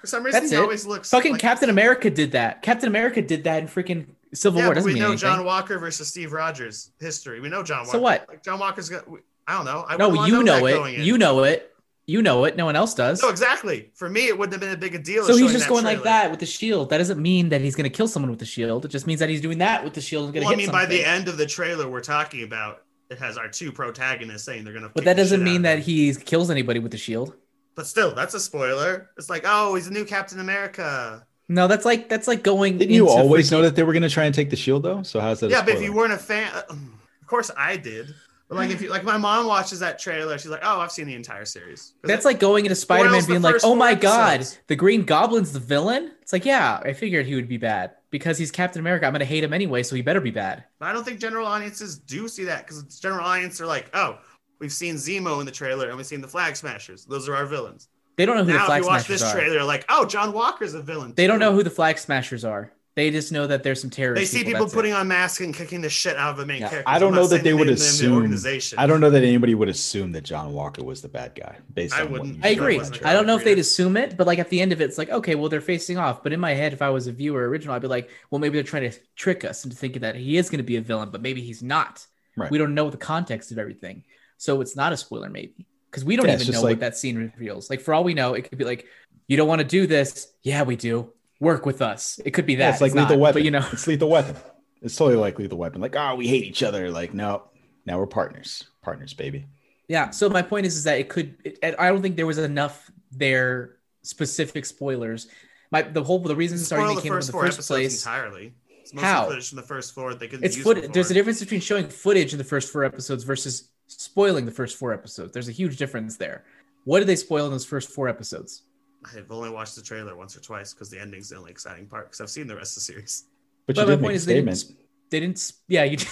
For 0.00 0.06
some 0.06 0.22
reason, 0.24 0.40
That's 0.40 0.52
he 0.52 0.56
it. 0.56 0.60
always 0.60 0.86
looks 0.86 1.10
Fucking 1.10 1.32
like- 1.32 1.40
Captain 1.42 1.68
America 1.68 2.08
did 2.08 2.32
that. 2.32 2.62
Captain 2.62 2.88
America 2.88 3.20
did 3.20 3.44
that 3.44 3.60
in 3.62 3.68
freaking 3.68 4.06
Civil 4.34 4.60
Yeah, 4.60 4.66
War. 4.66 4.74
Doesn't 4.74 4.92
we 4.92 4.98
know 4.98 5.06
anything. 5.06 5.18
John 5.18 5.44
Walker 5.44 5.78
versus 5.78 6.08
Steve 6.08 6.32
Rogers 6.32 6.92
history. 7.00 7.40
We 7.40 7.48
know 7.48 7.62
John 7.62 7.80
Walker. 7.80 7.92
So 7.92 7.98
what? 8.00 8.28
Like 8.28 8.42
John 8.42 8.58
Walker's 8.58 8.88
got. 8.88 9.04
I 9.46 9.56
don't 9.56 9.64
know. 9.64 9.84
I 9.88 9.96
no, 9.96 10.26
you 10.26 10.42
know 10.42 10.60
going 10.60 10.94
it. 10.94 11.00
You 11.00 11.18
know 11.18 11.42
it. 11.42 11.74
You 12.06 12.22
know 12.22 12.44
it. 12.44 12.56
No 12.56 12.64
one 12.64 12.76
else 12.76 12.94
does. 12.94 13.22
No, 13.22 13.28
exactly. 13.28 13.90
For 13.94 14.08
me, 14.08 14.26
it 14.26 14.36
wouldn't 14.36 14.52
have 14.52 14.60
been 14.60 14.72
a 14.72 14.76
big 14.76 14.94
a 14.94 14.98
deal. 14.98 15.24
so 15.24 15.36
he's 15.36 15.52
just 15.52 15.68
going 15.68 15.84
like 15.84 16.02
that 16.02 16.30
with 16.30 16.40
the 16.40 16.46
shield. 16.46 16.90
That 16.90 16.98
doesn't 16.98 17.20
mean 17.20 17.50
that 17.50 17.60
he's 17.60 17.76
going 17.76 17.88
to 17.88 17.96
kill 17.96 18.08
someone 18.08 18.30
with 18.30 18.40
the 18.40 18.46
shield. 18.46 18.84
It 18.84 18.88
just 18.88 19.06
means 19.06 19.20
that 19.20 19.28
he's 19.28 19.40
doing 19.40 19.58
that 19.58 19.84
with 19.84 19.94
the 19.94 20.00
shield 20.00 20.24
and 20.24 20.34
going 20.34 20.42
to 20.42 20.46
Well, 20.46 20.54
I 20.54 20.56
mean, 20.56 20.70
by 20.70 20.86
the 20.86 21.04
end 21.04 21.28
of 21.28 21.36
the 21.36 21.46
trailer 21.46 21.88
we're 21.88 22.00
talking 22.00 22.42
about, 22.42 22.82
it 23.10 23.18
has 23.18 23.36
our 23.36 23.48
two 23.48 23.70
protagonists 23.72 24.44
saying 24.44 24.64
they're 24.64 24.72
gonna. 24.72 24.90
But 24.92 25.04
that 25.04 25.16
doesn't 25.16 25.42
mean 25.42 25.62
that 25.62 25.80
he 25.80 26.14
kills 26.14 26.50
anybody 26.50 26.78
with 26.80 26.92
the 26.92 26.98
shield. 26.98 27.34
But 27.74 27.86
still, 27.86 28.14
that's 28.14 28.34
a 28.34 28.40
spoiler. 28.40 29.10
It's 29.16 29.30
like, 29.30 29.42
oh, 29.46 29.74
he's 29.74 29.86
a 29.86 29.92
new 29.92 30.04
Captain 30.04 30.40
America. 30.40 31.26
No, 31.50 31.66
that's 31.66 31.84
like 31.84 32.08
that's 32.08 32.28
like 32.28 32.44
going. 32.44 32.78
Didn't 32.78 32.94
you 32.94 33.08
always 33.08 33.48
freaking- 33.48 33.50
know 33.52 33.62
that 33.62 33.74
they 33.74 33.82
were 33.82 33.92
going 33.92 34.04
to 34.04 34.08
try 34.08 34.24
and 34.24 34.32
take 34.34 34.50
the 34.50 34.56
shield, 34.56 34.84
though? 34.84 35.02
So 35.02 35.18
how's 35.18 35.40
that? 35.40 35.48
a 35.48 35.50
Yeah, 35.50 35.62
but 35.62 35.74
if 35.74 35.82
you 35.82 35.92
weren't 35.92 36.12
a 36.12 36.16
fan, 36.16 36.48
uh, 36.54 36.62
of 36.70 37.26
course 37.26 37.50
I 37.56 37.76
did. 37.76 38.14
But 38.48 38.54
like, 38.56 38.70
if 38.70 38.80
you 38.80 38.88
like, 38.88 39.02
my 39.02 39.16
mom 39.16 39.46
watches 39.46 39.80
that 39.80 39.98
trailer, 39.98 40.38
she's 40.38 40.50
like, 40.50 40.62
oh, 40.62 40.78
I've 40.78 40.92
seen 40.92 41.08
the 41.08 41.14
entire 41.14 41.44
series." 41.44 41.94
That's 42.02 42.24
it- 42.24 42.28
like 42.28 42.38
going 42.38 42.66
into 42.66 42.76
Spider-Man 42.76 43.24
being 43.26 43.42
like, 43.42 43.56
"Oh 43.56 43.70
four 43.70 43.76
my 43.76 43.94
god, 43.94 44.34
episodes. 44.34 44.60
the 44.68 44.76
Green 44.76 45.02
Goblin's 45.04 45.52
the 45.52 45.58
villain." 45.58 46.12
It's 46.22 46.32
like, 46.32 46.44
yeah, 46.44 46.80
I 46.84 46.92
figured 46.92 47.26
he 47.26 47.34
would 47.34 47.48
be 47.48 47.56
bad 47.56 47.92
because 48.10 48.38
he's 48.38 48.52
Captain 48.52 48.78
America. 48.78 49.06
I'm 49.06 49.12
gonna 49.12 49.24
hate 49.24 49.42
him 49.42 49.52
anyway, 49.52 49.82
so 49.82 49.96
he 49.96 50.02
better 50.02 50.20
be 50.20 50.30
bad. 50.30 50.62
But 50.78 50.86
I 50.86 50.92
don't 50.92 51.02
think 51.04 51.18
general 51.18 51.48
audiences 51.48 51.98
do 51.98 52.28
see 52.28 52.44
that 52.44 52.64
because 52.64 52.82
general 53.00 53.24
audiences 53.24 53.60
are 53.60 53.66
like, 53.66 53.90
oh, 53.92 54.18
we've 54.60 54.72
seen 54.72 54.94
Zemo 54.94 55.40
in 55.40 55.46
the 55.46 55.52
trailer 55.52 55.88
and 55.88 55.96
we've 55.96 56.06
seen 56.06 56.20
the 56.20 56.28
Flag 56.28 56.54
Smashers. 56.54 57.04
Those 57.06 57.28
are 57.28 57.34
our 57.34 57.46
villains. 57.46 57.88
They 58.20 58.26
don't 58.26 58.36
know 58.36 58.44
who 58.44 58.52
the 58.52 58.58
now, 58.58 58.70
if 58.70 58.82
you 58.82 58.86
watch 58.86 59.06
Smashers 59.06 59.20
this 59.20 59.22
are. 59.22 59.32
trailer, 59.32 59.64
like, 59.64 59.86
oh, 59.88 60.04
John 60.04 60.34
Walker's 60.34 60.74
a 60.74 60.82
villain. 60.82 61.14
They 61.16 61.26
don't 61.26 61.38
know 61.38 61.54
who 61.54 61.62
the 61.62 61.70
Flag 61.70 61.96
Smashers 61.96 62.44
are. 62.44 62.70
They 62.96 63.10
just 63.10 63.32
know 63.32 63.46
that 63.46 63.62
there's 63.62 63.80
some 63.80 63.88
terrorists. 63.88 64.30
They 64.30 64.38
see 64.40 64.44
people 64.44 64.60
that's 64.64 64.74
it. 64.74 64.76
putting 64.76 64.92
on 64.92 65.08
masks 65.08 65.40
and 65.40 65.54
kicking 65.54 65.80
the 65.80 65.88
shit 65.88 66.16
out 66.16 66.32
of 66.32 66.36
the 66.36 66.44
main 66.44 66.60
Yeah, 66.60 66.68
character. 66.68 66.90
I 66.90 66.98
don't 66.98 67.14
know 67.14 67.26
that 67.28 67.42
they 67.42 67.54
would 67.54 67.68
name 67.68 67.72
of 67.72 67.78
the 67.78 67.84
assume. 67.84 68.14
organization. 68.14 68.78
I 68.78 68.86
don't 68.86 69.00
know 69.00 69.08
that 69.08 69.22
anybody 69.22 69.54
would 69.54 69.70
assume 69.70 70.12
that 70.12 70.22
John 70.22 70.52
Walker 70.52 70.84
was 70.84 71.00
the 71.00 71.08
bad 71.08 71.34
guy 71.34 71.56
based 71.72 71.94
I 71.94 72.02
on 72.02 72.12
wouldn't. 72.12 72.44
I 72.44 72.48
agree. 72.48 72.74
in 72.74 72.78
the 72.78 72.78
wasn't 72.80 72.96
trailer. 72.96 73.10
I 73.10 73.14
don't 73.14 73.26
know 73.26 73.36
if 73.38 73.44
they'd 73.44 73.58
assume 73.58 73.96
it, 73.96 74.18
but 74.18 74.26
like 74.26 74.38
at 74.38 74.50
the 74.50 74.60
end 74.60 74.72
of 74.72 74.82
it, 74.82 74.84
it's 74.84 74.98
like, 74.98 75.08
okay, 75.08 75.34
well, 75.34 75.48
they're 75.48 75.62
facing 75.62 75.96
off. 75.96 76.22
But 76.22 76.34
in 76.34 76.40
my 76.40 76.52
head, 76.52 76.74
if 76.74 76.82
I 76.82 76.90
was 76.90 77.06
a 77.06 77.12
viewer 77.12 77.48
original, 77.48 77.74
I'd 77.74 77.80
be 77.80 77.88
like, 77.88 78.10
well, 78.30 78.38
maybe 78.40 78.54
they're 78.58 78.64
trying 78.64 78.90
to 78.90 78.98
trick 79.16 79.44
us 79.44 79.64
into 79.64 79.76
thinking 79.76 80.02
that 80.02 80.16
he 80.16 80.36
is 80.36 80.50
going 80.50 80.58
to 80.58 80.64
be 80.64 80.76
a 80.76 80.82
villain, 80.82 81.10
but 81.10 81.22
maybe 81.22 81.40
he's 81.40 81.62
not. 81.62 82.04
Right. 82.36 82.50
We 82.50 82.58
don't 82.58 82.74
know 82.74 82.90
the 82.90 82.96
context 82.98 83.50
of 83.52 83.58
everything. 83.58 84.04
So 84.36 84.60
it's 84.62 84.74
not 84.74 84.92
a 84.92 84.96
spoiler, 84.96 85.30
maybe. 85.30 85.66
Because 85.90 86.04
we 86.04 86.16
don't 86.16 86.28
Yeah, 86.28 86.34
even 86.38 86.52
know 86.54 86.62
like- 86.62 86.72
what 86.74 86.80
that 86.80 86.96
scene 86.96 87.16
reveals. 87.16 87.68
Like, 87.68 87.80
for 87.80 87.92
all 87.94 88.04
we 88.04 88.14
know, 88.14 88.34
it 88.34 88.48
could 88.48 88.58
be 88.58 88.64
like, 88.64 88.86
you 89.26 89.36
don't 89.36 89.48
want 89.48 89.60
to 89.60 89.66
do 89.66 89.86
this. 89.86 90.28
Yeah, 90.42 90.62
we 90.62 90.76
do. 90.76 91.12
Work 91.40 91.66
with 91.66 91.82
us. 91.82 92.20
It 92.24 92.32
could 92.32 92.46
be 92.46 92.56
that. 92.56 92.64
Yeah, 92.66 92.72
it's 92.72 92.80
like 92.80 92.94
not, 92.94 93.08
lethal 93.08 93.20
weapon. 93.20 93.34
But 93.40 93.44
you 93.44 93.50
know, 93.50 93.66
it's 93.72 93.86
lethal 93.86 94.08
weapon. 94.10 94.36
It's 94.82 94.94
totally 94.96 95.16
like 95.16 95.38
lethal 95.38 95.58
weapon. 95.58 95.80
Like, 95.80 95.96
oh, 95.96 96.14
we 96.14 96.26
hate 96.28 96.44
each 96.44 96.62
other. 96.62 96.90
Like, 96.90 97.12
no, 97.14 97.44
now 97.86 97.98
we're 97.98 98.06
partners. 98.06 98.64
Partners, 98.82 99.14
baby. 99.14 99.46
Yeah. 99.88 100.10
So 100.10 100.28
my 100.30 100.42
point 100.42 100.66
is, 100.66 100.76
is 100.76 100.84
that 100.84 100.98
it 101.00 101.08
could. 101.08 101.36
It, 101.44 101.58
I 101.78 101.88
don't 101.88 102.02
think 102.02 102.16
there 102.16 102.26
was 102.26 102.38
enough 102.38 102.90
there 103.10 103.76
specific 104.02 104.64
spoilers. 104.66 105.28
My 105.72 105.82
the 105.82 106.02
whole 106.04 106.18
the 106.18 106.36
reason 106.36 106.58
this 106.58 106.66
Spoil 106.68 106.80
argument 106.80 106.96
the 106.98 107.02
came 107.02 107.12
up 107.12 107.16
in 107.16 107.18
first 107.18 107.26
the 107.28 107.32
four 107.32 107.44
first 107.46 107.58
episode 107.58 107.74
place. 107.74 108.04
entirely. 108.06 108.54
It's 108.82 108.92
mostly 108.94 109.08
How? 109.08 109.26
footage 109.28 109.48
from 109.48 109.56
the 109.56 109.62
first 109.62 109.94
four. 109.94 110.14
They 110.14 110.28
could 110.28 110.44
It's 110.44 110.56
use 110.56 110.64
foot. 110.64 110.76
before. 110.76 110.92
There's 110.92 111.10
a 111.10 111.14
difference 111.14 111.40
between 111.40 111.60
showing 111.60 111.88
footage 111.88 112.32
in 112.32 112.38
the 112.38 112.44
first 112.44 112.70
four 112.72 112.84
episodes 112.84 113.24
versus 113.24 113.69
spoiling 113.90 114.44
the 114.44 114.52
first 114.52 114.76
four 114.76 114.92
episodes. 114.92 115.32
There's 115.32 115.48
a 115.48 115.52
huge 115.52 115.76
difference 115.76 116.16
there. 116.16 116.44
What 116.84 117.00
did 117.00 117.08
they 117.08 117.16
spoil 117.16 117.46
in 117.46 117.52
those 117.52 117.64
first 117.64 117.90
four 117.90 118.08
episodes? 118.08 118.62
I've 119.04 119.30
only 119.30 119.50
watched 119.50 119.76
the 119.76 119.82
trailer 119.82 120.16
once 120.16 120.36
or 120.36 120.40
twice 120.40 120.72
because 120.72 120.90
the 120.90 121.00
ending's 121.00 121.30
the 121.30 121.36
only 121.36 121.50
exciting 121.50 121.86
part. 121.86 122.06
Because 122.06 122.20
I've 122.20 122.30
seen 122.30 122.46
the 122.46 122.56
rest 122.56 122.76
of 122.76 122.82
the 122.82 122.92
series. 122.92 123.24
But, 123.66 123.76
But 123.76 123.82
you 123.82 123.86
my 123.86 123.90
did 123.90 124.00
make 124.00 124.02
point 124.02 124.12
a 124.12 124.16
is 124.16 124.26
they 124.26 124.34
didn't, 124.34 124.64
they 125.10 125.20
didn't. 125.20 125.52
Yeah, 125.68 125.84
you. 125.84 125.98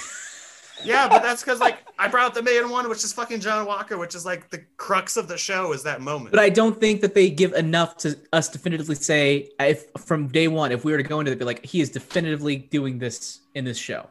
Yeah, 0.84 1.08
but 1.08 1.22
that's 1.22 1.42
because 1.42 1.60
like 1.60 1.78
I 1.98 2.08
brought 2.08 2.36
up 2.36 2.44
the 2.44 2.68
one, 2.70 2.88
which 2.88 3.04
is 3.04 3.12
fucking 3.12 3.40
John 3.40 3.66
Walker, 3.66 3.98
which 3.98 4.14
is 4.14 4.24
like 4.24 4.50
the 4.50 4.64
crux 4.76 5.16
of 5.16 5.28
the 5.28 5.36
show 5.36 5.72
is 5.72 5.82
that 5.82 6.00
moment. 6.00 6.30
But 6.30 6.40
I 6.40 6.48
don't 6.48 6.78
think 6.78 7.00
that 7.00 7.14
they 7.14 7.30
give 7.30 7.52
enough 7.54 7.96
to 7.98 8.16
us 8.32 8.48
definitively 8.48 8.94
say 8.94 9.50
if 9.58 9.86
from 9.98 10.28
day 10.28 10.48
one, 10.48 10.72
if 10.72 10.84
we 10.84 10.92
were 10.92 10.98
to 10.98 11.04
go 11.04 11.20
into 11.20 11.32
it, 11.32 11.38
be 11.38 11.44
like 11.44 11.64
he 11.64 11.80
is 11.80 11.90
definitively 11.90 12.56
doing 12.56 12.98
this 12.98 13.40
in 13.54 13.64
this 13.64 13.78
show. 13.78 14.08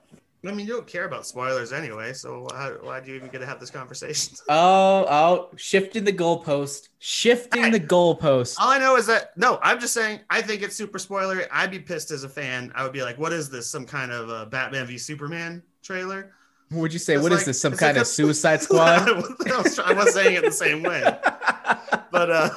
I 0.50 0.54
mean, 0.54 0.66
you 0.68 0.74
don't 0.74 0.88
care 0.88 1.06
about 1.06 1.26
spoilers 1.26 1.72
anyway, 1.74 2.14
so 2.14 2.48
why, 2.50 2.72
why 2.82 3.00
do 3.00 3.10
you 3.12 3.16
even 3.18 3.30
get 3.30 3.39
to 3.39 3.45
have 3.45 3.60
this 3.60 3.70
conversation? 3.70 4.36
Oh, 4.50 5.06
oh, 5.10 5.50
shifting 5.58 6.04
the 6.04 6.14
goalpost, 6.14 6.89
shifting 7.00 7.64
Hey. 7.64 7.70
the 7.72 7.80
goalpost. 7.80 8.56
All 8.60 8.70
I 8.70 8.78
know 8.78 8.95
is 8.95 9.06
that 9.08 9.36
no, 9.38 9.60
I'm 9.62 9.80
just 9.80 9.93
saying 9.93 10.22
I 10.30 10.41
think 10.41 10.62
it's 10.64 10.76
super 10.76 10.98
spoilery. 11.00 11.48
I'd 11.52 11.72
be 11.72 11.80
pissed 11.80 12.12
as 12.12 12.24
a 12.24 12.30
fan. 12.30 12.72
I 12.76 12.84
would 12.84 12.93
be 12.93 13.04
like, 13.04 13.18
"What 13.18 13.34
is 13.34 13.50
this? 13.50 13.70
Some 13.70 13.86
kind 13.86 14.12
of 14.12 14.30
uh, 14.30 14.45
Batman 14.45 14.86
v 14.88 14.98
Superman 14.98 15.62
trailer?" 15.84 16.32
What 16.70 16.82
would 16.82 16.93
you 16.93 17.00
say? 17.00 17.18
What 17.18 17.32
is 17.32 17.39
like- 17.39 17.45
this? 17.48 17.62
Some 17.62 17.74
kind 17.74 17.95
like 17.95 18.02
of 18.02 18.02
a- 18.04 18.06
Suicide 18.06 18.62
Squad? 18.68 19.08
I 19.08 19.12
was, 19.14 19.80
I 19.80 19.93
was 19.93 20.14
saying 20.14 20.36
it 20.36 20.43
the 20.43 20.52
same 20.52 20.84
way, 20.84 21.02
but 22.12 22.30
uh, 22.32 22.50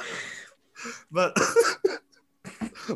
but 1.11 1.37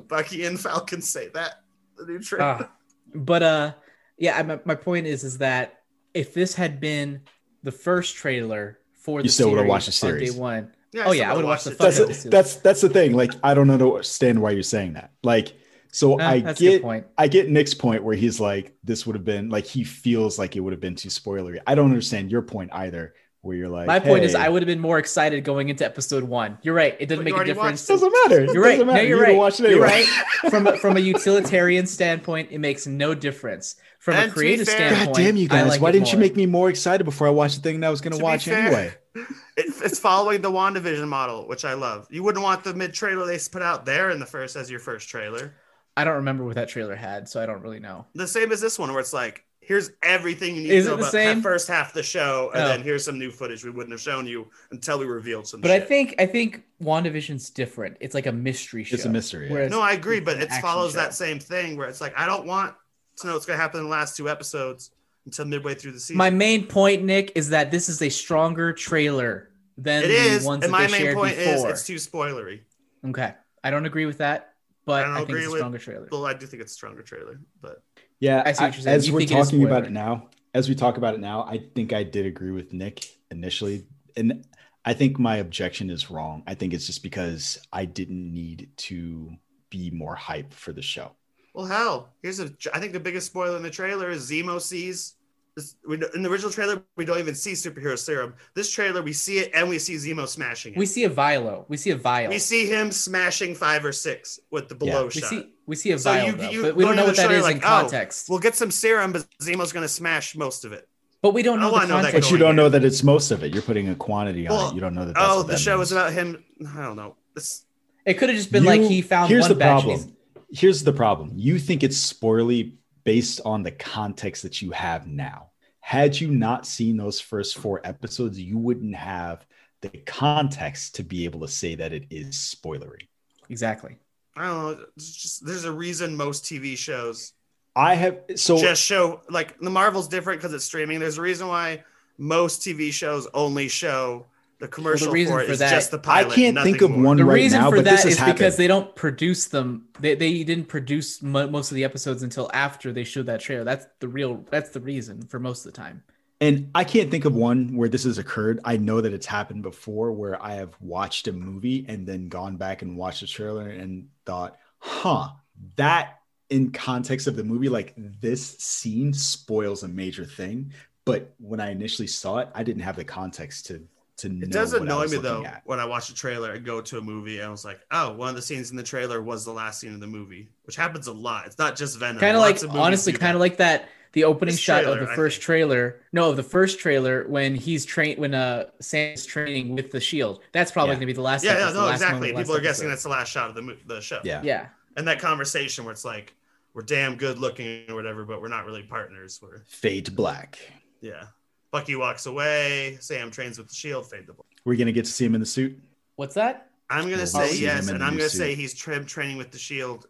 Bucky 0.08 0.46
and 0.46 0.60
Falcon 0.60 1.02
say 1.02 1.30
that 1.30 1.64
the 1.98 2.06
new 2.06 2.20
trailer. 2.20 2.43
Ah, 2.68 2.70
but 3.14 3.43
uh, 3.43 3.74
yeah. 4.18 4.38
I, 4.38 4.43
my, 4.43 4.59
my 4.66 4.76
point 4.76 5.07
is, 5.07 5.24
is 5.24 5.39
that 5.39 5.80
if 6.13 6.34
this 6.34 6.55
had 6.55 6.80
been 6.80 7.22
the 7.63 7.72
first 7.72 8.16
trailer 8.16 8.80
for 8.93 9.24
the 9.24 9.26
You 9.26 9.30
still 9.30 9.49
would've 9.51 9.66
watched 9.66 9.88
the 9.88 9.91
on 10.01 10.18
series. 10.18 10.20
day 10.20 10.30
one, 10.32 10.74
Yeah, 10.91 11.05
oh, 11.05 11.13
still 11.13 11.13
yeah, 11.13 11.32
I 11.32 11.34
would've 11.34 11.47
would've 11.47 11.47
watched 11.47 11.66
the 11.66 11.72
it. 11.72 11.78
fuck 11.78 11.89
That's 11.89 11.99
out 11.99 12.09
of 12.09 12.09
the 12.09 12.30
that's 12.30 12.55
that's 12.57 12.82
the 12.82 12.89
thing. 12.89 13.13
Like 13.13 13.34
I 13.43 13.53
don't 13.53 13.70
understand 13.70 14.41
why 14.41 14.51
you're 14.51 14.63
saying 14.63 14.93
that. 14.93 15.11
Like 15.24 15.55
so 15.91 16.20
Ah, 16.20 16.24
I 16.24 16.41
that's 16.41 16.61
a 16.61 16.63
good 16.63 16.78
get 16.78 16.82
point. 16.82 17.07
I 17.18 17.28
get 17.28 17.49
Nick's 17.49 17.74
point 17.74 18.03
where 18.03 18.16
he's 18.16 18.39
like 18.39 18.76
this 18.84 19.05
would 19.05 19.16
have 19.16 19.26
been 19.26 19.49
like 19.49 19.66
he 19.66 19.84
feels 19.84 20.38
like 20.39 20.55
it 20.55 20.59
would 20.61 20.74
have 20.74 20.82
been 20.82 20.95
too 20.95 21.09
spoilery. 21.09 21.59
I 21.68 21.76
don't 21.76 21.89
understand 21.91 22.32
your 22.32 22.41
point 22.41 22.72
either 22.74 23.16
where 23.46 23.56
you're 23.56 23.70
like 23.70 23.88
My 23.88 24.00
point 24.00 24.24
is, 24.24 24.34
I 24.36 24.50
would 24.50 24.62
have 24.62 24.68
been 24.68 24.80
more 24.80 24.98
excited 24.98 25.43
going 25.43 25.70
into 25.70 25.86
episode 25.86 26.24
one. 26.24 26.58
You're 26.64 26.74
right. 26.74 26.96
It 27.00 27.06
doesn't 27.06 27.24
But 27.24 27.26
make 27.26 27.34
a 27.34 27.36
already 27.38 27.54
difference. 27.54 27.86
doesn't 27.86 28.12
matter. 28.24 28.41
It 28.41 28.54
You're 28.54 28.64
right. 28.64 28.72
doesn't 28.72 28.88
No, 28.88 28.93
matter. 28.93 29.06
you're 29.08 29.18
You 29.18 29.22
would've 29.22 29.34
right. 29.34 29.38
watched 29.38 29.60
it 29.60 29.70
You're 29.72 29.82
right. 29.82 30.06
From 30.50 30.68
a, 30.68 30.78
from 30.78 30.98
a 30.98 31.00
utilitarian 31.00 31.86
standpoint, 31.86 32.50
it 32.52 32.60
makes 32.60 32.86
no 32.88 33.14
difference. 33.14 33.76
From 34.00 34.16
And 34.16 34.30
a 34.32 34.34
creative 34.34 34.68
fair- 34.68 34.89
God 34.89 34.96
standpoint, 34.96 35.18
damn 35.18 35.36
you 35.38 35.48
guys! 35.48 35.68
like 35.68 35.82
why 35.82 35.91
didn't 35.91 36.12
you 36.12 36.20
make 36.20 36.36
me 36.36 36.46
more 36.46 36.70
excited 36.70 37.04
before 37.06 37.26
I 37.28 37.32
watched 37.32 37.56
the 37.56 37.62
thing 37.62 37.80
that 37.80 37.88
I 37.88 37.89
was 37.89 38.02
going 38.02 38.12
To 38.14 38.18
to 38.20 38.24
watch 38.24 38.46
fair, 38.46 38.58
anyway? 38.68 38.93
It, 39.58 39.74
it's 39.84 39.98
following 40.00 40.41
the 40.41 40.52
WandaVision 40.52 41.08
model, 41.08 41.48
which 41.48 41.64
I 41.64 41.74
love. 41.76 42.06
You 42.12 42.22
wouldn't 42.24 42.43
want 42.43 42.66
the 42.66 42.74
mid 42.74 42.93
trailer 42.93 43.26
they 43.26 43.39
put 43.50 43.62
out 43.62 43.86
there 43.86 44.10
in 44.10 44.20
the 44.20 44.26
first 44.26 44.58
as 44.58 44.70
your 44.70 44.82
first 44.82 45.08
trailer. 45.08 45.56
I 45.96 46.04
don't 46.04 46.16
remember 46.16 46.43
what 46.43 46.56
that 46.56 46.68
trailer 46.68 46.96
had, 46.96 47.30
so 47.30 47.41
I 47.41 47.46
don't 47.46 47.62
really 47.62 47.80
know. 47.80 48.06
The 48.16 48.28
same 48.28 48.52
as 48.52 48.60
this 48.60 48.78
one, 48.78 48.91
where 48.91 49.00
it's 49.00 49.14
like, 49.14 49.46
here's 49.68 49.91
everything 50.03 50.55
you 50.55 50.63
need 50.63 50.72
Is 50.72 50.86
to 50.86 50.91
know 50.91 50.95
the 50.97 51.01
about 51.03 51.11
same? 51.11 51.38
the 51.38 51.43
first 51.43 51.68
half 51.68 51.89
of 51.89 51.93
the 51.93 52.03
show, 52.03 52.51
and 52.53 52.63
Oh. 52.63 52.68
then 52.68 52.82
here's 52.84 53.03
some 53.05 53.18
new 53.20 53.32
footage 53.32 53.63
we 53.63 53.70
wouldn't 53.72 53.91
have 53.91 54.01
shown 54.01 54.26
you 54.28 54.49
until 54.72 54.99
we 54.99 55.05
revealed 55.05 55.47
some 55.47 55.61
But 55.61 55.72
I 55.72 55.80
think 55.80 56.16
I 56.20 56.26
think 56.26 56.63
WandaVision's 56.82 57.49
different. 57.49 57.97
It's 57.99 58.13
like 58.16 58.26
a 58.28 58.32
mystery 58.32 58.84
show. 58.84 58.95
It's 58.95 59.05
a 59.05 59.09
mystery, 59.09 59.49
yeah. 59.51 59.68
No, 59.68 59.82
I 59.82 59.93
agree, 59.93 60.20
but 60.20 60.38
it 60.41 60.51
follows 60.61 60.91
show. 60.93 60.97
that 60.99 61.13
same 61.13 61.39
thing 61.39 61.78
where 61.78 61.88
it's 61.89 62.01
like, 62.01 62.13
I 62.18 62.26
don't 62.26 62.45
want 62.45 62.76
to 63.18 63.28
know 63.28 63.34
what's 63.34 63.45
going 63.45 63.57
to 63.57 63.61
happen 63.61 63.80
in 63.80 63.86
the 63.86 63.89
last 63.91 64.18
two 64.18 64.30
episodes 64.30 64.91
until 65.26 65.45
midway 65.45 65.74
through 65.74 65.93
the 65.93 65.99
season. 65.99 66.18
My 66.18 66.30
main 66.30 66.68
point, 66.68 67.03
Nick, 67.03 67.32
is 67.36 67.49
that 67.49 67.72
this 67.72 67.89
is 67.89 68.01
a 68.01 68.09
stronger 68.09 68.74
trailer 68.74 69.49
than 69.78 70.03
it 70.03 70.39
the 70.39 70.45
ones 70.45 70.63
and 70.63 70.72
that 70.74 70.78
my 70.78 70.86
they 70.86 70.91
main 70.91 71.01
shared 71.01 71.16
point 71.16 71.36
before. 71.38 71.53
is 71.53 71.63
it's 71.63 71.86
too 71.88 71.95
spoilery. 71.95 72.59
okay, 73.07 73.34
I 73.63 73.72
don't 73.72 73.86
agree 73.86 74.05
with 74.05 74.20
that, 74.20 74.53
but 74.86 75.03
I 75.03 75.07
don't 75.07 75.13
I, 75.13 75.18
think 75.18 75.30
agree 75.30 75.39
it's 75.41 75.47
a 75.49 75.51
with- 75.51 75.59
stronger 75.59 75.78
trailer. 75.80 76.07
Well, 76.11 76.26
I 76.26 76.34
do 76.34 76.45
think 76.45 76.61
it's 76.61 76.72
a 76.74 76.76
stronger 76.76 77.01
trailer, 77.01 77.39
but 77.61 77.82
Yeah, 78.20 78.43
I 78.45 78.53
see 78.53 78.63
what 78.63 78.74
you're 78.76 78.84
saying. 78.84 78.95
as 78.95 79.07
You 79.07 79.13
we're 79.13 79.20
think 79.20 79.32
it 79.32 79.38
is 79.38 79.47
talking 79.47 79.66
about 79.66 79.86
it 79.86 79.91
now, 79.91 80.30
as 80.53 80.70
we 80.70 80.76
talk 80.76 80.97
about 80.97 81.16
it 81.16 81.20
now, 81.20 81.43
I 81.43 81.61
think 81.76 81.91
I 81.93 82.03
did 82.03 82.26
agree 82.26 82.51
with 82.51 82.72
Nick 82.74 83.05
initially, 83.30 83.88
and 84.16 84.45
I 84.86 84.93
think 84.93 85.20
my 85.20 85.38
objection 85.38 85.89
is 85.89 86.09
wrong. 86.09 86.43
I 86.47 86.55
think 86.55 86.74
it's 86.74 86.86
just 86.86 87.03
because 87.03 87.59
I 87.74 87.86
didn't 87.86 88.34
need 88.34 88.70
to 88.78 89.32
be 89.70 89.91
more 89.91 90.16
hype 90.16 90.53
for 90.53 90.72
the 90.72 90.82
show. 90.82 91.11
well, 91.53 91.66
hell, 91.66 92.09
here's 92.22 92.39
a. 92.39 92.53
I 92.74 92.80
think 92.80 92.93
the 92.93 92.99
biggest 92.99 93.28
spoiler 93.28 93.57
in 93.57 93.63
the 93.63 93.70
trailer 93.70 94.09
is 94.09 94.30
Zemo 94.30 94.61
sees. 94.61 95.14
This, 95.56 95.76
we, 95.88 95.95
in 96.14 96.22
the 96.22 96.30
original 96.30 96.51
trailer, 96.51 96.84
we 96.97 97.06
don't 97.06 97.18
even 97.20 97.34
see 97.34 97.53
superhero 97.53 97.97
serum. 97.97 98.34
This 98.56 98.70
trailer, 98.70 99.01
we 99.01 99.14
see 99.14 99.38
it 99.39 99.51
and 99.53 99.70
we 99.70 99.80
see 99.80 99.95
Zemo 99.95 100.28
smashing 100.28 100.74
it. 100.74 100.78
We 100.80 100.86
see 100.86 101.06
a 101.06 101.10
Vilo. 101.10 101.64
We 101.70 101.78
see 101.78 101.91
a 101.91 101.95
vial. 101.95 102.30
We 102.30 102.39
see 102.39 102.66
him 102.68 102.91
smashing 102.91 103.56
five 103.56 103.86
or 103.86 103.93
six 103.93 104.38
with 104.51 104.68
the 104.68 104.76
below 104.76 105.03
Yeah. 105.03 105.06
We 105.06 105.12
shot. 105.22 105.30
see 105.30 105.49
we 105.66 105.76
see 105.78 105.91
a 105.93 105.97
So 105.99 106.12
vial, 106.12 106.26
you- 106.28 106.32
though, 106.34 106.49
you 106.49 106.62
but 106.62 106.76
we 106.76 106.84
don't 106.84 106.97
know 106.97 107.06
what 107.06 107.16
the 107.16 107.22
that 107.22 107.30
show, 107.30 107.36
is 107.36 107.41
you're 107.43 107.49
in 107.51 107.56
like, 107.56 107.64
oh, 107.66 107.82
context. 107.82 108.28
We'll 108.30 108.39
get 108.39 108.56
some 108.56 108.70
serum, 108.70 109.14
but 109.14 109.26
Zemo's 109.41 109.72
going 109.72 109.84
to 109.86 109.88
smash 109.88 110.36
most 110.36 110.66
of 110.66 110.74
it. 110.74 110.88
but 111.22 111.34
we 111.34 111.41
don't 111.41 111.60
know 111.62 111.72
the 111.72 111.86
know 111.88 112.01
that. 112.01 112.12
But 112.14 112.30
you 112.30 112.38
don't 112.38 112.56
know 112.58 112.68
that 112.70 112.84
it's 112.84 113.01
most 113.01 113.32
of 113.32 113.41
it. 113.43 113.53
You're 113.53 113.64
putting 113.64 113.88
a 113.89 113.95
quantity 113.95 114.47
on 114.49 114.56
Well, 114.58 114.70
it. 114.70 114.76
You 114.76 114.82
don't 114.82 114.93
know 114.93 115.06
that. 115.06 115.16
That's 115.16 115.26
Oh, 115.32 115.41
the 115.41 115.53
that 115.53 115.60
show 115.60 115.78
means. 115.78 115.88
is 115.88 115.91
about 115.93 116.12
him. 116.14 116.43
I 116.76 116.82
don't 116.82 116.97
know. 116.97 117.16
This, 117.34 117.64
It 118.06 118.16
could 118.16 118.28
have 118.30 118.38
just 118.38 118.51
been 118.51 118.66
like 118.66 118.82
he 118.82 119.01
found 119.01 119.30
here's 119.30 119.43
one 119.43 119.49
the 119.49 119.56
batch. 119.56 119.84
problem. 119.84 120.16
Here's 120.51 120.84
the 120.84 120.93
problem. 120.93 121.32
You 121.36 121.58
think 121.60 121.82
it's 121.82 121.97
spoilerly 122.14 122.74
based 123.06 123.39
on 123.45 123.64
the 123.64 123.72
context 123.72 124.43
that 124.43 124.62
you 124.62 124.72
have 124.72 125.08
now. 125.08 125.51
Had 125.80 126.20
you 126.20 126.30
not 126.30 126.66
seen 126.66 126.97
those 126.97 127.22
first 127.22 127.58
four 127.58 127.80
episodes, 127.84 128.39
you 128.39 128.58
wouldn't 128.58 128.95
have 128.95 129.45
the 129.82 129.89
context 129.89 130.95
to 130.95 131.03
be 131.03 131.26
able 131.26 131.39
to 131.41 131.47
say 131.47 131.76
that 131.76 131.93
it 131.93 132.06
is 132.10 132.36
spoilery. 132.36 133.08
Exactly. 133.49 133.97
I 134.36 134.47
don't 134.47 134.80
know. 134.80 134.86
Just 134.97 135.45
there's 135.45 135.64
a 135.64 135.72
reason 135.72 136.18
most 136.18 136.43
TV 136.43 136.76
shows 136.78 137.34
I 137.76 137.95
have 137.95 138.22
so 138.36 138.58
just 138.58 138.82
show 138.82 139.22
like 139.30 139.60
the 139.60 139.70
Marvel's 139.70 140.08
different 140.08 140.39
because 140.39 140.53
it's 140.53 140.66
streaming. 140.66 140.99
There's 140.99 141.18
a 141.18 141.22
reason 141.22 141.47
why 141.47 141.84
most 142.18 142.62
TV 142.62 142.91
shows 142.91 143.28
only 143.34 143.68
show 143.68 144.28
the 144.66 144.72
commercial 144.72 145.11
reason 145.11 145.34
for 145.34 145.41
it 145.41 145.45
for 145.45 145.51
is 145.53 145.59
that- 145.59 145.70
just 145.70 145.91
the 145.91 146.01
I 146.05 146.24
can't 146.24 146.57
think 146.59 146.82
of 146.82 146.91
more. 146.91 147.03
one 147.03 147.18
The 147.18 147.26
right 147.26 147.36
reason 147.36 147.61
now, 147.61 147.70
for 147.70 147.78
but 147.78 147.86
this 147.86 148.03
that 148.03 148.09
is 148.09 148.18
happened. 148.18 148.38
because 148.38 148.57
they 148.57 148.68
don't 148.68 148.95
produce 148.95 149.45
them. 149.47 149.88
They, 149.99 150.16
they 150.16 150.43
didn't 150.43 150.66
produce 150.66 151.22
mo- 151.22 151.47
most 151.47 151.72
of 151.72 151.76
the 151.76 151.84
episodes 151.84 152.24
until 152.24 152.49
after 152.53 152.91
they 152.91 153.03
showed 153.03 153.28
that 153.28 153.39
trailer. 153.41 153.63
That's 153.63 153.86
the 153.99 154.07
real. 154.07 154.43
That's 154.49 154.70
the 154.72 154.80
reason 154.80 155.22
for 155.28 155.39
most 155.39 155.66
of 155.66 155.72
the 155.72 155.78
time. 155.78 156.03
And 156.41 156.70
I 156.76 156.84
can't 156.84 157.09
think 157.09 157.24
of 157.26 157.34
one 157.34 157.78
where 157.78 157.88
this 157.88 158.03
has 158.03 158.18
occurred. 158.18 158.59
I 158.66 158.76
know 158.76 158.99
that 159.01 159.13
it's 159.13 159.26
happened 159.26 159.61
before 159.63 160.11
where 160.11 160.41
I 160.43 160.55
have 160.55 160.76
watched 160.82 161.28
a 161.30 161.32
movie 161.32 161.86
and 161.88 162.05
then 162.05 162.28
gone 162.28 162.57
back 162.57 162.82
and 162.82 162.97
watched 162.97 163.22
the 163.22 163.28
trailer 163.28 163.70
and 163.70 164.09
thought, 164.26 164.57
huh, 164.80 165.30
that 165.78 166.20
in 166.49 166.72
context 166.72 167.28
of 167.28 167.36
the 167.38 167.43
movie, 167.43 167.70
like 167.70 167.93
this 167.97 168.57
scene 168.57 169.13
spoils 169.13 169.84
a 169.84 169.88
major 169.88 170.26
thing. 170.26 170.74
But 171.05 171.34
when 171.39 171.59
I 171.61 171.72
initially 171.72 172.07
saw 172.07 172.39
it, 172.39 172.49
I 172.53 172.63
didn't 172.63 172.82
have 172.82 172.95
the 172.97 173.05
context 173.05 173.68
to 173.68 173.88
to 174.18 174.30
know. 174.30 174.43
It 174.43 174.51
does 174.51 174.74
annoy 174.74 175.07
me 175.07 175.18
though 175.18 175.43
at. 175.45 175.61
when 175.66 175.80
I 175.80 175.86
watch 175.86 176.09
a 176.09 176.13
trailer 176.13 176.53
and 176.53 176.66
go 176.66 176.82
to 176.82 176.97
a 176.97 177.01
movie 177.01 177.38
and 177.39 177.47
I 177.47 177.49
was 177.49 177.66
like, 177.66 177.80
oh, 177.91 178.13
one 178.13 178.30
of 178.30 178.36
the 178.36 178.41
scenes 178.41 178.72
in 178.72 178.78
the 178.78 178.84
trailer 178.84 179.22
was 179.22 179.43
the 179.45 179.51
last 179.51 179.80
scene 179.80 179.93
of 179.93 179.99
the 179.99 180.07
movie, 180.07 180.49
which 180.63 180.76
happens 180.76 181.07
a 181.07 181.13
lot. 181.13 181.45
It's 181.47 181.57
not 181.57 181.76
just 181.76 181.97
Venom. 181.99 182.20
Kind 182.20 182.36
of 182.36 182.41
like 182.41 182.59
honestly, 182.76 183.13
kind 183.13 183.36
of 183.36 183.39
like 183.41 183.57
that. 183.57 183.89
The 184.13 184.24
opening 184.24 184.53
This 184.53 184.61
shot 184.61 184.84
trailer, 184.84 185.01
of 185.01 185.09
the 185.09 185.13
first 185.16 185.41
trailer. 185.41 185.99
No, 186.13 186.30
of 186.30 186.38
the 186.38 186.43
first 186.43 186.80
trailer 186.80 187.26
when 187.28 187.53
he's 187.53 187.84
trained 187.86 188.18
when 188.18 188.34
uh 188.34 188.68
Sam's 188.80 189.26
training 189.26 189.76
with 189.76 189.91
the 189.91 189.99
shield. 189.99 190.39
That's 190.53 190.72
probably 190.72 190.91
Yeah. 190.91 190.95
gonna 190.95 191.05
be 191.07 191.13
the 191.13 191.22
last. 191.22 191.43
Yeah, 191.43 191.51
episode, 191.51 191.66
yeah, 191.66 191.72
the 191.74 191.80
no, 191.80 191.86
last 191.88 191.93
exactly. 191.95 192.13
moment 192.13 192.32
of 192.32 192.36
the 192.38 192.41
People 192.43 192.53
are 192.53 192.57
last 192.59 192.63
guessing 192.63 192.88
that's 192.88 193.03
the 193.03 193.09
last 193.09 193.30
shot 193.30 193.49
of 193.49 193.55
the 193.55 193.61
mo- 193.61 193.78
the 193.88 193.99
show. 193.99 194.22
Yeah. 194.24 194.41
Yeah, 194.41 194.68
and 194.95 195.05
that 195.09 195.20
conversation 195.20 195.84
where 195.84 195.91
it's 195.91 196.05
like 196.05 196.34
we're 196.74 196.84
damn 196.84 197.18
good 197.18 197.39
looking 197.39 197.89
or 197.89 197.95
whatever, 197.95 198.24
but 198.24 198.41
we're 198.41 198.47
not 198.47 198.66
really 198.66 198.84
partners. 198.84 199.38
We're 199.43 199.63
Fade 199.68 200.05
to 200.05 200.11
black. 200.13 200.59
yeah. 201.01 201.26
Bucky 201.72 201.95
walks 201.95 202.26
away. 202.26 202.97
Sam 203.01 203.32
trains 203.32 203.57
with 203.57 203.68
the 203.68 203.76
shield. 203.76 204.09
Fade 204.09 204.28
the 204.28 204.34
ball. 204.34 204.45
We're 204.63 204.78
gonna 204.78 204.91
get 204.91 205.05
to 205.05 205.11
see 205.11 205.26
him 205.26 205.36
in 205.36 205.39
the 205.41 205.45
suit. 205.45 205.78
what's 206.16 206.36
that? 206.36 206.70
I'm 206.89 207.05
gonna 207.05 207.18
We'll 207.18 207.26
say 207.28 207.55
yes, 207.57 207.89
and 207.89 208.03
I'm 208.03 208.11
gonna 208.16 208.30
suit. 208.30 208.38
say 208.38 208.55
he's 208.55 208.74
tra- 208.74 209.03
training 209.03 209.38
with 209.38 209.51
the 209.51 209.57
shield. 209.57 210.07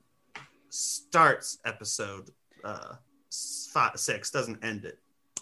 Starts 0.69 1.59
episode 1.65 2.31
uh 2.63 2.95
five, 3.71 3.97
six, 3.99 4.31
doesn't 4.31 4.63
end 4.63 4.85
it. 4.85 4.99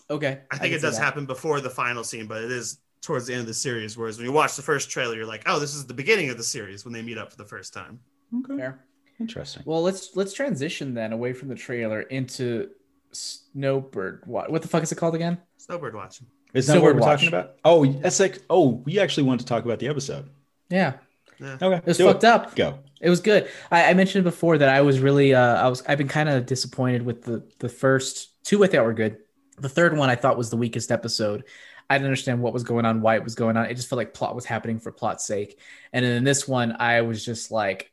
Okay, 0.09 0.41
I 0.51 0.57
think 0.57 0.71
can 0.71 0.79
it 0.79 0.81
does 0.81 0.97
happen 0.97 1.25
before 1.25 1.59
the 1.61 1.69
final 1.69 2.03
scene, 2.03 2.27
but 2.27 2.43
it 2.43 2.51
is 2.51 2.79
towards 3.01 3.25
the 3.27 3.33
end 3.33 3.41
of 3.41 3.47
the 3.47 3.53
series. 3.53 3.97
Whereas 3.97 4.17
when 4.17 4.25
you 4.25 4.31
watch 4.31 4.55
the 4.55 4.61
first 4.61 4.89
trailer, 4.89 5.15
you're 5.15 5.25
like, 5.25 5.43
oh, 5.45 5.59
this 5.59 5.73
is 5.75 5.85
the 5.85 5.93
beginning 5.93 6.29
of 6.29 6.37
the 6.37 6.43
series 6.43 6.85
when 6.85 6.93
they 6.93 7.01
meet 7.01 7.17
up 7.17 7.31
for 7.31 7.37
the 7.37 7.45
first 7.45 7.73
time. 7.73 7.99
Okay. 8.39 8.57
Fair. 8.57 8.79
Interesting. 9.19 9.63
Well, 9.65 9.81
let's 9.81 10.15
let's 10.15 10.33
transition 10.33 10.93
then 10.93 11.13
away 11.13 11.33
from 11.33 11.47
the 11.49 11.55
trailer 11.55 12.01
into 12.01 12.69
Snowbird. 13.13 14.23
What 14.25 14.51
what 14.51 14.61
the 14.61 14.67
fuck 14.67 14.83
is 14.83 14.91
it 14.91 14.95
called 14.95 15.15
again? 15.15 15.37
Snowbird 15.57 15.95
watching. 15.95 16.27
Is 16.53 16.67
that 16.67 16.73
Silver 16.73 16.87
what 16.87 16.95
we're 16.95 17.01
Watch. 17.01 17.19
talking 17.21 17.27
about? 17.29 17.55
Oh, 17.65 17.85
that's 17.85 18.19
like 18.19 18.39
oh, 18.49 18.81
we 18.85 18.99
actually 18.99 19.23
wanted 19.23 19.39
to 19.41 19.45
talk 19.47 19.65
about 19.65 19.79
the 19.79 19.87
episode. 19.87 20.29
Yeah, 20.69 20.93
Okay. 21.41 21.75
it 21.77 21.85
was 21.85 21.97
do 21.97 22.05
fucked 22.05 22.23
up. 22.23 22.55
Go. 22.55 22.79
It 23.01 23.09
was 23.09 23.19
good. 23.19 23.49
I, 23.71 23.89
I 23.89 23.93
mentioned 23.95 24.23
before 24.23 24.57
that 24.59 24.69
I 24.69 24.81
was 24.81 24.99
really 24.99 25.33
uh, 25.33 25.55
I 25.55 25.67
was 25.67 25.81
I've 25.87 25.97
been 25.97 26.07
kind 26.07 26.29
of 26.29 26.45
disappointed 26.45 27.01
with 27.03 27.23
the 27.23 27.43
the 27.59 27.69
first 27.69 28.43
two 28.43 28.63
I 28.63 28.67
thought 28.67 28.85
were 28.85 28.93
good. 28.93 29.17
The 29.59 29.69
third 29.69 29.97
one 29.97 30.09
I 30.09 30.15
thought 30.15 30.37
was 30.37 30.49
the 30.49 30.57
weakest 30.57 30.91
episode. 30.91 31.43
I 31.89 31.95
didn't 31.97 32.05
understand 32.07 32.41
what 32.41 32.53
was 32.53 32.63
going 32.63 32.85
on, 32.85 33.01
why 33.01 33.15
it 33.15 33.23
was 33.23 33.35
going 33.35 33.57
on. 33.57 33.65
It 33.65 33.75
just 33.75 33.89
felt 33.89 33.97
like 33.97 34.13
plot 34.13 34.35
was 34.35 34.45
happening 34.45 34.79
for 34.79 34.91
plot's 34.91 35.25
sake. 35.25 35.59
And 35.91 36.03
then 36.03 36.13
in 36.13 36.23
this 36.23 36.47
one, 36.47 36.75
I 36.79 37.01
was 37.01 37.23
just 37.23 37.51
like, 37.51 37.91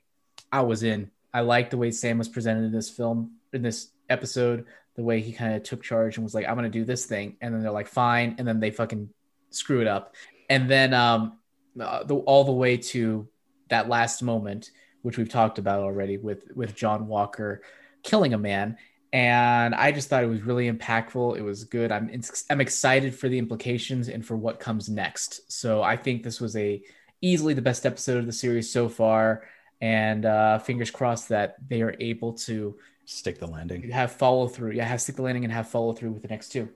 I 0.53 0.61
was 0.63 0.83
in. 0.85 1.11
I 1.35 1.41
liked 1.41 1.71
the 1.73 1.77
way 1.77 1.91
Sam 1.91 2.17
was 2.17 2.29
presented 2.29 2.65
in 2.65 2.73
this 2.73 2.89
film, 2.89 3.33
in 3.53 3.63
this 3.63 3.91
episode, 4.09 4.67
the 4.97 5.03
way 5.03 5.21
he 5.21 5.33
kind 5.33 5.55
of 5.55 5.63
took 5.63 5.83
charge 5.83 6.17
and 6.17 6.25
was 6.25 6.35
like, 6.35 6.47
I'm 6.47 6.57
gonna 6.57 6.69
do 6.69 6.85
this 6.85 7.07
thing. 7.07 7.37
And 7.41 7.55
then 7.55 7.63
they're 7.63 7.71
like, 7.71 7.89
fine. 7.89 8.37
And 8.39 8.47
then 8.47 8.61
they 8.61 8.71
fucking 8.71 9.11
screw 9.51 9.81
it 9.81 9.87
up. 9.87 10.15
And 10.49 10.71
then 10.71 10.95
um 10.95 11.39
uh, 11.81 12.03
the, 12.03 12.17
all 12.17 12.45
the 12.45 12.53
way 12.53 12.77
to 12.77 13.29
that 13.69 13.89
last 13.89 14.23
moment, 14.23 14.71
which 15.03 15.17
we've 15.17 15.29
talked 15.29 15.59
about 15.59 15.83
already 15.83 16.17
with 16.19 16.45
with 16.55 16.75
John 16.75 17.07
Walker 17.07 17.63
killing 18.03 18.35
a 18.35 18.39
man. 18.39 18.77
And 19.13 19.75
I 19.75 19.91
just 19.91 20.09
thought 20.09 20.23
it 20.23 20.29
was 20.29 20.43
really 20.43 20.71
impactful. 20.71 21.37
It 21.37 21.43
was 21.43 21.65
good. 21.65 21.91
I'm 21.91 22.11
I'm 22.49 22.61
excited 22.61 23.15
for 23.15 23.29
the 23.29 23.39
implications 23.39 24.09
and 24.09 24.25
for 24.25 24.37
what 24.37 24.61
comes 24.61 24.89
next. 24.89 25.51
So 25.53 25.83
I 25.83 25.97
think 25.97 26.23
this 26.23 26.41
was 26.41 26.57
a 26.57 26.83
easily 27.21 27.55
the 27.55 27.63
best 27.63 27.87
episode 27.87 28.19
of 28.19 28.27
the 28.27 28.33
series 28.33 28.73
so 28.73 28.89
far. 28.89 29.45
And 29.81 30.27
uh, 30.27 30.59
fingers 30.59 30.91
crossed 30.91 31.31
that 31.31 31.57
they 31.67 31.83
are 31.83 31.95
able 31.99 32.35
to 32.35 32.77
Stick 33.11 33.39
the 33.41 33.47
landing. 33.47 33.83
You 33.83 33.93
have 33.93 34.13
follow 34.13 34.47
through. 34.47 34.73
Yeah, 34.73 34.85
have 34.85 35.01
stick 35.01 35.17
the 35.17 35.23
landing 35.23 35.43
and 35.45 35.53
have 35.53 35.69
follow 35.69 35.93
through 35.93 36.13
with 36.13 36.23
the 36.23 36.29
next 36.29 36.51
two. 36.51 36.69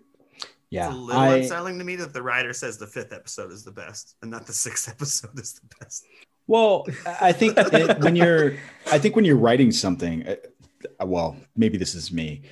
Yeah, 0.70 0.86
It's 0.88 0.94
a 0.94 0.98
little 0.98 1.20
I, 1.22 1.36
unsettling 1.36 1.78
to 1.78 1.84
me 1.84 1.94
that 1.96 2.12
the 2.12 2.22
writer 2.22 2.52
says 2.52 2.76
the 2.78 2.88
fifth 2.88 3.12
episode 3.12 3.52
is 3.52 3.62
the 3.62 3.70
best 3.70 4.16
and 4.22 4.30
not 4.32 4.44
the 4.46 4.52
sixth 4.66 4.88
episode 4.88 5.38
is 5.38 5.52
the 5.54 5.68
best. 5.78 6.04
Well, 6.48 6.86
I 7.20 7.30
think 7.32 7.54
it, 7.56 8.00
when 8.00 8.16
you're, 8.16 8.54
I 8.90 8.98
think 8.98 9.14
when 9.14 9.24
you're 9.24 9.36
writing 9.36 9.70
something, 9.70 10.26
uh, 10.26 11.06
well, 11.06 11.36
maybe 11.56 11.78
this 11.78 11.94
is 11.94 12.12
me. 12.12 12.42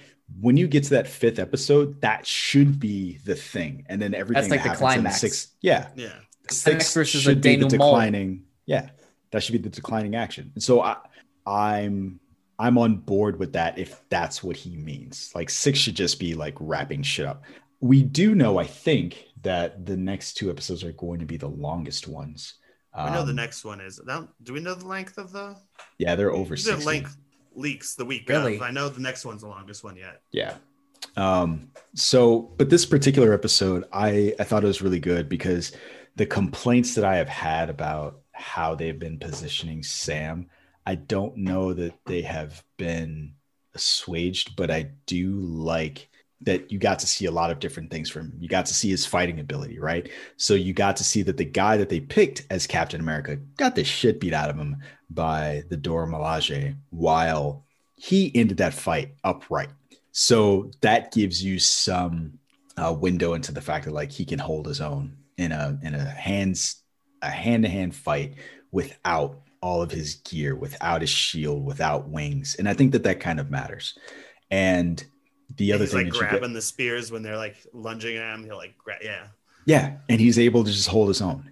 When 0.41 0.57
you 0.57 0.69
get 0.69 0.85
to 0.85 0.91
that 0.91 1.09
fifth 1.09 1.39
episode, 1.41 2.01
that 2.03 2.25
should 2.27 2.79
be 2.79 3.19
the 3.25 3.35
thing, 3.35 3.85
and 3.89 4.01
then 4.01 4.15
everything 4.15 4.49
that's 4.49 4.51
like 4.51 4.63
that 4.63 4.79
the 4.79 4.85
happens 4.87 4.95
in 4.95 5.01
climax. 5.03 5.21
sixth, 5.21 5.51
yeah, 5.61 5.89
Yeah. 5.97 6.13
six 6.49 6.95
versus 6.95 7.21
a 7.21 7.31
should 7.31 7.41
be 7.43 7.57
the 7.57 7.65
denouement. 7.67 7.71
declining. 7.73 8.45
Yeah, 8.65 8.89
that 9.33 9.43
should 9.43 9.53
be 9.53 9.59
the 9.59 9.69
declining 9.69 10.15
action. 10.15 10.53
And 10.55 10.63
so 10.63 10.81
I, 10.81 10.97
I'm, 11.45 12.21
I'm 12.59 12.79
on 12.79 12.97
board 12.97 13.39
with 13.39 13.53
that 13.55 13.79
if 13.79 14.03
that's 14.09 14.43
what 14.43 14.57
he 14.57 14.77
means. 14.77 15.33
Like 15.35 15.51
six 15.51 15.79
should 15.79 15.95
just 15.97 16.21
be 16.21 16.35
like 16.35 16.55
wrapping 16.61 17.03
shit 17.03 17.27
up. 17.27 17.43
We 17.81 18.03
do 18.03 18.35
know, 18.35 18.59
I 18.59 18.67
think, 18.67 19.25
that 19.43 19.87
the 19.87 19.97
next 19.97 20.35
two 20.35 20.51
episodes 20.51 20.85
are 20.85 20.93
going 20.93 21.19
to 21.19 21.27
be 21.27 21.37
the 21.37 21.49
longest 21.49 22.07
ones. 22.07 22.55
We 22.97 23.11
know 23.11 23.25
the 23.25 23.31
Um, 23.31 23.37
next 23.37 23.65
one 23.65 23.81
is. 23.81 24.01
Do 24.43 24.53
we 24.53 24.61
know 24.61 24.75
the 24.75 24.87
length 24.87 25.19
of 25.19 25.33
the? 25.33 25.57
Yeah, 25.99 26.15
they're 26.15 26.31
over 26.33 26.55
The 26.55 26.61
60. 26.61 26.85
length 26.85 27.17
leaks 27.55 27.95
the 27.95 28.05
week. 28.05 28.29
Really? 28.29 28.57
Of. 28.57 28.63
I 28.63 28.71
know 28.71 28.89
the 28.89 29.01
next 29.01 29.25
one's 29.25 29.41
the 29.43 29.49
longest 29.49 29.83
one 29.83 29.97
yet. 29.97 30.21
Yeah. 30.31 30.55
Um, 31.17 31.71
so, 31.95 32.53
but 32.59 32.71
this 32.71 32.87
particular 32.87 33.33
episode, 33.33 33.85
I, 33.93 34.35
I 34.39 34.45
thought 34.45 34.63
it 34.63 34.69
was 34.69 34.83
really 34.83 35.01
good 35.01 35.29
because 35.29 35.73
the 36.17 36.27
complaints 36.27 36.95
that 36.95 37.05
I 37.05 37.17
have 37.17 37.29
had 37.29 37.69
about 37.71 38.21
how 38.33 38.75
they've 38.75 38.99
been 38.99 39.19
positioning 39.19 39.83
Sam, 39.83 40.47
I 40.87 40.97
don't 40.97 41.37
know 41.37 41.73
that 41.73 41.95
they 42.07 42.23
have 42.23 42.63
been 42.77 43.35
assuaged, 43.75 44.57
but 44.57 44.71
I 44.71 44.91
do 45.07 45.35
like 45.37 46.09
that 46.41 46.73
you 46.73 46.79
got 46.79 46.99
to 46.99 47.07
see 47.07 47.27
a 47.27 47.31
lot 47.31 47.51
of 47.51 47.61
different 47.61 47.91
things 47.91 48.11
from 48.11 48.33
him. 48.33 48.39
You 48.41 48.49
got 48.49 48.67
to 48.67 48.75
see 48.75 48.91
his 48.91 49.07
fighting 49.07 49.39
ability, 49.39 49.79
right? 49.79 50.11
So 50.37 50.55
you 50.55 50.73
got 50.73 50.97
to 50.97 51.05
see 51.05 51.23
that 51.23 51.37
the 51.37 51.45
guy 51.45 51.77
that 51.77 51.89
they 51.89 52.01
picked 52.01 52.47
as 52.51 52.67
Captain 52.67 53.01
America 53.01 53.37
got 53.57 53.77
the 53.77 53.85
shit 53.85 54.19
beat 54.19 54.33
out 54.33 54.51
of 54.51 54.57
him 54.57 54.77
by 55.11 55.63
the 55.69 55.77
Dora 55.77 56.09
Milaje 56.09 56.77
while 56.91 57.65
he 57.95 58.33
ended 58.35 58.57
that 58.57 58.75
fight 58.75 59.15
upright. 59.23 59.71
So 60.11 60.71
that 60.81 61.13
gives 61.13 61.43
you 61.43 61.59
some 61.59 62.39
uh, 62.77 62.93
window 62.99 63.35
into 63.35 63.53
the 63.53 63.61
fact 63.61 63.85
that 63.85 63.95
like 63.95 64.11
he 64.11 64.25
can 64.25 64.39
hold 64.39 64.67
his 64.67 64.81
own 64.81 65.17
in 65.39 65.53
a 65.53 65.79
in 65.83 65.95
a 65.95 66.05
hands 66.05 66.83
a 67.23 67.31
hand 67.31 67.63
to 67.63 67.69
hand 67.69 67.95
fight 67.95 68.35
without 68.73 69.42
all 69.63 69.81
of 69.81 69.91
his 69.91 70.17
gear, 70.17 70.55
without 70.57 71.01
his 71.01 71.11
shield, 71.11 71.65
without 71.65 72.09
wings, 72.09 72.57
and 72.59 72.69
I 72.69 72.75
think 72.75 72.93
that 72.93 73.05
that 73.05 73.21
kind 73.21 73.41
of 73.41 73.51
matters. 73.51 73.97
And 74.51 75.03
the 75.57 75.73
other 75.73 75.85
He's 75.85 75.93
thing 75.93 76.05
like 76.07 76.13
that 76.13 76.17
you 76.17 76.21
get- 76.23 76.31
grabbing 76.31 76.53
the 76.53 76.63
spears 76.63 77.11
when 77.13 77.23
they're 77.23 77.37
like 77.37 77.57
lunging 77.73 78.17
at 78.17 78.35
him. 78.35 78.45
He'll 78.45 78.57
like 78.57 78.77
grab. 78.77 79.01
Yeah. 79.03 79.27
yeah, 79.65 79.97
and 80.09 80.21
he's 80.21 80.39
able 80.39 80.65
to 80.65 80.71
just 80.71 80.89
hold 80.89 81.09
his 81.09 81.23
own. 81.23 81.51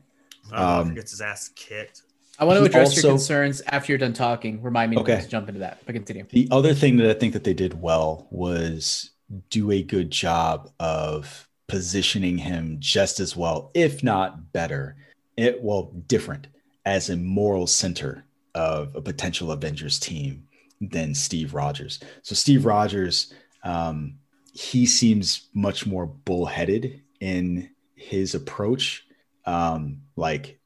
Oh, 0.52 0.80
Um, 0.80 0.94
gets 0.94 1.12
his 1.12 1.20
ass 1.20 1.48
kicked. 1.54 2.02
I 2.38 2.44
want 2.44 2.56
to 2.56 2.62
He 2.62 2.66
address 2.66 2.96
your 2.96 3.12
concerns 3.12 3.60
after 3.66 3.92
you're 3.92 3.98
done 3.98 4.14
talking. 4.14 4.62
Remind 4.62 4.90
me 4.90 4.96
Okay. 4.98 5.20
to 5.20 5.28
jump 5.28 5.48
into 5.48 5.60
that. 5.60 5.78
But 5.86 5.94
continue. 5.94 6.24
The 6.30 6.48
other 6.50 6.74
thing 6.74 6.96
that 6.96 7.08
I 7.10 7.12
think 7.14 7.34
that 7.34 7.44
they 7.44 7.52
did 7.54 7.80
well 7.80 8.26
was 8.30 9.10
do 9.50 9.70
a 9.70 9.82
good 9.82 10.10
job 10.10 10.70
of 10.80 11.46
positioning 11.68 12.38
him 12.38 12.78
just 12.80 13.20
as 13.20 13.36
well, 13.36 13.70
if 13.74 14.02
not 14.02 14.52
better, 14.52 14.96
it 15.36 15.62
well 15.62 15.92
different 16.08 16.48
as 16.84 17.10
a 17.10 17.16
moral 17.16 17.66
center 17.66 18.24
of 18.54 18.94
a 18.96 19.02
potential 19.02 19.52
Avengers 19.52 19.98
team 19.98 20.46
than 20.80 21.14
Steve 21.14 21.54
Rogers. 21.54 22.00
So 22.22 22.34
Steve 22.34 22.64
Rogers, 22.64 23.34
um, 23.64 24.14
he 24.52 24.86
seems 24.86 25.48
much 25.54 25.86
more 25.86 26.06
bullheaded 26.06 27.02
in 27.20 27.70
his 27.94 28.34
approach. 28.34 29.06
Um, 29.44 30.02
like 30.16 30.58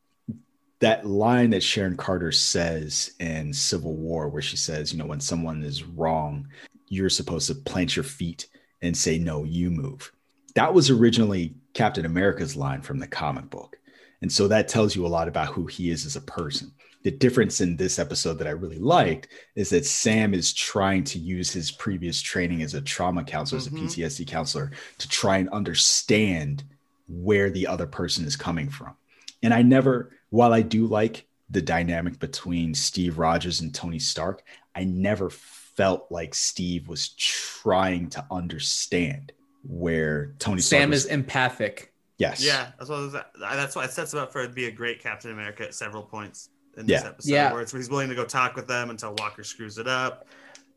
that 0.81 1.07
line 1.07 1.51
that 1.51 1.63
Sharon 1.63 1.97
Carter 1.97 2.33
says 2.33 3.13
in 3.19 3.53
Civil 3.53 3.95
War, 3.95 4.29
where 4.29 4.43
she 4.43 4.57
says, 4.57 4.93
you 4.93 4.99
know, 4.99 5.07
when 5.07 5.21
someone 5.21 5.63
is 5.63 5.85
wrong, 5.85 6.49
you're 6.89 7.11
supposed 7.11 7.47
to 7.49 7.55
plant 7.55 7.97
your 7.97 8.05
feet 8.05 8.49
and 8.83 8.97
say, 8.97 9.19
no, 9.19 9.45
you 9.45 9.71
move. 9.71 10.13
That 10.55 10.75
was 10.75 10.91
originally 10.91 11.55
Captain 11.73 12.05
America's 12.05 12.55
line 12.55 12.83
from 12.83 12.99
the 12.99 13.07
comic 13.07 13.51
book. 13.51 13.79
And 14.25 14.33
so 14.33 14.49
that 14.49 14.69
tells 14.69 14.97
you 14.97 15.05
a 15.05 15.09
lot 15.19 15.29
about 15.29 15.49
who 15.49 15.67
he 15.67 15.91
is 15.91 16.07
as 16.07 16.17
a 16.17 16.21
person. 16.23 16.73
The 17.03 17.11
difference 17.11 17.61
in 17.61 17.77
this 17.77 17.99
episode 17.99 18.39
that 18.39 18.47
I 18.47 18.53
really 18.53 18.79
liked 18.79 19.29
is 19.55 19.69
that 19.69 19.85
Sam 19.85 20.33
is 20.33 20.55
trying 20.55 21.05
to 21.05 21.19
use 21.19 21.53
his 21.53 21.71
previous 21.71 22.23
training 22.23 22.63
as 22.63 22.73
a 22.73 22.81
trauma 22.81 23.23
counselor, 23.23 23.59
as 23.59 23.67
a 23.67 23.71
Mhm. 23.71 23.81
PTSD 23.81 24.25
counselor, 24.25 24.71
to 24.97 25.09
try 25.11 25.37
and 25.37 25.51
understand 25.51 26.65
where 27.07 27.51
the 27.51 27.67
other 27.67 27.87
person 27.87 28.25
is 28.25 28.35
coming 28.35 28.71
from. 28.71 28.95
And 29.43 29.53
I 29.53 29.61
never, 29.61 30.17
while 30.31 30.55
I 30.55 30.63
do 30.63 30.87
like 30.87 31.27
the 31.51 31.61
dynamic 31.61 32.19
between 32.19 32.73
Steve 32.73 33.19
Rogers 33.19 33.61
and 33.61 33.75
Tony 33.75 33.99
Stark, 33.99 34.43
I 34.75 34.85
never 34.85 35.29
felt 35.29 36.07
like 36.11 36.35
Steve 36.35 36.89
was 36.89 37.11
trying 37.11 38.09
to 38.09 38.25
understand 38.31 39.33
where 39.63 40.35
Tony 40.39 40.63
Stark 40.63 40.81
Sam 40.81 40.89
was. 40.89 41.05
is 41.05 41.11
empathic. 41.11 41.91
Yes. 42.19 42.45
Yeah, 42.45 42.73
that's 42.79 42.91
what. 42.91 42.99
Was, 43.01 43.17
that's 43.41 43.77
why 43.77 43.85
it 43.85 43.91
sets 43.93 44.13
him 44.13 44.21
up 44.21 44.33
for 44.33 44.43
it 44.43 44.49
to 44.49 44.53
be 44.55 44.67
a 44.67 44.71
great 44.71 45.01
Captain 45.03 45.31
America 45.31 45.65
at 45.65 45.75
several 45.75 46.03
points 46.03 46.51
in 46.77 46.87
this 46.87 47.03
Yeah. 47.03 47.09
episode. 47.09 47.33
Yeah. 47.33 47.53
where 47.53 47.63
it's 47.63 47.73
where 47.73 47.81
he's 47.81 47.91
willing 47.91 48.09
to 48.09 48.15
go 48.15 48.25
talk 48.25 48.57
with 48.57 48.67
them 48.67 48.91
until 48.91 49.15
Walker 49.19 49.45
screws 49.45 49.79
it 49.79 49.89
up. 49.89 50.27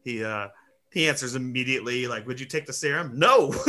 He 0.04 0.24
uh 0.24 0.48
he 0.92 1.08
answers 1.10 1.36
immediately 1.36 2.08
like, 2.08 2.26
"Would 2.28 2.40
you 2.40 2.46
take 2.46 2.66
the 2.66 2.74
serum?" 2.74 3.12
No. 3.18 3.54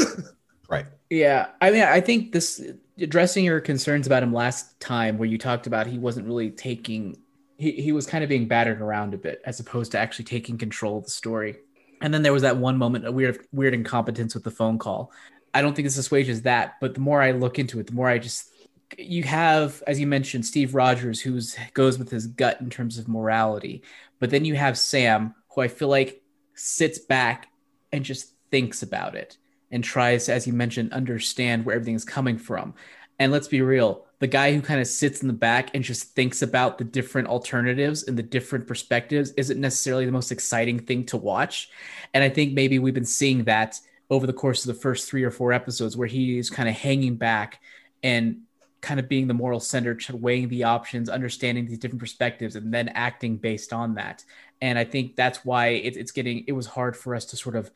Right. 0.71 0.85
Yeah, 1.09 1.47
I 1.63 1.71
mean, 1.71 1.81
I 1.83 1.99
think 2.03 2.33
this 2.33 2.63
addressing 3.01 3.43
your 3.47 3.59
concerns 3.59 4.07
about 4.07 4.23
him 4.23 4.35
last 4.35 4.79
time, 4.81 5.17
where 5.17 5.27
you 5.27 5.39
talked 5.39 5.67
about 5.67 5.87
he 5.87 5.99
wasn't 5.99 6.27
really 6.27 6.51
taking, 6.51 7.17
he, 7.57 7.73
he 7.73 7.91
was 7.93 8.07
kind 8.07 8.23
of 8.23 8.29
being 8.29 8.47
battered 8.47 8.83
around 8.83 9.15
a 9.15 9.17
bit 9.17 9.41
as 9.47 9.61
opposed 9.61 9.93
to 9.93 9.99
actually 9.99 10.27
taking 10.27 10.59
control 10.59 10.99
of 10.99 11.05
the 11.05 11.11
story. 11.11 11.57
And 12.03 12.13
then 12.13 12.21
there 12.23 12.35
was 12.35 12.43
that 12.43 12.59
one 12.59 12.77
moment, 12.77 13.07
a 13.07 13.11
weird, 13.13 13.47
weird 13.51 13.73
incompetence 13.73 14.35
with 14.35 14.45
the 14.45 14.51
phone 14.51 14.79
call. 14.79 15.11
I 15.55 15.63
don't 15.63 15.75
think 15.75 15.87
this 15.87 15.99
assuages 15.99 16.43
that, 16.43 16.75
but 16.81 16.95
the 16.95 17.01
more 17.01 17.23
I 17.23 17.33
look 17.33 17.59
into 17.59 17.81
it, 17.81 17.87
the 17.87 17.95
more 17.95 18.09
I 18.09 18.19
just, 18.19 18.53
you 18.97 19.23
have, 19.25 19.83
as 19.87 20.01
you 20.01 20.07
mentioned, 20.07 20.47
Steve 20.47 20.75
Rogers, 20.75 21.21
who's 21.21 21.57
goes 21.75 21.99
with 21.99 22.11
his 22.11 22.27
gut 22.27 22.61
in 22.61 22.71
terms 22.71 22.99
of 22.99 23.09
morality, 23.09 23.83
but 24.19 24.31
then 24.31 24.45
you 24.45 24.55
have 24.55 24.79
Sam, 24.79 25.35
who 25.55 25.63
I 25.63 25.69
feel 25.69 25.89
like 25.89 26.23
sits 26.55 26.99
back 26.99 27.49
and 27.93 28.05
just 28.05 28.33
thinks 28.51 28.83
about 28.83 29.15
it 29.15 29.37
and 29.71 29.85
tries, 29.85 30.29
as 30.29 30.47
you 30.47 30.53
mentioned, 30.53 30.93
understand 30.93 31.65
where 31.65 31.75
everything's 31.75 32.05
coming 32.05 32.39
from. 32.39 32.75
And 33.19 33.33
let's 33.33 33.49
be 33.49 33.63
real, 33.63 34.07
the 34.21 34.27
guy 34.27 34.53
who 34.53 34.63
kind 34.63 34.81
of 34.81 34.87
sits 34.87 35.23
in 35.23 35.29
the 35.29 35.35
back 35.35 35.75
and 35.75 35.85
just 35.85 36.15
thinks 36.15 36.43
about 36.43 36.79
the 36.79 36.85
different 36.85 37.29
alternatives 37.29 38.05
and 38.05 38.17
the 38.17 38.23
different 38.23 38.67
perspectives 38.67 39.33
isn't 39.33 39.61
necessarily 39.61 40.07
the 40.07 40.13
most 40.13 40.33
exciting 40.33 40.79
thing 40.79 41.05
to 41.07 41.17
watch. 41.17 41.69
And 42.15 42.25
I 42.25 42.29
think 42.29 42.53
maybe 42.53 42.79
we've 42.79 42.95
been 42.95 43.05
seeing 43.05 43.45
that 43.45 43.79
over 44.11 44.27
the 44.27 44.33
course 44.33 44.65
of 44.65 44.75
the 44.75 44.81
first 44.81 45.09
three 45.09 45.23
or 45.23 45.31
four 45.31 45.53
episodes 45.53 45.97
where 45.97 46.09
he's 46.09 46.51
kind 46.51 46.69
of 46.69 46.75
hanging 46.75 47.17
back 47.17 47.61
and 48.03 48.43
kind 48.81 49.01
of 49.01 49.09
being 49.09 49.27
the 49.27 49.35
moral 49.35 49.61
center, 49.61 49.99
weighing 50.13 50.49
the 50.49 50.65
options, 50.65 51.09
understanding 51.09 51.67
these 51.67 51.79
different 51.79 52.01
perspectives, 52.01 52.57
and 52.57 52.73
then 52.73 52.89
acting 52.91 53.37
based 53.37 53.73
on 53.73 53.95
that. 53.95 54.25
And 54.61 54.79
I 54.79 54.85
think 54.85 55.17
that's 55.17 55.45
why 55.45 55.69
it, 55.69 55.97
it's 55.97 56.13
getting, 56.13 56.45
it 56.47 56.53
was 56.53 56.67
hard 56.67 56.97
for 56.97 57.15
us 57.15 57.25
to 57.27 57.37
sort 57.37 57.57
of 57.57 57.71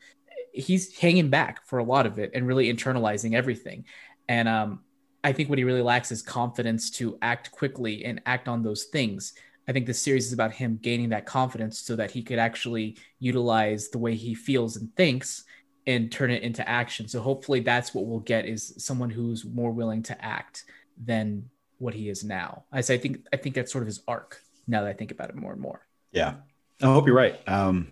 he's 0.53 0.95
hanging 0.97 1.29
back 1.29 1.65
for 1.65 1.79
a 1.79 1.83
lot 1.83 2.05
of 2.05 2.19
it 2.19 2.31
and 2.33 2.47
really 2.47 2.71
internalizing 2.71 3.33
everything. 3.33 3.85
And 4.29 4.47
um, 4.47 4.81
I 5.23 5.33
think 5.33 5.49
what 5.49 5.57
he 5.57 5.63
really 5.63 5.81
lacks 5.81 6.11
is 6.11 6.21
confidence 6.21 6.91
to 6.91 7.17
act 7.21 7.51
quickly 7.51 8.05
and 8.05 8.21
act 8.25 8.47
on 8.47 8.63
those 8.63 8.85
things. 8.85 9.33
I 9.67 9.71
think 9.71 9.85
this 9.85 10.01
series 10.01 10.27
is 10.27 10.33
about 10.33 10.53
him 10.53 10.79
gaining 10.81 11.09
that 11.09 11.25
confidence 11.25 11.79
so 11.79 11.95
that 11.95 12.11
he 12.11 12.21
could 12.21 12.39
actually 12.39 12.97
utilize 13.19 13.89
the 13.89 13.97
way 13.97 14.15
he 14.15 14.35
feels 14.35 14.77
and 14.77 14.95
thinks 14.95 15.43
and 15.85 16.11
turn 16.11 16.31
it 16.31 16.43
into 16.43 16.67
action. 16.67 17.07
So 17.07 17.19
hopefully 17.21 17.59
that's 17.59 17.93
what 17.93 18.05
we'll 18.05 18.19
get 18.19 18.45
is 18.45 18.73
someone 18.77 19.09
who's 19.09 19.43
more 19.45 19.71
willing 19.71 20.03
to 20.03 20.25
act 20.25 20.63
than 21.03 21.49
what 21.79 21.93
he 21.93 22.09
is 22.09 22.23
now. 22.23 22.63
I 22.71 22.81
say 22.81 22.95
I 22.95 22.97
think 22.97 23.25
I 23.33 23.37
think 23.37 23.55
that's 23.55 23.71
sort 23.71 23.81
of 23.81 23.87
his 23.87 24.01
arc 24.07 24.41
now 24.67 24.81
that 24.81 24.89
I 24.89 24.93
think 24.93 25.11
about 25.11 25.29
it 25.29 25.35
more 25.35 25.51
and 25.51 25.61
more. 25.61 25.81
Yeah, 26.11 26.35
I 26.81 26.85
hope 26.85 27.05
you're 27.07 27.15
right. 27.15 27.37
Um, 27.47 27.91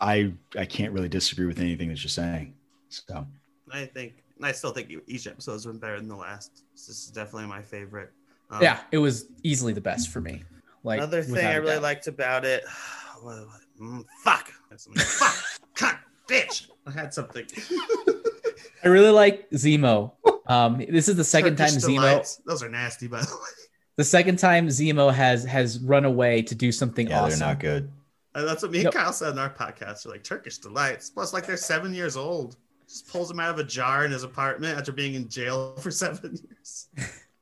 I 0.00 0.32
I 0.56 0.64
can't 0.64 0.92
really 0.92 1.08
disagree 1.08 1.46
with 1.46 1.60
anything 1.60 1.88
that 1.88 2.02
you're 2.02 2.08
saying. 2.08 2.54
So 2.88 3.26
I 3.70 3.84
think 3.86 4.22
I 4.42 4.52
still 4.52 4.70
think 4.70 4.90
each 5.06 5.26
episode's 5.26 5.66
been 5.66 5.78
better 5.78 5.98
than 5.98 6.08
the 6.08 6.16
last. 6.16 6.62
This 6.72 6.88
is 6.88 7.08
definitely 7.08 7.48
my 7.48 7.60
favorite. 7.62 8.12
Um, 8.50 8.62
yeah, 8.62 8.80
it 8.92 8.98
was 8.98 9.26
easily 9.42 9.74
the 9.74 9.80
best 9.80 10.08
for 10.08 10.20
me. 10.22 10.44
Like 10.84 10.98
Another 10.98 11.22
thing 11.22 11.44
I 11.44 11.56
really 11.56 11.72
doubt. 11.74 11.82
liked 11.82 12.06
about 12.06 12.44
it, 12.46 12.64
what- 13.20 13.46
what- 13.46 13.60
mm, 13.78 14.04
fuck, 14.22 14.48
fuck, 14.78 15.58
cunt, 15.74 15.98
bitch. 16.28 16.68
I 16.88 16.92
had 16.92 17.14
something. 17.14 17.44
I 18.84 18.88
really 18.88 19.10
like 19.10 19.50
Zemo. 19.50 20.12
Um, 20.46 20.78
this 20.88 21.08
is 21.08 21.16
the 21.16 21.24
second 21.24 21.56
Turkish 21.56 21.82
time 21.82 21.92
Zemo. 21.92 22.40
Those 22.46 22.62
are 22.62 22.68
nasty, 22.68 23.06
by 23.06 23.20
the 23.20 23.26
way. 23.26 23.66
The 23.96 24.04
second 24.04 24.38
time 24.38 24.68
Zemo 24.68 25.12
has 25.12 25.44
has 25.44 25.80
run 25.80 26.04
away 26.04 26.42
to 26.42 26.54
do 26.54 26.70
something 26.70 27.08
yeah, 27.08 27.22
awesome. 27.22 27.40
they're 27.40 27.48
not 27.48 27.60
good. 27.60 27.90
And 28.34 28.46
that's 28.46 28.62
what 28.62 28.70
me 28.70 28.78
and 28.78 28.84
Nope. 28.84 28.94
Kyle 28.94 29.12
said 29.12 29.32
in 29.32 29.38
our 29.38 29.50
podcast. 29.50 30.04
They're 30.04 30.12
like 30.12 30.22
Turkish 30.22 30.58
delights. 30.58 31.10
Plus, 31.10 31.32
like 31.32 31.46
they're 31.46 31.56
seven 31.56 31.92
years 31.92 32.16
old. 32.16 32.56
Just 32.88 33.08
pulls 33.08 33.30
him 33.30 33.40
out 33.40 33.50
of 33.50 33.58
a 33.58 33.64
jar 33.64 34.04
in 34.04 34.12
his 34.12 34.22
apartment 34.22 34.78
after 34.78 34.92
being 34.92 35.14
in 35.14 35.28
jail 35.28 35.74
for 35.80 35.90
seven 35.90 36.38
years. 36.48 36.88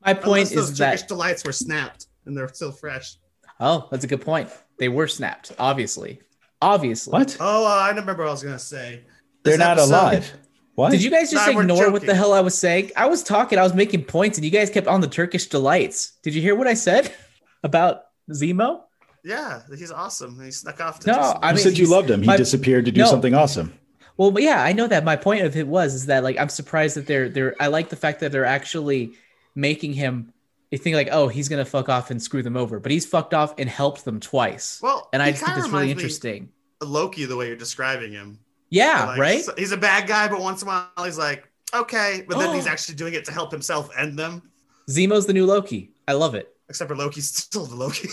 My 0.05 0.15
point 0.15 0.51
Unless 0.51 0.55
those 0.55 0.71
is 0.71 0.79
Turkish 0.79 1.03
delights 1.03 1.45
were 1.45 1.53
snapped 1.53 2.07
and 2.25 2.37
they're 2.37 2.49
still 2.49 2.73
fresh. 2.73 3.17
oh, 3.61 3.87
that's 3.91 4.05
a 4.05 4.09
good 4.09 4.23
point. 4.23 4.49
They 4.79 4.89
were 4.89 5.07
snapped, 5.07 5.53
obviously. 5.59 6.21
Obviously. 6.63 7.13
What? 7.13 7.37
Oh, 7.39 7.67
uh, 7.67 7.69
I 7.69 7.91
remember 7.91 8.23
what 8.23 8.29
I 8.29 8.33
was 8.33 8.43
gonna 8.43 8.59
say. 8.59 9.03
They're 9.47 9.59
not 9.59 9.79
episode- 9.79 9.93
alive. 9.95 10.33
What? 10.77 10.91
Did 10.91 11.03
you 11.03 11.11
guys 11.11 11.31
just 11.31 11.47
Nah, 11.47 11.55
we're 11.55 11.63
ignore 11.63 11.91
what 11.91 12.05
the 12.05 12.15
hell 12.15 12.35
I 12.35 12.41
was 12.41 12.55
saying? 12.59 12.91
I 12.99 13.07
was 13.07 13.23
talking, 13.23 13.59
I 13.59 13.63
was 13.63 13.73
making 13.73 14.05
points, 14.05 14.37
and 14.37 14.45
you 14.45 14.51
guys 14.51 14.69
kept 14.69 14.87
on 14.87 15.01
the 15.01 15.09
Turkish 15.09 15.47
delights. 15.47 16.13
Did 16.23 16.35
you 16.35 16.43
hear 16.43 16.55
what 16.55 16.67
I 16.67 16.75
said 16.75 17.11
about 17.65 18.03
Zemo? 18.31 18.83
Yeah, 19.25 19.63
he's 19.75 19.91
awesome. 19.91 20.39
He 20.45 20.51
snuck 20.51 20.79
off 20.83 21.01
to 21.01 21.07
No, 21.07 21.15
do 21.17 21.23
some- 21.23 21.39
I 21.41 21.49
You 21.49 21.55
mean, 21.57 21.65
said 21.65 21.79
you 21.79 21.87
loved 21.89 22.11
him. 22.11 22.21
He 22.21 22.27
my- 22.27 22.37
disappeared 22.37 22.85
to 22.85 22.93
do 22.93 23.01
No. 23.01 23.07
something 23.07 23.33
awesome. 23.33 23.73
Well, 24.19 24.31
but 24.33 24.43
yeah, 24.43 24.63
I 24.63 24.73
know 24.73 24.87
that. 24.87 25.03
My 25.03 25.17
point 25.17 25.47
of 25.47 25.57
it 25.57 25.67
was 25.67 25.95
is 25.95 26.07
that 26.07 26.23
like 26.23 26.39
I'm 26.39 26.51
surprised 26.51 26.99
that 26.99 27.07
they're 27.07 27.31
they're. 27.31 27.57
I 27.59 27.69
like 27.69 27.89
the 27.89 27.97
fact 27.97 28.21
that 28.21 28.31
they're 28.31 28.45
actually 28.45 29.13
making 29.55 29.95
him. 29.95 30.35
They 30.71 30.77
think 30.77 30.95
like, 30.95 31.09
oh, 31.11 31.29
he's 31.29 31.49
gonna 31.49 31.65
fuck 31.65 31.89
off 31.89 32.11
and 32.11 32.23
screw 32.23 32.43
them 32.43 32.57
over, 32.57 32.81
but 32.81 32.93
he's 32.93 33.07
fucked 33.07 33.33
off 33.33 33.55
and 33.57 33.67
helped 33.67 34.05
them 34.05 34.21
twice. 34.21 34.79
Well, 34.83 35.09
and 35.15 35.23
I 35.23 35.31
just 35.31 35.43
think 35.43 35.55
kinda 35.57 35.71
really 35.71 35.91
interesting. 35.91 36.51
Loki, 36.83 37.25
the 37.25 37.35
way 37.37 37.47
you're 37.47 37.57
describing 37.57 38.13
him. 38.13 38.41
Yeah, 38.71 39.05
Like, 39.07 39.19
right. 39.19 39.45
so- 39.45 39.55
he's 39.57 39.73
a 39.73 39.77
bad 39.77 40.07
guy, 40.09 40.29
but 40.29 40.41
once 40.41 40.63
in 40.63 40.69
a 40.69 40.71
while 40.71 41.05
he's 41.05 41.19
like, 41.19 41.49
okay, 41.75 42.25
but 42.29 42.39
then 42.39 42.49
Oh. 42.51 42.53
he's 42.53 42.67
actually 42.67 42.97
doing 42.97 43.15
it 43.15 43.25
to 43.27 43.33
help 43.33 43.53
himself 43.53 43.91
and 43.97 44.19
them. 44.19 44.43
Zemo's 44.91 45.27
the 45.27 45.33
new 45.33 45.47
Loki. 45.47 45.93
I 46.09 46.13
love 46.15 46.35
it. 46.35 46.55
Except 46.69 46.89
for 46.89 46.97
Loki's 46.97 47.29
still 47.35 47.65
the 47.67 47.77
Loki. 47.77 48.09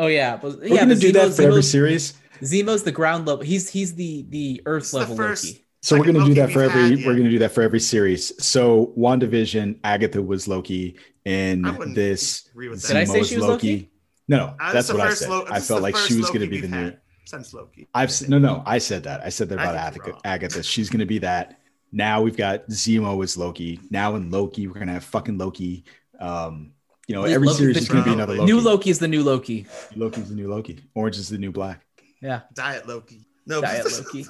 Oh 0.00 0.06
yeah, 0.06 0.36
but 0.36 0.58
We're 0.58 0.66
yeah, 0.68 0.76
gonna 0.80 0.94
but 0.94 1.00
do 1.00 1.12
that 1.12 1.28
Zemo's- 1.28 1.36
for 1.36 1.42
every 1.42 1.54
Zemo's- 1.62 1.70
series. 1.70 2.12
Zemo's 2.42 2.82
the 2.84 2.92
ground 2.92 3.26
level. 3.26 3.44
He's 3.44 3.68
he's 3.68 3.94
the 3.94 4.24
the 4.30 4.62
Earth 4.64 4.82
It's 4.84 4.90
the 4.92 4.98
level 4.98 5.16
first- 5.16 5.44
Loki. 5.44 5.64
So 5.82 5.96
we're 5.98 6.04
gonna 6.12 6.24
do 6.24 6.34
that 6.34 6.50
for 6.52 6.62
every. 6.62 6.82
had, 6.82 6.90
We're 7.06 7.12
yeah. 7.12 7.18
gonna 7.18 7.30
do 7.30 7.38
that 7.40 7.52
for 7.52 7.62
every 7.62 7.80
series. 7.80 8.32
So 8.44 8.92
WandaVision, 8.98 9.78
Agatha 9.84 10.20
was 10.22 10.48
Loki, 10.48 10.96
and 11.26 11.64
this 11.94 12.48
agree 12.52 12.68
with 12.68 12.82
that. 12.82 12.88
Did 12.88 12.96
I 12.96 13.04
say 13.04 13.20
Zemo's 13.20 13.28
she 13.28 13.36
was 13.36 13.44
Loki? 13.44 13.90
No, 14.28 14.36
no, 14.36 14.44
Uh, 14.60 14.72
that's 14.72 14.74
this 14.74 14.84
is 14.84 14.88
the 14.90 14.98
what 14.98 15.06
I 15.08 15.14
said. 15.14 15.28
Lo- 15.30 15.46
I 15.50 15.60
felt 15.60 15.82
like 15.82 15.96
she 15.96 16.00
first 16.14 16.18
was 16.18 16.30
gonna 16.30 16.46
be 16.46 16.60
the 16.60 16.68
we've 16.68 16.70
new. 16.70 16.92
Had 17.30 17.44
since 17.44 17.54
Loki. 17.54 17.88
I've 17.94 18.28
no, 18.28 18.38
no. 18.38 18.62
I 18.66 18.78
said 18.78 19.04
that. 19.04 19.20
I 19.22 19.28
said 19.28 19.48
that 19.50 19.58
I 19.58 19.64
about 19.70 19.76
Agatha. 19.76 20.18
Agatha. 20.24 20.62
She's 20.62 20.90
gonna 20.90 21.06
be 21.06 21.18
that. 21.18 21.60
Now 21.92 22.20
we've 22.20 22.36
got 22.36 22.66
Zemo 22.68 23.22
as 23.22 23.36
Loki. 23.36 23.80
Now 23.90 24.16
in 24.16 24.30
Loki, 24.30 24.66
we're 24.66 24.78
gonna 24.78 24.92
have 24.92 25.04
fucking 25.04 25.38
Loki. 25.38 25.84
Um, 26.20 26.72
you 27.06 27.14
know, 27.14 27.22
Loki- 27.22 27.34
every 27.34 27.46
Loki's 27.48 27.58
series 27.58 27.76
is 27.78 27.88
gonna 27.88 28.04
be 28.04 28.12
another 28.12 28.34
Loki. 28.34 28.52
New 28.52 28.60
Loki 28.60 28.90
is 28.90 28.98
the 28.98 29.08
new 29.08 29.22
Loki. 29.22 29.66
Loki's 29.96 30.28
the 30.28 30.34
new 30.34 30.48
Loki. 30.48 30.80
Orange 30.94 31.16
is 31.16 31.28
the 31.28 31.38
new 31.38 31.52
black. 31.52 31.84
Yeah, 32.20 32.40
Diet 32.54 32.86
Loki. 32.86 33.26
No, 33.46 33.60
Diet 33.60 33.86
Loki. 33.92 34.26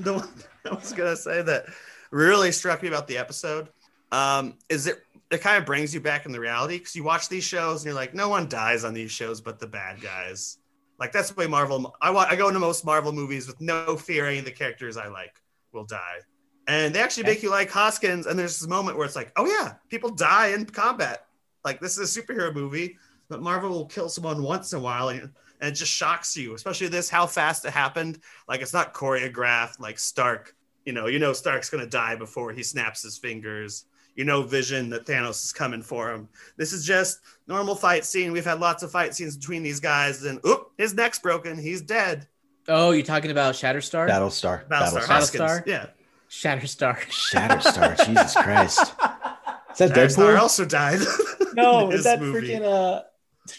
the 0.00 0.14
one 0.14 0.28
I 0.70 0.74
was 0.74 0.92
gonna 0.92 1.16
say 1.16 1.42
that 1.42 1.66
really 2.10 2.52
struck 2.52 2.82
me 2.82 2.88
about 2.88 3.06
the 3.06 3.18
episode 3.18 3.68
um, 4.12 4.54
is 4.68 4.86
it 4.86 5.02
it 5.30 5.40
kind 5.40 5.58
of 5.58 5.66
brings 5.66 5.92
you 5.92 6.00
back 6.00 6.24
in 6.24 6.32
the 6.32 6.40
reality 6.40 6.78
because 6.78 6.94
you 6.94 7.02
watch 7.02 7.28
these 7.28 7.42
shows 7.44 7.80
and 7.80 7.86
you're 7.86 7.94
like, 7.94 8.14
no 8.14 8.28
one 8.28 8.48
dies 8.48 8.84
on 8.84 8.94
these 8.94 9.10
shows 9.10 9.40
but 9.40 9.58
the 9.58 9.66
bad 9.66 10.00
guys. 10.00 10.58
Like 10.98 11.12
that's 11.12 11.30
the 11.30 11.34
way 11.34 11.46
Marvel. 11.46 11.94
I 12.00 12.10
want. 12.10 12.30
I 12.30 12.36
go 12.36 12.48
into 12.48 12.60
most 12.60 12.84
Marvel 12.84 13.12
movies 13.12 13.46
with 13.46 13.60
no 13.60 13.96
fear 13.96 14.26
any 14.26 14.38
of 14.38 14.44
the 14.44 14.50
characters 14.50 14.96
I 14.96 15.08
like 15.08 15.34
will 15.72 15.84
die, 15.84 16.20
and 16.68 16.94
they 16.94 17.00
actually 17.00 17.24
Okay. 17.24 17.32
make 17.32 17.42
you 17.42 17.50
like 17.50 17.70
Hoskins. 17.70 18.26
And 18.26 18.38
there's 18.38 18.58
this 18.58 18.68
moment 18.68 18.96
where 18.96 19.06
it's 19.06 19.16
like, 19.16 19.32
oh 19.36 19.46
yeah, 19.46 19.74
people 19.90 20.10
die 20.10 20.48
in 20.48 20.64
combat. 20.64 21.26
Like 21.64 21.80
this 21.80 21.98
is 21.98 22.16
a 22.16 22.22
superhero 22.22 22.54
movie, 22.54 22.96
but 23.28 23.42
Marvel 23.42 23.70
will 23.70 23.86
kill 23.86 24.08
someone 24.08 24.42
once 24.42 24.72
in 24.72 24.78
a 24.78 24.82
while, 24.82 25.10
and, 25.10 25.20
and 25.60 25.72
it 25.72 25.72
just 25.72 25.92
shocks 25.92 26.36
you. 26.36 26.54
Especially 26.54 26.88
this, 26.88 27.10
how 27.10 27.26
fast 27.26 27.64
it 27.66 27.72
happened. 27.72 28.18
Like 28.48 28.62
it's 28.62 28.72
not 28.72 28.94
choreographed 28.94 29.78
like 29.80 29.98
Stark. 29.98 30.54
You 30.86 30.92
know, 30.92 31.08
you 31.08 31.18
know 31.18 31.32
Stark's 31.34 31.68
gonna 31.68 31.86
die 31.86 32.16
before 32.16 32.52
he 32.52 32.62
snaps 32.62 33.02
his 33.02 33.18
fingers. 33.18 33.84
You 34.16 34.24
know, 34.24 34.42
Vision 34.42 34.90
that 34.90 35.06
Thanos 35.06 35.44
is 35.44 35.52
coming 35.52 35.82
for 35.82 36.10
him. 36.10 36.28
This 36.56 36.72
is 36.72 36.84
just 36.84 37.20
normal 37.46 37.74
fight 37.74 38.04
scene. 38.04 38.32
We've 38.32 38.44
had 38.44 38.60
lots 38.60 38.82
of 38.82 38.90
fight 38.90 39.14
scenes 39.14 39.36
between 39.36 39.62
these 39.62 39.78
guys, 39.78 40.24
and 40.24 40.40
oop, 40.46 40.72
his 40.78 40.94
neck's 40.94 41.18
broken. 41.18 41.58
He's 41.58 41.82
dead. 41.82 42.26
Oh, 42.68 42.90
you're 42.90 43.04
talking 43.04 43.30
about 43.30 43.54
Shatterstar? 43.54 44.08
Battlestar. 44.08 44.66
Battlestar, 44.68 45.02
Battlestar. 45.02 45.62
Battlestar? 45.62 45.66
Yeah, 45.66 45.86
Shatterstar. 46.30 46.96
Shatterstar. 47.10 47.96
Jesus 48.06 48.34
Christ. 48.34 48.80
Is 48.80 49.78
that 49.78 49.90
Battlestar 49.90 50.34
Deadpool? 50.34 50.40
also 50.40 50.64
died. 50.64 51.00
No, 51.54 51.90
is 51.90 52.04
that 52.04 52.20
movie. 52.20 52.48
freaking 52.48 52.64
uh 52.64 53.02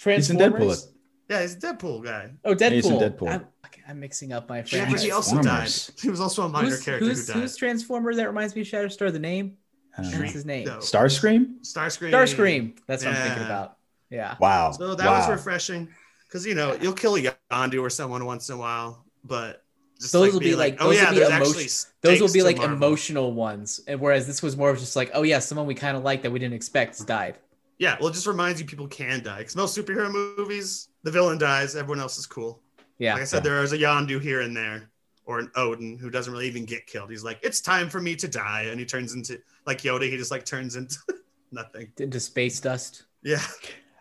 He's 0.05 0.29
in 0.29 0.37
Deadpool. 0.37 0.87
Yeah, 1.29 1.41
he's 1.41 1.55
a 1.55 1.59
Deadpool 1.59 2.03
guy. 2.03 2.29
Oh, 2.45 2.53
Deadpool. 2.53 2.71
he's 2.71 2.85
in 2.85 2.97
Deadpool. 2.99 3.29
I'm, 3.31 3.47
I'm 3.87 3.99
mixing 3.99 4.33
up 4.33 4.47
my 4.47 4.57
Yeah, 4.57 4.63
friends. 4.63 4.91
but 4.93 5.01
he 5.01 5.11
also 5.11 5.41
died. 5.41 5.71
He 5.99 6.09
was 6.09 6.21
also 6.21 6.43
a 6.43 6.49
minor 6.49 6.69
who's, 6.69 6.83
character 6.83 7.05
who's, 7.07 7.25
who 7.27 7.33
died. 7.33 7.41
who's 7.41 7.57
Transformer 7.57 8.13
that 8.13 8.27
reminds 8.27 8.53
me 8.53 8.61
of 8.61 8.67
Shatterstar? 8.67 9.11
The 9.11 9.17
name? 9.17 9.57
I. 9.97 10.19
What's 10.19 10.33
his 10.33 10.45
name? 10.45 10.65
No. 10.65 10.77
Starscream? 10.77 11.61
Starscream. 11.61 12.11
Starscream. 12.11 12.77
That's 12.87 13.03
what 13.03 13.15
I'm 13.15 13.23
thinking 13.27 13.43
about. 13.43 13.77
Yeah. 14.09 14.35
Wow. 14.39 14.71
So 14.71 14.95
that 14.95 15.05
wow. 15.05 15.19
was 15.19 15.29
refreshing 15.29 15.89
because 16.27 16.45
you 16.45 16.55
know 16.55 16.77
you'll 16.81 16.93
kill 16.93 17.15
a 17.15 17.21
Yondu 17.51 17.81
or 17.81 17.89
someone 17.89 18.25
once 18.25 18.49
in 18.49 18.55
a 18.55 18.57
while, 18.57 19.05
but 19.23 19.63
just 19.99 20.13
Those 20.13 20.33
will 20.33 20.39
be 20.39 20.55
like- 20.55 20.77
oh 20.79 20.89
those 20.89 20.95
will 20.97 21.03
yeah, 21.03 21.09
be 21.09 21.15
there's 21.17 21.29
emotion- 21.29 21.61
actually 21.61 21.91
Those 22.01 22.21
will 22.21 22.33
be 22.33 22.43
like 22.43 22.57
Marvel. 22.57 22.75
emotional 22.75 23.33
ones, 23.33 23.81
and 23.87 23.99
whereas 23.99 24.27
this 24.27 24.43
was 24.43 24.55
more 24.55 24.69
of 24.69 24.79
just 24.79 24.95
like, 24.95 25.11
oh 25.13 25.23
yeah, 25.23 25.39
someone 25.39 25.65
we 25.65 25.73
kind 25.75 25.97
of 25.97 26.03
like 26.03 26.21
that 26.21 26.31
we 26.31 26.39
didn't 26.39 26.53
expect 26.53 27.05
died. 27.07 27.37
Yeah, 27.79 27.97
well, 27.99 28.09
it 28.09 28.13
just 28.13 28.27
reminds 28.27 28.59
you 28.59 28.65
people 28.65 28.87
can 28.87 29.23
die 29.23 29.39
because 29.39 29.55
most 29.55 29.77
superhero 29.77 30.11
movies, 30.11 30.89
the 31.03 31.11
villain 31.11 31.37
dies, 31.37 31.75
everyone 31.75 31.99
else 31.99 32.17
is 32.17 32.25
cool. 32.25 32.61
Yeah. 32.97 33.13
Like 33.13 33.21
I 33.23 33.25
said, 33.25 33.43
there 33.43 33.61
is 33.61 33.73
a 33.73 33.77
Yondu 33.77 34.19
here 34.19 34.41
and 34.41 34.55
there, 34.55 34.89
or 35.27 35.39
an 35.39 35.51
Odin 35.55 35.97
who 35.97 36.09
doesn't 36.09 36.31
really 36.33 36.47
even 36.47 36.65
get 36.65 36.87
killed. 36.87 37.11
He's 37.11 37.23
like, 37.23 37.39
it's 37.43 37.61
time 37.61 37.89
for 37.89 38.01
me 38.01 38.15
to 38.15 38.27
die, 38.27 38.63
and 38.63 38.79
he 38.79 38.85
turns 38.85 39.13
into 39.13 39.39
like 39.65 39.81
Yoda. 39.81 40.09
He 40.09 40.17
just 40.17 40.31
like 40.31 40.45
turns 40.45 40.75
into 40.75 40.97
nothing. 41.51 41.91
Into 41.99 42.19
space 42.19 42.59
dust. 42.59 43.03
Yeah, 43.21 43.41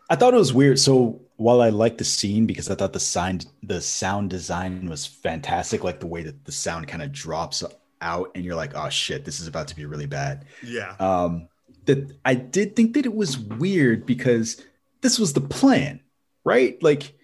I 0.08 0.16
thought 0.16 0.34
it 0.34 0.38
was 0.38 0.54
weird. 0.54 0.78
So 0.78 1.20
while 1.36 1.60
I 1.60 1.68
liked 1.68 1.98
the 1.98 2.04
scene 2.04 2.46
because 2.46 2.70
I 2.70 2.74
thought 2.74 2.92
the 2.92 3.00
sound 3.00 3.46
the 3.62 3.80
sound 3.80 4.30
design 4.30 4.88
was 4.88 5.04
fantastic, 5.04 5.84
like 5.84 6.00
the 6.00 6.06
way 6.06 6.22
that 6.22 6.44
the 6.44 6.52
sound 6.52 6.88
kind 6.88 7.02
of 7.02 7.12
drops 7.12 7.62
out 8.00 8.30
and 8.34 8.44
you're 8.44 8.54
like, 8.54 8.72
oh 8.74 8.88
shit, 8.88 9.24
this 9.24 9.40
is 9.40 9.48
about 9.48 9.68
to 9.68 9.76
be 9.76 9.84
really 9.84 10.06
bad. 10.06 10.44
yeah. 10.62 10.94
Um 10.98 11.48
that 11.86 12.16
I 12.24 12.34
did 12.34 12.74
think 12.74 12.94
that 12.94 13.06
it 13.06 13.14
was 13.14 13.38
weird 13.38 14.06
because 14.06 14.60
this 15.02 15.18
was 15.18 15.32
the 15.32 15.40
plan, 15.40 16.00
right? 16.44 16.80
Like 16.82 17.14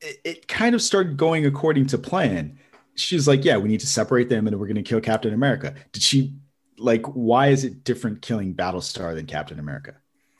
it, 0.00 0.20
it 0.24 0.48
kind 0.48 0.74
of 0.74 0.82
started 0.82 1.16
going 1.16 1.46
according 1.46 1.86
to 1.86 1.98
plan. 1.98 2.58
She's 2.94 3.26
like, 3.26 3.44
yeah, 3.44 3.56
we 3.56 3.68
need 3.68 3.80
to 3.80 3.86
separate 3.86 4.28
them 4.28 4.46
and 4.46 4.58
we're 4.58 4.66
gonna 4.66 4.82
kill 4.82 5.00
Captain 5.00 5.32
America. 5.32 5.74
Did 5.92 6.02
she 6.02 6.34
like 6.78 7.06
why 7.06 7.48
is 7.48 7.64
it 7.64 7.84
different 7.84 8.22
killing 8.22 8.54
Battlestar 8.54 9.14
than 9.14 9.26
Captain 9.26 9.58
America? 9.58 9.94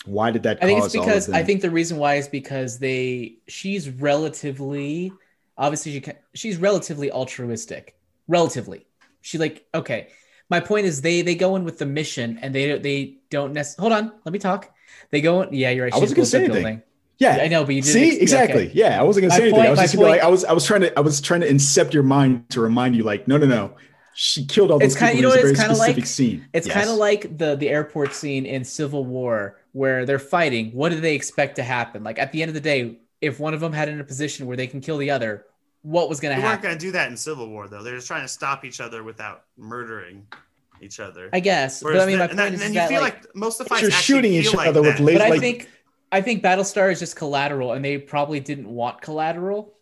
Why 0.05 0.31
did 0.31 0.43
that 0.43 0.59
I 0.63 0.67
think 0.67 0.85
it's 0.85 0.95
cause 0.95 0.97
all 0.97 1.03
of 1.03 1.09
because 1.09 1.31
I 1.31 1.43
think 1.45 1.63
the 1.63 1.71
reason 1.71 1.99
why 1.99 2.17
is 2.17 2.29
because 2.29 2.79
they 2.79 3.37
she's 3.47 3.89
relatively 3.89 5.13
obviously 5.57 5.93
she 5.93 6.05
she's 6.35 6.57
relatively 6.57 7.11
altruistic. 7.11 7.97
Relatively, 8.29 8.87
she 9.21 9.39
like 9.39 9.67
okay. 9.75 10.09
My 10.51 10.61
point 10.61 10.87
is 10.87 11.01
they 11.01 11.23
they 11.23 11.35
go 11.35 11.57
in 11.57 11.65
with 11.65 11.79
the 11.79 11.87
mission 11.87 12.39
and 12.43 12.55
they 12.55 12.79
they 12.79 13.17
don't 13.31 13.53
necessarily 13.53 13.95
hold 13.95 14.05
on. 14.05 14.13
Let 14.25 14.33
me 14.33 14.39
talk. 14.39 14.71
They 15.11 15.21
go 15.21 15.43
in. 15.43 15.55
Yeah, 15.55 15.71
you're 15.71 15.85
right. 15.85 15.95
I 15.95 15.99
wasn't 15.99 16.17
gonna 16.17 16.23
blows 16.23 16.31
say 16.31 16.45
anything. 16.45 16.63
building. 16.63 16.83
Yeah, 17.23 17.39
I 17.43 17.49
know, 17.49 17.65
but 17.65 17.75
you 17.75 17.83
didn't 17.83 17.93
see 17.95 18.09
ex- 18.13 18.17
exactly. 18.23 18.65
okay. 18.69 18.73
Yeah, 18.75 19.01
I 19.01 19.03
wasn't 19.05 19.23
gonna 19.23 19.35
My 19.35 19.37
say 19.39 19.43
anything. 19.49 19.67
I 19.67 19.71
was 19.71 19.81
just 19.81 19.95
gonna, 19.95 20.07
like 20.09 20.21
I 20.23 20.29
was 20.29 20.45
I 20.45 20.53
was 20.53 20.65
trying 20.67 20.81
to 20.83 20.99
I 20.99 21.01
was 21.01 21.21
trying 21.21 21.41
to 21.43 21.49
incept 21.49 21.93
your 21.95 22.03
mind 22.03 22.49
to 22.51 22.61
remind 22.61 22.97
you 22.97 23.03
like 23.05 23.27
no 23.29 23.37
no 23.39 23.47
no 23.47 23.75
she 24.15 24.45
killed 24.45 24.71
all 24.71 24.79
those 24.79 24.89
It's 24.89 24.97
kinda- 24.97 25.15
people. 25.15 25.17
you 25.17 25.23
know 25.23 25.29
It 25.35 25.37
was 25.37 25.43
what 25.45 25.49
a 25.49 25.51
it's 25.53 25.61
kinda 25.61 25.75
specific 25.75 26.03
like? 26.05 26.07
scene. 26.07 26.47
It's 26.53 26.67
Yes. 26.67 26.77
kind 26.77 26.91
of 26.91 26.97
like 26.97 27.39
the 27.39 27.57
the 27.57 27.69
airport 27.71 28.13
scene 28.15 28.45
in 28.45 28.65
Civil 28.65 29.05
War 29.07 29.57
where 29.73 30.05
they're 30.05 30.19
fighting. 30.19 30.71
What 30.73 30.91
do 30.93 31.01
they 31.01 31.15
expect 31.15 31.57
to 31.57 31.63
happen? 31.63 32.05
Like 32.05 32.19
at 32.19 32.31
the 32.33 32.43
end 32.43 32.51
of 32.51 32.55
the 32.55 32.61
day, 32.61 32.99
if 33.23 33.41
one 33.41 33.55
of 33.55 33.61
them 33.61 33.73
had 33.73 33.89
in 33.89 34.01
a 34.01 34.05
position 34.05 34.47
where 34.47 34.57
they 34.57 34.67
can 34.67 34.81
kill 34.83 34.99
the 34.99 35.11
other, 35.11 35.47
what 35.83 36.09
was 36.11 36.21
gonna? 36.21 36.35
They 36.35 36.41
to 36.43 36.47
weren't 36.47 36.61
going 36.63 36.75
to 36.77 36.81
do 36.81 36.93
that 36.93 37.11
in 37.11 37.17
Civil 37.17 37.49
War, 37.49 37.69
though. 37.69 37.83
They're 37.83 37.95
just 37.97 38.07
trying 38.07 38.23
to 38.23 38.29
stop 38.29 38.65
each 38.67 38.81
other 38.81 39.03
without 39.03 39.45
murdering 39.57 40.27
each 40.83 41.01
other. 41.01 41.31
I 41.33 41.41
guess, 41.41 41.83
but 41.83 41.99
I 41.99 42.05
mean, 42.07 42.19
my 42.19 42.27
the- 42.27 42.31
and, 42.33 42.39
that- 42.39 42.43
point 42.43 42.47
and 42.47 42.55
is 42.57 42.61
then 42.61 42.75
that 42.75 42.83
you 42.91 42.97
feel 42.97 43.01
like, 43.01 43.15
like, 43.25 43.35
most 43.37 43.61
of 43.61 43.65
the 43.67 43.69
But 43.71 43.75
fights 43.77 43.83
you're 43.83 43.91
shooting 43.93 44.33
feel 44.33 44.43
each 44.51 44.55
like 44.55 44.69
other 44.69 44.83
with 44.83 44.97
that. 44.99 45.03
lasers. 45.03 45.13
but 45.15 45.23
I 45.23 45.29
like- 45.31 45.41
think 45.41 45.69
I 46.13 46.21
think 46.21 46.43
Battlestar 46.43 46.93
is 46.93 46.99
just 46.99 47.17
collateral, 47.17 47.73
and 47.73 47.85
they 47.85 47.99
probably 47.99 48.39
didn't 48.39 48.69
want 48.69 49.01
collateral. 49.01 49.75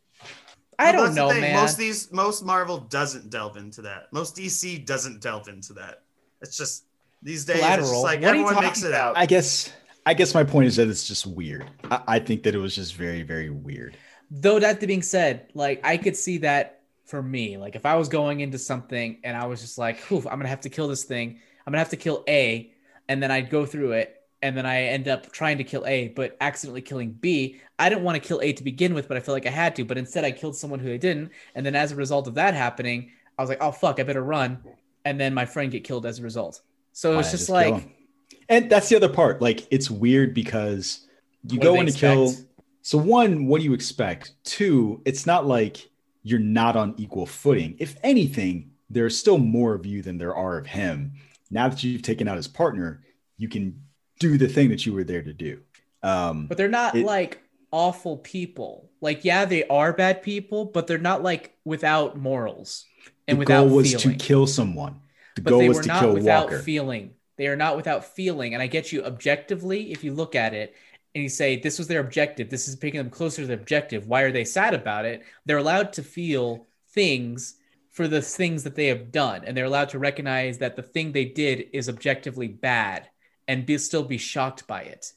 I 0.78 0.84
Well, 0.84 0.92
don't 0.92 1.14
that's 1.14 1.16
know, 1.16 1.40
man. 1.40 1.56
Most 1.56 1.72
of 1.72 1.78
these, 1.78 2.10
most 2.12 2.44
Marvel 2.44 2.78
doesn't 2.78 3.28
delve 3.28 3.56
into 3.58 3.82
that. 3.82 4.10
Most 4.12 4.36
DC 4.36 4.86
doesn't 4.86 5.20
delve 5.20 5.48
into 5.48 5.74
that. 5.74 6.02
It's 6.40 6.56
just 6.56 6.84
these 7.22 7.44
days, 7.44 7.58
it's 7.58 7.90
just 7.90 8.02
like 8.02 8.20
What 8.20 8.28
are 8.28 8.30
everyone 8.30 8.64
makes 8.64 8.82
it 8.82 8.94
out. 8.94 9.16
I 9.18 9.26
guess 9.26 9.70
I 10.06 10.14
guess 10.14 10.32
my 10.32 10.44
point 10.44 10.68
is 10.68 10.76
that 10.76 10.88
it's 10.88 11.06
just 11.06 11.26
weird. 11.26 11.68
I, 11.90 12.00
I 12.08 12.18
think 12.18 12.44
that 12.44 12.54
it 12.54 12.58
was 12.58 12.74
just 12.74 12.94
very 12.94 13.22
very 13.22 13.50
weird. 13.50 13.96
Though 14.30 14.58
that 14.58 14.80
being 14.80 15.02
said, 15.02 15.48
like 15.54 15.80
I 15.84 15.98
could 15.98 16.16
see 16.16 16.38
that 16.38 16.80
for 17.04 17.22
me. 17.22 17.58
Like 17.58 17.76
if 17.76 17.84
I 17.84 17.96
was 17.96 18.08
going 18.08 18.40
into 18.40 18.56
something 18.58 19.18
and 19.24 19.36
I 19.36 19.46
was 19.46 19.60
just 19.60 19.76
like, 19.76 20.10
"Oof, 20.10 20.26
I'm 20.26 20.38
gonna 20.38 20.48
have 20.48 20.62
to 20.62 20.70
kill 20.70 20.88
this 20.88 21.04
thing. 21.04 21.40
I'm 21.66 21.72
gonna 21.72 21.78
have 21.80 21.90
to 21.90 21.96
kill 21.96 22.24
A," 22.26 22.72
and 23.08 23.22
then 23.22 23.30
I'd 23.30 23.50
go 23.50 23.66
through 23.66 23.92
it, 23.92 24.19
and 24.42 24.56
then 24.56 24.64
I 24.66 24.84
end 24.84 25.08
up 25.08 25.30
trying 25.32 25.58
to 25.58 25.64
kill 25.64 25.86
A, 25.86 26.08
but 26.08 26.36
accidentally 26.40 26.80
killing 26.80 27.12
B. 27.12 27.60
I 27.78 27.88
didn't 27.88 28.04
want 28.04 28.20
to 28.20 28.26
kill 28.26 28.40
A 28.40 28.52
to 28.52 28.64
begin 28.64 28.94
with, 28.94 29.08
but 29.08 29.16
I 29.16 29.20
felt 29.20 29.34
like 29.34 29.46
I 29.46 29.50
had 29.50 29.76
to. 29.76 29.84
But 29.84 29.98
instead, 29.98 30.24
I 30.24 30.30
killed 30.30 30.56
someone 30.56 30.80
who 30.80 30.92
I 30.92 30.96
didn't, 30.96 31.30
and 31.54 31.64
then 31.64 31.74
as 31.74 31.92
a 31.92 31.96
result 31.96 32.26
of 32.26 32.34
that 32.34 32.54
happening, 32.54 33.10
I 33.38 33.42
was 33.42 33.48
like, 33.48 33.62
"Oh 33.62 33.72
fuck, 33.72 34.00
I 34.00 34.02
better 34.02 34.22
run," 34.22 34.62
and 35.04 35.20
then 35.20 35.34
my 35.34 35.44
friend 35.44 35.70
get 35.70 35.84
killed 35.84 36.06
as 36.06 36.18
a 36.18 36.22
result. 36.22 36.62
So 36.92 37.18
it's 37.18 37.28
not 37.28 37.30
just 37.32 37.48
like. 37.48 37.96
and 38.48 38.70
that's 38.70 38.88
the 38.88 38.96
other 38.96 39.08
part. 39.08 39.40
Like 39.42 39.66
it's 39.70 39.90
weird 39.90 40.34
because 40.34 41.06
you 41.48 41.58
What 41.58 41.64
go 41.64 41.74
in 41.80 41.86
to 41.86 41.92
kill. 41.92 42.34
So 42.82 42.96
one, 42.96 43.46
what 43.46 43.58
do 43.58 43.64
you 43.64 43.74
expect? 43.74 44.32
Two, 44.42 45.02
it's 45.04 45.26
not 45.26 45.46
like 45.46 45.88
you're 46.22 46.38
not 46.38 46.76
on 46.76 46.94
equal 46.96 47.26
footing. 47.26 47.76
If 47.78 47.96
anything, 48.02 48.70
there's 48.88 49.16
still 49.16 49.38
more 49.38 49.74
of 49.74 49.86
you 49.86 50.02
than 50.02 50.18
there 50.18 50.34
are 50.34 50.58
of 50.58 50.66
him. 50.66 51.12
Now 51.50 51.68
that 51.68 51.82
you've 51.82 52.02
taken 52.02 52.26
out 52.26 52.36
his 52.36 52.48
partner, 52.48 53.02
you 53.36 53.48
can 53.48 53.82
do 54.20 54.38
the 54.38 54.46
thing 54.46 54.68
that 54.68 54.86
you 54.86 54.92
were 54.92 55.02
there 55.02 55.22
to 55.22 55.32
do. 55.32 55.60
Um, 56.04 56.46
But 56.46 56.56
they're 56.56 56.68
not 56.68 56.94
It- 56.94 57.04
like 57.04 57.40
awful 57.72 58.18
people. 58.18 58.90
Like, 59.00 59.24
yeah, 59.24 59.44
they 59.46 59.64
are 59.66 59.92
bad 59.92 60.22
people, 60.22 60.66
but 60.66 60.86
they're 60.86 60.98
not 60.98 61.22
like 61.22 61.56
without 61.64 62.16
morals 62.16 62.84
and 63.26 63.36
the 63.36 63.40
without 63.40 63.66
goal 63.66 63.76
was 63.76 63.94
feeling. 63.94 64.18
to 64.18 64.24
kill 64.24 64.46
someone. 64.46 65.00
The 65.36 65.42
but 65.42 65.50
goal 65.50 65.60
they 65.60 65.68
was 65.68 65.78
were 65.78 65.82
to 65.84 65.88
not 65.88 66.00
kill 66.00 66.14
without 66.14 66.44
Walker. 66.44 66.58
feeling. 66.62 67.14
They 67.36 67.46
are 67.48 67.56
not 67.56 67.76
without 67.76 68.04
feeling. 68.04 68.52
And 68.54 68.62
I 68.62 68.66
get 68.66 68.92
you 68.92 69.02
objectively, 69.04 69.92
if 69.92 70.04
you 70.04 70.12
look 70.12 70.34
at 70.34 70.52
it 70.52 70.74
and 71.14 71.22
you 71.22 71.30
say, 71.30 71.56
this 71.56 71.78
was 71.78 71.88
their 71.88 72.00
objective, 72.00 72.50
this 72.50 72.68
is 72.68 72.76
bringing 72.76 72.98
them 72.98 73.10
closer 73.10 73.42
to 73.42 73.46
the 73.48 73.54
objective. 73.54 74.06
Why 74.06 74.22
are 74.22 74.32
they 74.32 74.44
sad 74.44 74.74
about 74.74 75.06
it? 75.06 75.22
They're 75.46 75.56
allowed 75.58 75.94
to 75.94 76.02
feel 76.02 76.66
things 76.92 77.54
for 77.90 78.06
the 78.06 78.20
things 78.20 78.64
that 78.64 78.74
they 78.74 78.88
have 78.88 79.10
done. 79.10 79.44
And 79.44 79.56
they're 79.56 79.64
allowed 79.64 79.88
to 79.90 79.98
recognize 79.98 80.58
that 80.58 80.76
the 80.76 80.82
thing 80.82 81.12
they 81.12 81.24
did 81.24 81.68
is 81.72 81.88
objectively 81.88 82.48
bad 82.48 83.08
and 83.50 83.66
be, 83.66 83.76
still 83.78 84.04
be 84.04 84.18
shocked 84.18 84.66
by 84.66 84.82
it. 84.82 85.12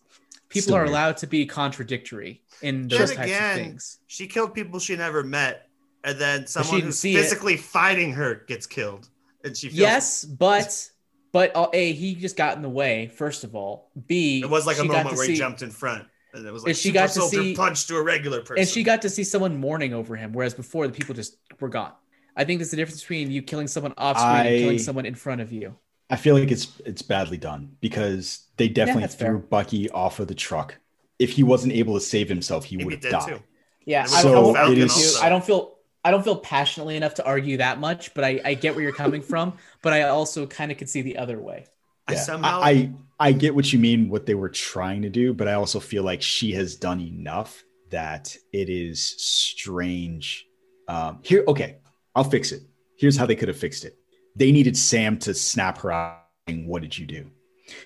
People 0.49 0.63
Still 0.63 0.75
are 0.75 0.79
weird. 0.81 0.89
allowed 0.89 1.17
to 1.17 1.27
be 1.27 1.45
contradictory 1.45 2.41
in 2.61 2.87
Then 2.87 2.99
those 2.99 3.09
types 3.15 3.29
again, 3.31 3.49
of 3.59 3.65
things. 3.65 3.99
She 4.07 4.27
killed 4.27 4.53
people 4.53 4.79
she 4.79 4.95
never 4.95 5.23
met, 5.23 5.67
and 6.03 6.19
then 6.19 6.45
someone 6.47 6.75
didn't 6.75 6.85
who's 6.87 6.99
see 6.99 7.15
it. 7.15 7.21
physically 7.21 7.57
fighting 7.57 8.11
her 8.13 8.43
gets 8.47 8.65
killed, 8.67 9.09
and 9.43 9.55
she 9.57 9.67
feels 9.69 9.79
Yes, 9.79 10.23
but 10.25 10.89
but 11.31 11.51
uh, 11.55 11.67
a 11.73 11.91
he 11.93 12.13
just 12.13 12.35
got 12.37 12.55
in 12.55 12.61
the 12.61 12.69
way. 12.81 13.07
First 13.07 13.43
of 13.43 13.55
all, 13.55 13.89
b 14.07 14.41
It 14.43 14.49
was 14.49 14.67
like 14.67 14.77
a 14.77 14.83
moment 14.83 15.09
to 15.09 15.15
where 15.15 15.27
he 15.27 15.35
jumped 15.35 15.61
in 15.63 15.71
front, 15.71 16.05
and 16.33 16.45
it 16.45 16.53
was 16.53 16.63
And 16.63 16.69
like 16.69 16.75
she 16.75 16.89
super 16.89 16.93
got 16.93 17.09
to 17.11 17.21
see- 17.21 17.55
punch 17.55 17.87
to 17.87 17.97
a 17.97 18.03
regular 18.03 18.41
person. 18.41 18.59
and 18.59 18.67
she 18.67 18.83
got 18.83 19.01
to 19.03 19.09
see 19.09 19.23
someone 19.23 19.57
mourning 19.57 19.93
over 19.93 20.15
him, 20.15 20.33
whereas 20.33 20.53
before 20.53 20.85
the 20.87 20.93
people 20.93 21.15
just 21.15 21.37
were 21.59 21.69
gone. 21.69 21.93
I 22.35 22.43
think 22.45 22.59
there's 22.59 22.71
the 22.71 22.77
difference 22.77 23.01
between 23.01 23.31
you 23.31 23.41
killing 23.41 23.67
someone 23.67 23.93
off 23.97 24.17
screen 24.19 24.45
and 24.53 24.59
killing 24.63 24.79
someone 24.79 25.05
in 25.07 25.15
front 25.15 25.41
of 25.41 25.51
you. 25.51 25.75
I 26.09 26.15
feel 26.15 26.37
like 26.37 26.51
it's 26.51 26.79
it's 26.85 27.01
badly 27.01 27.37
done 27.37 27.75
because 27.81 28.47
they 28.57 28.67
definitely 28.67 29.03
that's 29.03 29.15
threw 29.15 29.27
fair. 29.27 29.37
Bucky 29.37 29.89
off 29.89 30.19
of 30.19 30.27
the 30.27 30.35
truck. 30.35 30.77
If 31.19 31.31
he 31.31 31.43
wasn't 31.43 31.73
able 31.73 31.93
to 31.95 32.01
save 32.01 32.27
himself, 32.29 32.65
he 32.65 32.77
He'd 32.77 32.91
have 32.91 33.01
died. 33.01 33.27
too. 33.27 33.43
Yeah, 33.85 34.03
And 34.03 34.13
I, 34.13 34.23
don't, 34.23 34.31
I 34.31 34.35
So 34.35 34.41
won't 34.43 34.57
it 34.57 34.59
argue 34.61 34.83
is- 34.85 34.95
with 34.95 35.15
you. 35.15 35.19
I 35.21 35.29
don't 35.29 35.43
feel 35.43 35.77
I 36.05 36.11
don't 36.11 36.23
feel 36.23 36.35
passionately 36.35 36.97
enough 36.97 37.13
to 37.15 37.25
argue 37.25 37.57
that 37.57 37.79
much, 37.79 38.13
but 38.13 38.23
I, 38.25 38.41
I 38.43 38.53
get 38.55 38.75
where 38.75 38.83
you're 38.83 38.91
coming 38.93 39.21
from. 39.21 39.53
But 39.81 39.93
I 39.93 40.03
also 40.03 40.45
kind 40.45 40.71
of 40.71 40.77
could 40.77 40.89
see 40.89 41.01
the 41.01 41.17
other 41.17 41.39
way. 41.39 41.65
I 42.07 42.15
somehow 42.15 42.59
I, 42.61 42.69
I 42.69 42.91
I 43.19 43.31
get 43.31 43.55
what 43.55 43.71
you 43.71 43.79
mean, 43.79 44.09
what 44.09 44.25
they 44.25 44.35
were 44.35 44.49
trying 44.49 45.01
to 45.03 45.09
do, 45.09 45.33
but 45.33 45.47
I 45.47 45.53
also 45.53 45.79
feel 45.79 46.03
like 46.03 46.21
she 46.21 46.51
has 46.53 46.75
done 46.75 46.99
enough 46.99 47.63
that 47.91 48.35
it 48.51 48.69
is 48.69 49.01
strange. 49.03 50.45
Um, 50.89 51.19
here, 51.23 51.45
okay, 51.47 51.77
I'll 52.15 52.25
fix 52.25 52.51
it. 52.51 52.63
Here's 52.97 53.15
how 53.15 53.25
they 53.25 53.35
could 53.35 53.47
have 53.47 53.57
fixed 53.57 53.85
it. 53.85 53.97
They 54.35 54.51
needed 54.51 54.77
Sam 54.77 55.17
to 55.19 55.33
snap 55.33 55.77
her 55.79 55.91
out. 55.91 56.19
And 56.47 56.67
what 56.67 56.81
did 56.81 56.97
you 56.97 57.05
do? 57.05 57.29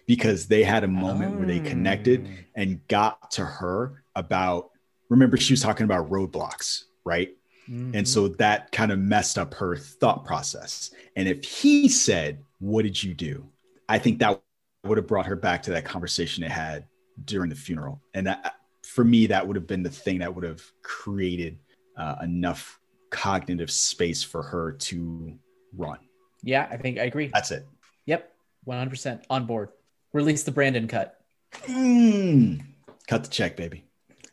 Because 0.07 0.47
they 0.47 0.63
had 0.63 0.83
a 0.83 0.87
moment 0.87 1.37
where 1.37 1.45
they 1.45 1.59
connected 1.59 2.23
Mm. 2.23 2.37
and 2.55 2.87
got 2.87 3.31
to 3.31 3.45
her 3.45 4.03
about. 4.15 4.71
Remember, 5.09 5.37
she 5.37 5.53
was 5.53 5.61
talking 5.61 5.83
about 5.85 6.09
roadblocks, 6.09 6.83
right? 7.05 7.29
Mhm. 7.69 7.95
And 7.95 8.07
so 8.07 8.27
that 8.29 8.71
kind 8.71 8.91
of 8.91 8.99
messed 8.99 9.37
up 9.37 9.53
her 9.53 9.77
thought 9.77 10.25
process. 10.25 10.91
And 11.15 11.27
if 11.27 11.43
he 11.45 11.87
said, 11.89 12.43
What 12.59 12.81
did 12.83 13.01
you 13.03 13.13
do? 13.13 13.47
I 13.87 13.99
think 13.99 14.17
that 14.19 14.41
would 14.83 14.97
have 14.97 15.05
brought 15.07 15.27
her 15.27 15.35
back 15.35 15.61
to 15.63 15.71
that 15.71 15.85
conversation 15.85 16.41
they 16.41 16.49
had 16.49 16.85
during 17.23 17.49
the 17.49 17.55
funeral. 17.55 18.01
And 18.15 18.25
that, 18.25 18.55
for 18.83 19.03
me, 19.03 19.27
that 19.27 19.45
would 19.45 19.55
have 19.55 19.67
been 19.67 19.83
the 19.83 19.91
thing 19.91 20.19
that 20.19 20.33
would 20.33 20.43
have 20.43 20.61
created 20.81 21.59
uh, 21.95 22.15
enough 22.23 22.79
cognitive 23.11 23.69
space 23.69 24.23
for 24.23 24.41
her 24.41 24.71
to 24.71 25.37
run. 25.75 25.99
Yeah, 26.43 26.67
I 26.71 26.77
think 26.77 26.97
I 26.99 27.03
agree. 27.03 27.29
That's 27.33 27.51
it. 27.51 27.65
Yep, 28.05 28.31
100 28.65 28.89
percent 28.89 29.25
on 29.29 29.45
board. 29.45 29.69
Release 30.13 30.43
the 30.43 30.51
Brandon 30.51 30.87
cut. 30.87 31.19
Mm. 31.65 32.61
Cut 33.07 33.23
the 33.23 33.29
check, 33.29 33.55
baby. 33.57 33.83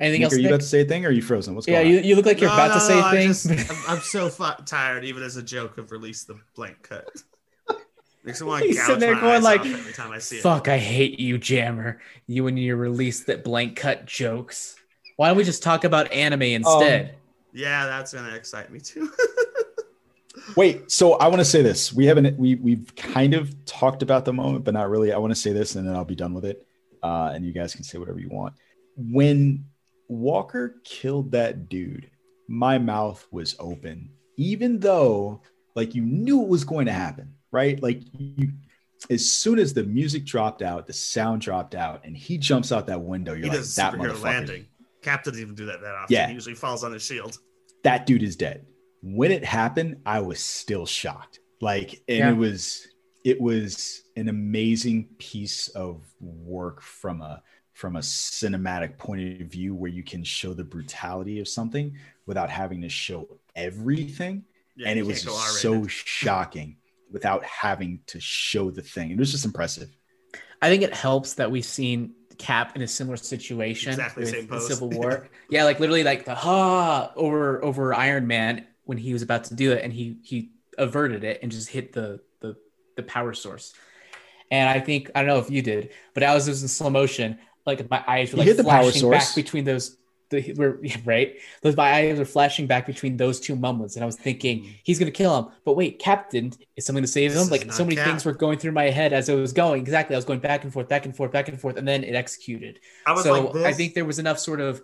Anything 0.01 0.20
Nick, 0.22 0.24
else? 0.26 0.32
are 0.35 0.36
you 0.36 0.43
Nick? 0.44 0.51
about 0.52 0.60
to 0.62 0.66
say 0.66 0.81
a 0.81 0.85
thing 0.85 1.05
or 1.05 1.09
are 1.09 1.12
you 1.12 1.22
frozen? 1.22 1.55
What's 1.55 1.68
yeah, 1.68 1.82
going 1.82 1.93
you, 1.93 1.98
on? 1.98 2.05
you 2.05 2.16
look 2.16 2.26
like 2.26 2.40
you're 2.40 2.51
No, 2.51 2.55
about 2.55 2.74
to 2.74 2.81
say 2.81 2.98
no, 2.98 3.06
I 3.06 3.10
things. 3.12 3.44
just- 3.44 3.70
I'm, 3.70 3.78
I'm 3.97 4.01
so 4.02 4.28
fu- 4.28 4.64
tired, 4.66 5.05
even 5.05 5.22
as 5.22 5.36
a 5.36 5.43
joke, 5.43 5.78
of 5.78 5.93
release 5.93 6.24
the 6.24 6.39
blank 6.56 6.82
cut. 6.82 7.09
Makes 8.24 8.40
me 8.40 8.47
want 8.48 8.62
to 8.62 8.68
He's 8.68 8.76
gouge 8.78 8.86
sitting 8.86 9.01
there 9.01 9.14
my 9.14 9.20
going 9.20 9.35
eyes 9.36 9.43
like, 9.43 9.60
off 9.60 9.66
every 9.66 9.93
time 9.93 10.10
I 10.10 10.18
see 10.18 10.39
it. 10.39 10.43
Fuck, 10.43 10.66
I 10.68 10.78
hate 10.78 11.20
you, 11.20 11.36
Jammer. 11.39 12.01
You 12.26 12.47
and 12.47 12.59
your 12.59 12.76
release 12.76 13.24
that 13.24 13.44
blank 13.44 13.76
cut 13.76 14.06
jokes. 14.06 14.76
Why 15.16 15.28
don't 15.28 15.36
we 15.36 15.44
just 15.44 15.62
talk 15.62 15.85
about 15.85 16.10
anime 16.10 16.43
instead? 16.43 17.16
Yeah, 17.52 17.85
that's 17.86 18.12
gonna 18.14 18.35
excite 18.35 18.72
me 18.72 18.81
too. 18.81 19.12
Wait, 20.56 20.90
so 20.90 21.15
I 21.15 21.28
want 21.28 21.40
to 21.40 21.44
say 21.44 21.62
this. 21.62 21.93
We 21.93 22.06
haven't 22.06 22.36
we 22.39 22.56
we've 22.56 22.94
kind 22.97 23.35
of 23.35 23.65
talked 23.66 24.02
about 24.02 24.24
the 24.24 24.32
moment, 24.32 24.65
but 24.65 24.74
not 24.74 24.90
really. 24.90 25.12
I 25.12 25.19
want 25.19 25.31
to 25.31 25.40
say 25.40 25.52
this 25.52 25.77
and 25.77 25.86
then 25.86 25.94
I'll 25.94 26.05
be 26.05 26.15
done 26.15 26.35
with 26.35 26.44
it. 26.44 26.66
Uh, 27.02 27.32
and 27.35 27.44
you 27.44 27.52
guys 27.52 27.74
can 27.74 27.85
say 27.85 27.98
whatever 27.98 28.19
you 28.19 28.28
want. 28.31 28.55
When 28.97 29.66
Walker 30.09 30.77
killed 30.85 31.32
that 31.32 31.69
dude, 31.69 32.11
my 32.48 32.78
mouth 32.78 33.27
was 33.31 33.56
open, 33.59 34.11
even 34.36 34.81
though 34.81 35.43
like 35.74 35.94
you 35.94 36.02
knew 36.02 36.43
it 36.43 36.48
was 36.48 36.65
going 36.65 36.86
to 36.86 36.93
happen, 36.93 37.35
right? 37.52 37.81
Like 37.82 38.02
you 38.12 38.52
as 39.11 39.31
soon 39.31 39.59
as 39.59 39.74
the 39.74 39.85
music 39.85 40.24
dropped 40.24 40.62
out, 40.62 40.86
the 40.86 40.93
sound 40.93 41.43
dropped 41.43 41.74
out, 41.74 42.05
and 42.05 42.16
he 42.16 42.39
jumps 42.39 42.73
out 42.73 42.86
that 42.86 43.01
window, 43.01 43.32
you're 43.32 43.44
he 43.44 43.51
like, 43.51 43.59
does 43.59 43.74
that 43.77 43.93
superhero 43.93 44.20
landing. 44.23 44.66
Cap 45.02 45.24
doesn't 45.24 45.40
even 45.40 45.55
do 45.55 45.66
that 45.66 45.81
that 45.82 45.94
often. 45.94 46.15
Yeah. 46.15 46.28
He 46.28 46.35
usually 46.35 46.55
falls 46.55 46.82
on 46.82 46.93
his 46.93 47.02
shield. 47.02 47.39
that 47.82 48.06
dude 48.06 48.23
is 48.23 48.36
dead. 48.36 48.66
When 49.06 49.31
it 49.31 49.44
happened, 49.44 49.98
I 50.06 50.20
was 50.20 50.40
still 50.40 50.86
shocked. 50.86 51.40
Like, 51.60 52.02
and 52.09 52.18
Yeah. 52.18 52.31
it 52.31 52.36
was 52.36 52.89
it 53.24 53.40
was 53.40 54.02
an 54.16 54.28
amazing 54.28 55.09
piece 55.18 55.68
of 55.68 56.02
work 56.20 56.81
from 56.82 57.20
a 57.22 57.43
from 57.72 57.97
a 57.97 58.01
cinematic 58.01 58.97
point 58.98 59.40
of 59.43 59.48
view 59.48 59.74
where 59.74 59.90
you 59.90 60.02
can 60.02 60.22
show 60.24 60.55
the 60.55 60.64
brutality 60.64 61.40
of 61.40 61.48
something 61.48 61.97
without 62.26 62.48
having 62.51 62.81
to 62.82 62.89
show 62.89 63.28
everything. 63.56 64.44
Yeah, 64.76 64.89
and 64.89 64.98
it 64.98 65.05
was 65.05 65.18
can't 65.24 65.28
go 65.28 65.32
just 65.43 65.66
R-rated. 65.66 65.82
so 65.82 65.86
shocking 65.89 66.76
without 67.10 67.44
having 67.44 68.01
to 68.06 68.20
show 68.20 68.70
the 68.70 68.82
thing. 68.82 69.10
It 69.10 69.18
was 69.18 69.31
just 69.32 69.44
impressive. 69.44 69.90
I 70.62 70.68
think 70.70 70.82
it 70.82 70.94
helps 70.94 71.35
that 71.35 71.51
we've 71.51 71.64
seen 71.64 72.14
Cap 72.39 72.74
in 72.76 72.82
a 72.82 72.89
similar 72.89 73.16
situation 73.16 73.90
Exactly 73.90 74.22
with 74.22 74.31
same 74.32 74.47
the. 74.48 74.60
Civil 74.60 74.90
War. 74.98 75.28
yeah, 75.51 75.64
like 75.64 75.78
literally 75.81 76.05
like 76.05 76.24
the 76.24 76.35
ha 76.35 77.12
over 77.16 77.62
over 77.64 77.94
Iron 77.94 78.26
Man 78.26 78.66
when 78.85 78.98
he 78.98 79.12
was 79.12 79.23
about 79.23 79.44
to 79.44 79.55
do 79.55 79.73
it, 79.73 79.82
and 79.82 79.93
he 79.93 80.16
he 80.23 80.51
averted 80.78 81.24
it 81.24 81.40
and 81.43 81.51
just 81.52 81.69
hit 81.69 81.93
the 81.93 82.20
the 82.40 82.56
the 82.97 83.02
power 83.02 83.32
source. 83.35 83.73
And 84.51 84.69
I 84.69 84.81
think 84.81 85.11
I 85.15 85.20
don't 85.20 85.28
know 85.28 85.39
if 85.39 85.51
you 85.51 85.62
did, 85.62 85.90
but 86.12 86.23
I 86.23 86.35
was 86.35 86.47
just 86.47 86.62
in 86.62 86.69
slow 86.69 86.90
motion. 86.90 87.39
Like 87.66 87.89
my 87.90 88.05
eyes 88.06 88.32
were 88.32 88.39
like 88.39 88.47
hit 88.48 88.56
the 88.56 88.65
power 88.65 88.82
flashing 88.82 89.01
source. 89.01 89.27
back 89.28 89.35
between 89.35 89.65
those. 89.65 89.97
The, 90.31 90.52
were, 90.55 90.81
right, 91.05 91.36
those 91.62 91.77
my 91.77 91.93
eyes 91.93 92.19
were 92.19 92.24
flashing 92.24 92.66
back 92.66 92.86
between 92.86 93.16
those 93.16 93.39
two 93.40 93.56
moments, 93.56 93.94
and 93.97 94.02
I 94.02 94.06
was 94.06 94.16
thinking 94.16 94.74
he's 94.82 94.98
gonna 94.98 95.11
kill 95.11 95.36
him. 95.39 95.47
But 95.65 95.74
wait, 95.74 95.98
Captain 95.98 96.52
is 96.77 96.85
something 96.86 97.02
to 97.05 97.09
save 97.09 97.31
Mm. 97.31 97.35
This 97.35 97.44
him. 97.44 97.51
Like 97.51 97.73
so 97.73 97.85
many 97.85 97.97
Cap. 97.97 98.06
things 98.06 98.24
were 98.24 98.32
going 98.32 98.59
through 98.59 98.73
my 98.73 98.85
head 98.90 99.12
as 99.12 99.28
I 99.31 99.35
was 99.35 99.52
going. 99.52 99.81
Exactly, 99.82 100.15
I 100.15 100.19
was 100.19 100.24
going 100.24 100.40
back 100.40 100.65
and 100.65 100.73
forth, 100.73 100.89
back 100.89 101.05
and 101.05 101.15
forth, 101.15 101.31
back 101.31 101.48
and 101.48 101.61
forth, 101.61 101.77
and 101.77 101.86
then 101.86 102.02
it 102.05 102.15
executed 102.15 102.81
I 103.06 103.12
was 103.12 103.23
so 103.23 103.32
like 103.44 103.52
this. 103.52 103.65
I 103.65 103.73
think 103.73 103.94
there 103.94 104.05
was 104.06 104.19
enough 104.19 104.39
sort 104.39 104.61
of 104.61 104.82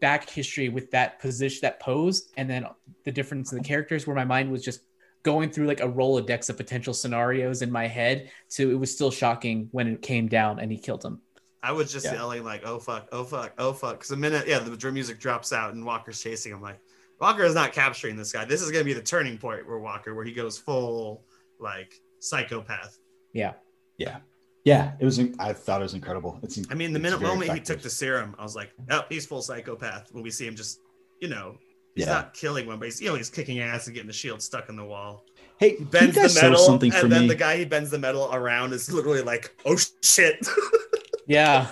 back 0.00 0.28
history 0.28 0.68
with 0.68 0.90
that 0.90 1.20
position, 1.20 1.60
that 1.62 1.80
pose, 1.80 2.30
and 2.36 2.48
then 2.48 2.66
the 3.04 3.12
difference 3.12 3.52
in 3.52 3.58
the 3.58 3.64
characters, 3.64 4.06
where 4.06 4.16
my 4.16 4.24
mind 4.24 4.50
was 4.50 4.64
just 4.64 4.80
going 5.22 5.50
through 5.50 5.66
like 5.66 5.80
a 5.80 5.88
rolodex 5.88 6.20
of 6.20 6.26
decks 6.26 6.48
of 6.48 6.56
potential 6.56 6.94
scenarios 6.94 7.62
in 7.62 7.70
my 7.70 7.86
head. 7.86 8.30
So 8.48 8.62
it 8.70 8.78
was 8.78 8.92
still 8.92 9.10
shocking 9.10 9.68
when 9.72 9.88
it 9.88 10.02
came 10.02 10.28
down 10.28 10.60
and 10.60 10.70
he 10.70 10.78
killed 10.78 11.04
him. 11.04 11.20
I 11.62 11.72
was 11.72 11.92
just 11.92 12.06
Yeah. 12.06 12.14
yelling 12.14 12.44
like, 12.44 12.62
"Oh 12.64 12.78
fuck! 12.78 13.08
Oh 13.10 13.24
fuck! 13.24 13.52
Oh 13.58 13.72
fuck!" 13.72 13.94
Because 13.94 14.08
the 14.08 14.16
minute, 14.16 14.46
yeah, 14.46 14.60
the 14.60 14.76
drum 14.76 14.94
music 14.94 15.18
drops 15.18 15.52
out 15.52 15.74
and 15.74 15.84
Walker's 15.84 16.22
chasing 16.22 16.52
him, 16.52 16.62
like 16.62 16.78
Walker 17.20 17.42
is 17.44 17.54
not 17.54 17.72
capturing 17.72 18.14
this 18.16 18.30
guy. 18.32 18.44
This 18.44 18.62
is 18.62 18.70
gonna 18.70 18.84
be 18.84 18.92
the 18.92 19.02
turning 19.02 19.36
point 19.36 19.66
where 19.66 19.78
Walker, 19.80 20.14
where 20.14 20.24
he 20.24 20.32
goes 20.32 20.58
full 20.58 21.24
like 21.58 21.92
psychopath. 22.20 22.98
Yeah. 23.32 23.54
Yeah. 23.98 24.18
Yeah. 24.66 24.92
It 24.98 25.04
was, 25.04 25.18
I 25.38 25.52
thought 25.52 25.80
it 25.80 25.84
was 25.84 25.94
incredible. 25.94 26.38
It's, 26.42 26.58
I 26.70 26.74
mean, 26.74 26.92
the 26.92 26.98
minute 26.98 27.22
moment 27.22 27.52
he 27.52 27.60
took 27.60 27.80
the 27.80 27.88
serum, 27.88 28.34
I 28.38 28.42
was 28.42 28.56
like, 28.56 28.70
"Oh, 28.90 29.04
he's 29.08 29.24
full 29.24 29.40
psychopath." 29.40 30.08
When 30.12 30.22
we 30.24 30.30
see 30.30 30.44
him 30.46 30.56
just, 30.56 30.80
you 31.20 31.28
know, 31.28 31.56
he's 31.94 32.06
Yeah. 32.06 32.12
not 32.14 32.34
killing 32.34 32.66
one, 32.66 32.78
but 32.80 32.86
he's 32.86 33.00
you 33.00 33.08
know 33.08 33.14
he's 33.14 33.30
kicking 33.30 33.60
ass 33.60 33.86
and 33.86 33.94
getting 33.94 34.08
the 34.08 34.12
shield 34.12 34.42
stuck 34.42 34.68
in 34.68 34.74
the 34.76 34.84
wall. 34.84 35.24
Hey, 35.58 35.76
He 35.76 35.84
bends 35.84 36.16
the 36.16 36.40
metal, 36.42 36.58
something 36.58 36.90
for 36.90 37.04
and 37.04 37.12
then 37.12 37.22
me? 37.22 37.28
the 37.28 37.34
guy 37.36 37.56
he 37.56 37.64
bends 37.64 37.90
the 37.90 37.98
metal 37.98 38.28
around 38.34 38.72
is 38.72 38.92
literally 38.92 39.22
like, 39.22 39.54
"Oh 39.64 39.76
shit!" 40.02 40.46
Yeah. 41.28 41.70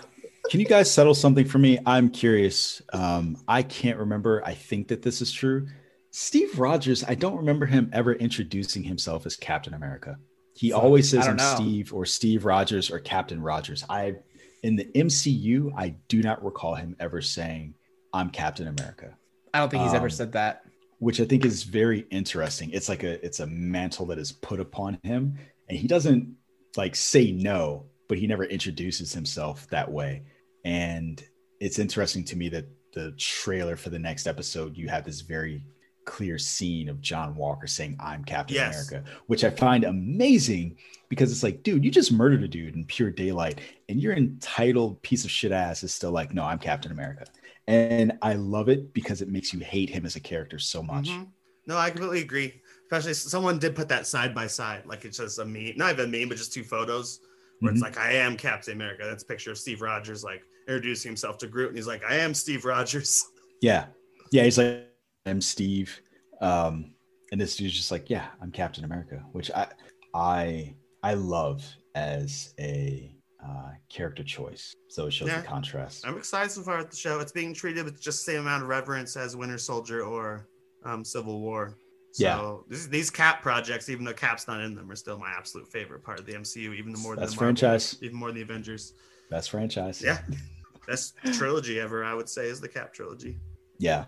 Can 0.51 0.61
you 0.61 0.67
guys 0.67 0.91
settle 0.91 1.15
something 1.15 1.47
for 1.47 1.59
me? 1.59 1.79
I'm 1.87 2.11
curious. 2.11 2.83
Um, 2.93 3.37
I 3.49 3.63
can't 3.63 3.99
remember. 3.99 4.43
I 4.45 4.53
think 4.55 4.89
that 4.89 5.01
this 5.03 5.21
is 5.23 5.33
true. 5.33 5.67
Steve 6.11 6.59
Rogers, 6.59 7.03
I 7.05 7.15
don't 7.15 7.37
remember 7.37 7.67
him 7.67 7.89
ever 7.93 8.13
introducing 8.15 8.83
himself 8.85 9.27
as 9.27 9.37
Captain 9.37 9.75
America. 9.75 10.17
He 10.57 10.73
always 10.73 11.09
says 11.11 11.27
I'm 11.27 11.37
know. 11.37 11.55
Steve 11.57 11.93
or 11.93 12.07
Steve 12.07 12.45
Rogers 12.45 12.91
or 12.91 12.99
Captain 13.01 13.41
Rogers. 13.41 13.85
I 13.89 14.17
in 14.63 14.77
the 14.77 14.85
MCU, 14.95 15.73
I 15.77 15.97
do 16.09 16.23
not 16.23 16.43
recall 16.45 16.75
him 16.75 16.97
ever 16.99 17.21
saying 17.21 17.75
I'm 18.13 18.31
Captain 18.31 18.69
America, 18.69 19.17
I 19.53 19.59
don't 19.59 19.69
think 19.69 19.83
he's 19.83 19.93
ever 19.95 20.07
Um, 20.07 20.11
said 20.11 20.33
that. 20.33 20.63
which 20.99 21.21
I 21.21 21.25
think 21.25 21.45
is 21.45 21.65
very 21.65 22.07
interesting. 22.11 22.71
It's 22.71 22.89
like 22.89 23.03
a 23.03 23.25
it's 23.25 23.41
a 23.41 23.47
mantle 23.47 24.07
that 24.07 24.19
is 24.19 24.33
put 24.33 24.61
upon 24.61 24.99
him, 25.03 25.37
and 25.69 25.77
he 25.79 25.87
doesn't 25.89 26.35
like 26.77 26.95
say 26.97 27.33
no, 27.33 27.87
but 28.09 28.19
he 28.19 28.27
never 28.27 28.45
introduces 28.45 29.13
himself 29.13 29.69
that 29.71 29.91
way. 29.91 30.23
And 30.65 31.23
it's 31.61 31.79
interesting 31.79 32.25
to 32.27 32.37
me 32.37 32.49
that 32.51 32.67
the 32.95 33.13
trailer 33.19 33.77
for 33.77 33.91
the 33.91 33.99
next 33.99 34.27
episode, 34.27 34.77
you 34.77 34.89
have 34.89 35.05
this 35.05 35.21
very 35.21 35.63
clear 36.05 36.39
scene 36.39 36.89
of 36.89 37.01
John 37.01 37.35
Walker 37.35 37.67
saying, 37.67 37.97
I'm 38.01 38.25
Captain 38.25 38.57
Yes. 38.57 38.91
America, 38.91 39.11
which 39.27 39.45
I 39.45 39.51
find 39.51 39.85
amazing 39.85 40.77
because 41.09 41.31
it's 41.31 41.43
like, 41.43 41.63
dude, 41.63 41.85
you 41.85 41.91
just 41.91 42.13
murdered 42.13 42.43
a 42.43 42.49
dude 42.49 42.75
in 42.75 42.85
pure 42.85 43.11
daylight, 43.11 43.61
and 43.89 44.01
your 44.01 44.15
entitled 44.15 45.01
piece 45.03 45.25
of 45.25 45.31
shit 45.31 45.53
ass 45.53 45.83
is 45.83 45.95
still 45.95 46.11
like, 46.11 46.35
no, 46.35 46.43
I'm 46.43 46.59
Captain 46.59 46.93
America. 46.93 47.25
And 47.67 48.13
I 48.21 48.35
love 48.35 48.69
it 48.69 48.93
because 48.93 49.23
it 49.23 49.29
makes 49.29 49.53
you 49.53 49.61
hate 49.61 49.89
him 49.89 50.05
as 50.05 50.17
a 50.17 50.21
character 50.21 50.59
so 50.59 50.83
much. 50.83 51.09
Mhm. 51.09 51.29
No, 51.67 51.79
I 51.79 51.91
completely 51.91 52.21
agree. 52.21 52.61
Especially 52.85 53.15
someone 53.15 53.59
did 53.59 53.75
put 53.75 53.89
that 53.89 54.07
side 54.07 54.35
by 54.35 54.47
side, 54.47 54.85
like 54.87 55.05
it's 55.05 55.17
just 55.19 55.39
a 55.39 55.45
meme, 55.45 55.73
not 55.77 55.93
even 55.93 56.13
a 56.15 56.19
meme, 56.19 56.29
but 56.29 56.37
just 56.37 56.53
two 56.53 56.65
photos 56.65 57.21
where 57.61 57.73
Mhm. 57.73 57.77
it's 57.77 57.83
like, 57.83 57.97
I 57.97 58.13
am 58.13 58.37
Captain 58.37 58.75
America. 58.75 59.05
That's 59.05 59.23
a 59.23 59.27
picture 59.27 59.51
of 59.53 59.59
Steve 59.59 59.81
Rogers, 59.81 60.23
like 60.25 60.43
introducing 60.69 61.11
himself 61.11 61.39
to 61.39 61.47
Groot, 61.47 61.69
and 61.69 61.77
he's 61.79 61.87
like, 61.87 62.03
I 62.05 62.17
am 62.17 62.35
Steve 62.35 62.65
Rogers. 62.65 63.25
Yeah. 63.63 63.87
Yeah. 64.31 64.45
He's 64.45 64.59
like, 64.59 64.89
I'm 65.27 65.41
Steve. 65.41 66.01
Um, 66.41 66.93
and 67.33 67.41
this 67.41 67.57
dude's 67.57 67.75
just 67.75 67.91
like, 67.91 68.11
yeah, 68.11 68.27
I'm 68.43 68.51
Captain 68.51 68.85
America, 68.85 69.23
which 69.33 69.51
I, 69.53 69.69
I, 70.15 70.75
I 71.03 71.15
love 71.15 71.65
as 71.95 72.55
a 72.61 73.15
uh, 73.45 73.71
character 73.89 74.23
choice. 74.23 74.75
So 74.91 75.07
it 75.07 75.13
shows 75.13 75.29
Yeah. 75.29 75.41
the 75.41 75.47
contrast. 75.47 76.07
I'm 76.07 76.17
excited 76.19 76.51
so 76.51 76.63
far 76.63 76.79
at 76.79 76.91
the 76.91 76.97
show. 76.97 77.21
It's 77.21 77.33
being 77.33 77.55
treated 77.55 77.85
with 77.85 78.01
just 78.01 78.25
the 78.25 78.33
same 78.33 78.41
amount 78.43 78.63
of 78.63 78.69
reverence 78.69 79.17
as 79.17 79.37
Winter 79.37 79.59
Soldier 79.59 80.03
or 80.03 80.47
um, 80.85 81.05
Civil 81.05 81.41
War. 81.41 81.77
So 82.13 82.25
Yeah. 82.25 82.57
this, 82.69 82.87
these 82.87 83.11
Cap 83.11 83.43
projects, 83.43 83.89
even 83.89 84.05
though 84.05 84.13
Cap's 84.13 84.47
not 84.47 84.61
in 84.61 84.75
them, 84.75 84.91
are 84.91 84.97
still 84.97 85.19
my 85.19 85.31
absolute 85.37 85.71
favorite 85.73 86.05
part 86.05 86.21
of 86.21 86.27
the 86.27 86.35
MCU, 86.35 86.75
even 86.77 86.93
more 86.93 87.17
than 87.17 87.25
the 87.25 87.27
Marvel, 87.31 87.39
franchise. 87.39 87.97
even 88.03 88.17
more 88.17 88.29
than 88.29 88.37
the 88.37 88.43
Avengers. 88.43 88.93
Best 89.31 89.51
franchise. 89.51 90.03
Yeah, 90.03 90.19
best 90.87 91.15
trilogy 91.33 91.81
ever, 91.81 92.05
I 92.05 92.13
would 92.15 92.29
say, 92.29 92.47
is 92.47 92.61
the 92.61 92.69
Cap 92.69 92.93
trilogy. 92.93 93.39
Yeah. 93.79 94.05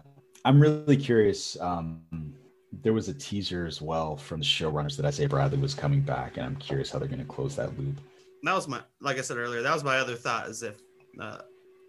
I'm 0.47 0.61
really 0.61 0.97
curious. 0.97 1.61
Um, 1.61 2.03
there 2.83 2.93
was 2.93 3.09
a 3.09 3.15
teaser 3.15 3.67
as 3.67 3.83
well 3.83 4.17
from 4.17 4.39
the 4.41 4.47
showrunners 4.47 4.97
that 4.97 5.05
Isaiah 5.05 5.29
Bradley 5.29 5.59
was 5.59 5.75
coming 5.75 6.01
back, 6.01 6.37
and 6.37 6.47
I'm 6.47 6.57
curious 6.57 6.91
how 6.91 6.99
they're 6.99 7.09
going 7.09 7.21
to 7.21 7.25
close 7.27 7.57
that 7.57 7.77
loop. 7.79 7.97
that 8.45 8.55
was 8.55 8.69
my 8.69 8.81
like 9.01 9.19
I 9.19 9.23
said 9.23 9.39
earlier, 9.39 9.61
that 9.63 9.75
was 9.75 9.83
my 9.83 9.99
other 9.99 10.15
thought 10.15 10.49
is 10.49 10.63
if 10.63 10.77
uh 11.21 11.39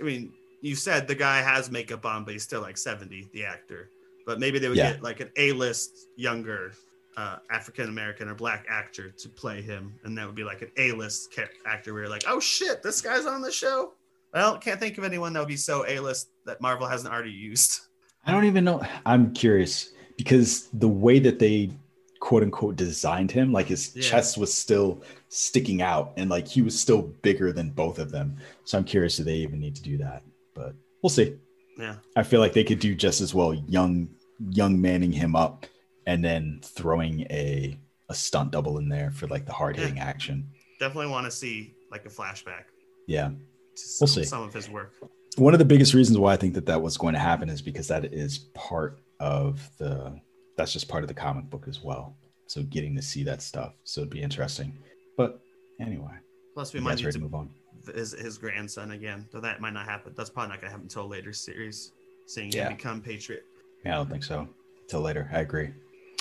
I 0.01 0.03
mean 0.03 0.33
you 0.61 0.75
said 0.75 1.07
the 1.07 1.13
guy 1.15 1.37
has 1.41 1.69
makeup 1.69 2.03
on, 2.05 2.23
but 2.25 2.33
he's 2.33 2.41
still 2.43 2.61
like 2.61 2.77
70, 2.77 3.29
the 3.31 3.45
actor. 3.45 3.89
But 4.25 4.39
maybe 4.39 4.57
they 4.59 4.69
would 4.69 4.77
Yeah. 4.77 4.93
get 4.93 5.03
like 5.03 5.19
an 5.19 5.29
A-list 5.37 5.91
younger 6.17 6.71
uh 7.15 7.37
African 7.51 7.89
American 7.89 8.27
or 8.27 8.33
black 8.35 8.65
actor 8.69 9.11
to 9.11 9.29
play 9.29 9.61
him, 9.61 9.93
and 10.03 10.17
that 10.17 10.25
would 10.25 10.35
be 10.35 10.43
like 10.43 10.63
an 10.63 10.71
A-list 10.77 11.37
actor 11.67 11.93
where 11.93 12.03
you're 12.03 12.09
like, 12.11 12.25
oh 12.27 12.39
shit, 12.39 12.81
this 12.81 13.01
guy's 13.01 13.25
on 13.27 13.41
the 13.41 13.51
show. 13.51 13.93
Well, 14.33 14.57
can't 14.57 14.79
think 14.79 14.97
of 14.97 15.03
anyone 15.03 15.33
that 15.33 15.39
would 15.39 15.47
be 15.47 15.57
so 15.57 15.85
A-list 15.87 16.29
that 16.45 16.59
Marvel 16.59 16.87
hasn't 16.87 17.13
already 17.13 17.31
used. 17.31 17.81
I 18.27 18.31
don't 18.31 18.45
even 18.45 18.63
know. 18.65 18.81
I'm 19.05 19.33
curious 19.33 19.91
because 20.17 20.67
the 20.73 20.87
way 20.87 21.19
that 21.19 21.39
they 21.39 21.71
quote 22.19 22.43
unquote 22.43 22.75
designed 22.75 23.31
him, 23.31 23.51
like 23.53 23.67
his 23.67 23.95
Yeah. 23.95 24.01
chest 24.03 24.37
was 24.37 24.53
still 24.53 25.01
sticking 25.29 25.81
out 25.81 26.13
and 26.17 26.29
like 26.29 26.47
he 26.47 26.61
was 26.61 26.77
still 26.79 27.03
bigger 27.21 27.53
than 27.53 27.69
both 27.69 27.99
of 27.99 28.11
them. 28.11 28.35
So 28.65 28.77
I'm 28.77 28.83
curious 28.83 29.17
if 29.19 29.25
they 29.25 29.35
even 29.35 29.59
need 29.59 29.75
to 29.75 29.81
do 29.81 29.97
that, 29.99 30.23
but 30.53 30.75
we'll 31.01 31.09
see. 31.09 31.35
Yeah. 31.79 31.95
I 32.15 32.23
feel 32.23 32.39
like 32.41 32.53
they 32.53 32.63
could 32.63 32.79
do 32.79 32.95
just 32.95 33.21
as 33.21 33.33
well 33.33 33.53
young, 33.53 34.09
young 34.49 34.79
manning 34.81 35.11
him 35.11 35.35
up 35.35 35.65
and 36.05 36.23
then 36.25 36.59
throwing 36.63 37.21
a, 37.29 37.77
a 38.09 38.13
stunt 38.15 38.51
double 38.51 38.77
in 38.79 38.89
there 38.89 39.11
for 39.11 39.27
like 39.27 39.45
the 39.45 39.53
hard 39.53 39.77
hitting 39.77 39.99
action. 39.99 40.49
Definitely 40.79 41.11
want 41.11 41.25
to 41.25 41.31
see 41.31 41.75
like 41.91 42.05
a 42.05 42.09
flashback 42.09 42.63
Yeah. 43.07 43.27
to 43.29 43.83
We'll 44.01 44.07
see. 44.07 44.23
some 44.23 44.41
of 44.41 44.53
his 44.53 44.69
work. 44.69 44.93
One 45.37 45.53
of 45.53 45.59
the 45.59 45.65
biggest 45.65 45.93
reasons 45.93 46.17
why 46.17 46.33
I 46.33 46.37
think 46.37 46.53
that 46.55 46.65
that 46.65 46.81
was 46.81 46.97
going 46.97 47.13
to 47.13 47.19
happen 47.19 47.49
is 47.49 47.61
because 47.61 47.87
that 47.87 48.05
is 48.13 48.37
part 48.53 48.99
of 49.19 49.69
the 49.77 50.19
that's 50.57 50.73
just 50.73 50.87
part 50.87 51.03
of 51.03 51.07
the 51.07 51.13
comic 51.13 51.49
book 51.49 51.65
as 51.67 51.83
well. 51.83 52.15
So 52.47 52.63
getting 52.63 52.95
to 52.95 53.01
see 53.01 53.23
that 53.23 53.41
stuff, 53.41 53.73
so 53.83 54.01
it'd 54.01 54.09
be 54.11 54.21
interesting. 54.21 54.77
But 55.17 55.39
anyway, 55.79 56.13
Plus, 56.53 56.73
we 56.73 56.79
might 56.79 56.91
guys 56.91 56.99
need 56.99 57.05
to 57.07 57.11
to 57.13 57.19
move 57.19 57.35
on? 57.35 57.49
his 57.93 58.11
his 58.13 58.37
grandson 58.37 58.91
again. 58.91 59.27
Though 59.31 59.41
that 59.41 59.61
might 59.61 59.73
not 59.73 59.85
happen. 59.85 60.13
That's 60.15 60.29
probably 60.29 60.49
not 60.49 60.61
gonna 60.61 60.71
happen 60.71 60.85
until 60.85 61.07
later 61.07 61.33
series. 61.33 61.91
Seeing 62.25 62.51
Yeah. 62.51 62.67
him 62.69 62.75
become 62.77 63.01
Patriot. 63.01 63.43
Yeah, 63.85 63.93
I 63.93 63.95
don't 63.97 64.09
think 64.09 64.23
so. 64.23 64.47
Till 64.87 65.01
later, 65.01 65.29
I 65.33 65.39
agree. 65.41 65.69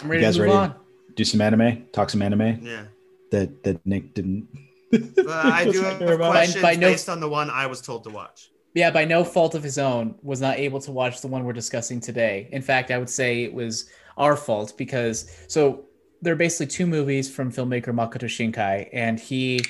I'm 0.03 0.09
ready 0.09 0.21
You 0.23 0.27
guys 0.27 0.37
to 0.37 0.43
move 0.43 0.51
ready? 0.55 0.73
on. 0.73 0.75
Do 1.15 1.25
some 1.25 1.41
anime, 1.41 1.87
talk 1.93 2.11
some 2.11 2.23
anime 2.23 2.59
Yeah. 2.63 2.85
that 3.31 3.63
that 3.65 3.85
Nick 3.87 4.15
didn't. 4.15 4.49
But 4.91 5.29
I 5.29 5.65
do 5.65 5.73
doesn't 5.73 5.85
have 5.85 5.99
care 5.99 6.13
about. 6.13 6.31
questions 6.33 6.63
By- 6.63 6.75
by 6.75 6.81
no- 6.81 6.89
based 6.91 7.09
on 7.09 7.21
the 7.21 7.29
one 7.29 7.51
I 7.51 7.67
was 7.67 7.81
told 7.81 8.05
to 8.05 8.11
watch. 8.11 8.51
Yeah, 8.77 8.91
by 8.91 9.07
no 9.07 9.25
fault 9.25 9.55
of 9.55 9.63
his 9.63 9.79
own, 9.79 10.17
was 10.23 10.43
not 10.43 10.59
able 10.59 10.81
to 10.83 10.93
watch 10.93 11.23
the 11.23 11.29
one 11.29 11.45
we're 11.45 11.55
discussing 11.55 11.99
today. 11.99 12.47
In 12.53 12.61
fact, 12.61 12.91
I 12.91 12.99
would 12.99 13.09
say 13.09 13.43
it 13.43 13.55
was 13.55 13.89
our 14.19 14.37
fault 14.37 14.75
because 14.77 15.35
so 15.49 15.87
there 16.21 16.35
are 16.35 16.37
basically 16.37 16.67
two 16.67 16.87
movies 16.87 17.35
from 17.35 17.51
filmmaker 17.51 17.87
Makoto 17.95 18.27
Shinkai, 18.29 18.91
and 18.93 19.19
he, 19.19 19.61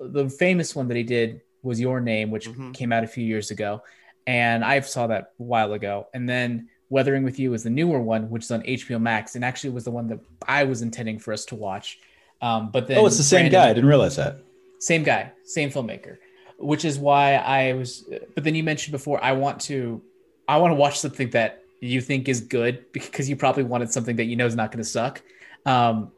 the 0.00 0.28
famous 0.28 0.74
one 0.74 0.88
that 0.88 0.96
he 0.96 1.04
did 1.04 1.40
was 1.62 1.78
Your 1.80 2.00
Name, 2.00 2.32
which 2.32 2.48
Mhm. 2.48 2.74
came 2.74 2.92
out 2.92 3.04
a 3.04 3.06
few 3.06 3.24
years 3.24 3.52
ago, 3.52 3.80
and 4.26 4.64
I 4.64 4.80
saw 4.80 5.06
that 5.06 5.22
a 5.38 5.42
while 5.42 5.72
ago, 5.74 6.08
and 6.12 6.28
then 6.28 6.68
Weathering 6.90 7.22
with 7.22 7.38
You 7.38 7.54
is 7.54 7.62
the 7.62 7.70
newer 7.70 8.00
one, 8.02 8.28
which 8.28 8.42
is 8.44 8.50
on 8.50 8.62
HBO 8.66 8.98
Max, 8.98 9.36
and 9.36 9.44
actually 9.44 9.70
was 9.70 9.84
the 9.84 9.90
one 9.92 10.08
that 10.08 10.18
I 10.48 10.64
was 10.64 10.82
intending 10.82 11.20
for 11.20 11.32
us 11.32 11.44
to 11.46 11.54
watch. 11.54 11.98
Um, 12.40 12.70
but 12.72 12.88
then 12.88 12.98
Oh, 12.98 13.06
it's 13.06 13.18
the 13.18 13.22
same 13.22 13.42
Brandon- 13.50 13.60
guy. 13.60 13.70
I 13.70 13.72
didn't 13.74 13.88
realize 13.90 14.16
that. 14.16 14.38
same 14.80 15.02
guy, 15.04 15.30
same 15.44 15.70
filmmaker, 15.70 16.16
which 16.58 16.84
is 16.84 16.98
why 16.98 17.34
I 17.34 17.72
was. 17.72 18.04
But 18.34 18.44
then 18.44 18.54
you 18.54 18.62
mentioned 18.62 18.92
before, 18.92 19.22
I 19.22 19.32
want 19.32 19.60
to, 19.62 20.02
I 20.46 20.58
want 20.58 20.72
to 20.72 20.76
watch 20.76 20.98
something 20.98 21.30
that 21.30 21.62
you 21.80 22.00
think 22.00 22.28
is 22.28 22.40
good 22.40 22.84
because 22.92 23.28
you 23.28 23.36
probably 23.36 23.62
wanted 23.62 23.92
something 23.92 24.16
that 24.16 24.24
you 24.24 24.36
know 24.36 24.46
is 24.46 24.54
not 24.56 24.70
going 24.72 24.82
to 24.82 24.88
suck. 24.88 25.22
Um, 25.64 26.12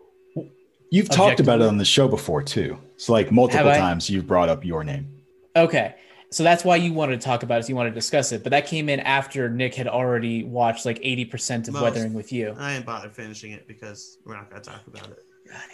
You've 0.93 1.09
talked 1.09 1.39
about 1.39 1.61
it 1.61 1.69
on 1.69 1.79
the 1.79 1.85
show 1.85 2.09
before 2.09 2.43
too. 2.43 2.77
So 2.97 3.13
like 3.13 3.31
multiple 3.31 3.73
times 3.73 4.11
you've 4.11 4.27
brought 4.27 4.49
up 4.49 4.65
your 4.65 4.83
name. 4.83 5.09
okay, 5.55 5.95
so 6.31 6.43
that's 6.43 6.65
why 6.65 6.77
you 6.77 6.93
wanted 6.93 7.21
to 7.21 7.25
talk 7.25 7.45
about 7.45 7.61
it. 7.61 7.65
So 7.65 7.69
you 7.69 7.77
wanted 7.77 7.91
to 7.91 7.95
discuss 7.95 8.33
it, 8.33 8.43
but 8.43 8.51
that 8.51 8.67
came 8.67 8.89
in 8.89 8.99
after 9.01 9.49
Nick 9.49 9.75
had 9.77 9.87
already 9.87 10.43
watched 10.43 10.85
like 10.85 10.99
eighty 11.03 11.25
percent 11.25 11.69
of 11.69 11.75
Most. 11.75 11.83
Weathering 11.83 12.13
with 12.13 12.33
You. 12.33 12.57
I 12.59 12.75
didn't 12.75 12.87
bother 12.87 13.09
finishing 13.09 13.53
it 13.53 13.69
because 13.69 14.19
we're 14.25 14.35
not 14.35 14.51
gonna 14.51 14.63
talk 14.63 14.85
about 14.89 15.09
it. 15.11 15.25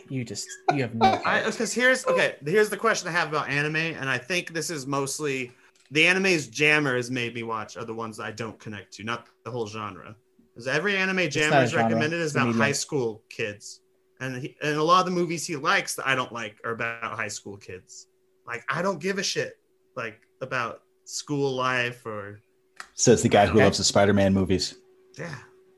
You 0.09 0.25
just 0.25 0.47
you 0.73 0.83
have 0.83 0.95
no. 0.95 1.21
I 1.27 1.43
because 1.45 1.73
here's 1.73 2.07
okay. 2.07 2.37
Here's 2.45 2.69
the 2.71 2.77
question 2.77 3.09
I 3.09 3.13
have 3.13 3.29
about 3.29 3.49
anime, 3.49 3.77
and 3.77 4.09
I 4.09 4.19
think 4.19 4.53
this 4.55 4.71
is 4.71 4.87
mostly 4.87 5.53
the 5.91 6.07
anime's 6.07 6.49
jammer 6.49 6.97
has 6.97 7.11
made 7.11 7.35
me 7.35 7.43
watch 7.43 7.77
are 7.77 7.85
the 7.85 7.95
ones 7.95 8.17
that 8.17 8.25
I 8.25 8.33
don't 8.33 8.59
connect 8.59 8.93
to, 8.95 9.05
not 9.05 9.27
the 9.45 9.51
whole 9.51 9.67
genre. 9.67 10.17
Because 10.55 10.67
every 10.69 10.97
anime 10.97 11.29
jammer 11.29 11.63
is 11.63 11.75
recommended 11.75 12.21
is 12.21 12.35
about 12.35 12.55
high 12.55 12.73
school 12.73 13.23
kids, 13.29 13.81
and 14.21 14.37
he, 14.43 14.57
and 14.63 14.77
a 14.77 14.83
lot 14.83 15.01
of 15.01 15.07
the 15.07 15.13
movies 15.13 15.47
he 15.47 15.57
likes 15.57 15.95
that 15.97 16.07
I 16.09 16.15
don't 16.15 16.33
like 16.33 16.61
are 16.65 16.73
about 16.73 17.03
high 17.03 17.29
school 17.29 17.57
kids. 17.57 18.07
Like 18.47 18.65
I 18.69 18.81
don't 18.83 19.01
give 19.01 19.19
a 19.19 19.23
shit 19.23 19.59
like 19.97 20.21
about 20.41 20.83
school 21.05 21.53
life 21.55 22.07
or 22.07 22.41
so 22.95 23.13
it's 23.13 23.23
the 23.23 23.29
guy 23.29 23.47
who 23.47 23.57
Okay. 23.59 23.65
loves 23.65 23.79
the 23.79 23.85
Spider-Man 23.85 24.33
movies. 24.33 24.77
Yeah. 25.19 25.35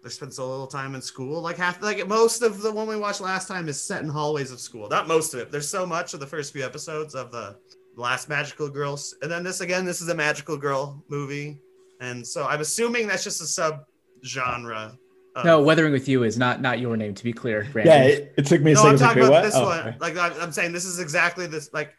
They 0.09 0.15
spend 0.15 0.33
so 0.33 0.49
little 0.49 0.67
time 0.67 0.95
in 0.95 1.03
school. 1.03 1.43
Like 1.43 1.59
half, 1.59 1.83
like 1.83 2.07
most 2.09 2.41
of 2.41 2.63
the 2.63 2.73
one 2.73 2.89
we 2.89 2.97
watched 2.97 3.21
last 3.21 3.47
time 3.47 3.69
is 3.69 3.79
set 3.79 4.03
in 4.03 4.09
hallways 4.09 4.51
of 4.51 4.59
school. 4.59 4.89
Not 4.89 5.07
most 5.07 5.35
of 5.35 5.41
it. 5.41 5.51
There's 5.53 5.69
so 5.69 5.85
much 5.85 6.15
of 6.15 6.21
the 6.21 6.27
first 6.27 6.51
few 6.55 6.65
episodes 6.65 7.15
of 7.15 7.31
the 7.31 7.57
last 7.95 8.27
Magical 8.31 8.71
Girls, 8.71 9.15
and 9.21 9.31
then 9.31 9.45
this 9.45 9.61
again. 9.61 9.85
This 9.85 10.01
is 10.01 10.09
a 10.09 10.15
Magical 10.15 10.57
Girl 10.57 11.05
movie, 11.11 11.61
and 12.01 12.27
so 12.27 12.47
I'm 12.47 12.63
assuming 12.63 13.07
that's 13.07 13.23
just 13.23 13.43
a 13.43 13.47
sub 13.47 13.85
genre. 14.25 14.97
No, 15.45 15.61
Weathering 15.61 15.93
with 15.93 16.09
You 16.09 16.23
is 16.25 16.39
not 16.39 16.63
not 16.63 16.81
your 16.81 16.97
name. 16.97 17.13
To 17.15 17.23
be 17.23 17.35
clear, 17.35 17.69
Brandon. 17.71 17.93
Yeah, 17.95 18.05
it, 18.09 18.35
it 18.39 18.47
took 18.47 18.63
me 18.63 18.73
a 18.73 18.75
no, 18.77 18.81
second. 18.81 18.93
I'm 18.95 18.99
talking 18.99 19.15
figure, 19.23 19.29
about 19.29 19.33
what? 19.33 19.43
this 19.45 19.55
Oh, 19.57 19.65
one. 19.67 19.81
okay. 19.81 19.97
Like 20.01 20.17
I'm, 20.17 20.33
I'm 20.41 20.53
saying, 20.53 20.73
this 20.73 20.87
is 20.87 21.01
exactly 21.01 21.47
this. 21.47 21.69
Like, 21.75 21.95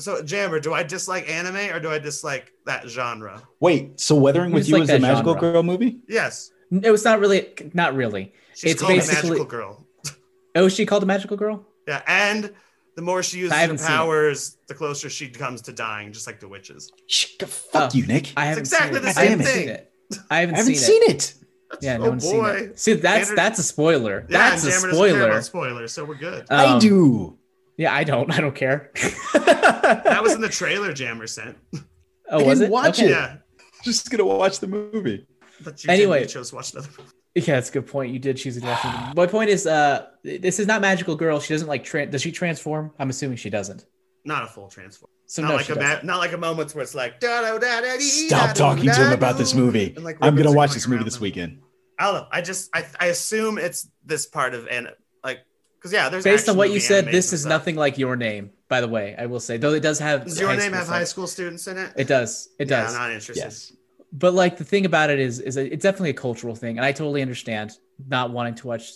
so 0.00 0.22
Jammer, 0.22 0.58
do 0.58 0.72
I 0.72 0.82
dislike 0.82 1.28
anime 1.28 1.70
or 1.70 1.80
do 1.80 1.90
I 1.90 1.98
dislike 1.98 2.50
that 2.64 2.88
genre? 2.88 3.42
Wait, 3.60 4.00
so 4.00 4.16
Weathering 4.16 4.48
You 4.50 4.54
with 4.54 4.68
You 4.70 4.74
like 4.78 4.84
is 4.84 4.90
a 4.90 4.98
magical 4.98 5.34
genre. 5.34 5.52
girl 5.52 5.62
movie? 5.62 5.98
Yes, 6.08 6.50
it 6.70 6.90
was 6.90 7.04
not 7.04 7.20
really, 7.20 7.48
not 7.74 7.94
really. 7.94 8.32
she's 8.54 8.72
It's 8.72 8.80
called 8.80 8.92
a 8.92 8.96
basically- 8.96 9.30
magical 9.30 9.46
girl. 9.46 9.86
Oh, 10.54 10.68
she 10.68 10.84
called 10.86 11.02
a 11.02 11.06
magical 11.06 11.36
girl. 11.36 11.64
Yeah, 11.86 12.02
and 12.06 12.52
the 12.96 13.02
more 13.02 13.22
she 13.22 13.38
uses 13.38 13.52
her 13.52 13.58
haven't 13.60 13.78
seen 13.78 13.86
it. 13.92 13.96
powers, 13.96 14.56
the 14.68 14.74
closer 14.74 15.08
she 15.08 15.28
comes 15.28 15.62
to 15.62 15.72
dying, 15.72 16.12
just 16.12 16.26
like 16.26 16.40
the 16.40 16.48
witches. 16.48 16.90
Shh, 17.06 17.36
fuck 17.40 17.92
Oh, 17.92 17.96
you, 17.96 18.06
Nick. 18.06 18.32
I 18.36 18.46
haven't 18.46 18.60
exactly 18.62 18.94
seen 18.96 19.02
the 19.04 19.08
it. 19.10 19.14
same 19.14 19.22
I 19.22 19.30
haven't 19.30 19.46
thing. 19.46 19.58
seen 19.60 19.68
it. 19.68 19.92
I 20.30 20.40
haven't, 20.40 20.54
I 20.54 20.58
haven't 20.58 20.74
seen, 20.74 20.84
seen 21.02 21.02
it. 21.04 21.10
it. 21.10 21.34
Yeah, 21.80 21.96
no 21.98 22.06
Oh, 22.06 22.08
one's 22.10 22.24
seen 22.24 22.40
boy. 22.40 22.48
it. 22.50 22.78
See, 22.80 22.94
that's 22.94 23.20
Andrew- 23.28 23.36
that's 23.36 23.58
a 23.60 23.62
spoiler. 23.62 24.26
Yeah, 24.28 24.50
that's 24.50 24.64
a 24.64 24.72
spoiler. 24.72 25.28
doesn't 25.28 25.42
spoiler. 25.44 25.86
so 25.86 26.04
we're 26.04 26.16
good. 26.16 26.46
I 26.50 26.64
Um, 26.66 26.78
do. 26.80 27.38
Yeah, 27.76 27.94
I 27.94 28.02
don't. 28.02 28.30
I 28.36 28.40
don't 28.40 28.54
care. 28.56 28.90
that 29.34 30.18
was 30.22 30.32
in 30.34 30.40
the 30.40 30.48
trailer 30.48 30.92
Jammer 30.92 31.26
sent. 31.28 31.56
oh, 31.74 31.80
I 32.28 32.42
was 32.42 32.58
didn't 32.58 32.70
it? 32.70 32.72
watch 32.72 32.98
Okay. 32.98 33.06
it. 33.06 33.10
Yeah, 33.10 33.36
Just 33.84 34.10
gonna 34.10 34.24
watch 34.24 34.58
the 34.58 34.66
movie. 34.66 35.26
But 35.64 35.82
you 35.84 35.90
Anyway. 35.90 36.16
anyway, 36.18 36.26
chose 36.28 36.50
to 36.50 36.56
watch 36.56 36.72
another. 36.72 36.88
movie. 36.98 37.10
Yeah, 37.36 37.54
that's 37.54 37.68
a 37.70 37.72
good 37.72 37.86
point. 37.86 38.12
You 38.12 38.18
did 38.18 38.36
choose 38.36 38.56
a 38.56 38.60
different. 38.60 39.14
My 39.16 39.26
point 39.26 39.50
is, 39.50 39.66
uh, 39.66 40.06
this 40.24 40.58
is 40.58 40.66
not 40.66 40.80
magical 40.80 41.14
girl. 41.14 41.38
She 41.40 41.54
doesn't 41.54 41.68
like. 41.68 41.84
Tra- 41.84 42.06
does 42.06 42.22
she 42.22 42.32
transform? 42.32 42.92
I'm 42.98 43.08
assuming 43.10 43.36
she 43.36 43.50
doesn't. 43.50 43.86
Not 44.24 44.42
a 44.44 44.46
full 44.48 44.68
transform. 44.68 45.10
So 45.26 45.42
not 45.42 45.48
no, 45.50 45.54
like 45.56 45.66
she 45.66 45.72
a 45.72 45.74
doesn't. 45.76 46.04
ma- 46.04 46.12
not 46.14 46.18
like 46.18 46.32
a 46.32 46.36
moment 46.36 46.74
where 46.74 46.82
it's 46.82 46.94
like 46.94 47.20
da 47.20 47.40
da 47.42 47.56
da 47.58 47.80
da 47.82 47.98
Stop 48.00 48.54
talking 48.56 48.84
to 48.86 48.94
him 49.06 49.12
about 49.12 49.38
this 49.38 49.54
movie. 49.54 49.94
Like, 49.96 50.18
I'm 50.20 50.34
gonna 50.34 50.50
watch 50.52 50.72
this 50.72 50.88
movie 50.88 51.04
this 51.04 51.20
weekend. 51.20 51.60
I 52.00 52.04
don't 52.06 52.14
know. 52.14 52.26
I 52.32 52.40
just 52.42 52.68
I, 52.74 52.84
I 52.98 53.06
assume 53.06 53.58
it's 53.58 53.88
this 54.04 54.26
part 54.26 54.54
of 54.54 54.66
and 54.66 54.88
like 55.22 55.38
because 55.78 55.92
yeah, 55.92 56.08
there's 56.08 56.24
Based 56.24 56.48
on 56.48 56.56
what 56.56 56.70
you 56.72 56.80
said, 56.80 57.06
this 57.06 57.32
is 57.32 57.42
stuff. 57.42 57.48
nothing 57.50 57.76
like 57.76 57.96
your 57.96 58.16
name. 58.16 58.50
By 58.68 58.80
the 58.80 58.88
way, 58.88 59.14
I 59.16 59.26
will 59.26 59.40
say, 59.40 59.56
though 59.56 59.72
it 59.74 59.80
does 59.80 59.98
have. 60.00 60.24
Does 60.24 60.38
your 60.40 60.54
name 60.56 60.72
have 60.72 60.84
stuff. 60.84 60.96
high 60.96 61.04
school 61.04 61.26
students 61.28 61.66
in 61.68 61.78
it? 61.78 61.92
It 61.96 62.08
does. 62.08 62.48
It 62.58 62.68
Yeah, 62.68 62.82
does. 62.82 62.94
I'm 62.94 63.00
not 63.00 63.10
interested. 63.12 63.36
Yes. 63.36 63.72
But 64.12 64.34
like 64.34 64.56
the 64.58 64.64
thing 64.64 64.84
about 64.86 65.10
it 65.10 65.18
is 65.20 65.38
is 65.40 65.56
it's 65.56 65.82
definitely 65.82 66.10
a 66.10 66.14
cultural 66.14 66.54
thing 66.54 66.78
and 66.78 66.84
i 66.84 66.92
totally 66.92 67.22
understand 67.22 67.72
not 68.08 68.30
wanting 68.30 68.54
to 68.54 68.66
watch 68.66 68.90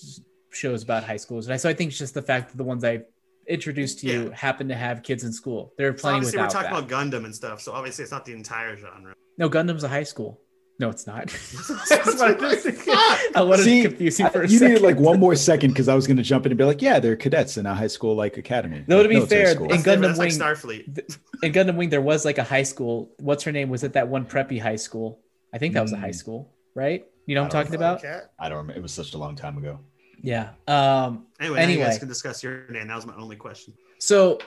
shows 0.51 0.83
about 0.83 1.05
high 1.05 1.17
schools 1.17 1.47
and 1.47 1.55
I, 1.55 1.57
so 1.57 1.69
i 1.69 1.75
think 1.75 1.91
it's 1.91 1.99
just 1.99 2.15
the 2.15 2.23
fact 2.23 2.51
that 2.51 2.57
the 2.57 2.65
ones 2.65 2.85
i 2.85 3.03
introduced 3.49 3.99
to 4.01 4.07
you 4.07 4.29
Yeah. 4.31 4.35
happen 4.35 4.69
to 4.69 4.75
have 4.75 5.03
kids 5.03 5.23
in 5.25 5.33
school 5.33 5.73
there 5.77 5.89
are 5.89 5.97
So 5.97 6.03
plenty 6.03 6.17
obviously 6.17 6.39
we're 6.41 6.49
talking 6.49 6.71
that. 6.73 6.85
about 6.85 6.89
Gundam 6.89 7.25
and 7.25 7.35
stuff, 7.35 7.61
so 7.61 7.73
obviously 7.73 8.03
it's 8.03 8.13
not 8.13 8.25
the 8.25 8.33
entire 8.33 8.77
genre. 8.77 9.15
no 9.39 9.49
gundam's 9.51 9.85
a 9.85 9.89
high 9.89 10.03
school 10.05 10.41
no 10.81 10.89
it's 10.91 11.07
not 11.07 11.27
That's 11.89 12.15
what 12.21 12.43
I'm 12.43 13.37
i 13.37 13.43
wanted 13.43 13.63
See, 13.65 13.83
to 13.83 13.89
confuse 13.89 14.19
you 14.19 14.29
for 14.29 14.43
a 14.43 14.49
you 14.49 14.59
second 14.59 14.69
needed 14.75 14.83
like 14.83 14.97
one 14.99 15.21
more 15.21 15.37
second 15.37 15.71
because 15.71 15.89
I 15.89 15.95
was 15.95 16.07
gonna 16.07 16.23
jump 16.23 16.47
in 16.47 16.53
and 16.53 16.59
be 16.59 16.65
like, 16.65 16.83
yeah, 16.83 16.99
they're 17.01 17.17
cadets 17.17 17.57
in 17.57 17.67
a 17.67 17.75
high 17.75 17.87
school 17.87 18.15
like 18.17 18.37
academy. 18.37 18.85
No, 18.87 18.97
like 18.97 19.05
to 19.05 19.09
be 19.09 19.15
military 19.17 19.45
fair, 19.45 19.55
school. 19.55 19.65
in 19.67 19.71
That's 19.71 19.83
different. 19.85 20.03
Gundam 20.03 20.07
That's 20.09 20.19
like 20.19 20.31
Wing- 20.31 20.85
Starfleet. 20.87 21.17
in 21.43 21.53
gundam 21.53 21.77
wing 21.77 21.89
there 21.91 22.01
was 22.03 22.25
like 22.25 22.39
a 22.39 22.45
high 22.45 22.63
school 22.65 23.11
what's 23.19 23.45
her 23.45 23.53
name 23.53 23.69
was 23.69 23.85
it 23.85 23.93
that 23.93 24.09
one 24.09 24.25
preppy 24.27 24.61
high 24.61 24.77
school 24.77 25.21
i 25.53 25.59
think 25.59 25.75
that 25.75 25.83
was 25.83 25.93
a 25.93 25.97
high 25.97 26.11
Mm. 26.11 26.15
school 26.15 26.53
right 26.75 27.07
you 27.27 27.35
know 27.35 27.43
what 27.43 27.55
i'm 27.55 27.63
talking 27.63 27.77
about 27.77 28.03
Cat. 28.03 28.33
I 28.39 28.49
don't 28.49 28.59
remember. 28.59 28.79
It 28.79 28.83
was 28.83 28.93
such 28.93 29.15
a 29.15 29.19
long 29.19 29.37
time 29.37 29.57
ago. 29.59 29.79
yeah 30.21 30.51
um 30.69 31.27
Anyway, 31.41 31.61
now 31.61 31.69
you 31.69 31.79
guys 31.79 31.99
can 31.99 32.09
discuss 32.09 32.43
your 32.43 32.67
name. 32.71 32.89
That 32.89 32.97
was 32.97 33.07
my 33.07 33.15
only 33.17 33.37
question. 33.37 33.75
so 33.99 34.39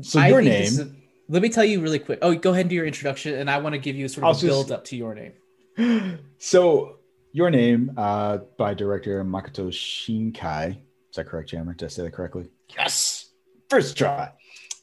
So 0.00 0.18
I 0.20 0.28
your 0.28 0.42
name? 0.42 0.62
is- 0.62 0.86
let 1.28 1.40
me 1.40 1.48
tell 1.48 1.64
you 1.64 1.80
really 1.80 1.98
quick. 1.98 2.18
Oh, 2.20 2.34
go 2.34 2.50
ahead 2.50 2.62
and 2.62 2.70
do 2.70 2.76
your 2.76 2.84
introduction, 2.84 3.34
and 3.38 3.50
I 3.50 3.56
want 3.56 3.72
to 3.72 3.78
give 3.78 3.96
you 3.96 4.08
sort 4.08 4.24
I'll 4.24 4.32
of 4.32 4.36
a 4.36 4.40
just- 4.40 4.46
build 4.50 4.70
up 4.72 4.84
to 4.86 4.96
your 4.96 5.14
name. 5.14 5.32
So 6.38 6.96
your 7.32 7.50
name 7.50 7.92
uh, 7.96 8.38
by 8.58 8.74
director 8.74 9.24
Makoto 9.24 9.68
Shinkai. 9.68 10.70
Is 11.10 11.16
that 11.16 11.26
correct, 11.26 11.50
Jammer? 11.50 11.74
Did 11.74 11.86
I 11.86 11.88
say 11.88 12.02
that 12.02 12.12
correctly? 12.12 12.48
Yes. 12.76 13.30
First 13.68 13.96
try. 13.96 14.32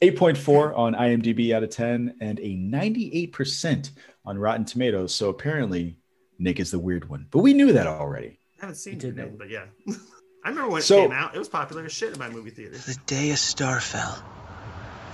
8.4 0.01 0.77
on 0.77 0.95
IMDb 0.95 1.53
out 1.53 1.63
of 1.63 1.69
10 1.69 2.15
and 2.21 2.39
a 2.39 2.55
98% 2.55 3.91
on 4.25 4.37
Rotten 4.37 4.65
Tomatoes. 4.65 5.13
So 5.13 5.29
apparently 5.29 5.97
Nick 6.39 6.59
is 6.59 6.71
the 6.71 6.79
weird 6.79 7.07
one. 7.07 7.27
But 7.29 7.39
we 7.39 7.53
knew 7.53 7.71
that 7.73 7.87
already. 7.87 8.39
I 8.57 8.65
haven't 8.65 8.75
seen 8.75 8.99
You 8.99 9.07
your 9.07 9.13
name, 9.13 9.35
but 9.37 9.49
yeah. 9.49 9.65
I 10.43 10.49
remember 10.49 10.71
when 10.71 10.81
it 10.81 10.87
came 10.87 11.11
out. 11.11 11.35
It 11.35 11.39
was 11.39 11.49
popular 11.49 11.85
as 11.85 11.91
shit 11.91 12.13
in 12.13 12.19
my 12.19 12.29
movie 12.29 12.49
theater. 12.49 12.77
The 12.77 12.97
day 13.05 13.29
a 13.29 13.37
star 13.37 13.79
fell, 13.79 14.23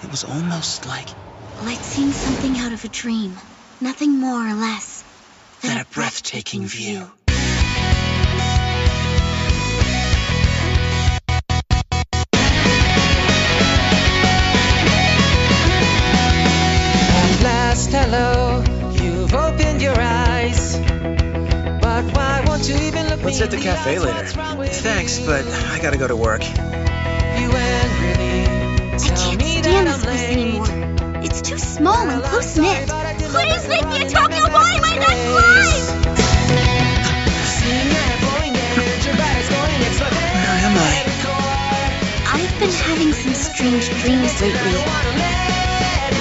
it 0.04 0.10
was 0.10 0.24
almost 0.24 0.86
like 0.86 1.10
Like 1.64 1.80
seeing 1.80 2.12
something 2.12 2.58
out 2.58 2.72
of 2.72 2.86
a 2.86 2.88
dream. 2.88 3.36
Nothing 3.82 4.20
more 4.20 4.48
or 4.48 4.54
less 4.54 5.04
than 5.62 5.78
a 5.80 5.86
breathtaking 5.86 6.66
view. 6.68 7.10
At 16.10 17.42
last, 17.44 17.90
hello, 17.92 18.64
you've 19.02 19.34
opened 19.34 19.82
your 19.82 20.00
eyes. 20.00 20.78
But 20.78 22.04
why 22.16 22.44
won't 22.48 22.68
you 22.70 22.76
even 22.76 23.08
look 23.10 23.24
Let's 23.24 23.26
me 23.26 23.34
hit 23.34 23.52
the 23.52 23.58
cafe 23.58 23.92
eyes? 23.98 24.04
later. 24.04 24.16
What's 24.16 24.36
wrong 24.38 24.58
with 24.58 24.74
Thanks, 24.82 25.20
me? 25.20 25.26
but 25.26 25.46
I 25.48 25.80
gotta 25.82 25.98
go 25.98 26.08
to 26.08 26.16
work. 26.16 26.44
You 26.44 26.54
ain't 26.54 28.02
really 28.02 28.48
I 28.94 28.98
can't 29.00 29.38
me 29.40 29.58
stand 29.62 29.66
that 29.66 29.84
this 29.86 29.96
I'm 29.96 30.02
place 30.02 30.22
anymore. 30.24 30.66
It's 31.40 31.50
too 31.50 31.60
small 31.60 32.10
and 32.10 32.24
close 32.24 32.48
sorry, 32.48 32.68
knit. 32.68 32.88
but 32.88 33.06
I 33.06 33.14
did 33.14 33.30
Please 33.30 33.68
make 33.70 33.86
me 33.86 33.98
a 34.02 34.10
Tokyo 34.10 34.48
Boy, 34.50 34.74
my 34.82 34.98
next 34.98 35.28
life! 35.38 35.86
Seeing 37.46 37.94
your 37.94 38.10
glowing 38.26 38.58
edge, 38.58 39.06
your 39.06 39.16
body's 39.16 39.50
going 39.54 39.82
exploding. 39.86 40.34
Where 40.34 40.58
am 40.66 40.78
I? 40.82 41.06
I've 42.34 42.60
been 42.60 42.72
having 42.72 43.14
some 43.14 43.36
strange 43.36 43.88
dreams 44.02 44.42
lately. 44.42 44.82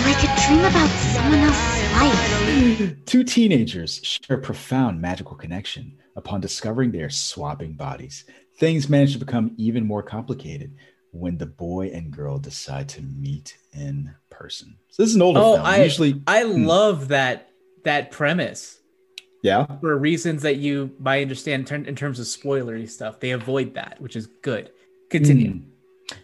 Like 0.04 0.20
a 0.22 0.28
dream 0.44 0.64
about 0.68 0.90
someone 1.14 1.40
else's 1.48 1.92
life. 1.96 3.04
Two 3.06 3.24
teenagers 3.24 4.00
share 4.02 4.36
a 4.36 4.42
profound 4.42 5.00
magical 5.00 5.34
connection 5.34 5.96
upon 6.14 6.42
discovering 6.42 6.92
they 6.92 7.00
are 7.00 7.08
swapping 7.08 7.72
bodies. 7.72 8.26
Things 8.58 8.90
manage 8.90 9.14
to 9.14 9.18
become 9.18 9.54
even 9.56 9.86
more 9.86 10.02
complicated 10.02 10.74
when 11.18 11.38
the 11.38 11.46
boy 11.46 11.88
and 11.92 12.10
girl 12.10 12.38
decide 12.38 12.88
to 12.90 13.02
meet 13.02 13.56
in 13.72 14.14
person. 14.30 14.76
So 14.90 15.02
this 15.02 15.10
is 15.10 15.16
an 15.16 15.22
older 15.22 15.40
Oh, 15.42 15.54
film. 15.54 15.66
I- 15.66 15.82
Usually, 15.84 16.22
I 16.26 16.44
Hmm. 16.44 16.64
love 16.64 17.08
that 17.08 17.50
that 17.84 18.10
premise 18.10 18.80
yeah. 19.42 19.64
for 19.80 19.96
reasons 19.96 20.42
that 20.42 20.56
you 20.56 20.90
might 20.98 21.22
understand 21.22 21.70
in, 21.70 21.86
in 21.86 21.94
terms 21.94 22.18
of 22.18 22.26
spoilery 22.26 22.88
stuff. 22.88 23.20
They 23.20 23.30
avoid 23.30 23.74
that, 23.74 23.96
which 24.00 24.16
is 24.16 24.26
good. 24.42 24.70
Continue. 25.08 25.52
Mm. 25.52 25.62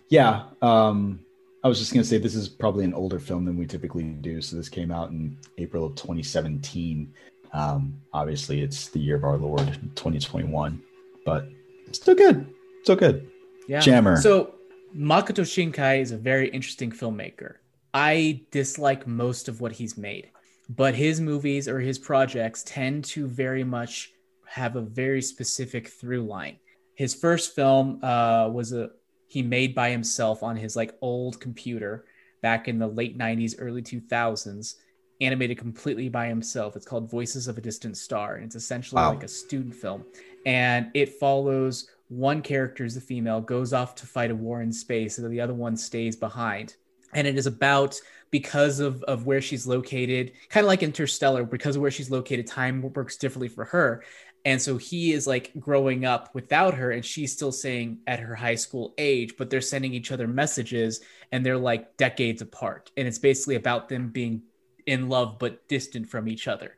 Yeah. 0.09 0.47
Um, 0.61 1.21
I 1.63 1.69
was 1.69 1.79
just 1.79 1.93
going 1.93 2.03
to 2.03 2.09
say 2.09 2.19
this 2.19 2.35
is 2.35 2.49
probably 2.49 2.85
an 2.85 2.93
older 2.95 3.21
film 3.21 3.45
than 3.45 3.57
we 3.57 3.65
typically 3.67 4.03
do. 4.03 4.41
So 4.43 4.57
this 4.57 4.69
came 4.69 4.91
out 4.91 5.11
in 5.11 5.37
April 5.59 5.85
of 5.87 5.95
2017. 5.95 7.15
Um, 7.53 8.01
obviously, 8.13 8.61
it's 8.63 8.89
the 8.89 8.99
year 8.99 9.15
of 9.15 9.23
our 9.25 9.37
Lord, 9.37 9.69
2021, 9.95 10.83
but 11.25 11.49
still 11.93 12.17
good. 12.17 12.53
Still 12.83 12.97
good. 12.97 13.31
Yeah. 13.69 13.79
Jammer. 13.79 14.17
So 14.17 14.55
Makoto 14.97 15.43
Shinkai 15.43 16.01
is 16.01 16.13
a 16.13 16.17
very 16.19 16.49
interesting 16.49 16.91
filmmaker. 16.91 17.57
I 17.95 18.43
dislike 18.51 19.07
most 19.07 19.49
of 19.49 19.61
what 19.61 19.73
he's 19.73 19.97
made, 19.97 20.31
but 20.69 20.95
his 20.95 21.21
movies 21.21 21.69
or 21.69 21.81
his 21.81 21.99
projects 21.99 22.63
tend 22.65 23.05
to 23.07 23.27
very 23.27 23.65
much 23.65 24.13
have 24.47 24.77
a 24.77 24.83
very 24.83 25.23
specific 25.23 25.89
through 25.89 26.25
line. 26.27 26.59
His 26.95 27.15
first 27.15 27.55
film 27.55 28.01
uh, 28.03 28.49
was 28.53 28.73
a 28.73 28.91
he 29.29 29.41
made 29.41 29.75
by 29.75 29.91
himself 29.91 30.43
on 30.43 30.57
his 30.57 30.77
like 30.77 30.95
old 31.01 31.41
computer 31.41 32.05
back 32.43 32.69
in 32.69 32.79
the 32.79 32.87
late 32.87 33.17
90s 33.17 33.55
early 33.59 33.81
2000s 33.81 34.75
animated 35.23 35.57
completely 35.57 36.11
by 36.11 36.27
himself 36.27 36.77
it's 36.77 36.85
called 36.85 37.11
voices 37.11 37.49
of 37.49 37.57
a 37.57 37.61
distant 37.63 37.97
star 37.97 38.35
and 38.35 38.45
it's 38.45 38.57
essentially 38.57 39.01
Wow. 39.01 39.09
like 39.15 39.23
a 39.23 39.29
student 39.29 39.75
film 39.75 40.05
and 40.45 40.91
it 40.93 41.15
follows 41.19 41.89
one 42.13 42.43
character 42.43 42.85
is 42.85 42.95
the 42.95 43.01
female 43.01 43.41
goes 43.41 43.73
off 43.73 43.95
to 43.95 44.07
fight 44.07 44.31
a 44.31 44.35
war 44.35 44.61
in 44.61 44.71
space 44.73 45.17
and 45.19 45.33
the 45.33 45.41
other 45.41 45.55
one 45.55 45.77
stays 45.77 46.15
behind. 46.15 46.77
And 47.15 47.27
it 47.27 47.39
is 47.39 47.47
about 47.47 47.99
because 48.31 48.81
of, 48.81 49.03
of 49.05 49.27
where 49.27 49.41
she's 49.41 49.67
located 49.67 50.33
kind 50.51 50.65
of 50.65 50.69
like 50.69 50.83
interstellar 50.83 51.45
because 51.45 51.77
of 51.77 51.83
where 51.83 51.91
she's 51.91 52.11
located 52.11 52.47
time 52.47 52.83
works 52.83 53.17
differently 53.17 53.49
for 53.49 53.65
her. 53.65 54.05
And 54.45 54.61
so 54.61 54.77
he 54.77 55.13
is 55.13 55.27
like 55.27 55.53
growing 55.59 56.05
up 56.05 56.35
without 56.35 56.75
her 56.75 56.91
and 56.91 57.05
she's 57.05 57.33
still 57.33 57.53
saying 57.53 58.01
at 58.07 58.21
her 58.21 58.35
high 58.35 58.57
school 58.57 58.93
age 58.99 59.35
but 59.39 59.49
they're 59.49 59.61
sending 59.61 59.95
each 59.95 60.13
other 60.13 60.29
messages 60.29 61.01
and 61.31 61.47
they're 61.47 61.57
like 61.57 61.97
decades 61.97 62.43
apart. 62.43 62.91
And 62.97 63.09
it's 63.09 63.19
basically 63.19 63.55
about 63.55 63.89
them 63.89 64.09
being 64.09 64.43
in 64.87 65.09
love 65.09 65.39
but 65.39 65.67
distant 65.69 66.09
from 66.09 66.29
each 66.29 66.49
other. 66.49 66.77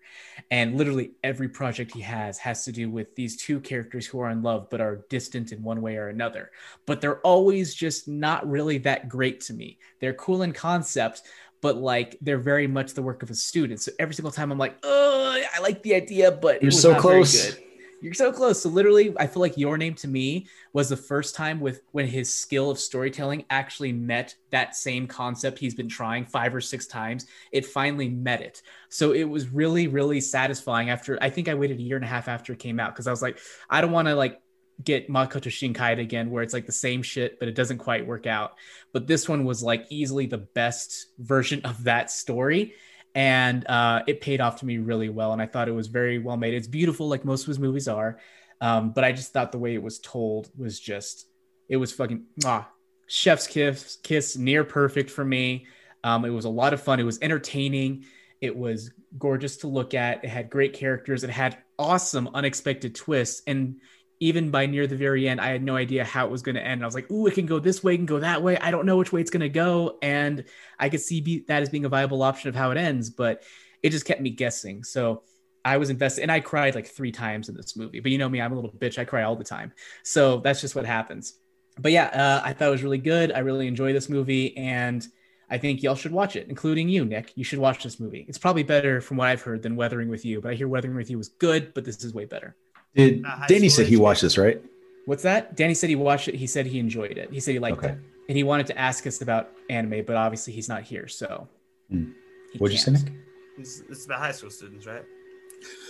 And 0.51 0.76
literally 0.76 1.12
every 1.22 1.48
project 1.48 1.93
he 1.93 2.01
has 2.02 2.39
has 2.39 2.64
to 2.64 2.72
do 2.72 2.90
with 2.90 3.14
these 3.14 3.36
two 3.36 3.60
characters 3.60 4.06
who 4.06 4.20
are 4.20 4.31
in 4.31 4.43
love 4.43 4.68
but 4.70 4.81
are 4.81 5.05
distant 5.09 5.52
in 5.52 5.62
one 5.62 5.81
way 5.81 5.97
or 5.97 6.09
another. 6.09 6.51
But 6.86 7.01
they're 7.01 7.20
always 7.20 7.74
just 7.74 8.09
not 8.09 8.48
really 8.48 8.78
that 8.78 9.09
great 9.09 9.40
to 9.43 9.55
me. 9.55 9.78
They're 10.01 10.14
cool 10.14 10.43
in 10.43 10.52
concept, 10.52 11.22
but 11.60 11.76
like 11.76 12.18
they're 12.20 12.39
very 12.39 12.66
much 12.66 12.94
the 12.94 13.02
work 13.02 13.22
of 13.22 13.31
a 13.31 13.35
student. 13.35 13.81
So 13.81 13.93
every 13.98 14.14
single 14.14 14.32
time 14.32 14.52
I'm 14.52 14.59
like, 14.59 14.76
oh, 14.82 15.43
I 15.55 15.60
like 15.60 15.82
the 15.82 15.94
idea, 15.94 16.31
but 16.31 16.62
You're 16.62 16.70
so 16.70 16.93
not 16.93 17.02
very 17.02 17.14
close. 17.20 17.56
You're 18.05 18.12
so 18.12 18.31
close. 18.31 18.60
So 18.60 18.68
literally, 18.68 19.14
I 19.18 19.26
feel 19.26 19.40
like 19.40 19.56
your 19.56 19.78
name 19.78 19.94
to 19.94 20.09
me 20.09 20.47
was 20.74 20.90
the 20.90 20.97
first 20.97 21.35
time 21.35 21.59
with 21.59 21.81
when 21.93 22.06
his 22.06 22.31
skill 22.31 22.70
of 22.70 22.78
storytelling 22.78 23.47
actually 23.48 23.94
met 23.94 24.35
that 24.51 24.76
same 24.76 25.06
concept 25.06 25.59
he's 25.59 25.74
been 25.74 25.89
trying 25.89 26.26
five 26.26 26.55
or 26.55 26.60
six 26.60 26.86
times. 26.86 27.24
It 27.51 27.64
finally 27.64 28.10
met 28.10 28.43
it. 28.43 28.60
So 28.90 29.12
it 29.12 29.24
was 29.24 29.48
really, 29.48 29.89
really 29.89 30.20
satisfying. 30.20 30.90
After 30.90 31.18
I 31.22 31.31
think 31.31 31.48
I 31.48 31.55
waited 31.55 31.78
a 31.78 31.82
year 31.82 31.97
and 31.97 32.05
a 32.05 32.09
half 32.09 32.28
after 32.28 32.52
it 32.52 32.59
came 32.59 32.78
out 32.78 32.93
because 32.93 33.06
I 33.06 33.10
was 33.10 33.22
like, 33.22 33.39
I 33.70 33.81
don't 33.81 33.90
want 33.90 34.09
to 34.09 34.14
like 34.14 34.39
get 34.82 35.09
Makoto 35.09 35.48
Shinkai 35.48 35.98
again, 35.98 36.31
where 36.31 36.43
it's 36.43 36.52
like 36.52 36.66
the 36.66 36.72
same 36.72 37.01
shit, 37.02 37.39
but 37.39 37.48
it 37.48 37.55
doesn't 37.55 37.78
quite 37.78 38.06
work 38.06 38.26
out. 38.26 38.59
But 38.93 39.06
this 39.06 39.31
one 39.31 39.47
was 39.47 39.62
like 39.62 39.86
easily 39.89 40.26
the 40.26 40.36
best 40.36 41.06
version 41.18 41.62
of 41.64 41.85
that 41.85 42.10
story. 42.10 42.74
And 43.15 43.66
uh, 43.69 44.03
it 44.07 44.20
paid 44.20 44.41
off 44.41 44.61
to 44.61 44.66
me 44.66 44.78
really 44.78 45.09
well. 45.09 45.32
And 45.32 45.41
I 45.41 45.47
thought 45.47 45.69
it 45.69 45.73
was 45.73 45.86
very 45.86 46.19
well 46.19 46.36
made. 46.36 46.55
It's 46.55 46.66
beautiful, 46.66 47.09
like 47.09 47.24
most 47.24 47.43
of 47.43 47.49
his 47.49 47.59
movies 47.59 47.86
are. 47.86 48.19
Um, 48.61 48.93
but 48.93 49.05
I 49.05 49.12
just 49.12 49.32
thought 49.32 49.53
the 49.53 49.59
way 49.59 49.74
it 49.74 49.82
was 49.82 49.99
told 49.99 50.51
was 50.57 50.81
just, 50.81 51.27
it 51.69 51.77
was 51.77 51.93
fucking, 51.93 52.24
ah, 52.45 52.69
chef's 53.07 53.47
kiss, 53.47 53.99
kiss, 54.03 54.36
near 54.36 54.65
perfect 54.65 55.11
for 55.11 55.24
me. 55.24 55.66
Um, 56.03 56.24
it 56.24 56.31
was 56.31 56.45
a 56.45 56.51
lot 56.51 56.73
of 56.73 56.82
fun. 56.82 57.01
It 57.01 57.05
was 57.05 57.19
entertaining. 57.23 58.05
It 58.41 58.57
was 58.57 58.91
gorgeous 59.16 59.59
to 59.59 59.69
look 59.69 59.95
at. 59.95 60.24
It 60.24 60.31
had 60.31 60.51
great 60.51 60.73
characters. 60.73 61.24
It 61.24 61.31
had 61.31 61.59
awesome, 61.78 62.28
unexpected 62.35 62.95
twists. 62.95 63.43
And 63.47 63.81
even 64.20 64.51
by 64.51 64.66
near 64.66 64.86
the 64.86 64.97
very 64.97 65.28
end, 65.28 65.41
I 65.41 65.49
had 65.49 65.62
no 65.62 65.77
idea 65.77 66.05
how 66.05 66.27
it 66.27 66.31
was 66.31 66.43
going 66.43 66.55
to 66.55 66.65
end. 66.65 66.82
I 66.82 66.86
was 66.86 66.95
like, 66.95 67.11
"Ooh, 67.11 67.27
it 67.27 67.35
can 67.35 67.47
go 67.47 67.59
this 67.59 67.82
way, 67.82 67.95
it 67.95 67.99
can 67.99 68.07
go 68.07 68.20
that 68.20 68.43
way. 68.43 68.57
I 68.59 68.70
don't 68.70 68.86
know 68.86 68.97
which 68.97 69.12
way 69.12 69.20
it's 69.20 69.31
going 69.31 69.41
to 69.41 69.49
go." 69.49 69.99
And 70.03 70.45
I 70.78 70.89
could 70.89 71.01
see 71.01 71.20
be- 71.20 71.45
that 71.49 71.62
as 71.62 71.69
being 71.69 71.85
a 71.85 71.89
viable 71.89 72.23
option 72.23 72.49
of 72.49 72.55
how 72.55 72.70
it 72.70 72.78
ends, 72.78 73.11
but 73.11 73.43
it 73.82 73.91
just 73.91 74.07
kept 74.07 74.20
me 74.20 74.31
guessing. 74.31 74.85
So 74.85 75.23
I 75.65 75.78
was 75.78 75.91
invested, 75.91 76.23
and 76.23 76.32
I 76.32 76.41
cried 76.41 76.74
like 76.74 76.86
three 76.86 77.12
times 77.12 77.49
in 77.49 77.55
this 77.57 77.77
movie. 77.77 78.01
But 78.01 78.12
you 78.12 78.19
know 78.19 78.28
me, 78.28 78.41
I'm 78.41 78.53
a 78.53 78.57
little 78.57 78.70
bitch. 78.70 78.99
I 78.99 79.05
cry 79.05 79.23
all 79.23 79.36
the 79.36 79.45
time. 79.45 79.73
So 80.03 80.39
that's 80.39 80.61
just 80.61 80.74
what 80.74 80.86
happens. 80.86 81.35
But 81.78 81.93
yeah, 81.93 82.07
uh, 82.07 82.43
I 82.45 82.53
thought 82.53 82.69
it 82.69 82.73
was 82.73 82.85
really 82.85 82.99
good. 82.99 83.32
I 83.32 83.41
really 83.41 83.66
enjoyed 83.66 83.97
this 83.97 84.09
movie, 84.09 84.57
and 84.57 85.07
I 85.51 85.59
think 85.59 85.82
y'all 85.82 85.97
should 85.97 86.12
watch 86.12 86.36
it, 86.36 86.49
including 86.49 86.89
you, 86.89 87.05
Nick. 87.05 87.32
You 87.35 87.45
should 87.45 87.59
watch 87.59 87.82
this 87.82 87.99
movie. 87.99 88.24
It's 88.28 88.39
probably 88.39 88.62
better 88.62 89.01
from 89.01 89.16
what 89.16 89.28
I've 89.28 89.43
heard 89.43 89.62
than 89.62 89.77
Weathering 89.77 90.09
with 90.09 90.24
You, 90.24 90.41
but 90.41 90.53
I 90.53 90.55
hear 90.55 90.69
Weathering 90.69 90.97
with 90.97 91.11
You 91.11 91.19
was 91.19 91.28
good, 91.28 91.74
but 91.74 91.85
this 91.85 92.03
is 92.05 92.15
way 92.15 92.24
better. 92.24 92.57
Did 92.94 93.24
Uh, 93.24 93.46
Danny 93.48 93.68
said 93.68 93.86
he 93.86 93.96
watched 93.96 94.22
this, 94.22 94.38
right? 94.38 94.60
What's 95.06 95.22
that? 95.24 95.56
Danny 95.56 95.74
said 95.74 95.90
he 95.90 95.96
watched 95.96 96.28
it. 96.28 96.34
He 96.36 96.46
said 96.46 96.66
he 96.66 96.78
enjoyed 96.78 97.18
it. 97.18 97.28
He 97.32 97.40
said 97.40 97.52
he 97.52 97.58
liked 97.58 97.78
Okay. 97.78 97.88
it, 97.88 97.98
and 98.28 98.36
he 98.36 98.42
wanted 98.42 98.66
to 98.68 98.78
ask 98.78 99.06
us 99.06 99.20
about 99.20 99.50
anime, 99.68 100.04
but 100.06 100.16
obviously 100.16 100.52
he's 100.52 100.68
not 100.68 100.82
here, 100.82 101.08
so. 101.08 101.48
Hmm. 101.90 102.12
he 102.52 102.58
What'd 102.58 102.72
you 102.72 102.78
say. 102.78 102.92
Nick? 102.92 103.12
It's, 103.58 103.82
it's 103.88 104.04
about 104.06 104.20
high 104.20 104.32
school 104.32 104.50
students, 104.50 104.86
right? 104.86 105.04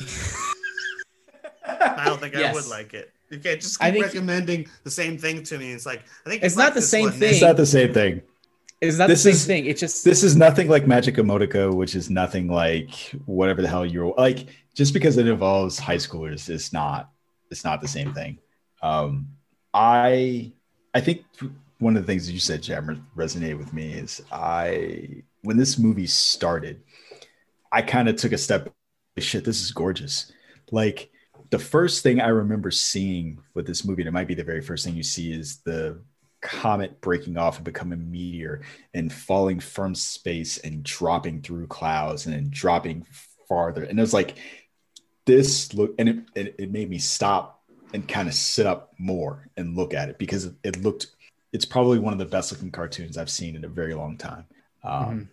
I 1.66 2.04
don't 2.06 2.20
think 2.20 2.36
I 2.36 2.52
would 2.52 2.66
like 2.66 2.94
it. 2.94 3.10
You 3.30 3.38
can't 3.38 3.60
just 3.60 3.82
I 3.82 3.86
keep 3.90 3.94
think- 4.02 4.06
recommending 4.06 4.66
the 4.84 4.90
same 4.90 5.16
thing 5.18 5.42
to 5.44 5.58
me. 5.58 5.72
It's 5.72 5.86
like 5.86 6.02
I 6.26 6.30
think 6.30 6.42
It's 6.42 6.56
not 6.56 6.64
like 6.66 6.74
the 6.74 6.82
same 6.82 7.04
one, 7.04 7.12
thing. 7.12 7.30
It's 7.30 7.40
not 7.42 7.56
the 7.56 7.66
same 7.66 7.92
thing. 7.92 8.22
It's 8.80 8.98
not 8.98 9.08
This 9.08 9.22
the 9.22 9.30
same 9.30 9.36
is- 9.36 9.46
thing? 9.46 9.66
It's 9.66 9.80
just 9.80 10.04
This 10.04 10.22
is 10.22 10.36
nothing 10.36 10.68
like 10.68 10.86
Magic 10.86 11.14
Emotica, 11.16 11.72
which 11.72 11.94
is 11.94 12.10
nothing 12.10 12.48
like 12.48 12.90
whatever 13.24 13.62
the 13.62 13.68
hell 13.68 13.86
you're 13.86 14.12
like. 14.18 14.46
Just 14.74 14.92
because 14.92 15.16
it 15.18 15.28
involves 15.28 15.78
high 15.78 15.96
schoolers, 15.96 16.48
it's 16.48 16.72
not. 16.72 17.10
It's 17.50 17.64
not 17.64 17.80
the 17.80 17.88
same 17.88 18.12
thing. 18.12 18.38
Um, 18.82 19.28
I 19.72 20.52
I 20.92 21.00
think 21.00 21.24
one 21.78 21.96
of 21.96 22.02
the 22.02 22.06
things 22.06 22.26
that 22.26 22.32
you 22.32 22.40
said, 22.40 22.62
Jam, 22.62 23.06
resonated 23.16 23.58
with 23.58 23.72
me 23.72 23.92
is 23.92 24.22
I 24.32 25.22
when 25.42 25.56
this 25.56 25.78
movie 25.78 26.06
started, 26.06 26.82
I 27.70 27.82
kind 27.82 28.08
of 28.08 28.16
took 28.16 28.32
a 28.32 28.38
step. 28.38 28.72
Shit, 29.18 29.44
this 29.44 29.60
is 29.60 29.70
gorgeous. 29.70 30.32
Like 30.70 31.10
the 31.50 31.58
first 31.58 32.02
thing 32.02 32.20
I 32.20 32.28
remember 32.28 32.70
seeing 32.70 33.38
with 33.54 33.66
this 33.66 33.84
movie, 33.84 34.02
and 34.02 34.08
it 34.08 34.12
might 34.12 34.26
be 34.26 34.34
the 34.34 34.42
very 34.42 34.60
first 34.60 34.84
thing 34.84 34.96
you 34.96 35.02
see, 35.02 35.32
is 35.32 35.58
the 35.58 36.00
comet 36.40 37.00
breaking 37.00 37.36
off 37.36 37.56
and 37.56 37.64
becoming 37.64 37.98
a 37.98 38.02
meteor 38.02 38.62
and 38.92 39.12
falling 39.12 39.60
from 39.60 39.94
space 39.94 40.58
and 40.58 40.82
dropping 40.82 41.42
through 41.42 41.66
clouds 41.66 42.26
and 42.26 42.34
then 42.34 42.48
dropping 42.50 43.06
farther. 43.48 43.84
And 43.84 43.98
it 43.98 44.02
was 44.02 44.14
like 44.14 44.36
this 45.26 45.72
look, 45.74 45.94
and 45.98 46.08
it, 46.08 46.18
it, 46.34 46.54
it 46.58 46.70
made 46.70 46.90
me 46.90 46.98
stop 46.98 47.62
and 47.92 48.06
kind 48.08 48.28
of 48.28 48.34
sit 48.34 48.66
up 48.66 48.92
more 48.98 49.48
and 49.56 49.76
look 49.76 49.94
at 49.94 50.08
it 50.08 50.18
because 50.18 50.50
it, 50.62 50.82
looked. 50.82 51.08
It's 51.52 51.64
probably 51.64 52.00
one 52.00 52.12
of 52.12 52.18
the 52.18 52.24
best 52.24 52.50
looking 52.50 52.72
cartoons 52.72 53.16
I've 53.16 53.30
seen 53.30 53.54
in 53.54 53.64
a 53.64 53.68
very 53.68 53.94
long 53.94 54.16
time. 54.16 54.44
Um, 54.82 55.30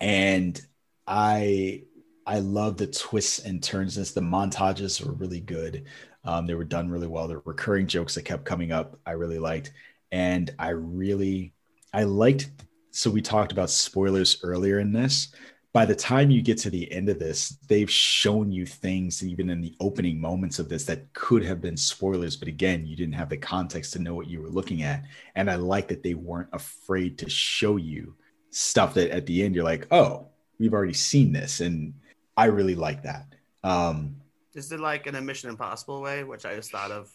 and 0.00 0.60
I 1.06 1.82
I 2.26 2.40
love 2.40 2.76
the 2.76 2.86
twists 2.86 3.40
and 3.40 3.62
turns. 3.62 3.94
This 3.94 4.12
the 4.12 4.20
montages 4.20 5.04
were 5.04 5.12
really 5.12 5.40
good. 5.40 5.84
Um, 6.24 6.46
they 6.46 6.54
were 6.54 6.64
done 6.64 6.90
really 6.90 7.06
well. 7.06 7.28
The 7.28 7.38
recurring 7.38 7.86
jokes 7.86 8.14
that 8.14 8.22
kept 8.22 8.44
coming 8.44 8.72
up, 8.72 8.98
I 9.06 9.12
really 9.12 9.38
liked, 9.38 9.72
and 10.12 10.50
I 10.58 10.70
really 10.70 11.52
I 11.92 12.04
liked. 12.04 12.50
So 12.90 13.10
we 13.10 13.22
talked 13.22 13.52
about 13.52 13.70
spoilers 13.70 14.40
earlier 14.42 14.80
in 14.80 14.92
this. 14.92 15.28
By 15.72 15.84
the 15.86 15.94
time 15.94 16.30
you 16.32 16.42
get 16.42 16.58
to 16.58 16.70
the 16.70 16.90
end 16.90 17.08
of 17.08 17.20
this, 17.20 17.50
they've 17.68 17.90
shown 17.90 18.50
you 18.50 18.66
things 18.66 19.22
even 19.24 19.50
in 19.50 19.60
the 19.60 19.76
opening 19.78 20.20
moments 20.20 20.58
of 20.58 20.68
this 20.68 20.84
that 20.86 21.12
could 21.12 21.44
have 21.44 21.60
been 21.60 21.76
spoilers, 21.76 22.36
but 22.36 22.48
again, 22.48 22.84
you 22.86 22.96
didn't 22.96 23.14
have 23.14 23.28
the 23.28 23.36
context 23.36 23.92
to 23.92 24.00
know 24.00 24.14
what 24.14 24.26
you 24.26 24.42
were 24.42 24.48
looking 24.48 24.82
at. 24.82 25.04
And 25.36 25.48
I 25.48 25.54
like 25.54 25.86
that 25.88 26.02
they 26.02 26.14
weren't 26.14 26.48
afraid 26.52 27.18
to 27.18 27.30
show 27.30 27.76
you 27.76 28.16
stuff 28.50 28.94
that 28.94 29.12
at 29.12 29.26
the 29.26 29.44
end 29.44 29.54
you're 29.54 29.62
like, 29.62 29.86
oh, 29.92 30.26
we've 30.58 30.74
already 30.74 30.92
seen 30.92 31.32
this, 31.32 31.60
and 31.60 31.94
I 32.36 32.46
really 32.46 32.74
like 32.74 33.04
that. 33.04 33.26
Um, 33.62 34.16
Is 34.54 34.72
it 34.72 34.80
like 34.80 35.06
in 35.06 35.14
a 35.14 35.20
Mission 35.20 35.50
Impossible 35.50 36.00
way, 36.00 36.24
which 36.24 36.44
I 36.46 36.56
just 36.56 36.72
thought 36.72 36.90
of? 36.90 37.08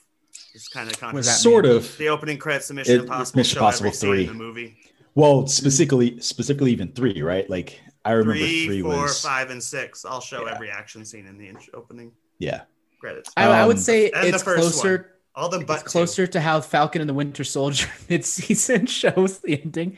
It's 0.53 0.69
kind 0.69 0.89
of 0.89 1.13
Was 1.13 1.25
that 1.25 1.33
sort 1.33 1.65
of. 1.65 1.97
the 1.97 2.07
opening 2.07 2.37
credits 2.37 2.69
of 2.69 2.77
Mission 2.77 2.95
It- 2.95 3.01
Impossible. 3.01 3.37
Mission 3.37 3.57
Impossible 3.57 3.91
3. 3.91 4.25
the 4.27 4.33
movie. 4.33 4.77
Well, 5.13 5.45
specifically, 5.47 6.19
specifically 6.19 6.71
even 6.71 6.91
three, 6.93 7.21
right? 7.21 7.49
Like 7.49 7.79
I 8.05 8.11
remember 8.11 8.33
Three, 8.39 8.65
three, 8.67 8.81
four, 8.81 9.01
was 9.01 9.21
five, 9.21 9.49
and 9.49 9.61
six. 9.61 10.05
I'll 10.05 10.21
show 10.21 10.45
Yeah. 10.45 10.53
every 10.53 10.69
action 10.69 11.03
scene 11.03 11.25
in 11.25 11.37
the 11.37 11.47
int- 11.49 11.69
opening 11.73 12.11
yeah. 12.39 12.61
credits. 12.99 13.31
I, 13.35 13.45
I 13.47 13.65
would 13.65 13.77
Um, 13.77 13.81
say 13.81 14.11
and 14.11 14.23
the 14.25 14.27
it's 14.35 14.43
first 14.43 14.61
closer. 14.61 15.11
All 15.33 15.49
them 15.49 15.65
but 15.65 15.81
It's 15.81 15.91
closer 15.91 16.25
to 16.27 16.39
how 16.39 16.61
Falcon 16.61 17.01
and 17.01 17.09
the 17.09 17.13
Winter 17.13 17.43
Soldier 17.43 17.89
mid-season 18.09 18.85
shows 19.01 19.39
the 19.39 19.61
ending, 19.61 19.97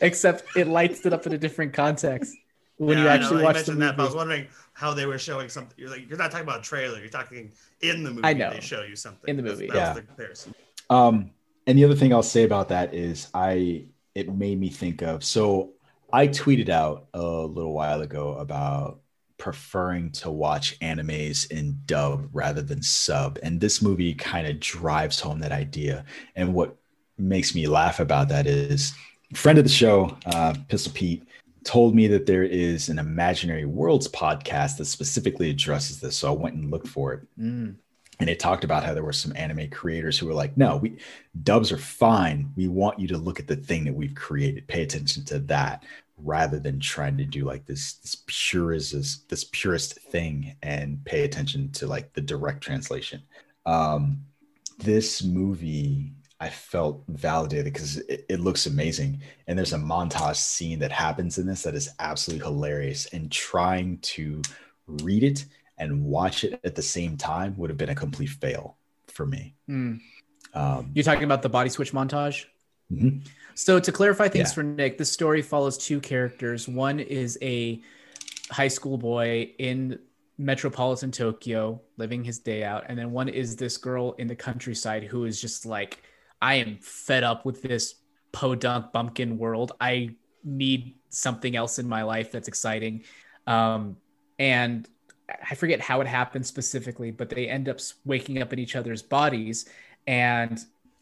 except 0.00 0.44
it 0.56 0.68
lights 0.68 1.04
it 1.06 1.12
up 1.12 1.26
in 1.26 1.32
a 1.32 1.38
different 1.38 1.72
context 1.72 2.36
when 2.76 2.98
Yeah, 2.98 3.04
you 3.04 3.10
I 3.10 3.16
know, 3.16 3.22
actually 3.22 3.38
you 3.38 3.44
watch 3.44 3.54
the 3.54 3.58
mentioned 3.58 3.78
movie. 3.78 3.86
that, 3.90 3.96
but 3.96 4.02
I 4.02 4.06
was 4.06 4.14
wondering 4.14 4.46
how 4.74 4.94
they 4.94 5.06
were 5.06 5.18
showing 5.18 5.48
something. 5.48 5.74
You're 5.78 5.90
like, 5.90 6.08
you're 6.08 6.18
not 6.18 6.30
talking 6.30 6.46
about 6.46 6.60
a 6.60 6.62
trailer. 6.62 7.00
You're 7.00 7.08
talking 7.08 7.50
in 7.80 8.04
the 8.04 8.10
movie. 8.10 8.22
I 8.24 8.34
know. 8.34 8.50
They 8.52 8.60
show 8.60 8.82
you 8.82 8.94
something 8.94 9.28
In 9.28 9.36
the 9.36 9.42
That's- 9.42 9.58
movie. 9.58 9.70
That 9.72 9.76
Yeah. 9.76 9.88
was 9.94 9.96
the 10.02 10.06
comparison. 10.06 10.54
Um, 10.90 11.30
and 11.66 11.76
the 11.78 11.84
other 11.84 11.96
thing 11.96 12.12
I'll 12.12 12.22
say 12.22 12.44
about 12.44 12.68
that 12.68 12.94
is 12.94 13.28
I 13.34 13.86
it 14.14 14.32
made 14.32 14.60
me 14.60 14.68
think 14.70 15.02
of 15.02 15.24
so 15.24 15.72
I 16.12 16.28
tweeted 16.28 16.68
out 16.68 17.08
a 17.14 17.22
little 17.22 17.72
while 17.72 18.00
ago 18.00 18.34
about 18.34 19.00
preferring 19.38 20.10
to 20.10 20.30
watch 20.30 20.78
animes 20.80 21.50
in 21.50 21.78
dub 21.84 22.28
rather 22.32 22.62
than 22.62 22.82
sub. 22.82 23.38
And 23.42 23.60
this 23.60 23.82
movie 23.82 24.14
kind 24.14 24.46
of 24.46 24.60
drives 24.60 25.20
home 25.20 25.40
that 25.40 25.52
idea. 25.52 26.04
And 26.34 26.54
what 26.54 26.76
makes 27.18 27.54
me 27.54 27.66
laugh 27.66 28.00
about 28.00 28.28
that 28.28 28.46
is 28.46 28.92
friend 29.34 29.58
of 29.58 29.64
the 29.64 29.70
show, 29.70 30.16
uh, 30.26 30.54
Pistol 30.68 30.92
Pete, 30.94 31.24
told 31.64 31.94
me 31.94 32.06
that 32.06 32.26
there 32.26 32.44
is 32.44 32.88
an 32.88 32.98
Imaginary 32.98 33.64
Worlds 33.64 34.08
podcast 34.08 34.76
that 34.78 34.84
specifically 34.84 35.50
addresses 35.50 36.00
this. 36.00 36.16
So 36.16 36.28
I 36.28 36.36
went 36.36 36.54
and 36.54 36.70
looked 36.70 36.88
for 36.88 37.12
it 37.12 37.26
Mm. 37.38 37.76
And 38.18 38.30
it 38.30 38.38
talked 38.40 38.64
about 38.64 38.84
how 38.84 38.94
there 38.94 39.04
were 39.04 39.12
some 39.12 39.36
anime 39.36 39.68
creators 39.70 40.18
who 40.18 40.26
were 40.26 40.34
like, 40.34 40.56
"No, 40.56 40.76
we 40.76 40.98
dubs 41.42 41.70
are 41.72 41.78
fine. 41.78 42.52
We 42.56 42.68
want 42.68 42.98
you 42.98 43.08
to 43.08 43.18
look 43.18 43.38
at 43.40 43.46
the 43.46 43.56
thing 43.56 43.84
that 43.84 43.94
we've 43.94 44.14
created. 44.14 44.66
Pay 44.68 44.82
attention 44.82 45.24
to 45.26 45.38
that, 45.40 45.84
rather 46.16 46.58
than 46.58 46.80
trying 46.80 47.16
to 47.18 47.24
do 47.24 47.44
like 47.44 47.66
this 47.66 47.94
this 47.94 48.22
purist 48.26 48.92
this, 48.92 49.18
this 49.28 49.44
purist 49.44 50.00
thing 50.00 50.56
and 50.62 51.04
pay 51.04 51.24
attention 51.24 51.70
to 51.72 51.86
like 51.86 52.12
the 52.14 52.20
direct 52.20 52.62
translation." 52.62 53.22
Um, 53.66 54.24
this 54.78 55.22
movie 55.22 56.12
I 56.38 56.50
felt 56.50 57.02
validated 57.08 57.72
because 57.72 57.96
it, 57.96 58.26
it 58.28 58.40
looks 58.40 58.66
amazing, 58.66 59.22
and 59.46 59.58
there's 59.58 59.72
a 59.72 59.78
montage 59.78 60.36
scene 60.36 60.78
that 60.80 60.92
happens 60.92 61.38
in 61.38 61.46
this 61.46 61.62
that 61.62 61.74
is 61.74 61.90
absolutely 61.98 62.44
hilarious. 62.44 63.06
And 63.06 63.32
trying 63.32 63.98
to 63.98 64.42
read 64.86 65.22
it 65.22 65.46
and 65.78 66.04
watch 66.04 66.44
it 66.44 66.60
at 66.64 66.74
the 66.74 66.82
same 66.82 67.16
time 67.16 67.56
would 67.56 67.70
have 67.70 67.76
been 67.76 67.90
a 67.90 67.94
complete 67.94 68.30
fail 68.30 68.76
for 69.08 69.26
me. 69.26 69.54
Mm. 69.68 70.00
Um, 70.54 70.90
You're 70.94 71.04
talking 71.04 71.24
about 71.24 71.42
the 71.42 71.48
body 71.48 71.68
switch 71.70 71.92
montage. 71.92 72.44
mhm. 72.92 73.26
So 73.54 73.80
to 73.80 73.90
clarify 73.92 74.28
things 74.28 74.50
Yeah. 74.50 74.54
for 74.54 74.62
Nick, 74.62 74.98
this 74.98 75.10
story 75.10 75.42
follows 75.42 75.76
two 75.78 76.00
characters. 76.00 76.68
One 76.68 77.00
is 77.00 77.38
a 77.42 77.82
high 78.50 78.68
school 78.68 78.96
boy 78.98 79.54
in 79.58 79.98
metropolitan 80.38 81.10
Tokyo 81.10 81.80
living 81.96 82.22
his 82.22 82.38
day 82.38 82.62
out. 82.62 82.84
And 82.88 82.98
then 82.98 83.10
one 83.12 83.28
is 83.28 83.56
this 83.56 83.76
girl 83.78 84.12
in 84.18 84.26
the 84.28 84.36
countryside 84.36 85.04
who 85.04 85.24
is 85.24 85.40
just 85.40 85.64
like, 85.66 86.02
I 86.42 86.56
am 86.56 86.78
fed 86.80 87.24
up 87.24 87.44
with 87.46 87.62
this 87.62 87.94
podunk 88.32 88.92
bumpkin 88.92 89.38
world. 89.38 89.72
I 89.80 90.10
need 90.44 90.94
something 91.08 91.56
else 91.56 91.78
in 91.78 91.88
my 91.88 92.02
life 92.02 92.30
that's 92.30 92.48
exciting. 92.48 93.04
Um, 93.46 93.96
and 94.38 94.86
I 95.28 95.54
forget 95.54 95.80
how 95.80 96.00
it 96.00 96.06
happened 96.06 96.46
specifically, 96.46 97.10
but 97.10 97.28
they 97.30 97.48
end 97.48 97.68
up 97.68 97.78
waking 98.04 98.40
up 98.40 98.52
in 98.52 98.58
each 98.58 98.76
other's 98.76 99.02
bodies 99.02 99.68
and 100.06 100.58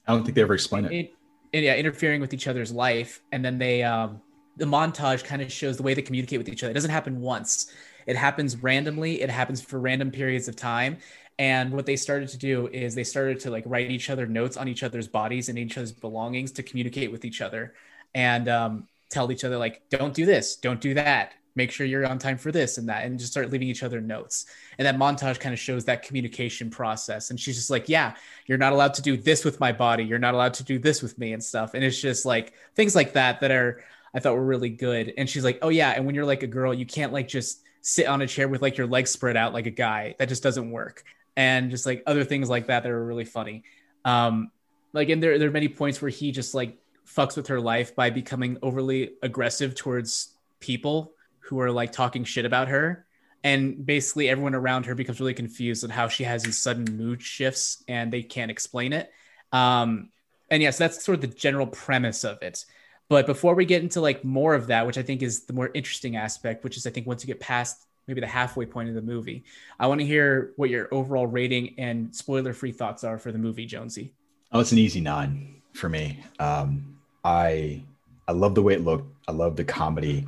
I 0.06 0.12
don't 0.12 0.22
think 0.24 0.34
they 0.34 0.42
ever 0.42 0.54
explain 0.54 0.84
it. 0.86 0.92
it, 0.92 1.12
it- 1.52 1.64
yeah, 1.64 1.74
interfering 1.76 2.20
with 2.20 2.34
each 2.34 2.48
other's 2.48 2.72
life. 2.72 3.22
And 3.32 3.44
then 3.44 3.58
they, 3.58 3.82
um, 3.82 4.20
the 4.56 4.64
montage 4.64 5.24
kind 5.24 5.40
of 5.42 5.52
shows 5.52 5.76
the 5.76 5.82
way 5.82 5.94
they 5.94 6.02
communicate 6.02 6.38
with 6.38 6.48
each 6.48 6.62
other. 6.62 6.70
It 6.70 6.74
doesn't 6.74 6.90
happen 6.90 7.20
once. 7.20 7.72
It 8.06 8.16
happens 8.16 8.56
randomly. 8.56 9.20
It 9.22 9.30
happens 9.30 9.60
for 9.62 9.78
random 9.78 10.10
periods 10.10 10.48
of 10.48 10.56
time. 10.56 10.98
And 11.38 11.72
what 11.72 11.86
they 11.86 11.96
started 11.96 12.28
to 12.30 12.38
do 12.38 12.68
is 12.68 12.94
they 12.94 13.04
started 13.04 13.40
to 13.40 13.50
like 13.50 13.64
write 13.66 13.90
each 13.90 14.10
other 14.10 14.26
notes 14.26 14.56
on 14.56 14.68
each 14.68 14.82
other's 14.82 15.08
bodies 15.08 15.48
and 15.48 15.58
each 15.58 15.76
other's 15.76 15.92
belongings 15.92 16.52
to 16.52 16.62
communicate 16.62 17.10
with 17.12 17.24
each 17.24 17.40
other 17.40 17.74
and 18.14 18.48
um, 18.48 18.88
tell 19.10 19.30
each 19.32 19.44
other 19.44 19.56
like, 19.58 19.82
don't 19.90 20.14
do 20.14 20.26
this, 20.26 20.56
don't 20.56 20.80
do 20.80 20.94
that. 20.94 21.34
Make 21.56 21.70
sure 21.70 21.86
you're 21.86 22.06
on 22.06 22.18
time 22.18 22.36
for 22.36 22.50
this 22.50 22.78
and 22.78 22.88
that, 22.88 23.04
and 23.04 23.18
just 23.18 23.32
start 23.32 23.50
leaving 23.50 23.68
each 23.68 23.82
other 23.82 24.00
notes. 24.00 24.46
And 24.78 24.86
that 24.86 24.96
montage 24.96 25.38
kind 25.38 25.52
of 25.52 25.58
shows 25.58 25.84
that 25.84 26.02
communication 26.02 26.70
process. 26.70 27.30
And 27.30 27.38
she's 27.38 27.56
just 27.56 27.70
like, 27.70 27.88
yeah, 27.88 28.14
you're 28.46 28.58
not 28.58 28.72
allowed 28.72 28.94
to 28.94 29.02
do 29.02 29.16
this 29.16 29.44
with 29.44 29.60
my 29.60 29.72
body. 29.72 30.04
You're 30.04 30.18
not 30.18 30.34
allowed 30.34 30.54
to 30.54 30.64
do 30.64 30.78
this 30.78 31.02
with 31.02 31.16
me 31.18 31.32
and 31.32 31.42
stuff. 31.42 31.74
And 31.74 31.84
it's 31.84 32.00
just 32.00 32.26
like 32.26 32.54
things 32.74 32.94
like 32.94 33.12
that 33.12 33.40
that 33.40 33.50
are 33.50 33.84
I 34.14 34.20
thought 34.20 34.34
were 34.34 34.44
really 34.44 34.70
good. 34.70 35.12
And 35.16 35.28
she's 35.28 35.44
like, 35.44 35.58
oh 35.62 35.70
yeah, 35.70 35.90
and 35.90 36.06
when 36.06 36.14
you're 36.14 36.24
like 36.24 36.42
a 36.42 36.48
girl, 36.48 36.72
you 36.72 36.86
can't 36.86 37.12
like 37.12 37.28
just 37.28 37.62
sit 37.82 38.06
on 38.06 38.22
a 38.22 38.26
chair 38.26 38.48
with 38.48 38.62
like 38.62 38.78
your 38.78 38.86
legs 38.86 39.10
spread 39.10 39.36
out 39.36 39.52
like 39.52 39.66
a 39.66 39.70
guy. 39.70 40.14
That 40.18 40.28
just 40.28 40.42
doesn't 40.42 40.70
work. 40.70 41.04
And 41.36 41.70
just 41.70 41.84
like 41.84 42.02
other 42.06 42.24
things 42.24 42.48
like 42.48 42.68
that 42.68 42.84
that 42.84 42.92
are 42.92 43.04
really 43.04 43.24
funny. 43.24 43.64
Um, 44.04 44.50
like 44.92 45.08
and 45.08 45.22
there 45.22 45.38
there 45.38 45.48
are 45.48 45.52
many 45.52 45.68
points 45.68 46.00
where 46.00 46.10
he 46.10 46.30
just 46.30 46.54
like 46.54 46.78
fucks 47.06 47.36
with 47.36 47.48
her 47.48 47.60
life 47.60 47.94
by 47.94 48.10
becoming 48.10 48.58
overly 48.62 49.12
aggressive 49.22 49.74
towards 49.74 50.34
people 50.60 51.13
who 51.44 51.60
are 51.60 51.70
like 51.70 51.92
talking 51.92 52.24
shit 52.24 52.44
about 52.44 52.68
her. 52.68 53.06
And 53.42 53.84
basically 53.84 54.28
everyone 54.28 54.54
around 54.54 54.86
her 54.86 54.94
becomes 54.94 55.20
really 55.20 55.34
confused 55.34 55.84
on 55.84 55.90
how 55.90 56.08
she 56.08 56.24
has 56.24 56.42
these 56.42 56.58
sudden 56.58 56.96
mood 56.96 57.20
shifts 57.20 57.84
and 57.88 58.12
they 58.12 58.22
can't 58.22 58.50
explain 58.50 58.92
it. 58.92 59.10
Um, 59.52 60.10
and 60.50 60.62
yes, 60.62 60.78
that's 60.78 61.04
sort 61.04 61.16
of 61.16 61.20
the 61.20 61.36
general 61.36 61.66
premise 61.66 62.24
of 62.24 62.42
it. 62.42 62.64
But 63.08 63.26
before 63.26 63.54
we 63.54 63.66
get 63.66 63.82
into 63.82 64.00
like 64.00 64.24
more 64.24 64.54
of 64.54 64.68
that, 64.68 64.86
which 64.86 64.96
I 64.96 65.02
think 65.02 65.22
is 65.22 65.44
the 65.44 65.52
more 65.52 65.70
interesting 65.74 66.16
aspect, 66.16 66.64
which 66.64 66.78
is 66.78 66.86
I 66.86 66.90
think 66.90 67.06
once 67.06 67.22
you 67.22 67.26
get 67.26 67.40
past 67.40 67.86
maybe 68.06 68.20
the 68.20 68.26
halfway 68.26 68.64
point 68.64 68.88
of 68.88 68.94
the 68.94 69.02
movie, 69.02 69.44
I 69.78 69.86
want 69.88 70.00
to 70.00 70.06
hear 70.06 70.52
what 70.56 70.70
your 70.70 70.88
overall 70.92 71.26
rating 71.26 71.74
and 71.78 72.14
spoiler-free 72.14 72.72
thoughts 72.72 73.04
are 73.04 73.18
for 73.18 73.30
the 73.30 73.38
movie, 73.38 73.66
Jonesy. 73.66 74.14
Oh, 74.52 74.60
it's 74.60 74.72
an 74.72 74.78
easy 74.78 75.00
nine 75.00 75.60
for 75.74 75.88
me. 75.88 76.24
Um, 76.38 76.98
I 77.24 77.82
I 78.26 78.32
love 78.32 78.54
the 78.54 78.62
way 78.62 78.74
it 78.74 78.80
looked. 78.80 79.12
I 79.28 79.32
love 79.32 79.56
the 79.56 79.64
comedy. 79.64 80.26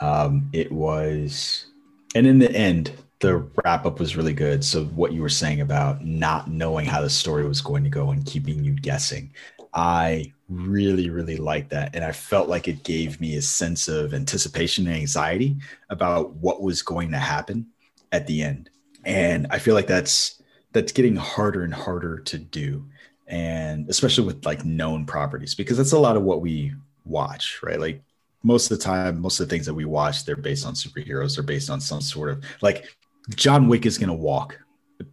Um, 0.00 0.48
it 0.52 0.70
was, 0.70 1.66
and 2.14 2.26
in 2.26 2.38
the 2.38 2.50
end, 2.52 2.92
the 3.20 3.38
wrap 3.64 3.84
up 3.84 3.98
was 3.98 4.16
really 4.16 4.32
good. 4.32 4.64
So 4.64 4.84
what 4.86 5.12
you 5.12 5.22
were 5.22 5.28
saying 5.28 5.60
about 5.60 6.04
not 6.04 6.48
knowing 6.48 6.86
how 6.86 7.00
the 7.00 7.10
story 7.10 7.46
was 7.46 7.60
going 7.60 7.82
to 7.84 7.90
go 7.90 8.10
and 8.10 8.24
keeping 8.24 8.62
you 8.62 8.74
guessing, 8.74 9.32
I 9.74 10.32
really 10.48 11.10
really 11.10 11.36
liked 11.36 11.70
that, 11.70 11.94
and 11.94 12.04
I 12.04 12.12
felt 12.12 12.48
like 12.48 12.68
it 12.68 12.84
gave 12.84 13.20
me 13.20 13.36
a 13.36 13.42
sense 13.42 13.88
of 13.88 14.14
anticipation 14.14 14.86
and 14.86 14.96
anxiety 14.96 15.56
about 15.90 16.34
what 16.36 16.62
was 16.62 16.82
going 16.82 17.10
to 17.10 17.18
happen 17.18 17.66
at 18.12 18.26
the 18.26 18.42
end. 18.42 18.70
And 19.04 19.46
I 19.50 19.58
feel 19.58 19.74
like 19.74 19.86
that's 19.86 20.42
that's 20.72 20.92
getting 20.92 21.16
harder 21.16 21.64
and 21.64 21.74
harder 21.74 22.18
to 22.18 22.38
do 22.38 22.84
and 23.28 23.88
especially 23.88 24.24
with 24.24 24.44
like 24.44 24.64
known 24.64 25.04
properties 25.04 25.54
because 25.54 25.76
that's 25.76 25.92
a 25.92 25.98
lot 25.98 26.16
of 26.16 26.22
what 26.22 26.40
we 26.40 26.72
watch 27.04 27.60
right 27.62 27.78
like 27.78 28.02
most 28.42 28.70
of 28.70 28.78
the 28.78 28.84
time 28.84 29.20
most 29.20 29.40
of 29.40 29.48
the 29.48 29.50
things 29.54 29.66
that 29.66 29.74
we 29.74 29.84
watch 29.84 30.24
they're 30.24 30.36
based 30.36 30.66
on 30.66 30.74
superheroes. 30.74 31.34
They're 31.34 31.44
based 31.44 31.70
on 31.70 31.80
some 31.80 32.00
sort 32.00 32.30
of 32.30 32.44
like 32.62 32.86
john 33.34 33.68
wick 33.68 33.84
is 33.84 33.98
going 33.98 34.08
to 34.08 34.14
walk 34.14 34.58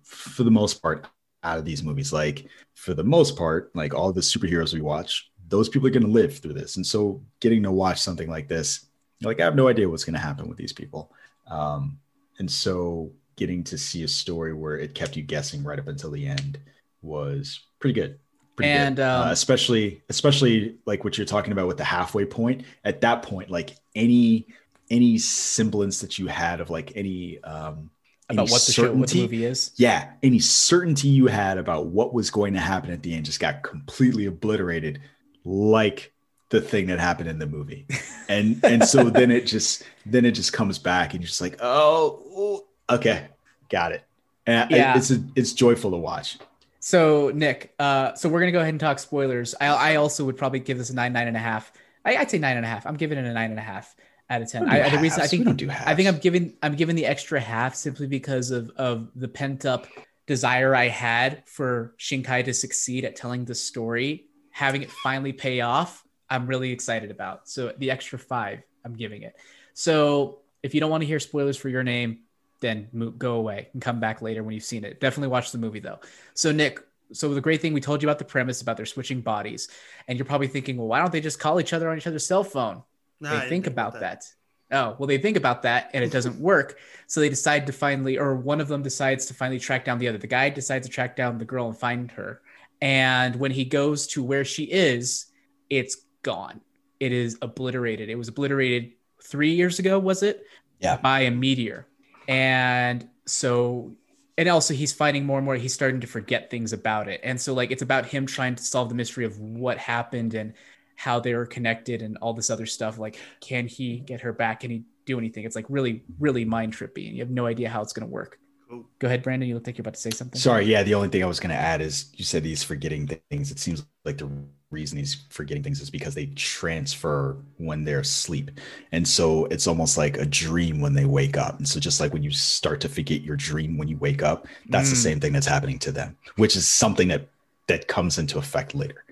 for 0.04 0.44
the 0.44 0.52
most 0.52 0.82
part 0.82 1.08
out 1.44 1.58
of 1.58 1.66
these 1.66 1.84
movies. 1.84 2.14
Like 2.14 2.48
for 2.74 2.94
the 2.94 3.04
most 3.04 3.38
part 3.38 3.76
like 3.76 3.94
all 3.94 4.12
the 4.12 4.22
superheroes 4.22 4.74
we 4.74 4.82
watch 4.82 5.32
those 5.48 5.70
people 5.70 5.88
are 5.88 5.92
going 5.92 6.04
to 6.04 6.10
live 6.10 6.38
through 6.38 6.54
this. 6.54 6.76
And 6.76 6.86
so 6.86 7.22
getting 7.40 7.64
to 7.64 7.72
watch 7.72 8.02
something 8.02 8.30
like 8.30 8.48
this 8.48 8.88
like 9.22 9.40
i 9.40 9.44
have 9.44 9.56
no 9.56 9.68
idea 9.68 9.88
what's 9.88 10.04
going 10.04 10.14
to 10.14 10.20
happen 10.20 10.48
with 10.48 10.58
these 10.58 10.74
people. 10.74 11.12
Um, 11.48 12.00
and 12.40 12.52
so 12.52 13.12
getting 13.36 13.64
to 13.66 13.78
see 13.78 14.04
a 14.04 14.08
story 14.08 14.54
where 14.54 14.78
it 14.78 14.96
kept 14.96 15.16
you 15.16 15.24
guessing 15.24 15.64
right 15.64 15.80
up 15.80 15.88
until 15.88 16.12
the 16.12 16.26
end 16.26 16.60
was 17.02 17.62
pretty 17.80 17.94
good. 17.94 18.20
Pretty 18.56 18.72
And, 18.72 19.00
um, 19.00 19.28
uh, 19.28 19.32
especially 19.32 20.02
especially 20.10 20.76
like 20.86 21.04
what 21.04 21.18
you're 21.18 21.26
talking 21.26 21.52
about 21.52 21.68
with 21.68 21.78
the 21.78 21.84
halfway 21.84 22.26
point. 22.26 22.64
At 22.84 23.02
that 23.02 23.22
point, 23.24 23.50
like 23.50 23.76
any 23.96 24.48
any 24.90 25.18
semblance 25.18 26.00
that 26.02 26.18
you 26.20 26.28
had 26.28 26.62
of 26.62 26.70
like 26.70 26.94
any 26.96 27.42
um 27.44 27.90
any 28.30 28.38
About 28.38 28.50
what 28.52 28.62
the 28.66 28.72
show, 28.72 28.92
what 28.94 29.10
the 29.10 29.22
movie 29.22 29.46
is. 29.46 29.72
yeah, 29.76 30.12
any 30.24 30.40
certainty 30.40 31.08
you 31.10 31.28
had 31.28 31.58
about 31.58 31.88
what 31.88 32.14
was 32.14 32.30
going 32.32 32.54
to 32.54 32.60
happen 32.60 32.92
at 32.92 33.04
the 33.04 33.14
end 33.14 33.26
just 33.26 33.40
got 33.40 33.62
completely 33.62 34.26
obliterated, 34.26 35.00
like 35.44 36.12
the 36.50 36.62
thing 36.62 36.88
that 36.88 37.00
happened 37.00 37.30
in 37.30 37.40
the 37.40 37.48
movie. 37.48 37.86
And 38.28 38.60
and 38.64 38.84
so 38.84 39.04
then 39.12 39.30
it 39.30 39.46
just 39.46 39.84
then 40.08 40.26
it 40.26 40.32
just 40.32 40.52
comes 40.52 40.80
back 40.80 41.14
and 41.14 41.22
you're 41.22 41.28
just 41.28 41.42
like, 41.42 41.58
oh, 41.62 42.66
okay, 42.90 43.28
got 43.70 43.92
it. 43.92 44.04
And 44.48 44.64
I- 44.74 44.76
Yeah. 44.76 44.98
it's 44.98 45.12
a, 45.12 45.24
it's 45.36 45.54
joyful 45.54 45.92
to 45.92 45.98
watch. 45.98 46.40
So 46.86 47.32
Nick, 47.34 47.74
uh, 47.80 48.14
so 48.14 48.30
we're 48.30 48.42
gonna 48.42 48.52
go 48.52 48.60
ahead 48.60 48.70
and 48.70 48.80
talk 48.80 49.00
spoilers. 49.00 49.56
I, 49.60 49.70
I 49.70 49.96
also 49.96 50.24
would 50.24 50.38
probably 50.38 50.60
give 50.60 50.78
this 50.78 50.92
a 50.92 50.94
nine, 50.94 51.14
nine 51.14 51.28
and 51.28 51.36
a 51.36 51.40
half. 51.40 51.72
I, 52.06 52.16
I'd 52.16 52.30
say 52.30 52.38
nine 52.38 52.58
and 52.58 52.66
a 52.66 52.70
half. 52.70 52.86
I'm 52.86 52.96
giving 52.96 53.18
it 53.18 53.26
a 53.26 53.34
nine 53.34 53.50
and 53.50 53.58
a 53.58 53.64
half 53.64 53.96
out 54.30 54.44
of 54.44 54.52
ten. 54.52 54.66
We 54.66 54.70
don't 54.70 54.78
do 54.78 54.86
I, 54.86 54.90
the 54.92 55.00
reason 55.00 55.22
I 55.24 55.26
think 55.26 55.40
We 55.40 55.46
don't 55.46 55.58
do 55.58 55.72
I 55.72 55.96
think 55.96 56.08
I'm 56.08 56.20
giving 56.20 56.54
I'm 56.62 56.76
giving 56.76 56.96
the 56.96 57.08
extra 57.08 57.40
half 57.40 57.74
simply 57.74 58.06
because 58.06 58.52
of 58.52 58.70
of 58.78 59.10
the 59.16 59.28
pent 59.28 59.66
up 59.66 59.88
desire 60.28 60.76
I 60.76 60.90
had 60.90 61.42
for 61.48 61.96
Shinkai 61.98 62.46
to 62.46 62.54
succeed 62.54 63.04
at 63.04 63.16
telling 63.16 63.46
the 63.46 63.56
story, 63.56 64.28
having 64.52 64.84
it 64.84 64.92
finally 64.92 65.34
pay 65.34 65.62
off. 65.62 66.06
I'm 66.30 66.46
really 66.46 66.72
excited 66.72 67.10
about. 67.10 67.50
So 67.50 67.74
the 67.76 67.90
extra 67.90 68.20
five, 68.20 68.62
I'm 68.84 68.94
giving 68.94 69.24
it. 69.24 69.36
So 69.74 70.42
if 70.62 70.76
you 70.76 70.82
don't 70.82 70.92
want 70.92 71.02
to 71.02 71.08
hear 71.08 71.20
spoilers 71.20 71.58
for 71.58 71.68
your 71.68 71.82
name, 71.82 72.25
then 72.60 72.88
mo- 72.94 73.12
go 73.12 73.36
away 73.36 73.70
and 73.74 73.82
come 73.82 74.00
back 74.00 74.22
later 74.22 74.44
when 74.44 74.54
you've 74.54 74.64
seen 74.64 74.84
it. 74.84 75.00
Definitely 75.00 75.30
watch 75.30 75.52
the 75.52 75.58
movie 75.58 75.80
though. 75.80 76.00
So 76.34 76.52
Nick, 76.52 76.80
so 77.12 77.34
the 77.34 77.42
great 77.42 77.62
thing 77.62 77.74
we 77.74 77.82
told 77.82 78.02
you 78.02 78.10
about 78.10 78.20
the 78.20 78.26
premise 78.26 78.62
about 78.62 78.78
their 78.78 78.86
switching 78.86 79.22
bodies, 79.22 79.68
and 80.08 80.18
you're 80.18 80.26
probably 80.26 80.48
thinking, 80.48 80.78
well, 80.78 80.88
why 80.88 81.00
don't 81.00 81.12
they 81.12 81.22
just 81.22 81.40
call 81.40 81.60
each 81.60 81.74
other 81.74 81.90
on 81.90 81.98
each 81.98 82.08
other's 82.08 82.26
cell 82.26 82.44
phone? 82.44 82.84
No, 83.20 83.30
they 83.30 83.36
didn't 83.36 83.50
think 83.50 83.68
about 83.68 84.00
that. 84.00 84.24
Oh, 84.72 84.96
well, 84.98 85.08
they 85.08 85.20
think 85.20 85.38
about 85.38 85.62
that 85.62 85.92
and 85.94 86.04
it 86.04 86.12
doesn't 86.12 86.40
work. 86.40 86.80
So 87.08 87.20
they 87.20 87.30
decide 87.30 87.68
to 87.68 87.74
finally, 87.74 88.18
or 88.18 88.36
one 88.36 88.60
of 88.60 88.68
them 88.68 88.82
decides 88.82 89.28
to 89.28 89.34
finally 89.34 89.60
track 89.60 89.86
down 89.86 90.00
the 90.00 90.08
other. 90.08 90.18
The 90.18 90.28
guy 90.28 90.50
decides 90.50 90.88
to 90.88 90.94
track 90.94 91.16
down 91.16 91.38
the 91.38 91.46
girl 91.46 91.68
and 91.68 91.78
find 91.78 92.12
her. 92.12 92.42
And 92.82 93.36
when 93.36 93.52
he 93.52 93.64
goes 93.66 94.08
to 94.08 94.24
where 94.24 94.44
she 94.44 94.64
is, 94.64 95.28
it's 95.70 95.98
gone. 96.24 96.62
It 97.00 97.12
is 97.12 97.38
obliterated. 97.42 98.10
It 98.10 98.16
was 98.16 98.28
obliterated 98.28 98.94
three 99.24 99.54
years 99.54 99.80
ago, 99.80 100.00
was 100.00 100.24
it? 100.24 100.46
Yeah. 100.80 100.98
By 100.98 101.22
a 101.22 101.32
meteor. 101.32 101.88
And 102.28 103.08
so, 103.26 103.94
and 104.38 104.50
also 104.50 104.74
he's 104.74 104.94
finding 104.94 105.26
more 105.26 105.38
and 105.38 105.46
more, 105.46 105.56
he's 105.56 105.74
starting 105.74 106.02
to 106.02 106.08
forget 106.08 106.50
things 106.50 106.74
about 106.74 107.08
it. 107.08 107.22
And 107.24 107.40
so, 107.40 107.54
like, 107.54 107.72
it's 107.72 107.82
about 107.82 108.06
him 108.06 108.26
trying 108.26 108.56
to 108.56 108.64
solve 108.64 108.90
the 108.90 108.96
mystery 108.96 109.26
of 109.26 109.40
what 109.40 109.78
happened 109.78 110.34
and 110.34 110.54
how 110.96 111.20
they 111.20 111.34
were 111.34 111.46
connected 111.46 112.02
and 112.02 112.18
all 112.18 112.34
this 112.34 112.50
other 112.50 112.66
stuff. 112.66 112.98
Like, 112.98 113.20
can 113.42 113.68
he 113.68 114.00
get 114.00 114.22
her 114.22 114.34
back? 114.34 114.62
Can 114.62 114.72
he 114.72 114.84
do 115.06 115.18
anything? 115.18 115.46
It's 115.46 115.56
like 115.56 115.66
really, 115.70 116.04
really 116.20 116.46
mind 116.46 116.74
trippy, 116.74 117.08
and 117.08 117.16
you 117.16 117.20
have 117.20 117.30
no 117.30 117.46
idea 117.46 117.70
how 117.70 117.82
it's 117.82 117.94
going 117.94 118.08
to 118.08 118.12
work. 118.12 118.40
Cool. 118.70 118.86
Go 118.98 119.08
ahead, 119.08 119.22
Brandon. 119.22 119.48
You 119.48 119.56
look 119.56 119.68
like 119.68 119.78
you're 119.78 119.84
about 119.84 119.94
to 119.94 120.02
say 120.02 120.10
something. 120.10 120.40
Sorry, 120.40 120.66
yeah. 120.66 120.84
The 120.84 120.96
only 120.96 121.10
thing 121.10 121.24
I 121.24 121.28
was 121.28 121.40
going 121.40 121.52
to 121.52 121.56
add 121.56 121.82
is 121.82 122.10
you 122.14 122.26
said 122.26 122.44
he's 122.44 122.64
forgetting 122.64 123.08
things. 123.30 123.52
It 123.52 123.60
seems 123.60 123.86
like 124.04 124.18
the 124.18 124.30
reason 124.72 124.98
he's 124.98 125.26
forgetting 125.30 125.64
things 125.64 125.82
is 125.82 125.90
because 125.90 126.16
they 126.16 126.28
transfer 126.28 127.38
when 127.58 127.84
they're 127.84 128.00
asleep, 128.02 128.52
and 128.92 129.08
so 129.08 129.46
it's 129.46 129.68
almost 129.68 129.98
like 129.98 130.18
a 130.18 130.26
dream 130.26 130.82
when 130.82 130.94
they 130.94 131.06
wake 131.06 131.38
up. 131.38 131.58
And 131.58 131.68
so 131.68 131.80
just 131.80 132.00
like 132.00 132.14
when 132.14 132.24
you 132.24 132.32
start 132.32 132.82
to 132.82 132.90
forget 132.90 133.22
your 133.22 133.36
dream 133.38 133.78
when 133.78 133.88
you 133.88 133.98
wake 133.98 134.24
up, 134.24 134.48
that's 134.70 134.90
the 134.90 134.96
Mm. 134.96 134.98
same 134.98 135.20
thing 135.20 135.34
that's 135.34 135.48
happening 135.48 135.80
to 135.80 135.92
them, 135.92 136.18
which 136.36 136.56
is 136.56 136.68
something 136.68 137.08
that 137.10 137.30
that 137.68 137.88
comes 137.88 138.18
into 138.20 138.38
effect 138.38 138.76
later. 138.76 139.06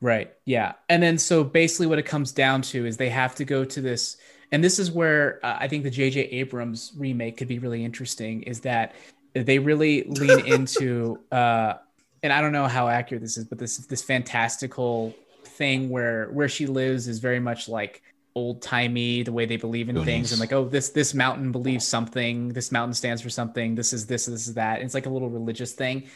Right. 0.00 0.32
Yeah. 0.44 0.74
And 0.88 1.02
then 1.02 1.16
so 1.18 1.42
basically 1.42 1.86
what 1.86 1.98
it 1.98 2.04
comes 2.04 2.32
down 2.32 2.62
to 2.62 2.84
is 2.86 2.96
they 2.96 3.08
have 3.08 3.34
to 3.36 3.44
go 3.44 3.64
to 3.64 3.80
this 3.80 4.16
and 4.52 4.62
this 4.62 4.78
is 4.78 4.90
where 4.92 5.40
uh, 5.44 5.56
I 5.58 5.68
think 5.68 5.82
the 5.84 5.90
JJ 5.90 6.28
Abrams 6.32 6.92
remake 6.96 7.36
could 7.38 7.48
be 7.48 7.58
really 7.58 7.84
interesting 7.84 8.42
is 8.42 8.60
that 8.60 8.94
they 9.34 9.58
really 9.58 10.04
lean 10.04 10.38
into 10.38 11.20
uh 11.32 11.74
and 12.22 12.32
I 12.32 12.40
don't 12.40 12.52
know 12.52 12.66
how 12.66 12.88
accurate 12.88 13.22
this 13.22 13.36
is 13.36 13.44
but 13.44 13.58
this 13.58 13.78
this 13.78 14.02
fantastical 14.02 15.14
thing 15.44 15.88
where 15.88 16.26
where 16.32 16.48
she 16.48 16.66
lives 16.66 17.08
is 17.08 17.18
very 17.18 17.40
much 17.40 17.68
like 17.68 18.02
old 18.36 18.60
timey 18.60 19.22
the 19.22 19.32
way 19.32 19.46
they 19.46 19.56
believe 19.56 19.88
in 19.88 20.04
things. 20.04 20.30
And 20.30 20.38
like 20.38 20.52
oh 20.52 20.68
this 20.68 20.90
this 20.90 21.14
mountain 21.14 21.50
believes 21.50 21.86
something. 21.86 22.50
This 22.50 22.70
mountain 22.70 22.92
stands 22.92 23.22
for 23.22 23.30
something. 23.30 23.74
This 23.74 23.94
is 23.94 24.06
this 24.06 24.26
this 24.26 24.46
is 24.46 24.54
that. 24.54 24.82
It's 24.82 24.94
like 24.94 25.06
a 25.06 25.10
little 25.10 25.30
religious 25.30 25.72
thing. 25.72 26.08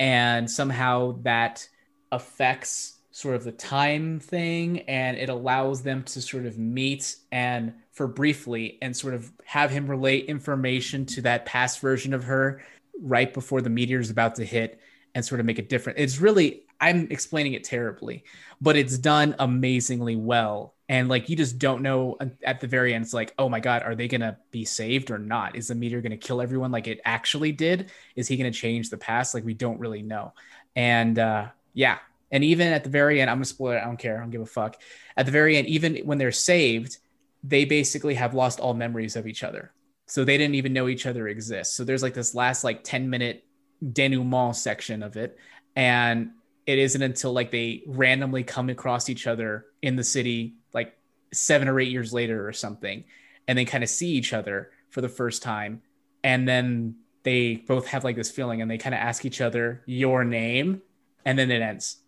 And 0.00 0.50
somehow 0.50 1.18
that 1.22 1.66
affects 2.10 2.98
sort 3.12 3.36
of 3.36 3.44
the 3.44 3.52
time 3.52 4.18
thing 4.18 4.80
and 4.82 5.16
it 5.16 5.28
allows 5.28 5.82
them 5.82 6.02
to 6.04 6.20
sort 6.20 6.46
of 6.46 6.58
meet 6.58 7.16
and 7.32 7.72
for 7.92 8.06
briefly 8.06 8.78
and 8.82 8.96
sort 8.96 9.14
of 9.14 9.30
have 9.44 9.70
him 9.70 9.88
relate 9.88 10.26
information 10.26 11.04
to 11.04 11.22
that 11.22 11.46
past 11.46 11.80
version 11.80 12.12
of 12.12 12.24
her 12.24 12.62
right 13.00 13.32
before 13.34 13.60
the 13.60 13.70
meteor 13.70 13.98
is 13.98 14.10
about 14.10 14.36
to 14.36 14.44
hit 14.44 14.80
and 15.14 15.24
sort 15.24 15.40
of 15.40 15.46
make 15.46 15.58
it 15.58 15.68
different. 15.68 15.98
It's 15.98 16.20
really 16.20 16.64
i'm 16.80 17.08
explaining 17.10 17.54
it 17.54 17.64
terribly 17.64 18.22
but 18.60 18.76
it's 18.76 18.98
done 18.98 19.34
amazingly 19.38 20.16
well. 20.16 20.74
And 20.88 21.08
like 21.08 21.28
you 21.28 21.36
just 21.36 21.58
don't 21.58 21.82
know 21.82 22.16
at 22.42 22.60
the 22.60 22.66
very 22.66 22.94
end 22.94 23.04
it's 23.04 23.14
like 23.14 23.34
oh 23.38 23.48
my 23.48 23.60
god 23.60 23.82
are 23.82 23.94
they 23.94 24.08
gonna 24.08 24.38
be 24.50 24.64
saved 24.64 25.10
or 25.10 25.18
not? 25.18 25.54
Is 25.56 25.68
the 25.68 25.74
meteor 25.74 26.00
gonna 26.00 26.16
kill 26.16 26.40
everyone 26.40 26.72
like 26.72 26.88
it 26.88 27.00
actually 27.04 27.52
did? 27.52 27.90
Is 28.16 28.26
he 28.26 28.36
gonna 28.36 28.50
change 28.50 28.90
the 28.90 28.96
past? 28.96 29.34
Like 29.34 29.44
we 29.44 29.54
don't 29.54 29.78
really 29.78 30.02
know. 30.02 30.34
And 30.74 31.18
uh 31.18 31.48
yeah. 31.74 31.98
And 32.30 32.44
even 32.44 32.68
at 32.68 32.84
the 32.84 32.90
very 32.90 33.20
end 33.20 33.30
i'm 33.30 33.36
gonna 33.36 33.44
spoil 33.44 33.72
it 33.72 33.82
i 33.82 33.84
don't 33.84 33.98
care 33.98 34.16
i 34.16 34.20
don't 34.20 34.30
give 34.30 34.40
a 34.40 34.46
fuck. 34.46 34.80
At 35.16 35.26
the 35.26 35.32
very 35.32 35.56
end 35.56 35.68
even 35.68 35.98
when 35.98 36.18
they're 36.18 36.32
saved 36.32 36.98
they 37.44 37.64
basically 37.64 38.14
have 38.14 38.34
lost 38.34 38.58
all 38.58 38.74
memories 38.74 39.14
of 39.14 39.26
each 39.28 39.44
other. 39.44 39.72
So 40.06 40.24
they 40.24 40.36
didn't 40.38 40.56
even 40.56 40.72
know 40.72 40.88
each 40.88 41.06
other 41.06 41.28
exists 41.28 41.76
so 41.76 41.84
there's 41.84 42.02
like 42.02 42.14
this 42.14 42.34
last 42.34 42.64
like 42.64 42.82
10 42.82 43.10
minute 43.10 43.44
denouement 43.92 44.54
section 44.56 45.02
of 45.02 45.16
it 45.16 45.38
and 45.76 46.30
it 46.66 46.78
isn't 46.78 47.02
until 47.02 47.32
like 47.32 47.50
they 47.50 47.82
randomly 47.86 48.42
come 48.42 48.68
across 48.68 49.08
each 49.08 49.26
other 49.26 49.64
in 49.82 49.96
the 49.96 50.04
city 50.04 50.54
like 50.74 50.96
seven 51.32 51.68
or 51.68 51.78
eight 51.80 51.90
years 51.90 52.12
later 52.12 52.46
or 52.46 52.52
something 52.52 53.04
and 53.46 53.56
they 53.58 53.64
kind 53.64 53.84
of 53.84 53.90
see 53.90 54.08
each 54.08 54.32
other 54.32 54.70
for 54.90 55.00
the 55.00 55.08
first 55.08 55.42
time 55.42 55.80
and 56.24 56.48
then 56.48 56.96
they 57.22 57.56
both 57.56 57.86
have 57.86 58.04
like 58.04 58.16
this 58.16 58.30
feeling 58.30 58.60
and 58.62 58.70
they 58.70 58.78
kind 58.78 58.94
of 58.94 59.00
ask 59.00 59.24
each 59.24 59.40
other 59.40 59.82
your 59.86 60.24
name 60.24 60.82
and 61.24 61.38
then 61.38 61.50
it 61.50 61.62
ends 61.62 61.98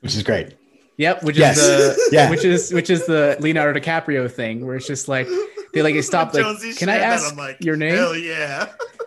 which 0.00 0.14
is 0.14 0.22
great. 0.22 0.54
Yep, 0.96 1.22
which 1.24 1.36
Yes. 1.36 1.58
is 1.58 1.66
the 1.96 2.08
Yeah. 2.12 2.30
which 2.30 2.44
is 2.44 2.72
which 2.72 2.88
is 2.88 3.04
the 3.06 3.36
Leonardo 3.40 3.78
DiCaprio 3.78 4.30
thing 4.30 4.64
where 4.66 4.76
it's 4.76 4.86
just 4.86 5.08
like 5.08 5.26
they 5.74 5.82
like 5.82 5.94
they 5.94 6.02
stop 6.02 6.32
like 6.34 6.44
can 6.76 6.88
I 6.88 6.96
ask 6.98 7.30
I'm 7.32 7.36
like, 7.36 7.62
your 7.62 7.76
name? 7.76 7.94
Hell 7.94 8.16
yeah. 8.16 8.72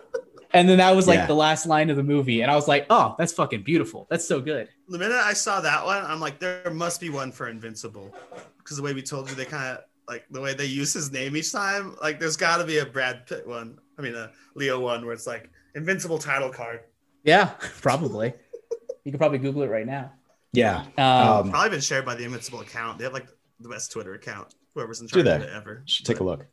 And 0.54 0.68
then 0.68 0.78
that 0.78 0.94
was 0.94 1.06
like 1.08 1.18
Yeah. 1.18 1.26
the 1.26 1.34
last 1.34 1.66
line 1.66 1.88
of 1.90 1.96
the 1.96 2.02
movie 2.02 2.42
and 2.42 2.50
I 2.50 2.54
was 2.54 2.68
like, 2.68 2.86
"Oh, 2.90 3.14
that's 3.18 3.32
fucking 3.32 3.62
beautiful. 3.62 4.06
That's 4.10 4.26
so 4.26 4.40
good." 4.40 4.68
The 4.88 4.98
minute 4.98 5.16
I 5.16 5.32
saw 5.32 5.60
that 5.62 5.84
one, 5.84 6.04
I'm 6.04 6.20
like, 6.20 6.38
there 6.38 6.70
must 6.72 7.00
be 7.00 7.08
one 7.10 7.32
for 7.32 7.48
Invincible, 7.48 8.14
because 8.58 8.76
the 8.76 8.82
way 8.82 8.92
we 8.92 9.02
told 9.02 9.28
you, 9.30 9.34
they 9.34 9.44
kind 9.46 9.78
of 9.78 9.84
like 10.08 10.24
the 10.30 10.40
way 10.40 10.52
they 10.52 10.66
use 10.66 10.92
his 10.92 11.10
name 11.10 11.36
each 11.36 11.52
time. 11.52 11.96
Like, 12.02 12.20
there's 12.20 12.36
got 12.36 12.58
to 12.58 12.64
be 12.64 12.78
a 12.78 12.84
Brad 12.86 13.26
Pitt 13.26 13.46
one. 13.46 13.78
I 13.98 14.02
mean, 14.02 14.14
a 14.14 14.30
Leo 14.54 14.78
one 14.80 15.04
where 15.04 15.14
it's 15.14 15.26
like 15.26 15.48
Invincible 15.74 16.18
title 16.18 16.50
card. 16.50 16.80
Yeah, 17.24 17.46
probably. 17.80 18.34
you 19.04 19.12
could 19.12 19.20
probably 19.20 19.38
Google 19.38 19.62
it 19.62 19.68
right 19.70 19.86
now. 19.86 20.12
Yeah. 20.52 20.84
Um, 20.98 21.46
Um, 21.46 21.50
Probably 21.50 21.70
been 21.70 21.80
shared 21.80 22.04
by 22.04 22.14
the 22.14 22.24
Invincible 22.24 22.60
account. 22.60 22.98
They 22.98 23.04
have 23.04 23.14
like 23.14 23.28
the 23.60 23.68
best 23.70 23.90
Twitter 23.90 24.12
account. 24.14 24.54
Whoever's 24.74 25.00
in 25.00 25.06
charge 25.08 25.20
of 25.26 25.40
they? 25.40 25.46
it 25.46 25.52
ever. 25.54 25.82
should 25.86 26.04
take 26.04 26.20
a 26.20 26.24
look. 26.24 26.44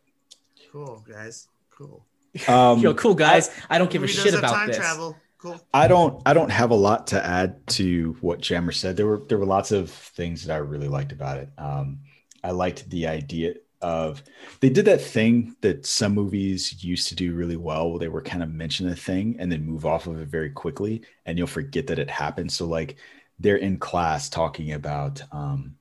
Cool 0.71 1.03
guys. 1.09 1.47
Cool. 1.69 2.05
Um, 2.47 2.79
Yo, 2.79 2.93
cool 2.93 3.15
guys. 3.15 3.49
I 3.69 3.77
don't 3.77 3.89
give 3.89 4.03
a 4.03 4.07
shit 4.07 4.33
about 4.33 4.53
time 4.53 4.67
this. 4.67 4.77
travel. 4.77 5.15
Cool. 5.39 5.59
I 5.73 5.87
don't 5.87 6.21
I 6.25 6.33
don't 6.33 6.51
have 6.51 6.71
a 6.71 6.75
lot 6.75 7.07
to 7.07 7.25
add 7.25 7.65
to 7.67 8.17
what 8.19 8.41
Jammer 8.41 8.73
said. 8.73 8.97
There 8.97 9.07
were 9.07 9.23
there 9.27 9.37
were 9.37 9.45
lots 9.45 9.71
of 9.71 9.89
things 9.89 10.45
that 10.45 10.53
I 10.53 10.57
really 10.57 10.89
liked 10.89 11.11
about 11.11 11.37
it. 11.37 11.49
Um, 11.57 11.99
I 12.43 12.51
liked 12.51 12.89
the 12.89 13.07
idea 13.07 13.55
of 13.81 14.21
they 14.59 14.69
did 14.69 14.85
that 14.85 14.99
thing 15.01 15.55
that 15.61 15.85
some 15.85 16.13
movies 16.13 16.83
used 16.83 17.07
to 17.07 17.15
do 17.15 17.33
really 17.33 17.55
well 17.55 17.89
where 17.89 17.99
they 17.99 18.09
were 18.09 18.21
kind 18.21 18.43
of 18.43 18.51
mention 18.51 18.89
a 18.89 18.95
thing 18.95 19.37
and 19.39 19.49
then 19.49 19.65
move 19.65 19.85
off 19.85 20.07
of 20.07 20.19
it 20.19 20.27
very 20.27 20.49
quickly 20.49 21.01
and 21.25 21.37
you'll 21.37 21.47
forget 21.47 21.87
that 21.87 21.99
it 21.99 22.09
happened. 22.09 22.51
So 22.51 22.65
like 22.65 22.97
they're 23.39 23.55
in 23.55 23.77
class 23.77 24.29
talking 24.29 24.73
about 24.73 25.21
um, 25.31 25.75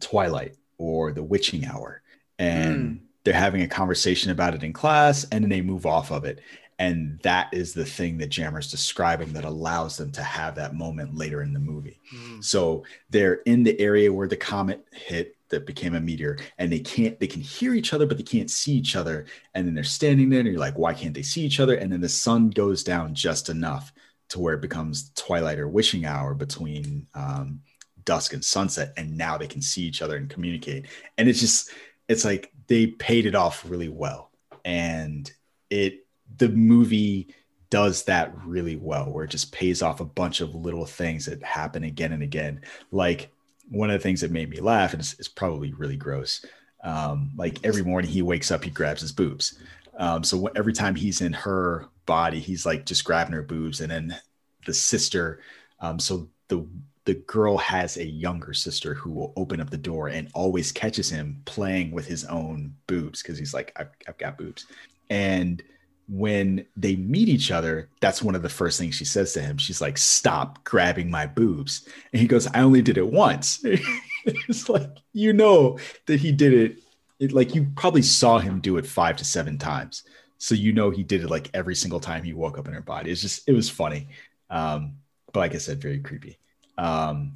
Twilight 0.00 0.56
or 0.76 1.12
the 1.12 1.22
witching 1.22 1.64
hour 1.64 2.02
and 2.38 3.00
they're 3.24 3.34
having 3.34 3.62
a 3.62 3.68
conversation 3.68 4.30
about 4.30 4.54
it 4.54 4.62
in 4.62 4.72
class 4.72 5.24
and 5.32 5.42
then 5.42 5.50
they 5.50 5.60
move 5.60 5.86
off 5.86 6.10
of 6.10 6.24
it 6.24 6.40
and 6.78 7.18
that 7.22 7.48
is 7.52 7.74
the 7.74 7.84
thing 7.84 8.18
that 8.18 8.28
Jammer's 8.30 8.70
describing 8.70 9.32
that 9.32 9.44
allows 9.44 9.96
them 9.96 10.12
to 10.12 10.22
have 10.22 10.54
that 10.54 10.74
moment 10.74 11.16
later 11.16 11.42
in 11.42 11.52
the 11.52 11.58
movie. 11.58 11.98
Mm. 12.14 12.44
So 12.44 12.84
they're 13.10 13.40
in 13.46 13.64
the 13.64 13.78
area 13.80 14.12
where 14.12 14.28
the 14.28 14.36
comet 14.36 14.86
hit 14.92 15.34
that 15.48 15.66
became 15.66 15.94
a 15.94 16.00
meteor, 16.00 16.38
and 16.58 16.70
they 16.70 16.78
can't 16.78 17.18
they 17.18 17.26
can 17.26 17.40
hear 17.40 17.74
each 17.74 17.92
other, 17.92 18.06
but 18.06 18.16
they 18.16 18.22
can't 18.22 18.50
see 18.50 18.72
each 18.72 18.94
other. 18.94 19.26
And 19.54 19.66
then 19.66 19.74
they're 19.74 19.82
standing 19.82 20.28
there, 20.28 20.40
and 20.40 20.48
you're 20.48 20.58
like, 20.58 20.78
why 20.78 20.94
can't 20.94 21.14
they 21.14 21.22
see 21.22 21.40
each 21.40 21.58
other? 21.58 21.74
And 21.74 21.92
then 21.92 22.00
the 22.00 22.08
sun 22.08 22.50
goes 22.50 22.84
down 22.84 23.14
just 23.14 23.48
enough 23.48 23.92
to 24.28 24.38
where 24.38 24.54
it 24.54 24.60
becomes 24.60 25.10
twilight 25.16 25.58
or 25.58 25.66
wishing 25.66 26.04
hour 26.04 26.34
between 26.34 27.06
um, 27.14 27.60
dusk 28.04 28.34
and 28.34 28.44
sunset, 28.44 28.92
and 28.96 29.16
now 29.16 29.36
they 29.36 29.48
can 29.48 29.62
see 29.62 29.82
each 29.82 30.00
other 30.02 30.16
and 30.16 30.30
communicate. 30.30 30.86
And 31.16 31.28
it's 31.28 31.40
just 31.40 31.70
it's 32.08 32.24
like 32.24 32.52
they 32.68 32.86
paid 32.86 33.26
it 33.26 33.34
off 33.34 33.68
really 33.68 33.88
well, 33.88 34.30
and 34.64 35.30
it 35.70 36.06
the 36.36 36.48
movie 36.48 37.34
does 37.70 38.04
that 38.04 38.32
really 38.44 38.76
well 38.76 39.10
where 39.12 39.24
it 39.24 39.30
just 39.30 39.52
pays 39.52 39.82
off 39.82 40.00
a 40.00 40.04
bunch 40.04 40.40
of 40.40 40.54
little 40.54 40.86
things 40.86 41.26
that 41.26 41.42
happen 41.42 41.84
again 41.84 42.12
and 42.12 42.22
again. 42.22 42.62
Like 42.90 43.30
one 43.68 43.90
of 43.90 43.94
the 43.94 44.02
things 44.02 44.22
that 44.22 44.30
made 44.30 44.48
me 44.48 44.60
laugh 44.60 44.92
and 44.92 45.00
it's, 45.00 45.14
it's 45.18 45.28
probably 45.28 45.72
really 45.74 45.96
gross 45.96 46.44
um, 46.84 47.32
like 47.36 47.58
every 47.64 47.82
morning 47.82 48.10
he 48.10 48.22
wakes 48.22 48.50
up 48.50 48.64
he 48.64 48.70
grabs 48.70 49.00
his 49.00 49.12
boobs. 49.12 49.58
Um, 49.98 50.22
so 50.22 50.46
every 50.54 50.72
time 50.72 50.94
he's 50.94 51.20
in 51.20 51.32
her 51.32 51.86
body 52.06 52.38
he's 52.40 52.64
like 52.64 52.86
just 52.86 53.04
grabbing 53.04 53.34
her 53.34 53.42
boobs. 53.42 53.80
And 53.80 53.90
then 53.90 54.16
the 54.64 54.72
sister 54.72 55.40
um, 55.80 55.98
so 55.98 56.28
the 56.48 56.66
the 57.08 57.14
girl 57.14 57.56
has 57.56 57.96
a 57.96 58.04
younger 58.04 58.52
sister 58.52 58.92
who 58.92 59.10
will 59.10 59.32
open 59.34 59.62
up 59.62 59.70
the 59.70 59.78
door 59.78 60.08
and 60.08 60.28
always 60.34 60.70
catches 60.70 61.08
him 61.08 61.40
playing 61.46 61.90
with 61.90 62.06
his 62.06 62.26
own 62.26 62.74
boobs 62.86 63.22
because 63.22 63.38
he's 63.38 63.54
like 63.54 63.72
I've, 63.76 63.88
I've 64.06 64.18
got 64.18 64.36
boobs 64.36 64.66
and 65.08 65.62
when 66.06 66.66
they 66.76 66.96
meet 66.96 67.30
each 67.30 67.50
other, 67.50 67.88
that's 68.02 68.22
one 68.22 68.34
of 68.34 68.42
the 68.42 68.48
first 68.50 68.78
things 68.78 68.94
she 68.94 69.06
says 69.06 69.32
to 69.32 69.40
him. 69.40 69.56
She's 69.56 69.80
like, 69.80 69.96
Stop 69.96 70.64
grabbing 70.64 71.10
my 71.10 71.26
boobs. 71.26 71.88
And 72.12 72.20
he 72.20 72.28
goes, 72.28 72.46
I 72.46 72.60
only 72.60 72.82
did 72.82 72.98
it 72.98 73.06
once. 73.06 73.62
it's 74.24 74.68
like, 74.68 74.90
you 75.14 75.32
know 75.32 75.78
that 76.06 76.20
he 76.20 76.32
did 76.32 76.52
it, 76.52 76.78
it. 77.20 77.32
Like, 77.32 77.54
you 77.54 77.68
probably 77.76 78.02
saw 78.02 78.38
him 78.38 78.60
do 78.60 78.78
it 78.78 78.86
five 78.86 79.16
to 79.16 79.24
seven 79.24 79.58
times. 79.58 80.02
So, 80.38 80.54
you 80.54 80.72
know, 80.72 80.90
he 80.90 81.02
did 81.02 81.24
it 81.24 81.30
like 81.30 81.50
every 81.52 81.74
single 81.74 82.00
time 82.00 82.22
he 82.22 82.32
woke 82.32 82.58
up 82.58 82.68
in 82.68 82.74
her 82.74 82.80
body. 82.80 83.10
It's 83.10 83.20
just, 83.20 83.46
it 83.46 83.52
was 83.52 83.68
funny. 83.68 84.08
Um, 84.48 84.96
but 85.32 85.40
like 85.40 85.54
I 85.54 85.58
said, 85.58 85.82
very 85.82 86.00
creepy. 86.00 86.38
Um, 86.78 87.32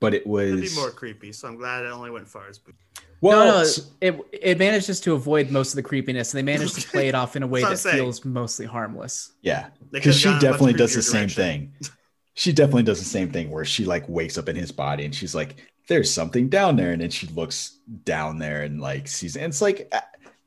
but 0.00 0.14
it 0.14 0.22
It'd 0.26 0.56
be 0.56 0.60
was 0.62 0.76
more 0.76 0.90
creepy, 0.90 1.32
so 1.32 1.48
I'm 1.48 1.56
glad 1.56 1.84
it 1.84 1.90
only 1.90 2.10
went 2.10 2.28
far 2.28 2.48
as. 2.48 2.60
well, 3.20 3.46
no, 3.46 3.62
no, 3.62 3.68
it 4.00 4.20
it 4.32 4.58
manages 4.58 5.00
to 5.00 5.14
avoid 5.14 5.50
most 5.50 5.70
of 5.72 5.76
the 5.76 5.82
creepiness, 5.82 6.34
and 6.34 6.38
they 6.38 6.52
managed 6.52 6.74
to 6.74 6.88
play 6.90 7.08
it 7.08 7.14
off 7.14 7.36
in 7.36 7.42
a 7.42 7.46
way 7.46 7.62
that 7.62 7.78
saying. 7.78 7.96
feels 7.96 8.24
mostly 8.24 8.66
harmless. 8.66 9.32
Yeah, 9.42 9.68
because 9.90 10.16
she 10.16 10.24
gone 10.24 10.42
a 10.42 10.42
much 10.42 10.42
definitely 10.42 10.72
does 10.74 10.92
creepier 10.92 10.96
the 10.96 11.02
same 11.02 11.28
thing. 11.28 11.72
She 12.34 12.52
definitely 12.52 12.82
does 12.82 12.98
the 12.98 13.04
same 13.04 13.30
thing 13.30 13.50
where 13.50 13.64
she 13.64 13.84
like 13.84 14.08
wakes 14.08 14.36
up 14.36 14.48
in 14.48 14.56
his 14.56 14.72
body 14.72 15.04
and 15.04 15.14
she's 15.14 15.34
like, 15.34 15.56
"There's 15.88 16.12
something 16.12 16.48
down 16.48 16.76
there," 16.76 16.92
and 16.92 17.00
then 17.00 17.10
she 17.10 17.26
looks 17.28 17.78
down 18.04 18.38
there 18.38 18.62
and 18.62 18.80
like 18.80 19.08
sees. 19.08 19.36
And 19.36 19.46
it's 19.46 19.62
like, 19.62 19.88
uh, 19.92 20.00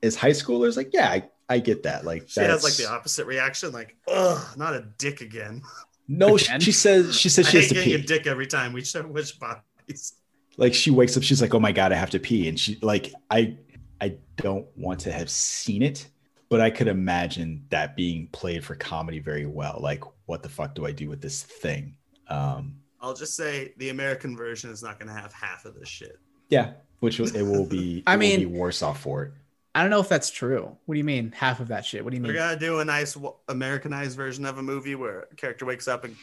as 0.04 0.16
high 0.16 0.32
schoolers, 0.32 0.78
like, 0.78 0.94
yeah, 0.94 1.10
I, 1.10 1.30
I 1.50 1.60
get 1.60 1.84
that. 1.84 2.06
Like, 2.06 2.30
She 2.30 2.42
has 2.42 2.64
like 2.64 2.76
the 2.76 2.90
opposite 2.90 3.26
reaction, 3.26 3.72
like, 3.72 3.96
ugh, 4.08 4.58
not 4.58 4.74
a 4.74 4.82
dick 4.98 5.22
again. 5.22 5.62
no. 6.08 6.38
She, 6.38 6.46
Again? 6.48 6.60
she 6.60 6.72
says 6.72 7.16
she 7.16 7.30
says 7.30 7.48
I 7.48 7.50
she 7.52 7.58
has 7.58 7.68
to 7.70 7.74
getting 7.76 7.94
a 7.94 7.98
pee. 8.00 8.06
dick 8.06 8.28
every 8.28 8.48
time 8.48 8.74
we 8.74 8.84
show 8.84 9.04
which 9.04 9.40
bodies. 9.40 10.14
Like 10.58 10.74
she 10.74 10.90
wakes 10.92 11.16
up, 11.18 11.24
she's 11.24 11.42
like, 11.42 11.54
"Oh 11.54 11.60
my 11.60 11.72
god, 11.72 11.92
I 11.92 11.96
have 11.96 12.10
to 12.12 12.20
pee," 12.20 12.48
and 12.50 12.60
she 12.60 12.80
like, 12.82 13.14
I 13.30 13.58
I 14.02 14.16
don't 14.38 14.66
want 14.76 15.00
to 15.02 15.12
have 15.12 15.30
seen 15.30 15.82
it, 15.84 16.08
but 16.50 16.62
I 16.62 16.70
could 16.70 16.88
imagine 16.88 17.66
that 17.70 17.96
being 17.96 18.28
played 18.32 18.64
for 18.64 18.76
comedy 18.76 19.20
very 19.20 19.46
well. 19.46 19.80
Like, 19.82 20.04
what 20.26 20.42
the 20.44 20.50
fuck 20.50 20.74
do 20.76 20.86
I 20.86 20.92
do 20.92 21.10
with 21.10 21.22
this 21.22 21.44
thing? 21.44 21.96
Um, 22.28 22.76
I'll 23.02 23.14
just 23.14 23.36
say 23.36 23.74
the 23.78 23.90
American 23.90 24.36
version 24.36 24.70
is 24.72 24.82
not 24.82 25.00
going 25.00 25.08
to 25.14 25.20
have 25.20 25.32
half 25.32 25.66
of 25.66 25.76
this 25.80 25.88
shit. 25.90 26.18
Yeah, 26.50 26.72
which 27.00 27.20
it 27.20 27.44
will 27.44 27.66
be. 27.66 28.04
I 28.08 28.14
it 28.14 28.16
will 28.16 28.20
mean- 28.20 28.40
be 28.40 28.46
worse 28.48 28.82
off 28.82 29.00
for 29.02 29.24
it. 29.26 29.32
I 29.78 29.82
don't 29.82 29.90
know 29.92 30.00
if 30.00 30.10
that's 30.10 30.30
true. 30.32 30.76
What 30.86 30.96
do 30.96 30.98
you 30.98 31.04
mean 31.04 31.32
half 31.36 31.60
of 31.60 31.68
that 31.70 31.86
shit? 31.86 32.04
What 32.04 32.10
do 32.12 32.18
you 32.18 32.22
mean? 32.24 32.32
We're 32.32 32.38
gonna 32.40 32.60
do 32.60 32.80
a 32.80 32.86
nice 32.86 33.18
Americanized 33.48 34.18
version 34.18 34.46
of 34.46 34.58
a 34.58 34.64
movie 34.64 34.96
where 34.96 35.28
a 35.32 35.36
character 35.36 35.66
wakes 35.66 35.88
up 35.88 36.04
and 36.04 36.16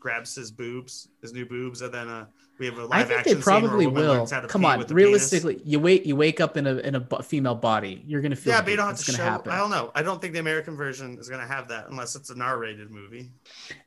grabs 0.00 0.34
his 0.34 0.50
boobs, 0.50 1.08
his 1.22 1.32
new 1.32 1.46
boobs, 1.46 1.80
and 1.82 1.92
then 1.92 2.08
uh, 2.08 2.26
we 2.58 2.66
have 2.66 2.78
a 2.78 2.84
live 2.84 2.92
I 2.92 2.98
think 3.04 3.08
they 3.24 3.30
action 3.32 3.42
scene 3.42 3.52
where 3.52 3.58
a 3.58 3.60
probably 3.68 3.86
woman 3.86 4.02
will. 4.02 4.14
learns 4.14 4.30
how 4.30 4.40
to 4.40 4.46
Come 4.48 4.60
pee 4.62 4.66
on, 4.68 4.78
with 4.78 4.88
the 4.88 4.94
realistically, 4.94 5.60
you 5.64 5.80
wait, 5.80 6.06
you 6.06 6.14
wake 6.14 6.40
up 6.40 6.56
in 6.56 6.66
a 6.66 6.76
in 6.76 6.94
a 6.94 7.22
female 7.22 7.54
body, 7.54 8.02
you're 8.06 8.20
gonna 8.22 8.36
feel. 8.36 8.52
Yeah, 8.52 8.60
the 8.60 8.64
but 8.64 8.70
you 8.70 8.76
don't 8.76 8.86
have 8.88 8.98
to 8.98 9.12
show. 9.12 9.22
happen. 9.22 9.52
I 9.52 9.58
don't 9.58 9.70
know. 9.70 9.90
I 9.94 10.02
don't 10.02 10.20
think 10.20 10.32
the 10.34 10.40
American 10.40 10.76
version 10.76 11.18
is 11.18 11.28
gonna 11.28 11.46
have 11.46 11.68
that 11.68 11.88
unless 11.90 12.14
it's 12.16 12.30
an 12.30 12.40
R-rated 12.40 12.90
movie. 12.90 13.32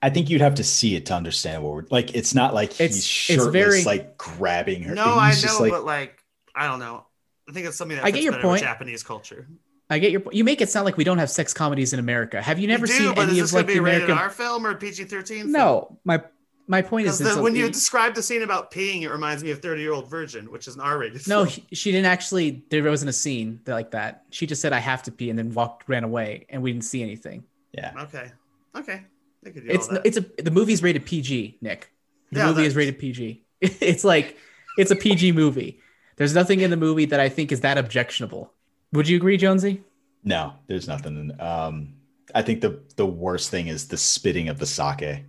I 0.02 0.10
think 0.12 0.30
you'd 0.30 0.42
have 0.42 0.56
to 0.56 0.64
see 0.64 0.96
it 0.96 1.06
to 1.08 1.14
understand 1.16 1.64
what 1.64 1.74
we're 1.74 1.86
like. 1.90 2.14
It's 2.16 2.36
not 2.36 2.54
like 2.54 2.72
It's- 2.72 2.90
he's 2.90 2.98
it's 2.98 3.06
shirtless, 3.08 3.48
very- 3.54 3.84
like 3.84 4.18
grabbing 4.18 4.84
her. 4.84 4.94
No, 4.94 5.06
I 5.06 5.34
know, 5.46 5.58
like, 5.60 5.72
but 5.72 5.86
like, 5.86 6.24
I 6.56 6.68
don't 6.68 6.80
know. 6.80 7.06
I 7.50 7.52
think 7.54 7.66
it's 7.66 7.78
something 7.78 7.98
that 7.98 8.06
I 8.06 8.12
get 8.12 8.24
fits 8.24 8.26
your 8.26 8.42
point. 8.42 8.62
Japanese 8.62 9.04
culture. 9.04 9.48
I 9.90 10.00
get 10.00 10.12
your 10.12 10.20
point. 10.20 10.36
You 10.36 10.44
make 10.44 10.60
it 10.62 10.70
sound 10.70 10.86
like 10.86 10.98
we 10.98 11.04
don't 11.06 11.18
have 11.18 11.30
sex 11.30 11.54
comedies 11.54 11.94
in 11.94 12.00
America. 12.00 12.42
Have 12.42 12.60
you 12.60 12.68
never 12.68 12.86
you 12.86 12.94
do, 12.94 12.98
seen 13.06 13.16
but 13.16 13.30
any 13.30 13.32
is 13.34 13.38
this 13.38 13.52
of 13.52 13.56
like 13.56 13.68
going 13.68 13.78
the 13.78 13.82
be 13.82 13.86
rated 13.86 14.04
American? 14.04 14.18
R 14.24 14.30
film 14.30 14.66
or 14.68 14.76
PG 14.76 15.06
thirteen? 15.06 15.52
No, 15.52 15.98
my 16.04 16.22
my 16.68 16.82
point 16.82 17.08
is 17.08 17.18
Because 17.20 17.32
it's 17.32 17.40
a- 17.40 17.42
when 17.42 17.56
you 17.56 17.68
describe 17.70 18.14
the 18.14 18.22
scene 18.22 18.44
about 18.44 18.70
peeing, 18.72 19.04
it 19.04 19.10
reminds 19.10 19.44
me 19.44 19.52
of 19.52 19.62
Thirty 19.62 19.82
Year 19.82 19.94
Old 19.94 20.10
Virgin, 20.10 20.52
which 20.52 20.68
is 20.68 20.76
an 20.76 20.82
R 20.82 20.98
rated. 20.98 21.26
no, 21.28 21.46
he- 21.46 21.64
she 21.72 21.92
didn't 21.94 22.08
actually. 22.08 22.64
There 22.70 22.84
wasn't 22.84 23.10
a 23.10 23.14
scene 23.14 23.62
like 23.66 23.92
that. 23.92 24.24
She 24.32 24.46
just 24.46 24.62
said, 24.62 24.74
"I 24.74 24.80
have 24.80 25.04
to 25.04 25.12
pee," 25.12 25.30
and 25.30 25.40
then 25.40 25.54
walked, 25.54 25.88
ran 25.88 26.04
away, 26.04 26.46
and 26.50 26.62
we 26.62 26.74
didn't 26.74 26.84
see 26.86 27.02
anything. 27.02 27.46
Yeah. 27.72 27.94
Okay. 28.04 28.32
Okay. 28.76 29.04
Could 29.46 29.64
It's 29.66 29.88
it's 30.04 30.18
a 30.18 30.26
the 30.44 30.52
movie's 30.52 30.84
rated 30.84 31.06
PG. 31.06 31.60
Nick, 31.62 31.90
the 32.34 32.40
Yeah, 32.40 32.48
movie 32.48 32.66
is 32.66 32.76
rated 32.76 33.00
PG. 33.00 33.46
It's 33.62 34.04
like 34.04 34.36
it's 34.78 34.92
a 34.92 34.96
PG 34.98 35.32
movie. 35.32 35.80
There's 36.18 36.34
nothing 36.36 36.62
in 36.62 36.70
the 36.72 36.78
movie 36.78 37.06
that 37.06 37.20
I 37.20 37.30
think 37.30 37.52
is 37.52 37.62
that 37.62 37.78
objectionable. 37.78 38.52
Would 38.94 39.08
you 39.08 39.18
agree, 39.18 39.38
Jonesy? 39.38 39.84
No, 40.24 40.54
there's 40.68 40.88
nothing. 40.88 41.32
Um, 41.40 41.94
I 42.36 42.42
think 42.42 42.62
the 42.62 42.82
the 42.96 43.06
worst 43.06 43.50
thing 43.50 43.68
is 43.68 43.88
the 43.88 43.98
spitting 43.98 44.50
of 44.50 44.60
the 44.60 44.66
sake. 44.66 45.04
Um, 45.04 45.26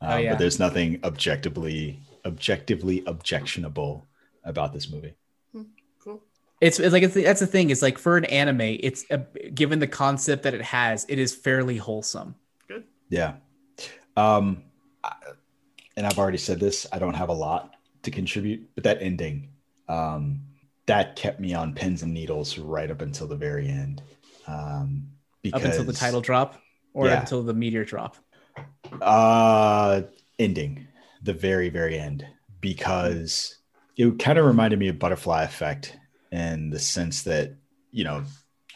Oh, 0.00 0.16
yeah. 0.16 0.30
But 0.32 0.38
there's 0.38 0.58
nothing 0.60 1.00
objectively 1.02 1.98
objectively 2.24 3.02
objectionable 3.06 4.06
about 4.44 4.72
this 4.72 4.90
movie. 4.90 5.14
cool. 5.98 6.22
It's, 6.60 6.78
it's 6.78 6.92
like 6.92 7.02
it's, 7.02 7.14
that's 7.14 7.40
the 7.40 7.46
thing. 7.46 7.70
Is 7.70 7.82
like 7.82 7.98
for 7.98 8.16
an 8.16 8.24
anime, 8.26 8.60
it's 8.60 9.04
a, 9.10 9.18
given 9.54 9.78
the 9.80 9.86
concept 9.88 10.42
that 10.44 10.54
it 10.54 10.62
has, 10.62 11.04
it 11.08 11.18
is 11.18 11.34
fairly 11.34 11.76
wholesome. 11.78 12.34
Good. 12.68 12.84
Yeah. 13.08 13.34
Um, 14.16 14.62
I- 15.02 15.14
and 15.96 16.06
I've 16.06 16.18
already 16.18 16.38
said 16.38 16.60
this. 16.60 16.86
I 16.92 17.00
don't 17.00 17.14
have 17.14 17.28
a 17.28 17.32
lot 17.32 17.74
to 18.04 18.12
contribute, 18.12 18.68
but 18.76 18.84
that 18.84 19.02
ending, 19.02 19.48
um, 19.88 20.40
that 20.86 21.16
kept 21.16 21.40
me 21.40 21.54
on 21.54 21.74
pins 21.74 22.02
and 22.02 22.14
needles 22.14 22.58
right 22.58 22.90
up 22.90 23.02
until 23.02 23.26
the 23.26 23.36
very 23.36 23.68
end. 23.68 24.02
Um, 24.46 25.08
because 25.42 25.62
Up 25.62 25.70
until 25.70 25.84
the 25.84 25.92
title 25.92 26.20
drop, 26.20 26.60
or 26.94 27.06
Yeah. 27.06 27.20
until 27.20 27.42
the 27.42 27.54
meteor 27.54 27.84
drop. 27.84 28.16
Uh, 29.00 30.02
ending 30.38 30.86
the 31.22 31.32
very 31.32 31.68
very 31.68 31.98
end 31.98 32.26
because 32.60 33.58
it 33.96 34.18
kind 34.18 34.38
of 34.38 34.46
reminded 34.46 34.78
me 34.78 34.88
of 34.88 34.98
Butterfly 34.98 35.42
Effect 35.44 35.96
in 36.32 36.70
the 36.70 36.78
sense 36.78 37.22
that 37.22 37.54
you 37.90 38.04
know 38.04 38.24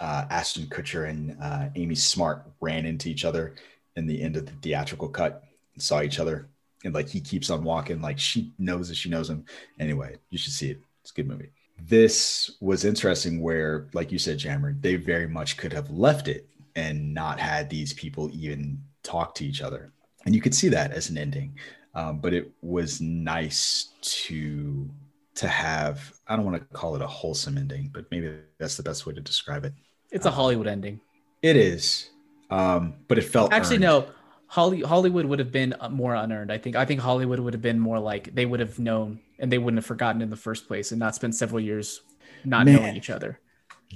uh, 0.00 0.26
Ashton 0.30 0.66
Kutcher 0.66 1.08
and 1.08 1.36
uh, 1.40 1.68
Amy 1.76 1.94
Smart 1.94 2.44
ran 2.60 2.86
into 2.86 3.08
each 3.08 3.24
other 3.24 3.54
in 3.96 4.06
the 4.06 4.22
end 4.22 4.36
of 4.36 4.46
the 4.46 4.52
theatrical 4.52 5.08
cut 5.08 5.44
and 5.74 5.82
saw 5.82 6.02
each 6.02 6.18
other 6.18 6.48
and 6.84 6.94
like 6.94 7.08
he 7.08 7.20
keeps 7.20 7.50
on 7.50 7.62
walking 7.64 8.00
like 8.00 8.18
she 8.18 8.52
knows 8.58 8.88
that 8.88 8.96
she 8.96 9.08
knows 9.08 9.28
him 9.30 9.44
anyway 9.78 10.16
you 10.30 10.38
should 10.38 10.52
see 10.52 10.70
it 10.70 10.80
it's 11.02 11.10
a 11.10 11.14
good 11.14 11.28
movie 11.28 11.50
this 11.88 12.50
was 12.60 12.84
interesting 12.84 13.40
where 13.42 13.88
like 13.92 14.10
you 14.12 14.18
said 14.18 14.38
jammer 14.38 14.74
they 14.80 14.94
very 14.96 15.26
much 15.28 15.56
could 15.56 15.72
have 15.72 15.90
left 15.90 16.28
it 16.28 16.48
and 16.76 17.12
not 17.12 17.38
had 17.38 17.68
these 17.68 17.92
people 17.92 18.30
even 18.32 18.80
talk 19.02 19.34
to 19.34 19.44
each 19.44 19.60
other 19.62 19.92
and 20.24 20.34
you 20.34 20.40
could 20.40 20.54
see 20.54 20.68
that 20.68 20.92
as 20.92 21.10
an 21.10 21.18
ending 21.18 21.54
um, 21.94 22.18
but 22.20 22.32
it 22.32 22.50
was 22.62 23.00
nice 23.00 23.88
to 24.00 24.88
to 25.34 25.48
have 25.48 26.12
i 26.28 26.36
don't 26.36 26.44
want 26.44 26.56
to 26.56 26.64
call 26.76 26.94
it 26.94 27.02
a 27.02 27.06
wholesome 27.06 27.58
ending 27.58 27.90
but 27.92 28.04
maybe 28.10 28.32
that's 28.58 28.76
the 28.76 28.82
best 28.82 29.04
way 29.06 29.12
to 29.12 29.20
describe 29.20 29.64
it 29.64 29.72
It's 30.10 30.26
a 30.26 30.30
Hollywood 30.30 30.66
ending. 30.66 31.00
it 31.42 31.56
is 31.56 32.10
um, 32.50 32.94
but 33.08 33.16
it 33.18 33.22
felt 33.22 33.50
Actually, 33.52 33.76
earned. 33.76 33.82
no. 33.82 34.06
Holly, 34.52 34.82
Hollywood 34.82 35.24
would 35.24 35.38
have 35.38 35.50
been 35.50 35.74
uh, 35.80 35.88
more 35.88 36.14
unearned. 36.14 36.52
I 36.52 36.58
think. 36.58 36.76
I 36.76 36.84
think 36.84 37.00
Hollywood 37.00 37.40
would 37.40 37.54
have 37.54 37.62
been 37.62 37.78
more 37.78 37.98
like 37.98 38.34
they 38.34 38.44
would 38.44 38.60
have 38.60 38.78
known 38.78 39.18
and 39.38 39.50
they 39.50 39.56
wouldn't 39.56 39.78
have 39.78 39.86
forgotten 39.86 40.20
in 40.20 40.28
the 40.28 40.36
first 40.36 40.68
place 40.68 40.92
and 40.92 41.00
not 41.00 41.14
spent 41.14 41.34
several 41.34 41.60
years 41.60 42.02
not 42.44 42.66
Man. 42.66 42.74
knowing 42.76 42.96
each 42.96 43.08
other. 43.08 43.40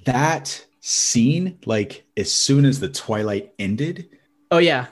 that 0.06 0.64
scene 0.80 1.58
like 1.66 2.06
as 2.16 2.32
soon 2.32 2.64
as 2.64 2.80
the 2.80 2.88
twilight 2.88 3.52
ended 3.58 4.08
Oh 4.50 4.58
yeah, 4.58 4.86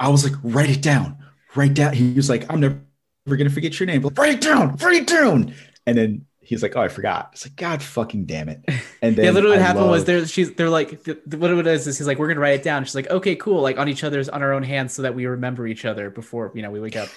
I 0.00 0.08
was 0.08 0.24
like, 0.24 0.34
write 0.42 0.70
it 0.70 0.82
down, 0.82 1.16
write 1.54 1.74
down. 1.74 1.92
He 1.94 2.12
was 2.14 2.28
like, 2.28 2.50
I'm 2.52 2.60
never 2.60 2.80
gonna 3.26 3.50
forget 3.50 3.78
your 3.78 3.86
name. 3.86 4.02
Like, 4.02 4.18
write 4.18 4.34
it 4.34 4.40
down, 4.40 4.76
write 4.76 4.96
it 5.02 5.06
down. 5.06 5.54
And 5.86 5.96
then 5.96 6.26
he's 6.46 6.62
like, 6.62 6.76
oh, 6.76 6.80
I 6.80 6.88
forgot. 6.88 7.30
It's 7.32 7.44
like, 7.44 7.56
God 7.56 7.82
fucking 7.82 8.26
damn 8.26 8.48
it. 8.48 8.64
And 9.02 9.14
then 9.14 9.26
yeah. 9.26 9.30
Literally, 9.32 9.56
what 9.58 9.62
I 9.62 9.66
happened 9.66 9.90
was 9.90 10.00
love- 10.00 10.06
they're 10.06 10.26
she's 10.26 10.54
they're 10.54 10.70
like 10.70 11.04
th- 11.04 11.18
th- 11.28 11.40
what 11.40 11.50
it 11.50 11.66
is 11.66 11.86
is 11.86 11.98
he's 11.98 12.06
like 12.06 12.18
we're 12.18 12.28
gonna 12.28 12.40
write 12.40 12.54
it 12.54 12.62
down. 12.62 12.82
She's 12.84 12.94
like 12.94 13.10
okay 13.10 13.36
cool 13.36 13.60
like 13.60 13.78
on 13.78 13.88
each 13.88 14.02
other's 14.02 14.28
on 14.28 14.42
our 14.42 14.52
own 14.54 14.62
hands 14.62 14.94
so 14.94 15.02
that 15.02 15.14
we 15.14 15.26
remember 15.26 15.66
each 15.66 15.84
other 15.84 16.08
before 16.08 16.50
you 16.54 16.62
know 16.62 16.70
we 16.70 16.80
wake 16.80 16.96
up. 16.96 17.08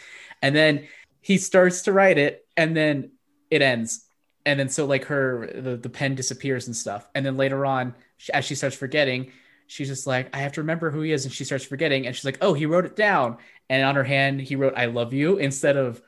And 0.41 0.53
then 0.53 0.88
he 1.22 1.38
starts 1.38 1.84
to 1.84 1.93
write 1.93 2.18
it 2.18 2.45
and 2.57 2.76
then 2.76 3.11
it 3.49 3.61
ends. 3.61 4.06
And 4.45 4.60
then 4.60 4.68
so 4.69 4.85
like 4.85 5.06
her 5.06 5.49
the, 5.56 5.77
the 5.77 5.89
pen 5.89 6.15
disappears 6.15 6.68
and 6.68 6.76
stuff. 6.76 7.07
And 7.15 7.26
then 7.26 7.38
later 7.38 7.65
on 7.65 7.95
she, 8.18 8.34
as 8.34 8.43
she 8.43 8.56
starts 8.56 8.76
forgetting, 8.76 9.31
she's 9.68 9.88
just 9.88 10.06
like 10.06 10.35
I 10.35 10.39
have 10.39 10.51
to 10.53 10.61
remember 10.61 10.91
who 10.91 11.01
he 11.01 11.14
is 11.14 11.23
and 11.23 11.34
she 11.34 11.45
starts 11.45 11.64
forgetting 11.64 12.07
and 12.07 12.15
she's 12.15 12.26
like 12.26 12.39
oh 12.41 12.53
he 12.53 12.65
wrote 12.65 12.85
it 12.85 12.95
down 12.97 13.38
and 13.69 13.84
on 13.84 13.95
her 13.95 14.03
hand 14.03 14.41
he 14.41 14.57
wrote 14.57 14.73
I 14.76 14.88
love 14.88 15.14
you 15.14 15.38
instead 15.38 15.77
of 15.77 16.01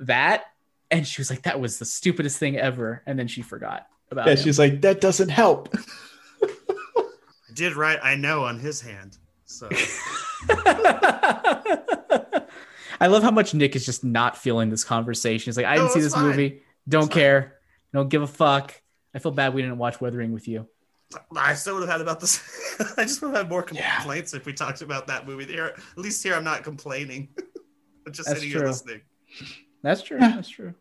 that. 0.00 0.46
And 0.96 1.06
she 1.06 1.20
was 1.20 1.30
like 1.30 1.42
that 1.42 1.60
was 1.60 1.78
the 1.78 1.84
stupidest 1.84 2.38
thing 2.38 2.56
ever. 2.56 3.02
And 3.06 3.18
then 3.18 3.28
she 3.28 3.42
forgot 3.42 3.86
about 4.10 4.26
Yeah, 4.26 4.32
him. 4.34 4.38
she's 4.38 4.58
like, 4.58 4.80
that 4.82 5.00
doesn't 5.00 5.28
help. 5.28 5.74
I 6.42 6.48
did 7.54 7.74
write 7.74 7.98
I 8.02 8.14
know 8.16 8.44
on 8.44 8.58
his 8.58 8.80
hand. 8.80 9.18
So 9.44 9.68
I 12.98 13.08
love 13.08 13.22
how 13.22 13.30
much 13.30 13.52
Nick 13.54 13.76
is 13.76 13.84
just 13.84 14.04
not 14.04 14.36
feeling 14.36 14.70
this 14.70 14.84
conversation. 14.84 15.50
He's 15.50 15.56
like, 15.56 15.66
I 15.66 15.74
didn't 15.74 15.88
No, 15.88 15.94
see 15.94 16.00
this 16.00 16.14
fine. 16.14 16.24
movie. 16.24 16.62
Don't 16.88 17.04
It's 17.04 17.12
fine. 17.14 17.20
care. 17.20 17.54
Don't 17.92 18.08
give 18.08 18.22
a 18.22 18.26
fuck. 18.26 18.74
I 19.14 19.18
feel 19.18 19.32
bad 19.32 19.54
we 19.54 19.62
didn't 19.62 19.78
watch 19.78 20.00
Weathering 20.00 20.32
with 20.32 20.48
you. 20.48 20.66
I 21.36 21.54
still 21.54 21.74
would 21.74 21.80
have 21.82 21.90
had 21.90 22.00
about 22.00 22.20
this. 22.20 22.40
I 22.96 23.02
just 23.04 23.22
would 23.22 23.28
have 23.28 23.36
had 23.44 23.48
more 23.48 23.62
complaints 23.62 24.34
if 24.34 24.44
we 24.44 24.52
talked 24.52 24.82
about 24.82 25.06
that 25.06 25.26
movie. 25.26 25.44
Here, 25.46 25.66
at 25.76 25.98
least 25.98 26.22
here, 26.22 26.34
I'm 26.34 26.44
not 26.44 26.64
complaining. 26.64 27.28
I'm 28.06 28.12
just 28.12 28.28
That's 28.28 28.40
sitting 28.40 28.54
here 28.56 28.66
listening. 28.66 29.02
That's 29.82 30.02
true. 30.02 30.18
That's 30.18 30.48
true. 30.48 30.74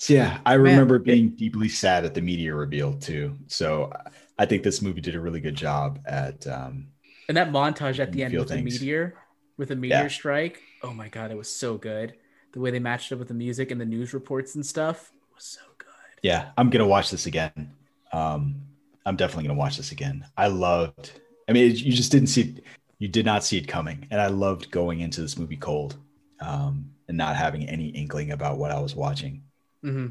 So, 0.00 0.14
yeah, 0.14 0.40
I 0.46 0.54
Man. 0.58 0.88
remember 0.88 0.98
being 0.98 1.30
deeply 1.36 1.68
sad 1.68 2.04
at 2.04 2.14
the 2.14 2.22
media 2.22 2.54
reveal 2.54 2.94
too. 2.94 3.36
So 3.48 3.92
I 4.38 4.46
think 4.46 4.62
this 4.62 4.80
movie 4.80 5.00
did 5.02 5.14
a 5.14 5.20
really 5.20 5.40
good 5.40 5.54
job 5.56 6.00
at 6.06 6.46
um 6.46 6.88
And 7.28 7.36
that 7.36 7.50
montage 7.50 7.98
at 7.98 8.12
the 8.12 8.22
end 8.24 8.36
with 8.38 8.48
things. 8.48 8.50
the 8.50 8.58
meteor, 8.58 9.16
with 9.56 9.68
the 9.68 9.76
meteor 9.76 10.08
Yeah. 10.08 10.08
strike. 10.08 10.62
Oh 10.82 10.92
my 10.92 11.08
god, 11.08 11.30
it 11.30 11.36
was 11.36 11.54
so 11.54 11.78
good. 11.78 12.14
The 12.52 12.60
way 12.60 12.70
they 12.70 12.80
matched 12.80 13.12
up 13.12 13.18
with 13.18 13.28
the 13.28 13.34
music 13.34 13.70
and 13.70 13.80
the 13.80 13.84
news 13.86 14.12
reports 14.12 14.54
and 14.54 14.66
stuff 14.66 15.12
was 15.34 15.44
so 15.44 15.60
good. 15.78 15.86
yeah, 16.22 16.50
I'm 16.56 16.70
gonna 16.70 16.86
watch 16.86 17.10
this 17.10 17.26
again. 17.26 17.74
Um, 18.12 18.62
I'm 19.06 19.16
definitely 19.16 19.44
gonna 19.48 19.58
watch 19.58 19.76
this 19.76 19.92
again. 19.92 20.26
I 20.36 20.48
loved. 20.48 21.12
I 21.48 21.52
mean, 21.52 21.70
you 21.74 21.92
just 21.92 22.12
didn't 22.12 22.28
see 22.28 22.42
it. 22.42 22.64
You 22.98 23.08
did 23.08 23.24
not 23.24 23.44
see 23.44 23.56
it 23.58 23.66
coming, 23.66 24.06
and 24.10 24.20
I 24.20 24.26
loved 24.26 24.70
going 24.70 25.00
into 25.00 25.22
this 25.22 25.38
movie 25.38 25.56
cold, 25.56 25.96
um, 26.40 26.90
and 27.08 27.16
not 27.16 27.36
having 27.36 27.66
any 27.68 27.88
inkling 27.88 28.30
about 28.32 28.58
what 28.58 28.70
I 28.70 28.80
was 28.80 28.94
watching. 28.94 29.42
Hmm 29.82 30.08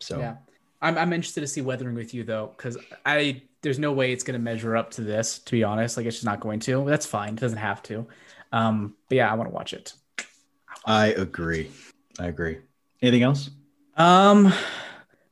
So 0.00 0.18
Yeah, 0.18 0.36
I'm, 0.80 0.98
I'm 0.98 1.12
interested 1.12 1.42
to 1.42 1.46
see 1.46 1.60
Weathering 1.60 1.94
with 1.94 2.14
you 2.14 2.24
though, 2.24 2.52
because 2.56 2.76
I 3.06 3.42
there's 3.62 3.78
no 3.78 3.92
way 3.92 4.12
it's 4.12 4.24
going 4.24 4.38
to 4.38 4.42
measure 4.42 4.76
up 4.76 4.90
to 4.92 5.02
this. 5.02 5.38
To 5.40 5.52
be 5.52 5.64
honest, 5.64 5.96
like 5.96 6.06
it's 6.06 6.16
just 6.16 6.26
not 6.26 6.40
going 6.40 6.60
to. 6.60 6.84
That's 6.84 7.06
fine. 7.06 7.34
It 7.34 7.40
doesn't 7.40 7.58
have 7.58 7.82
to. 7.84 8.06
Um, 8.50 8.94
but 9.08 9.16
yeah, 9.16 9.30
I 9.30 9.34
want 9.34 9.48
to 9.50 9.54
watch 9.54 9.72
it. 9.72 9.94
I 10.84 11.08
agree. 11.08 11.70
I 12.18 12.26
agree. 12.26 12.58
Anything 13.00 13.22
else? 13.22 13.50
Um, 13.96 14.52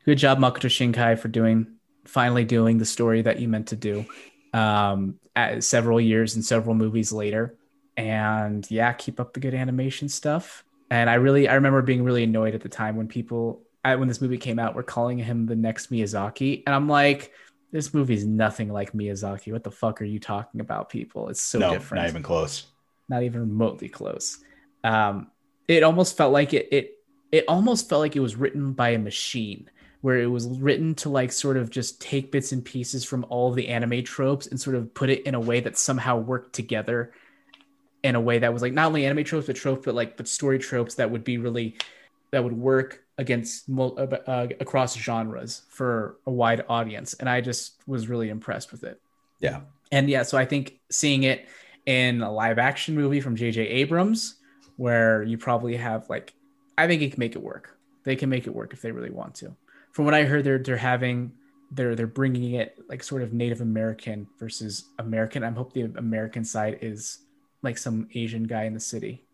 good 0.04 0.18
job, 0.18 0.38
Makoto 0.38 0.68
Shinkai, 0.68 1.18
for 1.18 1.28
doing 1.28 1.66
finally 2.04 2.44
doing 2.44 2.78
the 2.78 2.84
story 2.84 3.22
that 3.22 3.40
you 3.40 3.48
meant 3.48 3.68
to 3.68 3.76
do. 3.76 4.04
Um, 4.52 5.18
at 5.36 5.62
several 5.62 6.00
years 6.00 6.34
and 6.34 6.44
several 6.44 6.74
movies 6.74 7.12
later, 7.12 7.54
and 7.96 8.68
yeah, 8.70 8.92
keep 8.92 9.20
up 9.20 9.32
the 9.32 9.40
good 9.40 9.54
animation 9.54 10.08
stuff. 10.08 10.64
And 10.90 11.08
I 11.08 11.14
really, 11.14 11.48
I 11.48 11.54
remember 11.54 11.82
being 11.82 12.02
really 12.02 12.24
annoyed 12.24 12.54
at 12.54 12.60
the 12.60 12.68
time 12.68 12.96
when 12.96 13.06
people, 13.06 13.62
I, 13.84 13.96
when 13.96 14.08
this 14.08 14.20
movie 14.20 14.38
came 14.38 14.58
out, 14.58 14.74
were 14.74 14.82
calling 14.82 15.18
him 15.18 15.46
the 15.46 15.56
next 15.56 15.90
Miyazaki, 15.90 16.62
and 16.66 16.74
I'm 16.74 16.88
like, 16.88 17.32
this 17.72 17.94
movie's 17.94 18.26
nothing 18.26 18.72
like 18.72 18.92
Miyazaki. 18.92 19.52
What 19.52 19.64
the 19.64 19.70
fuck 19.70 20.02
are 20.02 20.06
you 20.06 20.18
talking 20.18 20.60
about, 20.60 20.88
people? 20.88 21.28
It's 21.28 21.40
so 21.42 21.58
no, 21.58 21.72
different 21.72 22.02
not 22.02 22.10
even 22.10 22.22
close. 22.22 22.66
not 23.08 23.22
even 23.22 23.40
remotely 23.40 23.88
close. 23.88 24.38
Um, 24.84 25.30
it 25.68 25.82
almost 25.82 26.16
felt 26.16 26.32
like 26.32 26.52
it, 26.52 26.68
it 26.72 26.98
it 27.32 27.44
almost 27.46 27.88
felt 27.88 28.00
like 28.00 28.16
it 28.16 28.20
was 28.20 28.36
written 28.36 28.72
by 28.72 28.90
a 28.90 28.98
machine, 28.98 29.70
where 30.00 30.18
it 30.18 30.26
was 30.26 30.46
written 30.46 30.94
to 30.96 31.08
like 31.08 31.30
sort 31.32 31.56
of 31.56 31.70
just 31.70 32.00
take 32.00 32.32
bits 32.32 32.52
and 32.52 32.64
pieces 32.64 33.04
from 33.04 33.24
all 33.28 33.52
the 33.52 33.68
anime 33.68 34.02
tropes 34.02 34.46
and 34.46 34.60
sort 34.60 34.76
of 34.76 34.92
put 34.94 35.10
it 35.10 35.26
in 35.26 35.34
a 35.34 35.40
way 35.40 35.60
that 35.60 35.78
somehow 35.78 36.16
worked 36.16 36.54
together 36.54 37.12
in 38.02 38.14
a 38.14 38.20
way 38.20 38.38
that 38.38 38.52
was 38.52 38.62
like 38.62 38.72
not 38.72 38.86
only 38.86 39.04
anime 39.04 39.24
tropes 39.24 39.46
but 39.46 39.56
tropes 39.56 39.84
but 39.84 39.94
like 39.94 40.16
but 40.16 40.26
story 40.26 40.58
tropes 40.58 40.94
that 40.94 41.10
would 41.10 41.22
be 41.22 41.36
really 41.36 41.76
that 42.30 42.42
would 42.42 42.56
work 42.56 43.04
against 43.24 43.68
uh, 43.70 43.82
uh, 44.34 44.46
across 44.60 44.96
genres 44.96 45.62
for 45.68 46.16
a 46.26 46.30
wide 46.40 46.62
audience 46.68 47.14
and 47.20 47.28
i 47.28 47.40
just 47.40 47.64
was 47.86 48.08
really 48.08 48.28
impressed 48.30 48.72
with 48.72 48.82
it 48.90 48.96
Yeah. 49.40 49.60
and 49.92 50.08
yeah, 50.08 50.22
so 50.30 50.34
I 50.38 50.44
think 50.52 50.64
seeing 50.90 51.22
it 51.32 51.40
in 51.86 52.22
a 52.22 52.30
live 52.42 52.58
action 52.58 52.94
movie 52.94 53.20
from 53.20 53.34
J.J. 53.36 53.60
Abrams, 53.82 54.36
where 54.76 55.22
you 55.30 55.36
probably 55.38 55.76
have 55.76 56.08
like, 56.14 56.26
I 56.78 56.86
think 56.86 57.02
it 57.02 57.10
can 57.12 57.18
make 57.20 57.34
it 57.36 57.42
work. 57.42 57.64
They 58.04 58.16
can 58.20 58.28
make 58.28 58.46
it 58.46 58.54
work 58.54 58.72
if 58.74 58.80
they 58.82 58.92
really 58.92 59.10
want 59.20 59.34
to. 59.40 59.56
From 59.94 60.04
what 60.04 60.14
I 60.14 60.22
heard, 60.30 60.44
they're 60.44 60.62
they're 60.66 60.76
having 60.92 61.32
they're 61.76 61.94
they're 61.96 62.06
bringing 62.20 62.54
it 62.62 62.68
like 62.88 63.02
sort 63.02 63.22
of 63.22 63.32
Native 63.32 63.60
American 63.60 64.26
versus 64.38 64.72
American. 64.98 65.42
I 65.42 65.50
hope 65.50 65.72
the 65.72 65.90
American 66.06 66.44
side 66.44 66.78
is 66.82 67.00
like 67.62 67.76
some 67.78 68.08
Asian 68.14 68.44
guy 68.44 68.64
in 68.64 68.74
the 68.74 68.84
city. 68.94 69.24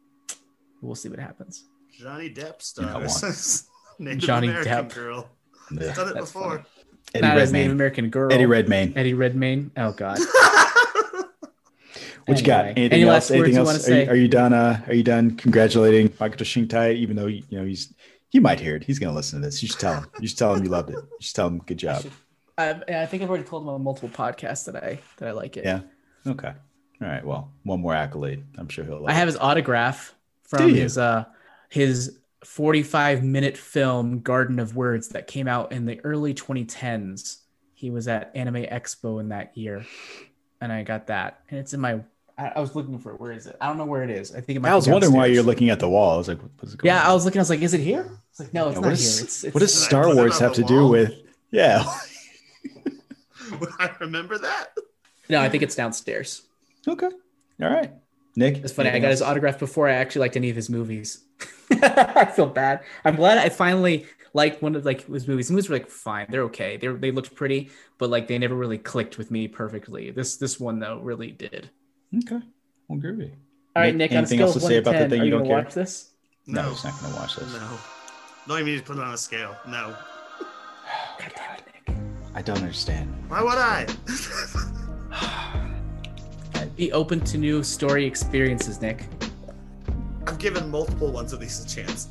We'll 0.81 0.95
see 1.03 1.11
what 1.11 1.19
happens. 1.19 1.65
Johnny 1.99 2.31
Depp 2.31 2.59
You 2.63 3.09
stars. 3.11 3.69
Native 3.98 4.18
Johnny 4.20 4.48
American 4.48 4.73
Depp. 4.86 4.94
girl. 4.94 5.28
Yeah. 5.70 5.94
Done 5.94 6.09
it 6.09 6.14
That's 6.14 6.32
before. 6.32 6.64
Eddie 7.14 7.23
Not 7.27 7.39
as 7.39 7.52
Native 7.52 7.66
Redmayne. 7.66 7.70
American 7.70 8.10
girl. 8.10 8.32
Eddie 8.32 8.47
Redmayne. 8.47 8.93
Eddie 8.97 9.14
Redmayne. 9.14 9.70
Oh 9.77 9.93
God. 9.93 10.18
What 12.27 12.39
you 12.40 12.44
got? 12.44 12.64
Anyway, 12.64 12.70
Anything 12.81 12.93
any 12.93 13.02
else? 13.05 13.10
last 13.12 13.31
words 13.31 13.32
Anything 13.40 13.52
you 13.55 13.59
else? 13.60 13.66
wanna 13.66 13.78
Are 13.78 13.82
say? 13.82 14.05
you, 14.05 14.10
are 14.10 14.16
you 14.16 14.28
done? 14.28 14.52
Uh, 14.52 14.81
are 14.89 14.94
you 14.94 15.02
done 15.05 15.36
congratulating 15.36 16.12
Michael 16.18 16.39
Shingtai? 16.44 16.94
Even 16.97 17.14
though 17.14 17.27
you 17.27 17.44
know 17.52 17.64
he's 17.64 17.94
he 18.31 18.40
might 18.40 18.59
hear 18.59 18.74
it. 18.74 18.82
He's 18.82 18.98
gonna 18.98 19.14
listen 19.14 19.40
to 19.40 19.47
this. 19.47 19.62
You 19.62 19.68
should 19.68 19.78
tell 19.78 19.94
him. 19.94 20.06
You 20.20 20.27
should 20.27 20.39
tell 20.39 20.52
him 20.55 20.64
you 20.64 20.68
loved 20.70 20.90
it. 20.90 20.97
You 20.97 21.06
should 21.20 21.36
tell 21.36 21.47
him 21.47 21.59
good 21.59 21.78
job. 21.78 22.05
I, 22.59 22.70
I 22.89 23.06
think 23.06 23.23
I've 23.23 23.28
already 23.28 23.44
told 23.44 23.62
him 23.62 23.68
on 23.68 23.82
multiple 23.85 24.09
podcasts 24.09 24.64
that 24.64 24.74
I 24.82 24.98
that 25.18 25.28
I 25.28 25.32
like 25.32 25.56
it. 25.56 25.64
Yeah. 25.64 25.81
Okay. 26.27 26.48
All 27.01 27.09
right. 27.09 27.24
Well, 27.24 27.52
one 27.62 27.81
more 27.81 27.94
accolade. 27.94 28.43
I'm 28.59 28.68
sure 28.68 28.85
he'll. 28.85 29.02
Like 29.02 29.14
I 29.14 29.16
have 29.18 29.28
his 29.28 29.36
autograph 29.36 30.12
Do 30.51 30.56
from 30.59 30.68
you? 30.70 30.74
his 30.74 30.98
uh 30.98 31.27
his 31.68 32.18
45 32.47 33.23
minute 33.24 33.56
film 33.56 34.20
Garden 34.20 34.59
of 34.59 34.77
Words 34.77 35.09
that 35.09 35.27
came 35.27 35.48
out 35.48 35.73
in 35.73 35.85
the 35.86 36.01
early 36.05 36.32
2010s. 36.35 37.39
He 37.74 37.90
was 37.90 38.09
at 38.09 38.31
Anime 38.35 38.62
Expo 38.64 39.20
in 39.20 39.28
that 39.31 39.56
year, 39.56 39.85
and 40.60 40.73
I 40.73 40.82
got 40.82 41.09
that, 41.09 41.40
and 41.51 41.60
it's 41.60 41.74
in 41.74 41.81
my. 41.81 42.01
I, 42.39 42.48
I 42.56 42.60
was 42.60 42.74
looking 42.74 42.98
for 42.98 43.12
it. 43.12 43.20
Where 43.20 43.32
is 43.32 43.47
it? 43.47 43.56
I 43.60 43.66
don't 43.68 43.77
know 43.78 43.85
where 43.85 44.02
it 44.02 44.10
is. 44.10 44.35
I 44.35 44.40
think 44.40 44.56
it 44.56 44.60
might. 44.60 44.68
I 44.68 44.73
be 44.73 44.77
was 44.77 44.89
wondering 44.89 45.12
why 45.12 45.27
you're 45.27 45.43
looking 45.43 45.70
at 45.70 45.81
the 45.81 45.89
wall. 45.89 46.14
I 46.14 46.16
was 46.16 46.28
like, 46.28 46.39
what's 46.59 46.74
going 46.74 46.89
Yeah, 46.94 47.01
on? 47.02 47.10
I 47.10 47.14
was 47.14 47.24
looking. 47.24 47.39
I 47.39 47.43
was 47.43 47.51
like, 47.51 47.60
is 47.62 47.74
it 47.74 47.81
here? 47.81 48.10
It's 48.31 48.40
like, 48.40 48.55
no, 48.55 48.68
it's 48.68 48.77
Yeah, 48.77 48.81
not 48.81 48.86
what, 48.90 48.98
here. 48.98 49.09
is, 49.09 49.23
It's, 49.23 49.44
it's 49.44 49.55
what 49.55 49.60
does 49.60 49.74
Star 49.85 50.14
Wars 50.14 50.39
have 50.39 50.55
the 50.55 50.62
to 50.62 50.68
do 50.68 50.86
with? 50.89 51.12
Yeah. 51.51 51.85
I 53.78 53.90
remember 54.01 54.39
that? 54.39 54.68
no, 55.28 55.40
I 55.40 55.48
think 55.48 55.62
it's 55.62 55.74
downstairs. 55.74 56.43
okay. 56.89 57.09
All 57.62 57.70
right. 57.70 57.93
Nick. 58.35 58.59
It's 58.59 58.73
funny. 58.73 58.89
I 58.89 58.93
anything 58.93 59.02
got 59.02 59.10
his 59.12 59.23
autograph 59.23 59.59
before 59.59 59.89
I 59.89 59.93
actually 59.93 60.20
liked 60.20 60.36
any 60.36 60.51
of 60.51 60.56
his 60.56 60.68
movies. 60.70 61.23
I 61.83 62.25
feel 62.27 62.47
bad. 62.47 62.81
I'm 63.05 63.17
glad 63.17 63.39
I 63.39 63.49
finally 63.49 64.07
liked 64.35 64.63
one 64.63 64.75
of 64.77 64.85
like 64.85 65.07
his 65.07 65.27
movies. 65.27 65.49
The 65.49 65.55
movies 65.55 65.69
were 65.69 65.77
like 65.77 65.89
fine. 65.91 66.27
They're 66.31 66.43
okay. 66.45 66.77
They 66.77 66.89
they 66.89 67.11
looked 67.11 67.35
pretty, 67.35 67.71
but 67.99 68.11
like 68.11 68.29
they 68.29 68.39
never 68.39 68.55
really 68.55 68.79
clicked 68.79 69.19
with 69.19 69.31
me 69.31 69.49
perfectly. 69.49 70.11
This 70.11 70.37
this 70.37 70.61
one 70.61 70.79
though 70.79 71.01
really 71.01 71.31
did. 71.33 71.71
Okay. 72.19 72.41
Well, 72.89 72.99
groovy. 73.01 73.33
All 73.75 73.83
right, 73.83 73.95
Nick. 73.95 74.13
anything 74.13 74.39
scale 74.39 74.47
else 74.47 74.55
to 74.55 74.61
say 74.61 74.75
to 74.75 74.79
about 74.79 74.93
the 74.93 75.09
thing 75.09 75.21
are 75.21 75.25
you 75.25 75.25
you 75.25 75.31
don't 75.31 75.41
gonna 75.43 75.55
care? 75.55 75.65
watch 75.65 75.75
this? 75.75 76.13
No, 76.47 76.63
No. 76.63 76.71
he's 76.71 76.85
not 76.85 76.99
going 77.01 77.13
to 77.13 77.19
watch 77.19 77.37
this. 77.37 77.53
No. 77.53 77.79
Don't 78.47 78.61
even 78.61 78.73
need 78.73 78.79
to 78.79 78.85
put 78.85 78.97
it 78.97 79.03
on 79.03 79.13
a 79.13 79.19
scale. 79.19 79.57
No. 79.67 79.95
God 81.19 81.33
damn 81.37 81.57
it, 81.57 81.63
Nick. 81.89 81.97
I 82.35 82.41
don't 82.43 82.57
understand. 82.59 83.13
Why 83.29 83.43
would 83.43 83.59
I? 83.59 83.87
Be 86.77 86.93
open 86.93 87.21
to 87.21 87.37
new 87.39 87.63
story 87.63 88.07
experiences, 88.07 88.81
Nick. 88.81 89.05
I've 90.27 90.39
given 90.39 90.70
multiple 90.70 91.12
ones 91.12 91.32
of 91.32 91.40
these 91.40 91.65
a 91.65 91.69
chance. 91.69 92.09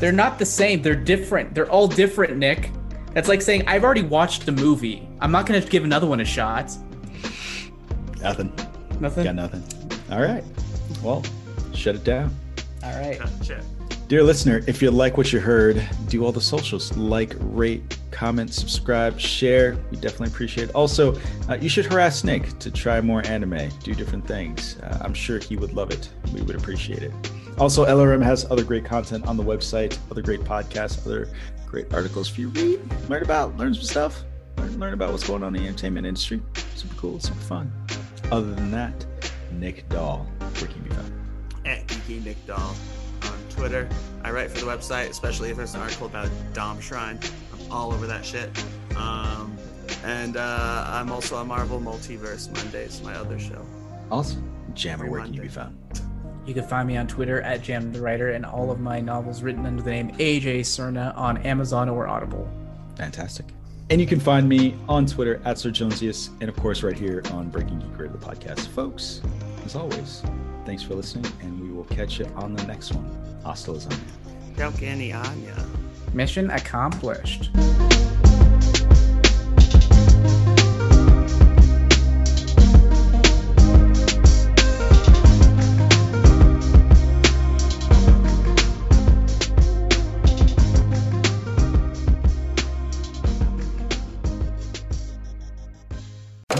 They're 0.00 0.12
not 0.12 0.38
the 0.38 0.46
same. 0.46 0.82
They're 0.82 0.96
different. 0.96 1.54
They're 1.54 1.70
all 1.70 1.86
different, 1.86 2.36
Nick. 2.36 2.70
That's 3.14 3.28
like 3.28 3.42
saying 3.42 3.64
I've 3.66 3.84
already 3.84 4.02
watched 4.02 4.46
the 4.46 4.52
movie. 4.52 5.06
I'm 5.20 5.30
not 5.30 5.46
gonna 5.46 5.60
give 5.60 5.84
another 5.84 6.06
one 6.06 6.20
a 6.20 6.24
shot. 6.24 6.76
Nothing. 8.20 8.52
Nothing. 9.00 9.24
Got 9.24 9.34
nothing. 9.34 9.62
All 10.10 10.22
right. 10.22 10.44
Well, 11.02 11.22
shut 11.74 11.94
it 11.94 12.04
down. 12.04 12.34
All 12.82 12.92
right. 12.98 13.20
Shit. 13.42 13.62
Dear 14.08 14.22
listener, 14.22 14.62
if 14.66 14.82
you 14.82 14.90
like 14.90 15.16
what 15.16 15.32
you 15.32 15.40
heard, 15.40 15.82
do 16.08 16.24
all 16.24 16.32
the 16.32 16.40
socials 16.40 16.94
like, 16.96 17.34
rate, 17.38 17.98
comment, 18.10 18.52
subscribe, 18.52 19.18
share. 19.18 19.76
We 19.90 19.96
definitely 19.96 20.28
appreciate 20.28 20.68
it. 20.68 20.74
Also, 20.74 21.18
uh, 21.48 21.54
you 21.60 21.68
should 21.68 21.86
harass 21.86 22.22
Nick 22.22 22.58
to 22.58 22.70
try 22.70 23.00
more 23.00 23.26
anime, 23.26 23.70
do 23.82 23.94
different 23.94 24.26
things. 24.26 24.76
Uh, 24.80 24.98
I'm 25.00 25.14
sure 25.14 25.38
he 25.38 25.56
would 25.56 25.72
love 25.72 25.90
it. 25.90 26.10
We 26.34 26.42
would 26.42 26.56
appreciate 26.56 27.02
it. 27.02 27.12
Also, 27.58 27.84
LRM 27.84 28.22
has 28.22 28.50
other 28.50 28.64
great 28.64 28.84
content 28.84 29.26
on 29.26 29.36
the 29.36 29.42
website, 29.42 29.98
other 30.10 30.22
great 30.22 30.40
podcasts, 30.40 31.04
other 31.06 31.28
great 31.66 31.92
articles 31.92 32.28
for 32.28 32.40
you 32.40 32.50
to 32.50 32.60
read, 32.60 33.08
learn 33.08 33.22
about, 33.22 33.56
learn 33.56 33.72
some 33.74 33.82
stuff, 33.84 34.22
learn, 34.58 34.78
learn 34.78 34.94
about 34.94 35.10
what's 35.10 35.26
going 35.26 35.42
on 35.42 35.54
in 35.54 35.62
the 35.62 35.68
entertainment 35.68 36.06
industry. 36.06 36.42
Super 36.74 36.94
cool, 36.96 37.20
super 37.20 37.40
fun. 37.40 37.72
Other 38.30 38.54
than 38.54 38.70
that, 38.70 39.06
Nick 39.52 39.88
Doll, 39.88 40.26
where 40.40 40.66
can 40.66 40.82
you 40.82 40.90
be 40.90 40.94
found? 40.94 41.12
At 41.64 41.86
Geeky 41.86 42.24
Nick 42.24 42.44
Doll 42.46 42.74
on 43.22 43.38
Twitter. 43.50 43.88
I 44.24 44.30
write 44.30 44.50
for 44.50 44.58
the 44.58 44.66
website, 44.66 45.10
especially 45.10 45.50
if 45.50 45.56
there's 45.56 45.74
an 45.74 45.80
article 45.80 46.06
about 46.06 46.30
Dom 46.54 46.80
Shrine. 46.80 47.18
I'm 47.52 47.72
all 47.72 47.92
over 47.92 48.06
that 48.06 48.24
shit. 48.24 48.50
Um, 48.96 49.56
and 50.04 50.36
uh, 50.36 50.84
I'm 50.88 51.10
also 51.10 51.36
on 51.36 51.48
Marvel 51.48 51.80
Multiverse 51.80 52.50
Mondays, 52.56 53.00
my 53.02 53.14
other 53.14 53.38
show. 53.38 53.64
Awesome. 54.10 54.48
Jammer, 54.74 55.04
Every 55.04 55.10
where 55.10 55.22
can 55.22 55.34
you 55.34 55.42
be 55.42 55.48
found? 55.48 55.76
You 56.44 56.54
can 56.54 56.64
find 56.64 56.88
me 56.88 56.96
on 56.96 57.06
Twitter 57.06 57.40
at 57.42 57.62
Jam 57.62 57.92
the 57.92 58.00
Writer 58.00 58.30
and 58.30 58.44
all 58.44 58.70
of 58.70 58.80
my 58.80 59.00
novels 59.00 59.42
written 59.42 59.64
under 59.64 59.82
the 59.82 59.90
name 59.90 60.10
AJ 60.12 60.60
Cerna 60.60 61.16
on 61.16 61.36
Amazon 61.38 61.88
or 61.88 62.08
Audible. 62.08 62.48
Fantastic. 62.96 63.46
And 63.90 64.00
you 64.00 64.06
can 64.06 64.18
find 64.18 64.48
me 64.48 64.74
on 64.88 65.06
Twitter 65.06 65.40
at 65.44 65.58
Sir 65.58 65.70
Jonesiest, 65.70 66.30
and 66.40 66.48
of 66.48 66.56
course, 66.56 66.82
right 66.82 66.98
here 66.98 67.22
on 67.32 67.48
Breaking 67.48 67.78
Geek 67.78 67.98
Radio, 67.98 68.16
the 68.16 68.26
podcast. 68.26 68.68
Folks, 68.68 69.20
as 69.64 69.76
always, 69.76 70.22
thanks 70.64 70.82
for 70.82 70.94
listening, 70.94 71.30
and 71.42 71.60
we 71.60 71.70
will 71.70 71.84
catch 71.84 72.18
you 72.18 72.26
on 72.34 72.54
the 72.54 72.64
next 72.66 72.92
one. 72.92 73.04
Hasta 73.44 73.70
lasagna. 73.70 73.98
Galgani 74.56 75.14
Anya. 75.14 75.66
Mission 76.14 76.50
accomplished. 76.50 77.50